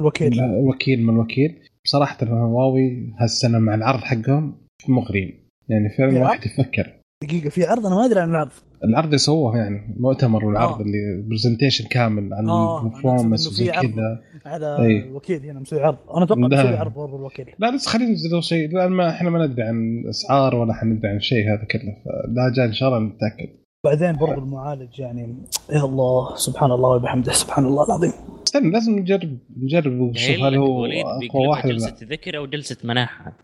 الوكيل. 0.00 0.40
الوكيل 0.40 1.02
من 1.02 1.14
الوكيل. 1.14 1.54
بصراحة 1.84 2.26
هواوي 2.26 3.14
هالسنة 3.20 3.58
مع 3.58 3.74
العرض 3.74 4.00
حقهم 4.00 4.54
مغرين 4.88 5.48
يعني 5.68 5.88
فعلا 5.98 6.16
الواحد 6.16 6.46
يفكر 6.46 7.00
دقيقة 7.24 7.48
في 7.48 7.64
عرض؟ 7.64 7.86
أنا 7.86 7.94
ما 7.94 8.04
أدري 8.04 8.20
عن 8.20 8.30
العرض. 8.30 8.50
العرض 8.84 9.04
اللي 9.04 9.18
سووه 9.18 9.56
يعني 9.56 9.94
مؤتمر 10.00 10.44
والعرض 10.44 10.78
آه. 10.78 10.80
اللي 10.80 11.22
presentation 11.28 11.88
كامل 11.88 12.34
عن 12.34 12.48
آه. 12.48 12.86
ال 12.86 12.91
performance 12.91 13.46
وزي 13.46 13.66
كذا. 13.66 14.20
على 14.46 14.76
أي. 14.78 14.98
الوكيل 14.98 15.46
هنا 15.46 15.60
مسوي 15.60 15.80
عرض. 15.82 15.98
أنا 16.16 16.24
أتوقع 16.24 16.40
مسوي 16.40 16.76
عرض 16.76 16.94
برضه 16.94 17.16
الوكيل. 17.16 17.46
لا 17.58 17.74
بس 17.74 17.86
خلينا 17.86 18.10
ننزل 18.10 18.42
شيء. 18.42 18.68
لأن 18.74 18.92
ما 18.92 19.10
إحنا 19.10 19.30
ما 19.30 19.46
ندري 19.46 19.62
عن 19.62 20.04
اسعار 20.08 20.54
ولا 20.54 20.74
حندري 20.74 21.08
عن 21.08 21.20
شيء 21.20 21.48
هذا 21.48 21.64
كله. 21.64 21.96
فلا 22.04 22.52
جاي 22.56 22.66
إن 22.66 22.72
شاء 22.72 22.88
الله 22.88 23.00
نتأكد. 23.00 23.63
بعدين 23.84 24.12
برضه 24.12 24.42
المعالج 24.42 24.98
يعني 24.98 25.34
يا 25.72 25.84
الله 25.84 26.36
سبحان 26.36 26.70
الله 26.70 26.88
وبحمده 26.88 27.32
سبحان 27.32 27.64
الله 27.64 27.84
العظيم. 27.84 28.12
استنى 28.46 28.70
لازم 28.70 28.98
نجرب 28.98 29.38
نجرب 29.56 30.00
ونشوف 30.00 30.40
هل 30.40 30.54
هو 30.56 30.86
أقوى 30.86 31.46
واحد 31.48 31.68
جلسة 31.68 31.96
ذكر 32.02 32.36
أو 32.36 32.46
جلسة 32.46 32.76
مناحة. 32.84 33.32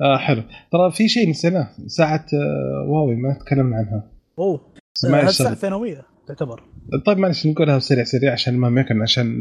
آه 0.00 0.16
حلو. 0.16 0.42
ترى 0.72 0.90
في 0.92 1.08
شيء 1.08 1.30
نسيناه 1.30 1.68
ساعة 1.86 2.26
آه 2.34 2.90
واوي 2.90 3.16
ما 3.16 3.38
تكلمنا 3.46 3.76
عنها. 3.76 4.10
أوه 4.38 4.60
هذه 5.04 5.26
ساعة 5.26 5.54
ثانوية 5.54 6.02
تعتبر. 6.28 6.62
طيب 7.06 7.18
معلش 7.18 7.46
نقولها 7.46 7.78
سريع 7.78 8.04
سريع 8.04 8.32
عشان 8.32 8.56
ما 8.56 8.80
يكون 8.80 9.02
عشان 9.02 9.38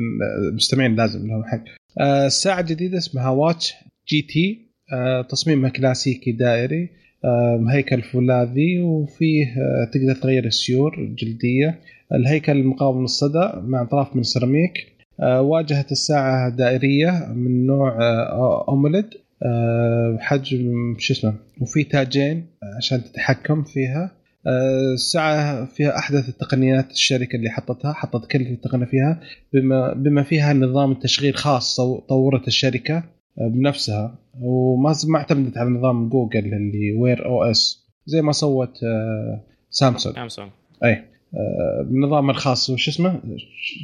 المستمعين 0.50 0.96
لازم 0.96 1.28
لهم 1.28 1.44
حق. 1.44 1.64
آه 2.02 2.26
الساعة 2.26 2.60
الجديده 2.60 2.98
اسمها 2.98 3.30
واتش 3.30 3.74
GT 4.10 4.72
آه 4.94 5.22
تصميمها 5.22 5.70
كلاسيكي 5.70 6.32
دائري. 6.32 6.84
آه 6.84 7.05
هيكل 7.70 8.02
فولاذي 8.02 8.82
وفيه 8.82 9.46
آه 9.46 9.90
تقدر 9.94 10.16
تغير 10.22 10.46
السيور 10.46 10.98
الجلدية. 10.98 11.80
الهيكل 12.14 12.64
مقاوم 12.64 13.02
للصدى 13.02 13.52
مع 13.56 13.82
اطراف 13.82 14.16
من 14.16 14.24
سيراميك. 14.24 14.74
آه 15.20 15.42
واجهة 15.42 15.86
الساعة 15.92 16.50
دائرية 16.50 17.34
من 17.36 17.66
نوع 17.66 17.98
آه 18.02 18.66
AMOLED 18.68 19.06
آه 19.44 20.18
حجم 20.22 20.96
شو 20.98 21.14
اسمه 21.14 21.34
وفي 21.62 21.84
تاجين 21.84 22.46
عشان 22.78 23.04
تتحكم 23.04 23.64
فيها. 23.64 24.12
آه 24.48 24.94
الساعة 24.94 25.66
فيها 25.66 25.98
أحدث 25.98 26.30
التقنيات 26.30 26.92
الشركة 26.92 27.36
اللي 27.36 27.50
حطتها 27.50 27.94
حطت 27.94 28.32
كل 28.32 28.42
التقنية 28.42 28.86
فيها. 28.86 29.20
بما, 29.54 29.94
بما 29.94 30.24
فيها 30.24 30.54
نظام 30.54 30.92
التشغيل 30.92 31.36
خاص 31.36 31.76
طورت 32.10 32.48
الشركة. 32.48 32.98
آه 32.98 33.04
بنفسها. 33.38 34.20
وما 34.42 34.96
ما 35.08 35.18
اعتمدت 35.20 35.58
على 35.58 35.70
نظام 35.70 36.10
جوجل 36.10 36.54
اللي 36.54 36.92
Wear 36.92 37.26
OS 37.26 37.86
زي 38.06 38.22
ما 38.22 38.32
سوت 38.32 38.84
آه 38.84 39.44
سامسونج. 39.70 40.16
سامسونج. 40.16 40.50
أي 40.84 41.04
بالنظام 41.84 42.30
الخاص 42.30 42.70
وش 42.70 42.90
اسمه؟ 42.90 43.22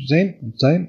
زين؟ 0.10 0.54
زين؟ 0.56 0.88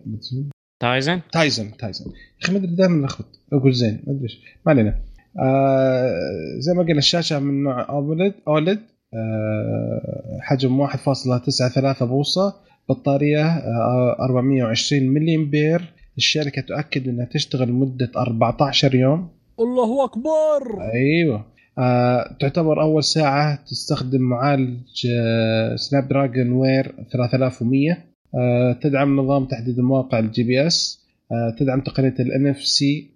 Tizen؟ 0.80 1.20
Tizen 1.32 1.76
Tizen. 1.76 2.04
يا 2.10 2.12
أخي 2.42 2.52
ما 2.52 2.58
أدري 2.58 2.74
دائما 2.74 3.06
لخبط 3.06 3.26
أقول 3.52 3.72
زين 3.72 4.02
ما 4.06 4.12
أدري 4.12 4.28
ما 4.66 4.72
علينا. 4.72 5.00
آه 5.40 6.12
زي 6.58 6.72
ما 6.74 6.82
قلنا 6.82 6.98
الشاشة 6.98 7.38
من 7.38 7.62
نوع 7.62 7.88
OLED 7.88 8.34
OLED 8.48 8.78
آه 9.14 10.38
حجم 10.40 10.86
1.93 10.86 12.02
بوصة 12.02 12.54
بطارية 12.88 13.46
آه 13.46 14.16
420 14.20 15.02
ملي 15.08 15.34
امبير 15.36 15.92
الشركة 16.16 16.62
تؤكد 16.62 17.08
إنها 17.08 17.24
تشتغل 17.24 17.68
لمدة 17.68 18.10
14 18.16 18.94
يوم. 18.94 19.28
الله 19.60 20.04
أكبر. 20.04 20.80
أيوه. 20.94 21.44
آه، 21.78 22.36
تعتبر 22.40 22.82
أول 22.82 23.04
ساعة 23.04 23.64
تستخدم 23.64 24.20
معالج 24.20 25.06
آه، 25.18 25.76
Snapdragon 25.76 26.52
Wear 26.52 26.94
3100 27.12 27.98
آه، 28.34 28.72
تدعم 28.72 29.16
نظام 29.20 29.44
تحديد 29.44 29.78
المواقع 29.78 30.18
ال 30.18 30.42
GPS 30.42 31.02
آه، 31.32 31.56
تدعم 31.58 31.80
تقنية 31.80 32.14
ال 32.20 32.46
NFC 32.46 33.12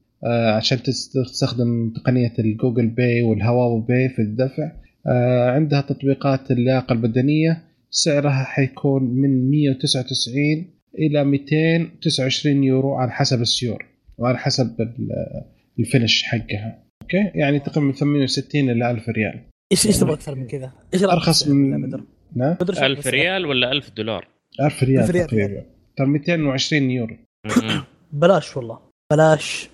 عشان 0.56 0.82
تستخدم 0.82 1.92
تقنية 1.96 2.32
ال 2.38 2.45
Google 2.45 2.86
Pay 2.86 3.22
وال 3.22 3.84
Huawei 3.88 4.01
Pay 4.01 4.08
في 4.08 4.22
الدفع. 4.22 4.72
آه، 5.06 5.50
عندها 5.50 5.80
تطبيقات 5.80 6.50
اللياقة 6.50 6.92
البدنية. 6.92 7.62
سعرها 7.90 8.44
حيكون 8.44 9.02
من 9.02 9.50
199 9.50 10.75
إلى 10.98 11.24
229 11.24 12.64
يورو 12.64 12.94
على 12.94 13.10
حسب 13.10 13.40
السيور 13.40 13.86
وعلى 14.18 14.38
حسب 14.38 14.76
ال 15.78 15.84
finish 15.84 16.22
حقها. 16.22 16.82
OK؟ 17.02 17.30
يعني 17.34 17.58
تقريبا 17.58 17.80
من 17.80 17.92
860 17.92 18.70
إلى 18.70 18.90
1000 18.90 19.08
ريال. 19.08 19.44
إيش 19.72 19.86
إيش 19.86 19.98
تبغى 19.98 20.14
أكثر 20.14 20.34
من 20.34 20.46
كذا؟ 20.46 20.72
إيش 20.94 21.02
أرخص 21.02 21.48
من 21.48 21.90
نعم؟ 22.36 22.56
1000 22.60 23.06
ريال 23.06 23.46
ولا 23.46 23.72
1000 23.72 23.90
دولار؟ 23.90 24.28
1000 24.60 24.82
ريال 24.82 25.02
1000 25.02 25.10
ريال. 25.10 25.26
تقريبا. 25.26 25.64
ترى 25.96 26.06
220 26.06 26.90
يورو. 26.90 27.16
بلاش 28.12 28.56
والله. 28.56 28.78
بلاش. 29.12 29.68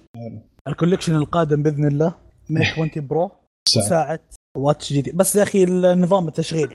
ال 0.69 0.73
collection 0.73 1.15
القادم 1.15 1.63
بإذن 1.63 1.89
الله. 1.89 2.15
Mate 2.51 2.67
20 2.67 2.91
Pro. 2.97 3.31
ساعة. 3.69 4.21
watch 4.57 4.93
جديد 4.93 5.17
بس 5.17 5.37
يا 5.37 5.43
أخي 5.43 5.65
النظام 5.65 6.29
التشغيل. 6.29 6.69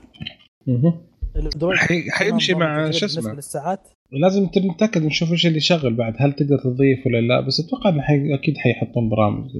حيمشي 2.10 2.54
مع 2.54 2.90
شو 2.90 3.06
اسمه؟ 3.06 3.34
للساعات 3.34 3.88
لازم 4.12 4.48
نتأكد 4.74 5.02
نشوف 5.02 5.32
إيش 5.32 5.46
اللي 5.46 5.56
يشغل 5.56 5.94
بعد 5.94 6.14
هل 6.18 6.32
تقدر 6.32 6.58
تضيف 6.58 7.06
ولا 7.06 7.20
لا 7.20 7.46
بس 7.46 7.60
أتوقع 7.60 7.90
إنه 7.90 8.02
حي... 8.02 8.34
أكيد 8.34 8.54
حيحطون 8.56 9.08
برامج 9.08 9.50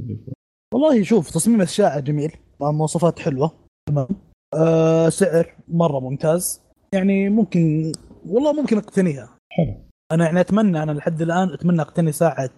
والله 0.74 1.02
شوف 1.02 1.30
تصميم 1.30 1.60
الساعة 1.60 2.00
جميل 2.00 2.32
مواصفات 2.60 3.18
حلوة 3.18 3.52
تمام. 3.88 4.06
أه 4.54 5.08
سعر 5.08 5.54
مرة 5.68 6.00
ممتاز. 6.00 6.62
يعني 6.94 7.28
ممكن 7.28 7.92
والله 8.26 8.52
ممكن 8.52 8.76
أقتنيها. 8.78 9.28
حلو. 9.52 9.74
أنا 10.12 10.24
يعني 10.24 10.40
أتمنى 10.40 10.82
أنا 10.82 10.92
لحد 10.92 11.22
الآن 11.22 11.52
أتمنى 11.52 11.80
أقتني 11.82 12.12
ساعة 12.12 12.50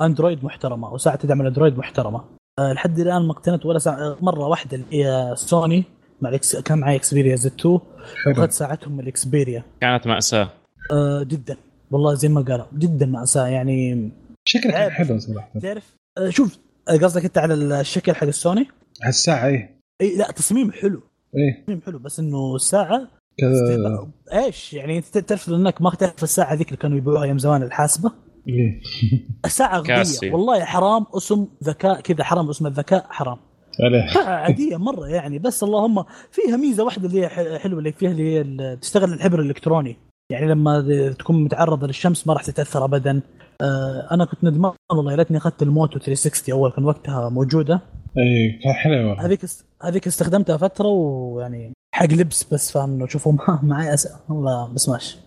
أندرويد 0.00 0.44
محترمة 0.44 0.88
أو 0.88 0.96
ساعة 0.96 1.16
تدعم 1.16 1.40
الاندرويد 1.40 1.78
محترمة. 1.78 2.24
أه 2.58 2.72
لحد 2.72 2.98
الآن 2.98 3.22
ما 3.22 3.32
اقتنيت 3.32 3.66
ولا 3.66 3.78
ساعة 3.78 4.16
مرة 4.20 4.46
واحدة 4.48 4.76
اللي 4.76 5.04
هي 5.04 5.32
سوني. 5.36 5.84
مع 6.22 6.28
الإكس... 6.28 6.56
كان 6.56 6.78
معي 6.78 6.96
Xperia 6.96 7.36
Z 7.36 7.52
2 7.60 7.78
اخذت 8.26 8.52
ساعتهم 8.52 9.00
ال 9.00 9.09
Xperia 9.09 9.64
كانت 9.80 10.06
مأساة. 10.06 10.50
آه 10.92 11.22
جدا. 11.22 11.56
والله 11.90 12.14
زي 12.14 12.28
ما 12.28 12.40
قالوا 12.40 12.66
جدا 12.78 13.06
مأساة. 13.06 13.46
يعني 13.46 14.10
شكلها 14.44 14.88
كان 14.88 14.90
حلو 14.90 15.18
صراحة. 15.18 15.50
تعرف 15.62 15.96
آه 16.18 16.30
شوف 16.30 16.58
قصدك 16.88 17.24
أنت 17.24 17.38
على 17.38 17.54
الشكل 17.80 18.14
حق 18.14 18.26
السوني؟ 18.26 18.68
على 19.02 19.08
الساعة 19.08 19.46
إيه. 19.46 19.78
إي 20.00 20.16
لا 20.16 20.30
تصميم 20.30 20.72
حلو. 20.72 21.02
إيه. 21.36 21.62
تصميم 21.64 21.80
حلو 21.86 21.98
بس 21.98 22.20
إنه 22.20 22.54
الساعة 22.54 23.08
كذا 23.38 24.08
إيش؟ 24.32 24.72
يعني 24.72 24.98
أنت 24.98 25.18
تعرف 25.18 25.48
إنك 25.48 25.82
ما 25.82 25.90
تعرف 25.90 26.22
الساعة 26.22 26.54
ذيك 26.54 26.68
اللي 26.68 26.76
كانوا 26.76 26.96
يبيعوها 26.96 27.22
أيام 27.22 27.38
زمان 27.38 27.62
الحاسبة؟ 27.62 28.12
إيه. 28.48 28.80
الساعة 29.44 29.78
غبية. 29.78 30.32
والله 30.32 30.64
حرام 30.64 31.06
اسم 31.16 31.46
ذكاء 31.64 32.00
كذا 32.00 32.24
حرام 32.24 32.48
اسم 32.48 32.66
الذكاء 32.66 33.06
حرام. 33.10 33.38
عادية 34.26 34.76
مرة 34.76 35.06
يعني 35.06 35.38
بس 35.38 35.62
اللهم 35.62 36.04
فيها 36.30 36.56
ميزة 36.56 36.84
واحدة 36.84 37.08
اللي 37.08 37.20
هي 37.20 37.28
حلوة 37.58 37.78
اللي 37.78 37.92
فيها 37.92 38.10
اللي 38.10 38.38
هي 38.38 38.76
تشتغل 38.76 39.12
الحبر 39.12 39.40
الإلكتروني. 39.40 39.96
يعني 40.32 40.46
لما 40.46 41.14
تكون 41.18 41.44
متعرضة 41.44 41.86
للشمس 41.86 42.26
ما 42.26 42.34
راح 42.34 42.42
تتأثر 42.44 42.84
ابدا. 42.84 43.20
آه 43.62 44.08
أنا 44.10 44.24
كنت 44.24 44.44
ندمان 44.44 44.72
والله 44.92 45.12
يا 45.12 45.16
ليتني 45.16 45.36
أخذت 45.36 45.62
الموتو 45.62 45.98
360 45.98 46.54
أول 46.54 46.70
كان 46.70 46.84
وقتها 46.84 47.28
موجودة. 47.28 47.80
إي 48.18 48.58
كان 48.64 48.72
حلوة 48.72 49.24
هذيك 49.26 49.40
هذيك 49.82 50.06
استخدمتها 50.06 50.56
فترة 50.56 50.86
ويعني 50.88 51.72
حق 51.94 52.06
لبس 52.06 52.54
بس 52.54 52.72
فاهم 52.72 52.94
إنه 52.94 53.06
شوفوا 53.06 53.32
معي 53.62 53.94
أس... 53.94 54.08
والله 54.28 54.74
بس 54.74 54.88
ماشي 54.88 55.18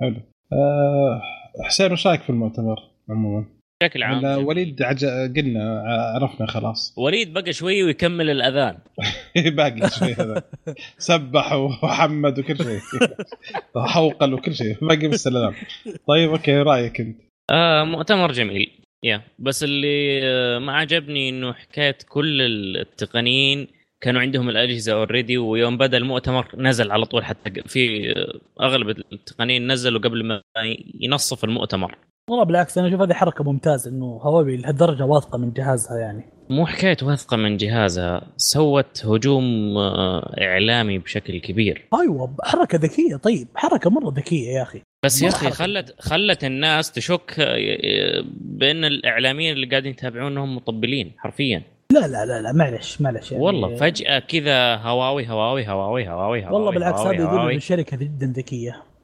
حلو. 0.00 0.16
أه 0.52 1.20
حسين 1.64 1.92
وش 1.92 2.06
رأيك 2.06 2.22
في 2.22 2.30
المؤتمر 2.30 2.76
عموما؟ 3.10 3.57
بشكل 3.82 4.02
عام. 4.02 4.46
وليد 4.46 4.82
عج... 4.82 5.04
قلنا 5.04 5.82
عرفنا 6.14 6.46
خلاص. 6.46 6.94
وليد 7.04 7.32
بقى 7.32 7.52
شوي 7.52 7.82
ويكمل 7.82 8.30
الأذان. 8.30 8.78
باقي 9.56 9.90
شوي 9.90 10.12
هذا. 10.12 10.42
سبح 10.98 11.52
وحمد 11.52 12.38
وكل 12.38 12.56
شيء. 12.56 12.80
حوقل 13.94 14.34
وكل 14.34 14.54
شيء. 14.54 14.76
باقي 14.82 15.08
بس 15.08 15.26
الأذان. 15.26 15.54
طيب 16.08 16.30
أوكي 16.30 16.56
رأيك 16.56 17.00
أنت؟ 17.00 17.20
آه 17.50 17.84
مؤتمر 17.84 18.32
جميل. 18.32 18.70
يا. 19.04 19.22
بس 19.38 19.64
اللي 19.64 20.20
آه، 20.22 20.58
ما 20.58 20.72
عجبني 20.72 21.28
إنه 21.28 21.52
حكايه 21.52 21.98
كل 22.08 22.42
التقنيين 22.76 23.68
كانوا 24.00 24.20
عندهم 24.20 24.48
الأجهزة 24.48 24.92
اوريدي 24.92 25.38
ويوم 25.38 25.78
بدأ 25.78 25.96
المؤتمر 25.96 26.48
نزل 26.56 26.90
على 26.90 27.04
طول 27.04 27.24
حتى 27.24 27.62
في 27.62 28.12
آه، 28.12 28.64
أغلب 28.64 28.88
التقنيين 28.88 29.72
نزلوا 29.72 30.00
قبل 30.00 30.24
ما 30.24 30.42
ينصف 31.00 31.44
المؤتمر. 31.44 31.98
والله 32.28 32.44
بالعكس 32.44 32.78
أنا 32.78 32.88
أشوف 32.88 33.00
هذه 33.00 33.12
حركة 33.12 33.44
ممتازة 33.44 33.90
إنه 33.90 34.06
هواوي 34.22 34.56
لهالدرجة 34.56 35.04
واثقة 35.04 35.38
من 35.38 35.52
جهازها 35.52 35.98
يعني. 35.98 36.24
مو 36.50 36.66
حكاية 36.66 36.96
واثقة 37.02 37.36
من 37.36 37.56
جهازها 37.56 38.22
سوت 38.36 39.06
هجوم 39.06 39.76
آه، 39.78 40.34
إعلامي 40.40 40.98
بشكل 40.98 41.40
كبير. 41.40 41.88
أيوه 42.00 42.34
حركة 42.42 42.78
ذكية 42.78 43.16
طيب 43.16 43.48
حركة 43.54 43.90
مرة 43.90 44.12
ذكية 44.16 44.48
يا 44.48 44.62
أخي. 44.62 44.82
بس 45.04 45.22
يا 45.22 45.28
أخي 45.28 45.50
خلت 45.50 45.94
خلت 45.98 46.44
الناس 46.44 46.92
تشك 46.92 47.34
آه، 47.38 48.24
بأن 48.40 48.84
الإعلاميين 48.84 49.52
اللي 49.52 49.66
قاعدين 49.66 49.92
يتابعونهم 49.92 50.56
مطبلين 50.56 51.12
حرفيا. 51.18 51.62
لا 51.92 52.06
لا 52.06 52.26
لا 52.26 52.42
لا 52.42 52.52
معلش 52.52 53.00
معلش 53.00 53.32
يعني. 53.32 53.44
والله 53.44 53.76
فجأة 53.76 54.18
كذا 54.18 54.76
هواوي 54.76 55.28
هواوي 55.28 55.68
هواوي 55.68 56.08
هواوي 56.08 56.44
هواوي 56.44 56.54
والله 56.54 56.70
بالعكس 56.70 57.00
هذا 57.00 57.12
يدل 57.12 57.50
ان 57.50 57.56
الشركة 57.56 57.96
جدا 57.96 58.32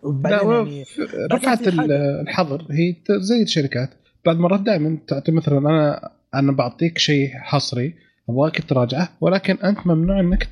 ذكيه 0.07 0.53
يعني 0.53 0.85
رفعت 1.33 1.69
الحظر 1.69 2.67
هي 2.71 2.97
زي 3.11 3.43
الشركات. 3.43 3.91
بعد 4.27 4.37
مرات 4.37 4.61
دائما 4.61 4.99
تعطي 5.09 5.33
مثلا 5.33 5.59
أنا 5.59 6.11
أنا 6.35 6.53
بعطيك 6.53 6.99
شيء 6.99 7.29
حصري 7.35 7.95
أبغاك 8.29 8.69
تراجعه 8.69 9.09
ولكن 9.21 9.55
أنت 9.55 9.87
ممنوع 9.87 10.21
إنك 10.21 10.45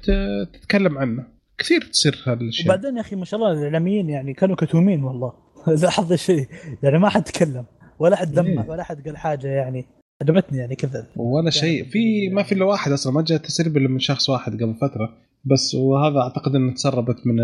تتكلم 0.53 0.99
عنه. 0.99 1.25
كثير 1.59 1.81
تصير 1.81 2.25
هذا 2.27 2.41
الاشياء 2.41 2.67
وبعدين 2.67 2.97
يا 2.97 3.01
أخي 3.01 3.17
ما 3.17 3.25
شاء 3.25 3.41
الله 3.41 3.53
الإعلاميين 3.53 4.11
يعني 4.11 4.35
كانوا 4.35 4.57
كتومين 4.57 5.05
والله. 5.05 5.33
لاحظت 5.83 6.13
الشيء 6.13 6.47
يعني 6.83 6.99
ما 6.99 7.09
حد 7.09 7.23
تكلم 7.23 7.65
ولا 7.99 8.17
حد 8.17 8.39
لمح 8.39 8.69
ولا 8.69 8.83
حد 8.83 9.09
قال 9.09 9.17
حاجة 9.17 9.49
يعني 9.49 9.87
عجبتني 10.23 10.59
يعني 10.59 10.75
كذا. 10.75 11.07
ولا 11.17 11.39
يعني 11.39 11.51
شيء. 11.51 11.85
في 11.85 12.29
ما 12.29 12.43
في 12.43 12.55
إلا 12.55 12.65
واحد 12.65 12.93
أصلا 12.93 13.13
ما 13.13 13.23
جاء 13.23 13.39
تسريب 13.39 13.77
الا 13.77 13.89
من 13.89 13.99
شخص 13.99 14.29
واحد 14.29 14.63
قبل 14.63 14.75
فترة. 14.75 15.19
بس 15.45 15.75
وهذا 15.75 16.19
أعتقد 16.19 16.55
إنه 16.55 16.73
تسربت 16.73 17.27
من 17.27 17.37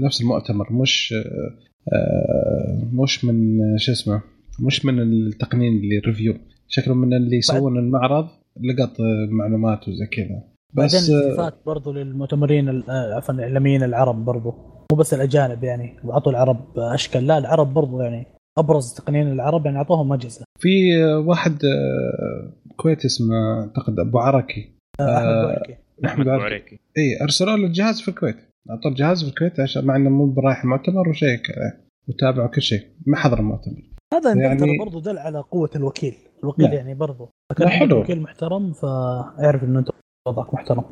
نفس 0.00 0.20
المؤتمر 0.20 0.72
مش 0.72 1.14
آه، 1.92 2.88
مش 2.92 3.24
من 3.24 3.58
شو 3.78 3.92
اسمه 3.92 4.22
مش 4.60 4.84
من 4.84 5.02
التقنيين 5.02 5.76
اللي 5.76 5.98
ريفيو 5.98 6.34
شكله 6.68 6.94
من 6.94 7.14
اللي 7.14 7.36
يسوون 7.36 7.78
المعرض 7.78 8.28
لقط 8.60 8.96
معلومات 9.30 9.88
وزي 9.88 10.06
كذا. 10.06 10.42
بس 10.74 11.10
بعدين 11.10 11.58
برضو 11.66 11.92
للمؤتمرين 11.92 12.82
عفوا 12.88 13.34
الإعلاميين 13.34 13.82
العرب 13.82 14.24
برضو. 14.24 14.50
مو 14.92 14.98
بس 14.98 15.14
الأجانب 15.14 15.64
يعني 15.64 15.96
اعطوا 16.10 16.32
العرب 16.32 16.78
أشكال. 16.78 17.26
لا 17.26 17.38
العرب 17.38 17.74
برضو 17.74 18.00
يعني 18.00 18.26
أبرز 18.58 18.94
تقنيين 18.94 19.32
العرب 19.32 19.66
يعني 19.66 19.78
أعطوهم 19.78 20.12
أجهزة. 20.12 20.44
في 20.58 21.04
واحد 21.04 21.64
آه، 21.64 22.52
كويتي 22.76 23.06
اسمه 23.06 23.34
أعتقد 23.60 23.98
أبو 23.98 24.18
عركي. 24.18 24.74
أحمد 25.00 25.10
عركي. 25.10 25.76
احمد 26.04 26.28
عركي 26.28 26.78
اي 26.98 27.22
أرسلوا 27.22 27.56
له 27.56 27.66
الجهاز 27.66 28.00
في 28.00 28.08
الكويت. 28.08 28.36
اعطوا 28.70 28.90
الجهاز 28.90 29.24
في 29.24 29.30
الكويت 29.30 29.60
عشان 29.60 29.84
مع 29.84 29.96
إنه 29.96 30.10
مو 30.10 30.26
برايح 30.26 30.64
المؤتمر 30.64 31.08
وشيك 31.08 31.42
وتابعوا 32.08 32.48
كل 32.48 32.62
شيء. 32.62 32.80
ما 33.06 33.16
حضر 33.16 33.38
المؤتمر. 33.38 33.82
هذا 34.14 34.34
يعني 34.42 34.78
برضه 34.78 35.02
دل 35.02 35.18
على 35.18 35.38
قوة 35.38 35.70
الوكيل. 35.76 36.14
الوكيل 36.42 36.64
لا. 36.64 36.74
يعني 36.74 36.94
برضه 36.94 37.28
كان 37.56 37.68
حلو. 37.68 38.00
وكيل 38.00 38.22
محترم 38.22 38.72
فاعرف 38.72 39.64
إنه 39.64 39.78
أنت 39.78 39.88
وضعك 40.28 40.54
محترم. 40.54 40.84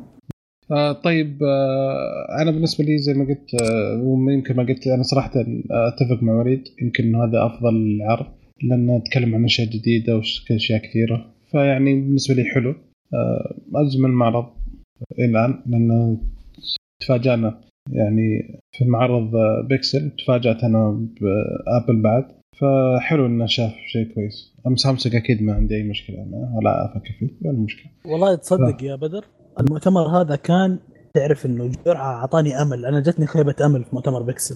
آه 0.71 0.91
طيب 0.91 1.43
آه 1.43 2.41
أنا 2.41 2.51
بالنسبة 2.51 2.83
لي 2.83 2.97
زي 2.97 3.13
ما 3.13 3.25
قلت 3.25 3.61
آه 3.61 4.31
يمكن 4.31 4.55
ما 4.55 4.63
قلت 4.63 4.87
أنا 4.87 5.03
صراحة 5.03 5.31
أتفق 5.71 6.23
مع 6.23 6.33
وليد. 6.33 6.63
يمكن 6.81 7.15
هذا 7.15 7.45
أفضل 7.45 7.99
عرض 8.01 8.25
لأن 8.63 8.97
نتكلم 8.97 9.35
عن 9.35 9.43
أشياء 9.43 9.67
جديدة 9.69 10.15
واشياء 10.15 10.79
كثيرة. 10.79 11.33
فيعني 11.51 11.93
بالنسبة 11.95 12.35
لي 12.35 12.43
حلو. 12.43 12.75
آه 13.13 13.55
اجمل 13.75 14.09
معرض 14.09 14.45
الان 15.19 15.63
لأن 15.65 16.17
تفاجأنا. 17.01 17.61
يعني 17.91 18.59
في 18.71 18.85
معرض 18.85 19.31
بيكسل 19.69 20.11
تفاجأت 20.17 20.63
أنا 20.63 21.07
بآبل 21.21 22.01
بعد 22.01 22.25
فحلو 22.57 23.25
إنه 23.25 23.45
شاف 23.45 23.73
شيء 23.87 24.13
كويس. 24.13 24.55
أم 24.67 24.75
سامسونج 24.75 25.15
أكيد 25.15 25.43
ما 25.43 25.53
عندي 25.53 25.75
أي 25.75 25.83
مشكلة 25.83 26.17
معه 26.17 26.57
ولا 26.57 26.85
أفكر 26.85 27.11
فيه 27.19 27.29
ولا 27.45 27.59
مشكلة. 27.59 27.91
والله 28.05 28.35
تصدق 28.35 28.79
ف... 28.79 28.83
يا 28.83 28.95
بدر 28.95 29.25
المؤتمر 29.59 30.01
هذا 30.01 30.35
كان 30.35 30.79
تعرف 31.13 31.45
إنه 31.45 31.71
جرعة 31.85 32.13
أعطاني 32.15 32.61
أمل. 32.61 32.85
أنا 32.85 32.99
جتني 32.99 33.25
خيبة 33.25 33.55
أمل 33.65 33.83
في 33.83 33.95
مؤتمر 33.95 34.21
بيكسل. 34.21 34.55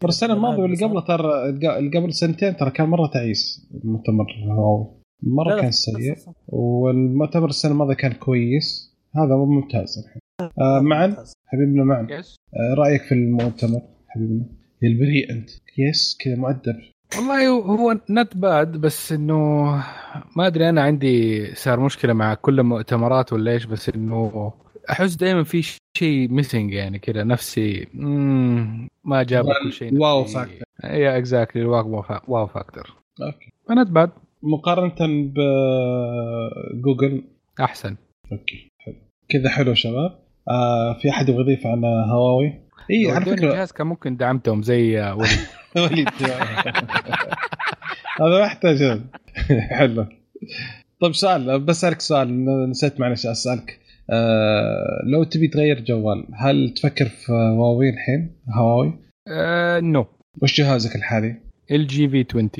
ترى 0.00 0.08
السنة 0.08 0.34
الماضية 0.34 0.62
واللي 0.62 0.84
قبله 0.84 1.00
ترى 1.00 1.48
اللي 1.78 1.98
قبل 1.98 2.12
سنتين 2.12 2.56
ترى 2.56 2.70
كان 2.70 2.88
مرة 2.88 3.06
تعيس 3.06 3.70
المؤتمر 3.84 4.26
هواوي 4.46 4.86
مرة 5.22 5.60
كان 5.60 5.70
سيء. 5.70 6.14
والمؤتمر 6.48 7.48
السنة 7.48 7.72
الماضية 7.72 7.94
كان 7.94 8.12
كويس. 8.12 8.87
هذا 9.24 9.36
ممتاز 9.36 9.98
الحين. 9.98 10.22
آه 10.60 10.80
معا 10.80 11.16
حبيبنا 11.46 11.84
معا 11.84 12.08
آه 12.10 12.74
رأيك 12.78 13.02
في 13.02 13.12
المؤتمر؟ 13.12 13.80
حبيبنا. 14.08 14.44
البريء 14.82 15.30
أنت. 15.30 15.50
yes 15.78 16.18
كذا 16.20 16.36
مؤدب. 16.36 16.76
والله 17.16 17.48
هو 17.48 18.00
not 18.10 18.36
bad 18.36 18.76
بس 18.76 19.12
إنه 19.12 19.64
ما 20.36 20.46
أدري 20.46 20.68
أنا 20.68 20.82
عندي 20.82 21.46
صار 21.54 21.80
مشكلة 21.80 22.12
مع 22.12 22.34
كل 22.34 22.60
المؤتمرات 22.60 23.32
ولا 23.32 23.52
إيش 23.52 23.64
بس 23.64 23.88
إنه 23.88 24.52
أحس 24.90 25.14
دائما 25.14 25.44
في 25.44 25.62
شيء 25.98 26.28
missing 26.28 26.72
يعني 26.72 26.98
كذا 26.98 27.24
نفسي 27.24 27.86
ما 29.04 29.22
جاب 29.22 29.44
كل 29.62 29.72
شيء. 29.72 29.98
wow 29.98 30.24
factor 30.24 30.62
yeah 30.84 31.18
exactly 31.18 31.64
wow 31.64 32.46
factor 32.46 32.96
OK. 33.22 33.52
ف 33.68 33.74
not 33.74 33.90
bad 33.90 34.10
مقارنة 34.42 34.94
بجوجل 36.74 37.24
أحسن. 37.60 37.96
OK. 38.32 38.68
كذا 39.28 39.48
حلو 39.48 39.74
شباب. 39.74 40.18
آه 40.48 40.98
في 41.02 41.10
أحد 41.10 41.28
يبغى 41.28 41.40
يضيف 41.40 41.66
على 41.66 41.86
هواوي؟ 42.12 42.52
إي 42.90 43.10
على 43.10 43.24
فكرة. 43.24 43.34
الجهاز 43.34 43.72
كان 43.72 43.86
ممكن 43.86 44.16
دعمتهم 44.16 44.62
زي 44.62 45.00
وليد. 45.00 45.38
وليد 45.92 46.08
هذا 48.20 48.30
ما 48.38 48.38
يحتاج 48.40 49.00
حلو. 49.78 50.06
طيب 51.00 51.14
سؤال 51.14 51.60
بسالك 51.60 52.00
سؤال 52.00 52.44
نسيت 52.70 53.00
معلش 53.00 53.26
أسألك. 53.26 53.80
آه 54.10 55.02
لو 55.12 55.24
تبي 55.24 55.48
تغير 55.48 55.80
جوال 55.80 56.26
هل 56.34 56.74
تفكر 56.76 57.04
في 57.08 57.32
هواوي 57.32 57.90
الحين؟ 57.90 58.36
هواوي؟ 58.58 58.98
آه 59.28 59.80
no. 59.80 60.06
وش 60.42 60.60
جهازك 60.60 60.96
الحالي؟ 60.96 61.36
LG 61.70 62.08
V 62.08 62.24
20 62.30 62.50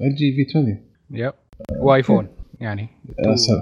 LG 0.00 0.32
V 0.32 0.46
20 0.50 0.80
yep 1.10 1.32
و 1.80 1.87
iPhone 1.87 2.28
يعني 2.60 2.88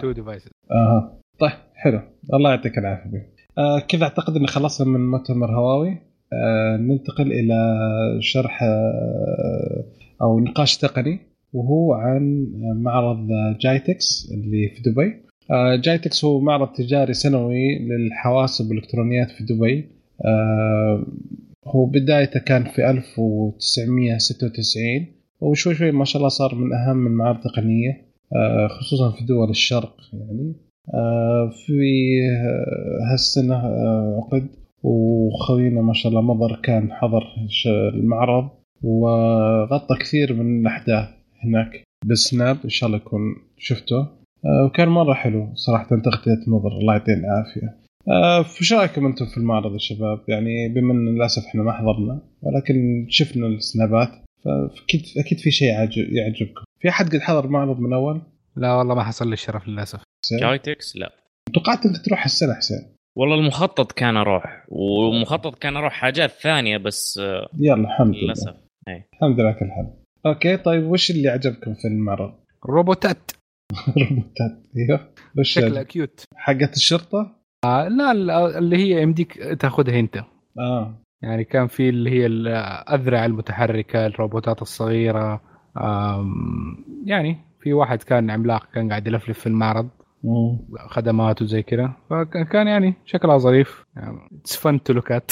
two 0.00 0.12
devices 0.12 0.50
أها. 0.70 1.18
طيب. 1.38 1.52
حلو. 1.86 2.00
الله 2.34 2.50
يعطيك 2.50 2.78
العافية 2.78 3.26
آه 3.58 3.78
كذا 3.78 4.04
أعتقد 4.04 4.36
ان 4.36 4.46
خلصنا 4.46 4.86
من 4.86 5.10
مؤتمر 5.10 5.50
هواوي؟ 5.50 5.98
آه 6.32 6.76
ننتقل 6.76 7.32
إلى 7.32 7.76
شرح 8.20 8.62
آه 8.62 9.84
أو 10.22 10.40
نقاش 10.40 10.76
تقني 10.76 11.20
وهو 11.52 11.92
عن 11.94 12.46
معرض 12.82 13.28
جايتكس 13.60 14.32
اللي 14.34 14.68
في 14.68 14.82
دبي. 14.90 15.14
آه 15.50 15.76
جايتكس 15.76 16.24
هو 16.24 16.40
معرض 16.40 16.68
تجاري 16.68 17.14
سنوي 17.14 17.78
للحواسب 17.78 18.70
والالكترونيات 18.70 19.30
في 19.30 19.44
دبي. 19.44 19.88
آه 20.24 21.06
هو 21.66 21.86
بدايته 21.86 22.40
كان 22.40 22.64
في 22.64 22.90
1996 22.90 25.06
وشوي 25.40 25.74
شوي 25.74 25.90
ما 25.90 26.04
شاء 26.04 26.16
الله 26.16 26.28
صار 26.28 26.54
من 26.54 26.72
أهم 26.72 27.06
المعارض 27.06 27.36
التقنية 27.36 28.06
آه 28.36 28.68
خصوصا 28.68 29.10
في 29.10 29.24
دول 29.24 29.50
الشرق 29.50 29.96
يعني. 30.12 30.65
في 31.66 32.20
هالسنة 33.12 33.54
آه، 33.54 34.20
عقد 34.22 34.48
وخوينا 34.82 35.82
ما 35.82 35.92
شاء 35.92 36.10
الله 36.10 36.22
مضر 36.22 36.60
كان 36.62 36.92
حضر 36.92 37.22
المعرض 37.94 38.50
وغطى 38.82 39.96
كثير 40.00 40.32
من 40.32 40.60
الأحداث 40.60 41.08
هناك 41.44 41.84
بالسناب 42.04 42.58
إن 42.64 42.70
شاء 42.70 42.86
الله 42.86 42.98
يكون 42.98 43.20
شفته 43.58 43.98
آه، 44.44 44.64
وكان 44.66 44.88
مرة 44.88 45.14
حلو 45.14 45.48
صراحة 45.54 45.88
تغطية 45.88 46.40
مضر 46.46 46.78
الله 46.78 46.92
يعطيه 46.92 47.14
العافية 47.14 47.86
فش 48.42 48.72
رأيكم 48.72 49.06
أنتم 49.06 49.26
في 49.26 49.36
المعرض 49.36 49.72
يا 49.72 49.78
شباب؟ 49.78 50.20
يعني 50.28 50.68
بما 50.68 50.92
إن 50.92 51.14
للأسف 51.14 51.46
إحنا 51.46 51.62
ما 51.62 51.72
حضرنا 51.72 52.20
ولكن 52.42 53.06
شفنا 53.08 53.46
السنابات 53.46 54.08
فأكيد 54.44 55.02
أكيد 55.18 55.38
في 55.38 55.50
شيء 55.50 55.68
يعجبكم. 56.12 56.64
في 56.80 56.88
أحد 56.88 57.14
قد 57.14 57.20
حضر 57.20 57.48
معرض 57.48 57.80
من 57.80 57.92
أول؟ 57.92 58.20
لا 58.56 58.74
والله 58.74 58.94
ما 58.94 59.02
حصل 59.02 59.28
لي 59.28 59.32
الشرف 59.32 59.68
للأسف. 59.68 60.00
جايتكس 60.32 60.96
لا. 60.96 61.12
توقعت 61.54 61.86
انك 61.86 62.04
تروح 62.04 62.24
السنة 62.24 62.54
حسين. 62.54 62.96
والله 63.16 63.34
المخطط 63.34 63.92
كان 63.92 64.16
أروح 64.16 64.64
ومخطط 64.68 65.58
كان 65.58 65.76
أروح 65.76 65.92
حاجات 65.92 66.30
ثانية 66.30 66.76
بس 66.76 67.16
يلا 67.58 67.74
الحمد 67.74 68.14
لله. 68.14 68.24
للأسف. 68.24 68.54
الحمد 68.88 69.40
لله 69.40 69.52
كل 69.52 69.70
حال. 69.70 69.92
OK 70.26 70.56
طيب 70.56 70.84
وش 70.84 71.10
اللي 71.10 71.28
عجبكم 71.28 71.74
في 71.74 71.88
المعرض؟ 71.88 72.34
روبوتات. 72.70 73.30
روبوتات 73.88 74.62
أيوه. 74.76 75.08
وش 75.38 75.50
شكلها 75.50 75.82
cute 75.82 76.24
حقت 76.36 76.76
الشرطة؟ 76.76 77.36
آه 77.64 77.88
لا 77.88 78.12
اللي 78.58 78.76
هي 78.76 79.02
يمديك 79.02 79.32
تاخذها 79.60 80.00
أنت. 80.00 80.16
آه. 80.58 80.94
يعني 81.22 81.44
كان 81.44 81.66
في 81.66 81.88
اللي 81.88 82.10
هي 82.10 82.26
الأذرع 82.26 83.24
المتحركة 83.24 84.06
الروبوتات 84.06 84.62
الصغيرة. 84.62 85.40
يعني 87.06 87.36
في 87.60 87.72
واحد 87.72 88.02
كان 88.02 88.30
عملاق 88.30 88.66
كان 88.74 88.88
قاعد 88.88 89.06
يلفلف 89.06 89.38
في 89.38 89.46
المعرض. 89.46 89.88
خدمات 90.88 91.42
وزي 91.42 91.62
كذا. 91.62 91.92
فكان 92.10 92.66
يعني 92.66 92.94
شكلها 93.04 93.38
ظريف. 93.38 93.84
it's 93.96 94.56
fun 94.56 94.82
to 94.82 94.92
look 94.92 95.12
at 95.12 95.30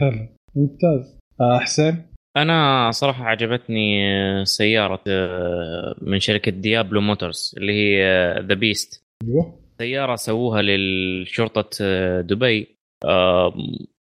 حلو 0.00 0.28
ممتاز. 0.56 1.18
آه، 1.40 1.58
حسين؟ 1.58 2.06
أنا 2.36 2.90
صراحة 2.90 3.24
عجبتني 3.24 4.00
سيارة 4.44 5.00
آه، 5.08 5.94
من 6.02 6.20
شركة 6.20 6.50
W 6.52 7.00
Motors 7.00 7.54
اللي 7.56 7.72
هي 7.72 8.02
the 8.40 8.54
Beast 8.54 9.04
أيوه. 9.24 9.60
سيارة 9.78 10.16
سووها 10.16 10.62
للشرطة 10.62 11.70
آه، 11.82 12.20
دبي. 12.20 12.76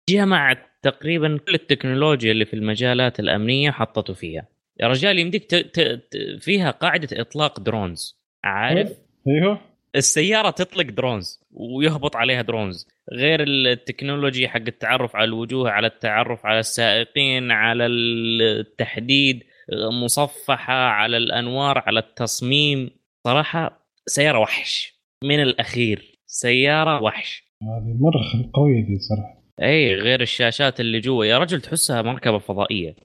جمعت 0.09 0.57
تقريبا 0.83 1.37
كل 1.47 1.53
التكنولوجيا 1.53 2.31
اللي 2.31 2.45
في 2.45 2.53
المجالات 2.53 3.19
الأمنية 3.19 3.71
حطته 3.71 4.13
فيها. 4.13 4.47
يا 4.79 4.87
رجال 4.87 5.19
يمديك 5.19 5.45
ت... 5.45 5.55
ت... 5.55 6.17
فيها 6.39 6.71
قاعدة 6.71 7.21
إطلاق 7.21 7.59
drones. 7.59 8.19
عارف؟ 8.43 9.08
أيوه. 9.29 9.59
السيارة 9.95 10.49
تطلق 10.49 10.85
drones 10.85 11.39
ويهبط 11.51 12.15
عليها 12.15 12.41
drones 12.41 12.87
غير 13.11 13.43
ال 13.43 13.53
technology 13.53 14.47
حق 14.47 14.61
التعرف 14.67 15.15
على 15.15 15.25
الوجوه 15.25 15.71
على 15.71 15.87
التعرف 15.87 16.45
على 16.45 16.59
السائقين 16.59 17.51
على 17.51 17.85
التحديد 17.85 19.43
مصفحة 20.03 20.73
على 20.73 21.17
الأنوار 21.17 21.83
على 21.87 21.99
التصميم. 21.99 22.89
صراحة 23.27 23.85
سيارة 24.05 24.39
وحش. 24.39 24.99
من 25.23 25.41
الأخير 25.41 26.19
سيارة 26.25 27.01
وحش. 27.01 27.43
هذه 27.63 27.97
مره 27.99 28.49
قوية 28.53 28.85
دي 28.85 28.99
صراحة. 28.99 29.39
اي 29.61 29.95
غير 29.95 30.21
الشاشات 30.21 30.79
اللي 30.79 30.99
جوا. 30.99 31.25
يا 31.25 31.37
رجل 31.37 31.61
تحسها 31.61 32.01
مركبة 32.01 32.37
فضائية. 32.37 32.95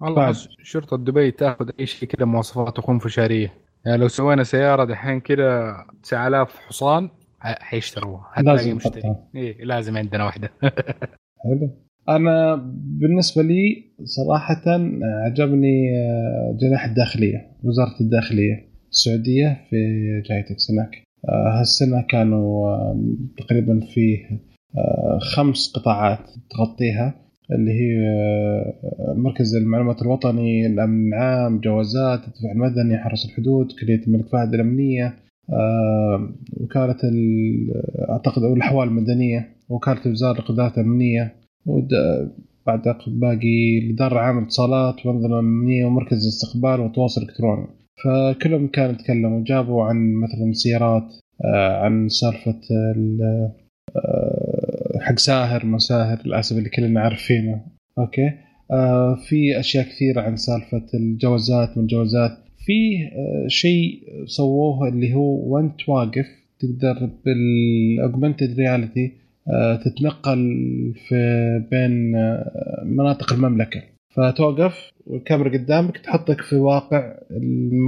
والله 0.00 0.34
شرطة 0.62 0.96
دبي 0.96 1.30
تأخذ 1.30 1.70
أي 1.80 1.86
شيء 1.86 2.08
كذا 2.08 2.26
مواصفات 2.26 2.80
خنفشاريه 2.80 3.63
يعني 3.86 3.98
لو 3.98 4.08
سوينا 4.08 4.42
سيارة 4.42 4.84
دحين 4.84 5.20
كذا 5.20 5.76
9000 6.02 6.56
حصان 6.58 7.10
حيشتروها. 7.40 8.42
لازم 8.42 8.76
مشتري. 8.76 9.16
اي 9.36 9.52
لازم 9.52 9.96
عندنا 9.96 10.24
واحدة. 10.24 10.50
حلو. 11.44 11.70
أنا 12.08 12.54
بالنسبة 13.00 13.42
لي 13.42 13.92
صراحة 14.04 14.62
عجبني 15.26 15.90
آه، 15.98 16.56
جناح 16.60 16.84
الداخلية 16.84 17.50
وزارة 17.64 18.00
الداخلية. 18.00 18.74
السعودية 18.90 19.60
في 19.70 19.76
جايتكس 20.28 20.70
هناك. 20.70 21.02
آه، 21.28 21.60
هالسنة 21.60 22.02
كانوا 22.08 22.68
آه، 22.68 23.04
تقريبا 23.38 23.80
فيه 23.94 24.40
خمس 25.34 25.72
قطاعات 25.76 26.18
تغطيها. 26.50 27.23
اللي 27.52 27.70
هي 27.70 28.08
آه، 28.08 29.14
مركز 29.16 29.56
المعلومات 29.56 30.02
الوطني 30.02 30.66
الأمن 30.66 31.08
العام 31.08 31.60
جوازات 31.60 32.20
الدفاع 32.28 32.52
المدني 32.52 32.98
حرس 32.98 33.26
الحدود 33.26 33.72
كلية 33.80 34.06
الملك 34.06 34.28
فهد 34.28 34.54
الأمنية 34.54 35.14
آه، 35.50 36.28
وكاله 36.60 36.96
أعتقد 38.10 38.42
أو 38.42 38.54
الأحوال 38.54 38.88
المدنية 38.88 39.48
وكاله 39.68 40.10
وزارة 40.10 40.38
القدرات 40.38 40.78
الأمنية 40.78 41.34
بعد 42.66 42.82
باقي 43.06 43.78
الإدارة 43.78 44.12
العامة 44.12 44.40
للاتصالات 44.40 45.06
والانظمه 45.06 45.34
الأمنية 45.34 45.84
ومركز 45.84 46.22
الاستقبال 46.22 46.80
والتواصل 46.80 47.22
الإلكتروني. 47.22 47.66
فكلهم 48.04 48.68
كانوا 48.68 48.92
يتكلموا 48.92 49.44
جابوا 49.44 49.84
عن 49.84 50.14
مثلا 50.14 50.52
سيارات 50.52 51.04
آه، 51.44 51.76
عن 51.76 52.08
سالفة 52.08 52.60
حق 55.04 55.18
ساهر 55.18 55.66
مساهر 55.66 56.18
للأسف 56.26 56.58
اللي 56.58 56.68
كلنا 56.68 57.00
عارفينه. 57.00 57.60
أوكي؟ 57.98 58.30
آه 58.70 59.14
في 59.28 59.60
أشياء 59.60 59.84
كثيرة 59.84 60.20
عن 60.20 60.36
سالفة 60.36 60.86
الجوازات 60.94 61.78
من 61.78 61.82
الجوازات. 61.82 62.30
في 62.66 62.72
آه 63.12 63.48
شيء 63.48 64.02
سووه 64.26 64.88
اللي 64.88 65.14
هو 65.14 65.54
وانت 65.54 65.88
واقف 65.88 66.26
تقدر 66.58 67.10
بالاوجمانتد 67.24 68.60
رياليتي 68.60 69.12
آه 69.48 69.76
تتنقل 69.76 70.38
في 71.08 71.16
بين 71.70 72.16
آه 72.16 72.82
مناطق 72.84 73.32
المملكة. 73.32 73.82
فتوقف 74.16 74.90
والكاميرا 75.06 75.48
قدامك 75.48 75.98
تحطك 75.98 76.40
في 76.40 76.56
واقع 76.56 77.14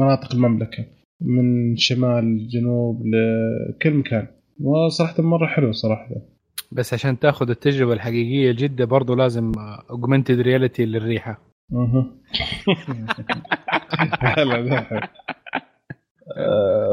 مناطق 0.00 0.34
المملكة 0.34 0.84
من 1.20 1.76
شمال 1.76 2.48
جنوب 2.48 3.02
لكل 3.06 3.94
مكان. 3.94 4.26
وصراحة 4.60 5.22
مرة 5.22 5.46
حلو 5.46 5.72
صراحة. 5.72 6.35
بس 6.72 6.94
عشان 6.94 7.18
تاخذ 7.18 7.50
التجربة 7.50 7.92
الحقيقية 7.92 8.52
جدا 8.52 8.84
برضو 8.84 9.14
لازم 9.14 9.52
augmented 9.90 10.40
reality 10.40 10.84
للريحة. 10.84 11.40
أها 11.72 12.16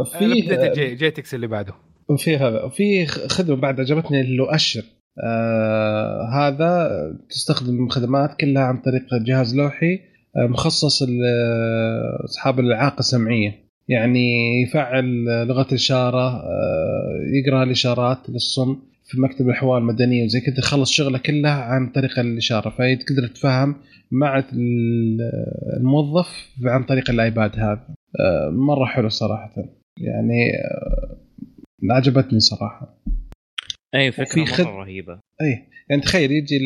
في 0.04 0.96
جيتكس 0.96 1.36
اللي 1.36 1.48
بعده. 1.48 1.74
وفي 2.10 2.38
هذا. 2.38 2.64
وفي 2.64 3.06
خدمة 3.06 3.56
بعد 3.56 3.80
عجبتني 3.80 4.22
اللي 4.22 4.44
هو 4.44 4.46
أشر. 4.46 4.82
آه 5.24 6.30
هذا 6.34 6.90
تستخدم 7.30 7.90
خدمات 7.90 8.36
كلها 8.40 8.64
عن 8.64 8.78
طريق 8.78 9.24
جهاز 9.28 9.56
لوحي 9.56 10.00
آه 10.38 10.48
مخصص 10.48 11.04
لاصحاب 11.04 12.60
الإعاقة 12.60 13.00
السمعية. 13.00 13.64
يعني 13.88 14.62
يفعل 14.62 15.26
لغة 15.48 15.68
الإشارة 15.70 16.28
آه 16.30 17.20
يقرأ 17.34 17.64
الإشارات 17.64 18.30
للصم. 18.30 18.93
في 19.14 19.22
مكتب 19.22 19.46
الاحوال 19.46 19.82
المدنيه 19.82 20.24
وزي 20.24 20.42
كذا 20.42 20.56
تخلص 20.56 20.92
شغله 20.92 21.18
كلها 21.18 21.64
عن 21.64 21.90
طريق 21.90 22.20
الإشارة. 22.20 22.70
فتقدر 22.70 23.28
تتفاهم 23.28 23.76
مع 24.12 24.44
الموظف 25.78 26.50
عن 26.66 26.84
طريق 26.84 27.10
الآيباد 27.10 27.60
هذا. 27.60 27.88
آه، 28.20 28.50
مرة 28.50 28.86
حلو 28.86 29.10
صراحة. 29.10 29.56
يعني 29.98 30.52
آه، 30.56 31.18
عجبتني 31.92 32.40
صراحة. 32.40 32.98
أي 33.96 34.12
فكرة 34.12 34.42
مرة 34.42 34.46
خد... 34.46 34.66
رهيبة. 34.66 35.20
أي 35.42 35.68
يعني 35.90 36.02
تخيل 36.02 36.32
يجي 36.32 36.60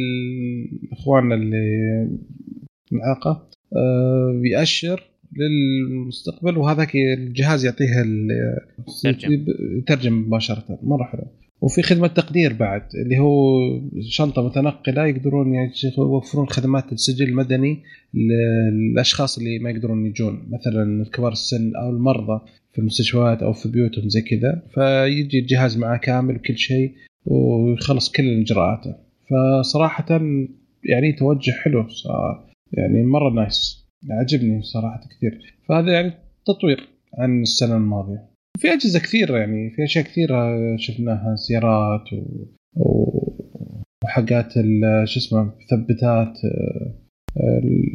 إخواننا 0.92 1.36
اللي 1.36 2.10
معاقه 2.92 3.50
آه 3.76 4.40
بيأشر 4.42 5.04
للمستقبل 5.36 6.58
وهذاك 6.58 6.96
الجهاز 6.96 7.66
يعطيها 7.66 8.06
يترجم 9.78 10.14
مباشرة. 10.14 10.80
مرة 10.84 11.04
حلو. 11.04 11.24
وفي 11.62 11.82
خدمة 11.82 12.08
تقدير 12.08 12.54
بعد 12.54 12.82
اللي 12.96 13.20
هو 13.20 13.60
شنطة 14.02 14.46
متنقلة 14.46 15.06
يقدرون 15.08 15.54
يوفرون 15.98 16.48
خدمات 16.48 16.92
السجل 16.92 17.26
المدني 17.26 17.84
للأشخاص 18.14 19.38
اللي 19.38 19.60
ما 19.60 19.70
يقدرون 19.70 20.06
يجون. 20.06 20.50
مثلا 20.52 21.06
كبار 21.14 21.32
السن 21.32 21.76
أو 21.76 21.90
المرضى 21.90 22.42
في 22.74 22.80
المستشفيات 22.80 23.44
أو 23.44 23.54
في 23.54 23.70
بيوتهم 23.70 24.10
زي 24.10 24.22
كذا. 24.22 24.64
فيجي 24.74 25.40
الجهاز 25.40 25.78
معاه 25.78 25.98
كامل 25.98 26.36
وكل 26.36 26.58
شيء 26.58 26.94
ويخلص 27.26 28.12
كل 28.12 28.42
إجراءاته. 28.42 28.96
فصراحه 29.30 30.06
يعني 30.84 31.14
توجه 31.20 31.52
حلو 31.52 31.86
يعني 32.72 33.04
مرة 33.04 33.34
نايس. 33.34 33.87
عجبني 34.12 34.62
صراحة 34.62 35.00
كثير. 35.18 35.56
فهذا 35.70 35.92
يعني 35.92 36.14
تطوير 36.46 36.88
عن 37.18 37.42
السنة 37.42 37.76
الماضية. 37.76 38.30
في 38.60 38.74
أجهزة 38.74 39.00
كثيرة 39.00 39.38
يعني 39.38 39.70
في 39.70 39.84
أشياء 39.84 40.06
كثيرة 40.06 40.58
شفناها 40.78 41.36
سيارات 41.36 42.14
و... 42.14 42.46
و... 42.76 43.08
وحاجات 44.04 44.54
شو 45.04 45.20
اسمه 45.20 45.44
مثبتات 45.44 46.38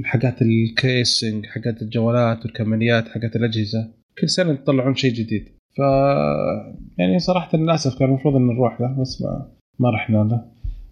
حاجات 0.04 0.42
ال 0.42 0.57
casing 0.57 1.46
حاجات 1.46 1.82
الجوالات 1.82 2.44
والكماليات 2.44 3.08
حاجات 3.08 3.36
الأجهزة. 3.36 3.90
كل 4.20 4.28
سنة 4.28 4.52
يطلعون 4.52 4.94
شيء 4.94 5.12
جديد. 5.12 5.48
ف 5.76 5.78
يعني 6.98 7.18
صراحة 7.18 7.58
للأسف 7.58 7.98
كان 7.98 8.08
المفروض 8.08 8.36
إن 8.36 8.46
نروح 8.46 8.80
له 8.80 9.00
بس 9.00 9.22
ما 9.22 9.52
ما 9.78 9.90
رحنا 9.90 10.16
له. 10.16 10.44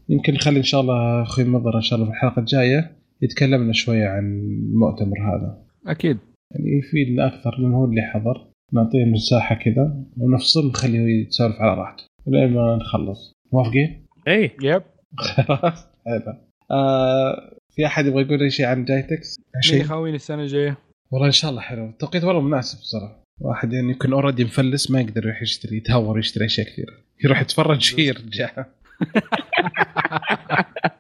يمكن 0.09 0.35
نخلي 0.35 0.59
إن 0.59 0.63
شاء 0.63 0.81
الله 0.81 1.23
أخوي 1.23 1.45
مضر 1.45 1.77
إن 1.77 1.83
شاء 1.83 1.99
الله 1.99 2.11
في 2.11 2.17
الحلقة 2.17 2.41
الجاية. 2.41 2.97
يتكلم 3.23 3.63
لنا 3.65 3.73
شوية 3.73 4.09
عن 4.09 4.25
المؤتمر 4.41 5.19
هذا. 5.19 5.63
أكيد. 5.87 6.19
يعني 6.51 6.79
يفيدنا 6.79 7.27
أكثر 7.27 7.51
لأنه 7.59 7.77
هو 7.77 7.85
اللي 7.85 8.03
حضر. 8.03 8.47
نعطيه 8.73 9.05
مساحة 9.05 9.55
كذا. 9.55 10.05
ونفصل 10.17 10.69
نخليه 10.69 11.23
يتسولف 11.23 11.57
على 11.61 11.81
راحته. 11.81 12.05
لين 12.27 12.55
ما 12.55 12.77
نخلص. 12.77 13.33
موافقين؟ 13.53 14.07
اي 14.29 14.51
yep 14.63 14.83
خلاص. 15.17 15.87
حلو. 16.07 16.35
آه 16.71 17.57
في 17.71 17.87
أحد 17.87 18.07
يبغى 18.07 18.23
يقول 18.23 18.43
اي 18.43 18.51
شيء 18.51 18.67
عن 18.67 18.85
جايتكس؟ 18.85 19.41
شيء؟ 19.61 19.81
يخاويني 19.81 20.17
السنة 20.17 20.43
الجاية. 20.43 20.77
والله 21.11 21.27
إن 21.27 21.33
شاء 21.33 21.51
الله 21.51 21.63
حلو. 21.63 21.87
التوقيت 21.87 22.25
والله 22.25 22.43
مناسب 22.43 22.79
صراحة. 22.79 23.23
واحد 23.41 23.73
يعني 23.73 23.91
يكون 23.91 24.13
already 24.13 24.45
مفلس 24.45 24.91
ما 24.91 25.01
يقدر 25.01 25.27
يروح 25.27 25.43
يشتري 25.43 25.77
يتهور 25.77 26.19
يشتري 26.19 26.45
أشياء 26.45 26.67
كثيرة. 26.67 26.93
يروح 27.25 27.41
يتفرج 27.41 27.95
فيه 27.95 28.09
يرجع 28.09 28.51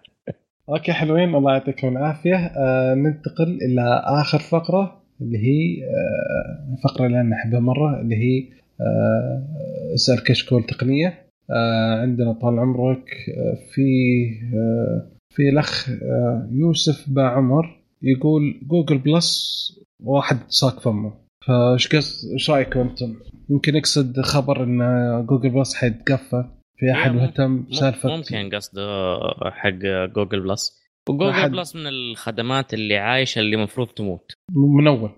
okay 0.70 0.92
حلوين. 0.92 1.34
الله 1.34 1.52
يعطيكم 1.52 1.88
العافية. 1.88 2.36
آه 2.36 2.94
ننتقل 2.94 3.58
إلى 3.62 4.02
آخر 4.04 4.38
فقرة 4.38 5.02
اللي 5.20 5.38
هي 5.38 5.84
آه 5.84 6.76
فقره 6.84 7.06
اللي 7.06 7.20
أنا 7.20 7.36
أحبها 7.36 7.60
مرة 7.60 8.00
اللي 8.00 8.16
هي 8.16 8.44
آه 8.80 9.46
أسأل 9.94 10.24
كشكول 10.24 10.62
تقنيه 10.62 11.26
آه 11.50 12.00
عندنا 12.00 12.32
طال 12.32 12.58
عمرك 12.58 13.04
آه 13.38 13.54
في 13.74 13.82
آه 14.54 15.06
في 15.34 15.48
الأخ 15.48 15.88
آه 15.90 16.48
يوسف 16.52 17.10
با 17.10 17.22
عمر 17.22 17.80
يقول 18.02 18.60
Google 18.68 18.98
Plus 18.98 19.30
واحد 20.04 20.36
صاك 20.48 20.80
فمه. 20.80 21.12
فايش 21.46 21.96
قصد 21.96 22.32
إيش 22.32 22.50
رايكم 22.50 22.80
أنتم؟ 22.80 23.14
يمكن 23.50 23.76
يقصد 23.76 24.20
خبر 24.20 24.64
إن 24.64 24.80
Google 25.26 25.50
Plus 25.50 25.74
حيتقفل. 25.74 26.44
في 26.80 26.92
أحد 26.92 27.12
مهتم 27.12 27.64
بسالفه 27.70 28.16
ممكن 28.16 28.56
قصده 28.56 29.18
حق 29.50 29.78
Google 30.14 30.40
Plus. 30.40 30.80
و 31.08 31.11
Google 31.11 31.30
أحد... 31.30 31.50
Plus 31.50 31.76
من 31.76 31.86
الخدمات 31.86 32.74
اللي 32.74 32.96
عايشة 32.96 33.38
اللي 33.38 33.56
المفروض 33.56 33.88
تموت. 33.88 34.32
من 34.78 34.86
اول 34.86 35.10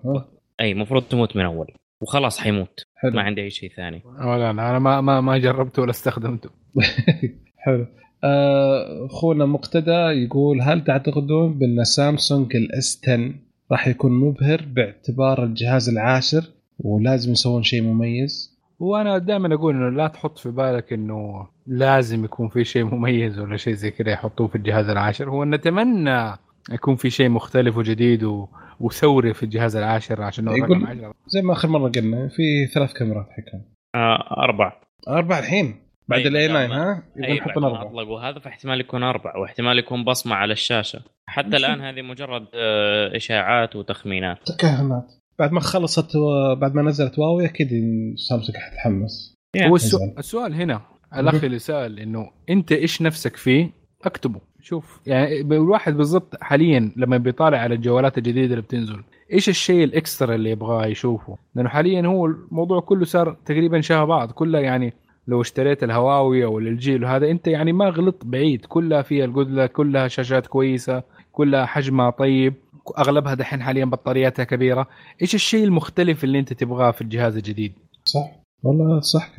أي 0.61 0.71
المفروض 0.71 1.03
تموت 1.03 1.35
من 1.35 1.45
أول. 1.45 1.67
وخلاص 2.01 2.39
حيموت. 2.39 2.85
حلو. 2.95 3.11
ما 3.11 3.21
عندي 3.21 3.41
أي 3.41 3.49
شيء 3.49 3.71
ثاني. 3.75 4.01
ولا 4.05 4.49
أنا 4.49 4.79
ما 4.79 5.01
ما 5.01 5.21
ما 5.21 5.37
جربته 5.37 5.81
ولا 5.81 5.91
استخدمته. 5.91 6.49
حلو. 7.65 7.87
آه، 8.23 9.05
أخونا 9.05 9.45
مقتدى 9.45 9.91
يقول 9.91 10.61
هل 10.61 10.83
تعتقدون 10.83 11.59
بأن 11.59 11.83
سامسونج 11.83 12.55
الاس 12.55 13.01
10 13.03 13.33
راح 13.71 13.87
يكون 13.87 14.11
مبهر 14.11 14.65
باعتبار 14.65 15.43
الجهاز 15.43 15.89
العاشر 15.89 16.43
ولازم 16.79 17.31
يسوون 17.31 17.63
شيء 17.63 17.81
مميز؟ 17.81 18.52
وأنا 18.83 19.17
دائما 19.17 19.55
أقول 19.55 19.75
إنه 19.75 19.89
لا 19.89 20.07
تحط 20.07 20.37
في 20.37 20.49
بالك 20.49 20.93
إنه 20.93 21.47
لازم 21.67 22.25
يكون 22.25 22.49
في 22.49 22.63
شيء 22.63 22.83
مميز 22.83 23.39
ولا 23.39 23.57
شيء 23.57 23.73
زي 23.73 23.91
كذا 23.91 24.11
يحطوه 24.11 24.47
في 24.47 24.55
الجهاز 24.55 24.89
العاشر. 24.89 25.29
هو 25.29 25.43
نتمنى 25.43 26.33
يكون 26.71 26.95
في 26.95 27.09
شيء 27.09 27.29
مختلف 27.29 27.77
وجديد 27.77 28.23
و... 28.23 28.47
وثوري 28.79 29.33
في 29.33 29.43
الجهاز 29.43 29.75
العاشر 29.75 30.21
عشان 30.21 30.47
يقول 30.47 31.13
زي 31.27 31.41
ما 31.41 31.53
آخر 31.53 31.67
مرة 31.67 31.89
قلنا 31.89 32.27
في 32.27 32.67
ثلاث 32.73 32.93
كاميرات 32.93 33.25
حكم. 33.29 33.61
آه 33.95 34.43
أربع 34.43 34.73
أربع 35.07 35.39
الحين؟ 35.39 35.75
بعد 36.07 36.25
الاي 36.25 36.47
9 36.47 36.65
ها؟ 36.65 37.03
يقول 37.15 37.37
يحطون 37.37 37.63
أربع 37.63 37.81
اطلقوا 37.81 38.19
هذا 38.19 38.39
فاحتمال 38.39 38.79
يكون 38.79 39.03
أربع 39.03 39.37
واحتمال 39.37 39.79
يكون 39.79 40.03
بصمة 40.03 40.35
على 40.35 40.53
الشاشة. 40.53 41.01
حتى 41.29 41.57
الآن 41.57 41.81
هذه 41.81 42.01
مجرد 42.01 42.47
آه، 42.53 43.15
إشاعات 43.17 43.75
وتخمينات. 43.75 44.37
تكهنات. 44.45 45.22
بعد 45.39 45.51
ما 45.51 45.59
خلصت 45.59 46.15
و... 46.15 46.55
بعد 46.55 46.75
ما 46.75 46.81
نزلت 46.81 47.19
واوي 47.19 47.45
أكيد 47.45 47.69
سامسونج 48.17 48.57
حتتحمس 48.57 49.33
هو 49.61 49.75
السؤال, 49.75 50.13
السؤال 50.17 50.53
هنا 50.53 50.81
الاخ 51.17 51.43
اللي 51.43 51.59
سأل 51.59 51.99
إنه 51.99 52.31
أنت 52.49 52.71
إيش 52.71 53.01
نفسك 53.01 53.35
فيه؟ 53.35 53.71
اكتبه. 54.05 54.39
شوف 54.61 55.01
يعني 55.05 55.41
الواحد 55.41 55.97
بالضبط 55.97 56.35
حاليا 56.41 56.91
لما 56.95 57.17
بيطالع 57.17 57.57
على 57.57 57.75
الجوالات 57.75 58.17
الجديدة 58.17 58.51
اللي 58.51 58.61
بتنزل 58.61 59.03
إيش 59.33 59.49
الشيء 59.49 59.83
الإكسترا 59.83 60.35
اللي 60.35 60.49
يبغاه 60.49 60.85
يشوفه؟ 60.85 61.37
لأنه 61.55 61.69
حاليا 61.69 62.01
هو 62.07 62.25
الموضوع 62.25 62.79
كله 62.79 63.05
صار 63.05 63.37
تقريبا 63.45 63.81
شبه 63.81 64.05
بعض. 64.05 64.31
كلها 64.31 64.61
يعني 64.61 64.93
لو 65.27 65.41
اشتريت 65.41 65.83
الهواوي 65.83 66.45
أو 66.45 66.59
الجيل 66.59 67.05
هذا 67.05 67.31
أنت 67.31 67.47
يعني 67.47 67.73
ما 67.73 67.89
غلطت 67.89 68.25
بعيد. 68.25 68.65
كلها 68.65 69.01
فيها 69.01 69.25
الجودله 69.25 69.65
كلها 69.65 70.07
شاشات 70.07 70.47
كويسة 70.47 71.03
كلها 71.31 71.65
حجمها 71.65 72.09
طيب. 72.09 72.53
أغلبها 72.97 73.33
دحين 73.33 73.61
حاليا 73.61 73.85
بطارياتها 73.85 74.43
كبيرة. 74.43 74.87
إيش 75.21 75.35
الشيء 75.35 75.63
المختلف 75.63 76.23
اللي 76.23 76.39
أنت 76.39 76.53
تبغاه 76.53 76.91
في 76.91 77.01
الجهاز 77.01 77.35
الجديد؟ 77.35 77.73
صح. 78.05 78.43
والله 78.63 78.99
صح. 78.99 79.31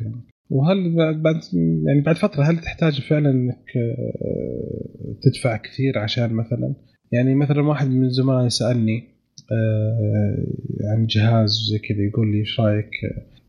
وهل 0.49 0.95
بعد 1.21 1.41
يعني 1.85 2.01
بعد 2.01 2.15
فترة 2.15 2.43
هل 2.43 2.57
تحتاج 2.57 3.01
فعلا 3.01 3.29
إنك 3.29 3.77
آه، 3.77 5.15
تدفع 5.21 5.57
كثير 5.57 5.99
عشان 5.99 6.33
مثلا؟ 6.33 6.73
يعني 7.11 7.35
مثلا 7.35 7.61
واحد 7.61 7.89
من 7.89 8.09
زملائي 8.09 8.49
سالني 8.49 9.03
آه، 9.51 10.45
عن 10.83 11.05
جهاز 11.05 11.49
زي 11.71 11.79
كذا 11.79 12.03
يقول 12.09 12.31
لي 12.31 12.39
إيش 12.39 12.59
رأيك؟ 12.59 12.89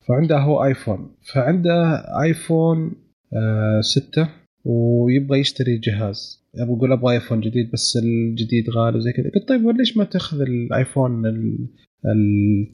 فعنده 0.09 0.39
هو 0.39 0.65
آيفون. 0.65 1.11
فعنده 1.33 2.05
آيفون 2.23 2.93
آه، 3.33 3.81
ستة 3.81 4.29
ويبغى 4.65 5.41
يشتري 5.41 5.79
جهاز. 5.79 6.46
أبغى 6.59 6.77
أقول 6.77 6.93
أبغى 6.93 7.15
ايفون 7.15 7.41
جديد 7.41 7.71
بس 7.73 7.99
الجديد 8.03 8.71
غالي 8.71 8.97
وزي 8.97 9.13
كذا. 9.13 9.31
قلت 9.35 9.49
طيب 9.49 9.69
ليش 9.69 9.97
ما 9.97 10.05
تأخذ 10.05 10.41
الايفون 10.41 11.27
ال 11.27 11.69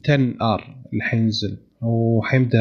10 0.09 0.35
R 0.41 0.75
اللي 0.93 1.03
حينزل 1.03 1.57
وحيبدا 1.81 2.59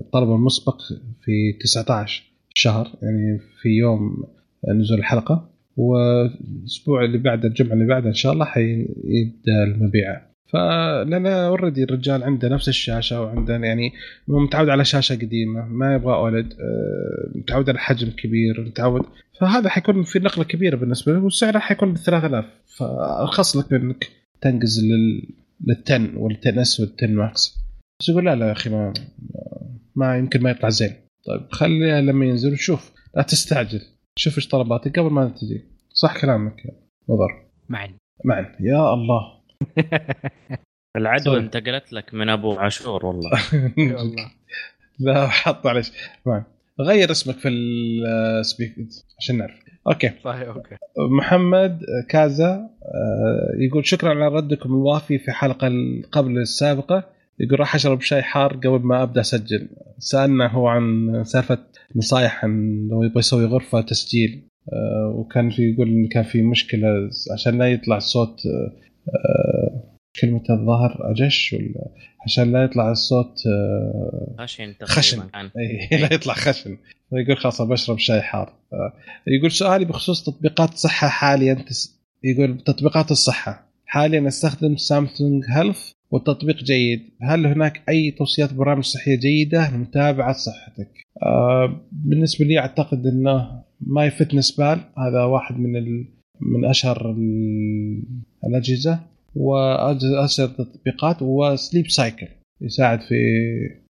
الطلب 0.00 0.30
المسبق 0.32 0.80
في 1.24 1.52
19 1.60 2.22
شهر 2.54 2.88
يعني 3.02 3.38
في 3.62 3.68
يوم 3.68 4.24
نزول 4.68 4.98
الحلقة 4.98 5.50
والاسبوع 5.76 7.04
اللي 7.04 7.18
بعده 7.18 7.48
الجمعة 7.48 7.72
اللي 7.72 7.86
بعده 7.86 8.08
إن 8.08 8.14
شاء 8.14 8.32
الله 8.32 8.44
حيبدأ 8.44 9.64
المبيعات. 9.64 10.27
فلأن 10.52 11.26
already 11.26 11.84
الرجال 11.84 12.22
عنده 12.22 12.48
نفس 12.48 12.68
الشاشة 12.68 13.22
وعنده 13.22 13.56
يعني 13.56 13.92
متعود 14.28 14.68
على 14.68 14.84
شاشة 14.84 15.14
قديمة 15.14 15.66
ما 15.66 15.94
يبغى 15.94 16.14
OLED 16.14 16.52
آه، 16.52 17.38
متعود 17.38 17.70
على 17.70 17.78
حجم 17.78 18.10
كبير 18.10 18.60
متعود. 18.60 19.02
فهذا 19.40 19.68
حيكون 19.68 20.02
في 20.02 20.18
نقلة 20.18 20.44
كبيرة 20.44 20.76
بالنسبة 20.76 21.12
له 21.12 21.18
وسعره 21.18 21.58
حيكون 21.58 21.92
ب 21.92 21.96
3000 21.96 22.44
فأرخص 22.78 23.56
لك 23.56 23.72
انك 23.72 24.10
تنقز 24.40 24.84
لل 24.84 25.22
لل10 25.64 26.16
وال10 26.16 26.58
S 26.58 26.82
وال10 26.82 27.08
Max. 27.10 27.58
بس 28.00 28.08
يقول 28.08 28.24
لا 28.24 28.34
لا 28.34 28.46
يا 28.46 28.52
أخي 28.52 28.70
ما 28.70 28.92
ما 29.96 30.18
يمكن 30.18 30.42
ما 30.42 30.50
يطلع 30.50 30.68
زين. 30.68 30.94
طيب 31.24 31.40
خليها 31.50 32.00
لما 32.00 32.26
ينزل 32.26 32.52
وشوف 32.52 32.92
لا 33.16 33.22
تستعجل. 33.22 33.80
شوف 34.18 34.36
إيش 34.36 34.48
طلباتك 34.48 34.98
قبل 34.98 35.10
ما 35.10 35.28
تجي. 35.28 35.64
صح 35.92 36.20
كلامك 36.20 36.64
يا 36.64 36.70
مضر. 37.08 37.44
معا 37.68 37.88
معا 38.24 38.56
يا 38.60 38.94
الله. 38.94 39.37
العدوى. 40.96 41.38
انتقلت 41.38 41.92
لك 41.92 42.14
من 42.14 42.28
أبو 42.28 42.52
عاشور 42.52 43.06
والله. 43.06 43.30
والله 43.78 44.30
لا 44.98 45.26
حط 45.26 45.66
معلش 45.66 45.92
غير 46.80 47.10
اسمك 47.10 47.34
في 47.34 47.48
ال 47.48 47.69
Speak 47.69 48.74
عشان 49.18 49.38
نعرف. 49.38 49.54
okay. 49.86 50.10
صحيح 50.24 50.48
okay. 50.48 50.76
محمد 50.98 51.80
كازا 52.08 52.70
آه، 52.82 53.52
يقول 53.58 53.86
شكرا 53.86 54.10
على 54.10 54.28
ردكم 54.28 54.68
الوافي 54.70 55.18
في 55.18 55.32
حلقة 55.32 55.70
قبل 56.12 56.38
السابقة. 56.38 57.04
يقول 57.40 57.60
راح 57.60 57.74
أشرب 57.74 58.00
شاي 58.00 58.22
حار 58.22 58.52
قبل 58.52 58.80
ما 58.86 59.02
أبدأ 59.02 59.20
أسجل. 59.20 59.68
سألنا 59.98 60.46
هو 60.52 60.68
عن 60.68 61.12
سالفة 61.24 61.58
نصايح 61.96 62.44
عن 62.44 62.88
لو 62.90 63.02
يبغى 63.02 63.18
يسوي 63.18 63.44
غرفة 63.44 63.80
تسجيل. 63.80 64.42
آه، 64.72 65.14
وكان 65.16 65.50
في 65.50 65.70
يقول 65.70 65.88
إن 65.88 66.08
كان 66.08 66.22
في 66.22 66.42
مشكلة 66.42 66.88
عشان 67.32 67.58
لا 67.58 67.72
يطلع 67.72 67.96
الصوت 67.96 68.46
آه، 68.46 68.72
كلمة 70.20 70.42
الظاهر 70.50 71.10
أجش 71.10 71.52
ولا؟ 71.52 71.94
عشان 72.24 72.52
لا 72.52 72.64
يطلع 72.64 72.90
الصوت 72.90 73.34
خشن 74.38 74.74
خشن. 74.82 75.22
أي. 75.34 75.88
لا 76.02 76.14
يطلع 76.14 76.34
خشن. 76.34 76.76
فيقول 77.10 77.36
خلاص 77.36 77.62
بشرب 77.62 77.98
شاي 77.98 78.20
حار. 78.20 78.52
يقول 79.26 79.52
سؤالي 79.52 79.84
بخصوص 79.84 80.24
تطبيقات 80.24 80.74
صحة 80.74 81.08
حاليا 81.08 81.64
يقول 82.24 82.58
تطبيقات 82.58 83.10
الصحة. 83.10 83.68
حاليا 83.86 84.28
أستخدم 84.28 84.76
Samsung 84.76 85.44
Health 85.48 85.90
والتطبيق 86.10 86.56
جيد. 86.56 87.00
هل 87.22 87.46
هناك 87.46 87.82
أي 87.88 88.10
توصيات 88.10 88.54
برامج 88.54 88.84
صحية 88.84 89.16
جيدة 89.16 89.70
لمتابعة 89.70 90.32
صحتك؟ 90.32 90.90
آه 91.22 91.80
بالنسبة 91.92 92.44
لي 92.44 92.58
أعتقد 92.58 93.06
إنه 93.06 93.62
MyFitnessPal 93.80 94.80
هذا 94.98 95.24
واحد 95.24 95.58
من 95.58 95.76
ال... 95.76 96.14
من 96.40 96.64
أشهر 96.64 97.14
الأجهزة 98.44 99.00
واشهر 99.36 100.46
التطبيقات 100.46 101.22
و 101.22 101.33
Sleep 101.33 101.88
Cycle 101.88 102.28
يساعد 102.60 103.00
في 103.00 103.14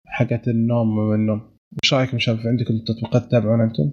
حاجة 0.07 0.41
النوم 0.47 0.97
والنوم 0.97 1.41
وش 1.83 1.93
رايكم 1.93 2.19
شباب 2.19 2.47
عندكم 2.47 2.77
تطبيقات 2.77 3.25
تتابعون 3.25 3.61
أنتم؟ 3.61 3.91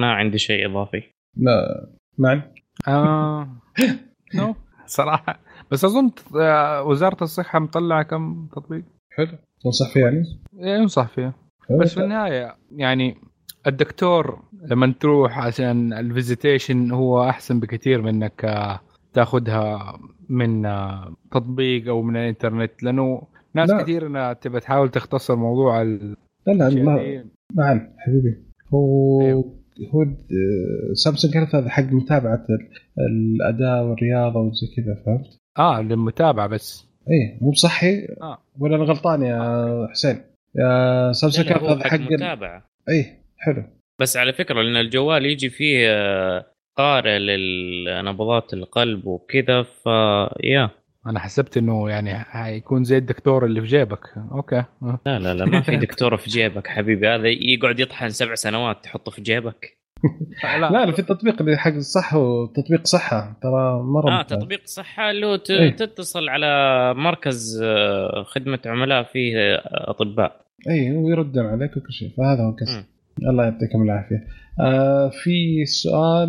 ما 0.00 0.12
عندي 0.12 0.38
شيء 0.38 0.70
إضافي. 0.70 1.02
لا. 1.36 1.88
معن؟ 2.18 2.42
آه. 2.88 3.48
no. 4.34 4.54
صراحة. 4.86 5.40
بس 5.70 5.84
أظن 5.84 6.10
آه، 6.40 6.82
وزارة 6.82 7.24
الصحة 7.24 7.58
مطلعة 7.58 8.02
كم 8.02 8.48
تطبيق؟ 8.52 8.84
حلو. 9.16 9.38
تنصح 9.64 9.92
فيه 9.92 10.00
يعني؟ 10.00 10.22
إيه 10.58 10.76
انصح 10.76 11.08
فيه 11.08 11.34
بس 11.80 11.94
في 11.94 12.00
النهاية 12.00 12.56
يعني 12.76 13.16
الدكتور 13.66 14.42
لما 14.62 14.94
تروح 15.00 15.38
عشان 15.38 15.92
ال 15.92 16.01
visitation 16.01 16.90
هو 16.90 17.28
أحسن 17.28 17.60
بكثير 17.60 18.02
من 18.02 18.08
انك 18.08 18.44
آه، 18.44 18.80
تاخذها 19.14 19.98
من 20.28 20.66
آه، 20.66 21.16
تطبيق 21.30 21.88
أو 21.88 22.02
من 22.02 22.16
الإنترنت 22.16 22.82
لأنه 22.82 23.22
ناس 23.54 23.70
لا. 23.70 23.82
كثير 23.82 24.06
إنها 24.06 24.32
تبى 24.32 24.60
تحاول 24.60 24.90
تختصر 24.90 25.36
موضوع 25.36 25.82
ال... 25.82 26.16
لا 26.46 26.52
لا 26.52 26.68
لا 26.68 27.24
معا 27.54 27.94
حبيبي 27.98 28.36
هو 28.74 29.20
أيوه. 29.22 29.58
هو 29.94 30.06
سامسونج 30.94 31.36
هيلث 31.36 31.54
هذا 31.54 31.68
حق 31.68 31.82
متابعة 31.82 32.46
الأداء 32.98 33.84
والرياضة 33.84 34.40
وزي 34.40 34.66
كذا 34.76 34.94
فهمت؟ 35.06 35.38
آه 35.58 35.82
للمتابعة 35.82 36.46
بس 36.46 36.88
إيه 37.10 37.38
مو 37.40 37.50
بصحي 37.50 38.06
آه. 38.22 38.38
ولا 38.58 38.76
أنا 38.76 38.84
غلطان 38.84 39.22
يا 39.22 39.88
حسين 39.90 40.20
يا 40.54 41.12
سامسونج 41.12 41.52
هذا 41.52 41.88
حق 41.88 42.00
متابعة 42.00 42.64
إيه 42.88 43.22
حلو 43.36 43.64
بس 44.00 44.16
على 44.16 44.32
فكرة 44.32 44.62
لأن 44.62 44.76
الجوال 44.76 45.26
يجي 45.26 45.50
فيه 45.50 45.86
آه، 45.88 46.46
قارئ 46.78 47.18
لنبضات 47.18 48.54
القلب 48.54 49.06
وكذا 49.06 49.62
فيا 49.62 50.70
أنا 51.06 51.18
حسبت 51.20 51.56
إنه 51.56 51.90
يعني 51.90 52.18
حيكون 52.18 52.84
زي 52.84 52.96
الدكتور 52.96 53.44
اللي 53.44 53.60
في 53.60 53.66
جيبك. 53.66 54.00
أوكي. 54.32 54.64
لا 55.06 55.18
لا 55.18 55.34
لا 55.34 55.44
ما 55.44 55.60
في 55.60 55.76
دكتور 55.76 56.16
في 56.16 56.30
جيبك 56.30 56.66
حبيبي. 56.66 57.08
هذا 57.08 57.28
يقعد 57.28 57.80
يطحن 57.80 58.08
سبع 58.08 58.34
سنوات 58.34 58.84
تحطه 58.84 59.10
في 59.10 59.22
جيبك. 59.22 59.78
لا 60.44 60.70
لا 60.70 60.92
في 60.92 61.02
تطبيق 61.02 61.40
اللي 61.42 61.56
حق 61.56 61.72
الصحه 61.74 62.18
وتطبيق 62.18 62.86
صحة. 62.86 63.38
ترى 63.42 63.82
مرة 63.82 64.20
آه 64.20 64.22
تطبيق 64.22 64.60
صحة 64.64 65.10
اللي 65.10 65.26
هو 65.26 65.38
إيه؟ 65.50 65.76
تتصل 65.76 66.28
على 66.28 66.94
مركز 66.94 67.62
آه، 67.62 68.22
خدمة 68.22 68.58
عملاء 68.66 69.02
فيه 69.02 69.38
آه، 69.38 69.90
أطباء. 69.90 70.40
اي 70.68 70.92
ويردون 70.92 71.46
عليك 71.46 71.76
وكل 71.76 71.92
شيء. 71.92 72.10
فهذا 72.16 72.42
هو 72.42 72.50
القصة 72.50 72.97
الله 73.22 73.44
يعطيكم 73.44 73.82
العافية. 73.82 74.24
آه 74.60 75.08
في 75.08 75.64
سؤال 75.64 76.28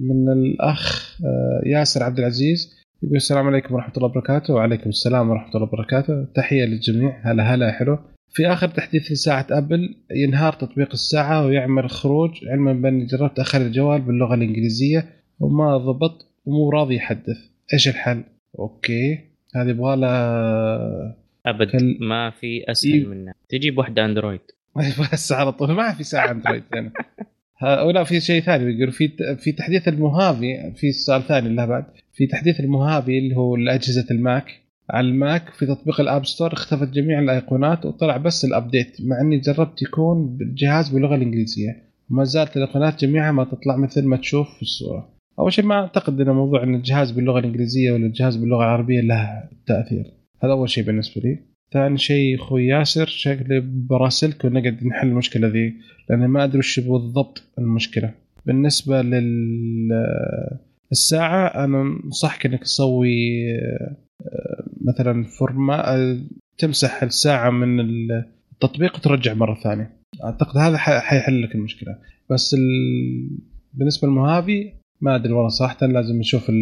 من 0.00 0.28
الأخ 0.32 1.16
آه 1.24 1.68
ياسر 1.68 2.02
عبد 2.02 2.18
العزيز 2.18 2.84
يقول 3.02 3.16
السلام 3.16 3.46
عليكم 3.46 3.74
ورحمة 3.74 3.92
الله 3.96 4.08
وبركاته 4.08 4.54
وعليكم 4.54 4.90
السلام 4.90 5.30
ورحمة 5.30 5.54
الله 5.54 5.68
وبركاته. 5.68 6.24
تحية 6.34 6.64
للجميع. 6.64 7.20
هلا 7.22 7.54
هلا 7.54 7.72
حلو. 7.72 7.98
في 8.30 8.46
آخر 8.46 8.68
تحديث 8.68 9.12
لساعة 9.12 9.46
أبل 9.50 9.94
ينهار 10.16 10.52
تطبيق 10.52 10.88
الساعة 10.92 11.46
ويعمل 11.46 11.90
خروج 11.90 12.30
علما 12.48 12.72
بأني 12.72 13.06
جربت 13.06 13.38
اخر 13.38 13.60
الجوال 13.60 14.00
باللغة 14.00 14.34
الإنجليزية 14.34 15.06
وما 15.40 15.76
ضبط 15.76 16.26
ومو 16.46 16.70
راضي 16.70 16.94
يحدث. 16.94 17.38
إيش 17.72 17.88
الحل؟ 17.88 18.24
أوكي. 18.58 19.18
هذه 19.56 19.68
يبغى 19.68 19.96
لها 19.96 21.16
أبد 21.46 21.70
كل... 21.70 21.98
ما 22.00 22.30
في 22.30 22.70
أسهل 22.70 22.92
إيه؟ 22.92 23.06
منها. 23.06 23.34
تجيب 23.48 23.78
واحدة 23.78 24.04
أندرويد. 24.04 24.40
بس 25.12 25.32
على 25.32 25.52
طول. 25.52 25.72
ما 25.72 25.92
في 25.92 26.04
ساعة 26.04 26.30
اندرويد 26.30 26.62
يعني. 26.74 26.92
ولا 27.86 28.04
في 28.04 28.20
شيء 28.20 28.42
ثاني 28.42 28.78
يقول 28.78 28.92
في 28.92 29.36
في 29.38 29.52
تحديث 29.52 29.88
ال 29.88 30.00
Mojave 30.00 30.72
في 30.76 30.92
سؤال 30.92 31.22
ثاني 31.22 31.48
له 31.48 31.66
بعد. 31.66 31.84
في 32.12 32.26
تحديث 32.26 32.60
ال 32.60 32.68
Mojave 32.68 33.18
اللي 33.18 33.36
هو 33.36 33.56
اجهزه 33.56 34.06
ال 34.10 34.20
Mac. 34.20 34.60
على 34.90 35.08
ال 35.08 35.18
Mac 35.18 35.50
في 35.50 35.66
تطبيق 35.66 36.00
ال 36.00 36.06
App 36.06 36.26
Store 36.26 36.52
اختفت 36.52 36.88
جميع 36.88 37.18
الأيقونات 37.18 37.86
وطلع 37.86 38.16
بس 38.16 38.44
ال 38.44 38.51
update 38.51 38.96
مع 39.00 39.20
إني 39.20 39.38
جربت 39.38 39.82
يكون 39.82 40.38
الجهاز 40.40 40.88
باللغة 40.88 41.14
الإنجليزية. 41.14 41.82
وما 42.10 42.24
زالت 42.24 42.56
الأيقونات 42.56 43.04
جميعها 43.04 43.32
ما 43.32 43.44
تطلع 43.44 43.76
مثل 43.76 44.04
ما 44.06 44.16
تشوف 44.16 44.54
في 44.56 44.62
الصورة. 44.62 45.14
أول 45.38 45.52
شيء 45.52 45.64
ما 45.64 45.74
أعتقد 45.74 46.20
إن 46.20 46.30
موضوع 46.30 46.62
إن 46.62 46.74
الجهاز 46.74 47.10
باللغة 47.10 47.38
الإنجليزية 47.38 47.92
ولا 47.92 48.06
الجهاز 48.06 48.36
باللغة 48.36 48.62
العربية 48.62 49.00
له 49.00 49.44
تأثير. 49.66 50.04
هذا 50.42 50.52
أول 50.52 50.70
شيء 50.70 50.84
بالنسبة 50.84 51.22
لي. 51.22 51.53
ثاني 51.74 51.98
شيء 51.98 52.36
أخوي 52.36 52.66
ياسر 52.66 53.06
شكلي 53.06 53.60
براسلك 53.60 54.44
ونقعد 54.44 54.84
نحل 54.84 55.08
المشكلة 55.08 55.48
ذي 55.48 55.74
لأن 56.10 56.26
ما 56.26 56.44
أدري 56.44 56.58
وش 56.58 56.80
بالضبط 56.80 57.42
المشكلة. 57.58 58.14
بالنسبة 58.46 59.02
لل 59.02 59.92
الساعة 60.92 61.64
أنا 61.64 61.82
أنصحك 62.04 62.46
إنك 62.46 62.62
تسوي 62.62 63.44
مثلا 64.84 65.24
فورما 65.24 66.18
تمسح 66.58 67.02
الساعة 67.02 67.50
من 67.50 67.80
التطبيق 67.80 68.96
وترجع 68.96 69.34
مرة 69.34 69.54
ثانية. 69.54 69.96
أعتقد 70.24 70.56
هذا 70.56 70.76
حيحل 70.78 71.42
لك 71.42 71.54
المشكلة. 71.54 71.98
بس 72.30 72.54
ال... 72.54 72.60
بالنسبة 73.72 74.08
للمهابي 74.08 74.74
ما 75.00 75.16
أدري 75.16 75.32
والله 75.32 75.48
صراحة 75.48 75.86
لازم 75.86 76.18
نشوف 76.18 76.50
ال... 76.50 76.54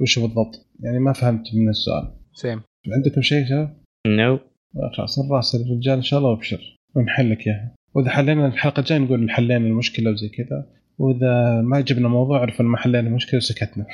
وش 0.00 0.18
بالضبط. 0.18 0.66
يعني 0.80 0.98
ما 0.98 1.12
فهمت 1.12 1.44
من 1.54 1.68
السؤال. 1.68 2.12
same 2.32 2.60
عندكم 2.96 3.22
شيء 3.22 3.46
شباب؟ 3.46 3.76
no 4.06 4.36
no. 4.36 4.49
خلاص 4.96 5.18
نراسل 5.18 5.58
الرجال 5.60 5.96
إن 5.96 6.02
شاء 6.02 6.18
الله 6.18 6.30
وابشر 6.30 6.78
ونحل 6.94 7.30
لك 7.30 7.46
إياها. 7.46 7.74
وإذا 7.94 8.10
حلينا 8.10 8.46
الحلقة 8.46 8.80
الجاية 8.80 8.98
نقول 8.98 9.30
حلينا 9.30 9.66
المشكلة 9.66 10.10
وزي 10.10 10.28
كذا. 10.28 10.66
وإذا 10.98 11.62
ما 11.62 11.80
جبنا 11.80 12.08
موضوع 12.08 12.40
عرف 12.40 12.60
ما 12.60 12.76
حلينا 12.76 13.08
المشكلة 13.08 13.38
وسكتنا. 13.38 13.86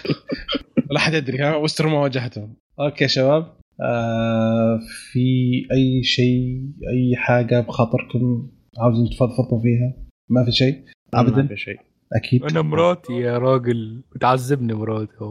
لا 0.90 0.98
حد 1.00 1.14
يدري 1.14 1.38
ها 1.38 1.56
واستروا 1.56 1.90
مواجهتهم 1.90 2.56
okay 2.80 3.08
شباب. 3.08 3.46
آه 3.80 4.80
في 5.12 5.26
أي 5.72 6.02
شيء 6.02 6.62
أي 6.90 7.16
حاجة 7.16 7.60
بخاطركم 7.60 8.50
عاوزين 8.78 9.10
تفضفضوا 9.10 9.62
فيها؟ 9.62 10.04
ما 10.28 10.44
في 10.44 10.52
شيء؟ 10.52 10.84
ابدا؟ 11.14 11.42
ما 11.42 11.48
في 11.48 11.56
شيء. 11.56 11.78
أكيد. 12.14 12.44
أنا 12.44 12.62
مراتي 12.62 13.12
يا 13.12 13.38
راجل. 13.38 14.00
بتعذبني 14.14 14.74
مراتي 14.74 15.12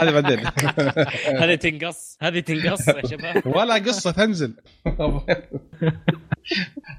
هذه 0.00 0.10
بعدين. 0.10 0.38
هذه 1.42 1.54
تنقص. 1.54 2.18
هذه 2.22 2.40
تنقص 2.40 2.88
يا 2.88 3.06
شباب. 3.06 3.46
ولا 3.56 3.74
قصة 3.74 4.10
تنزل. 4.10 4.52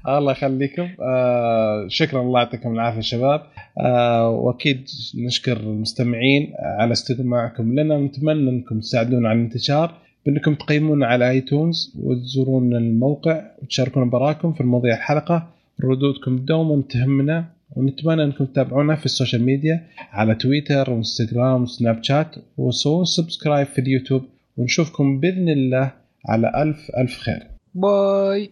الله 0.08 0.32
يخليكم. 0.32 0.88
آه 1.00 1.86
شكرا 1.88 2.20
الله 2.20 2.40
يعطيكم 2.40 2.72
العافية 2.72 3.00
شباب. 3.00 3.42
آه 3.80 4.28
وأكيد 4.28 4.86
نشكر 5.14 5.56
المستمعين 5.56 6.52
على 6.78 6.92
استماعكم 6.92 7.80
لنا. 7.80 7.98
نتمنى 7.98 8.50
أنكم 8.50 8.80
تساعدونا 8.80 9.28
على 9.28 9.38
الانتشار. 9.38 9.94
بأنكم 10.26 10.54
تقيمونا 10.54 11.06
على 11.06 11.30
آيتونز 11.30 11.94
وتزورون 12.02 12.76
الموقع 12.76 13.42
وتشاركونا 13.62 14.06
براكم 14.10 14.52
في 14.52 14.62
مواضيع 14.62 14.94
الحلقة. 14.96 15.46
ردودكم 15.84 16.36
دوما 16.36 16.82
تهمنا. 16.90 17.53
ونتمنى 17.76 18.24
أنكم 18.24 18.44
تتابعونا 18.44 18.94
في 18.94 19.04
السوشيال 19.04 19.42
ميديا 19.42 19.86
على 20.12 20.34
تويتر 20.34 20.90
وانستغرام 20.90 21.62
وسناب 21.62 22.02
شات 22.02 22.34
وسوون 22.56 23.04
subscribe 23.04 23.66
في 23.66 23.80
اليوتيوب. 23.80 24.22
ونشوفكم 24.56 25.20
بإذن 25.20 25.48
الله 25.48 25.92
على 26.28 26.62
ألف 26.62 26.90
ألف 26.98 27.18
خير. 27.18 27.42
bye. 27.74 28.50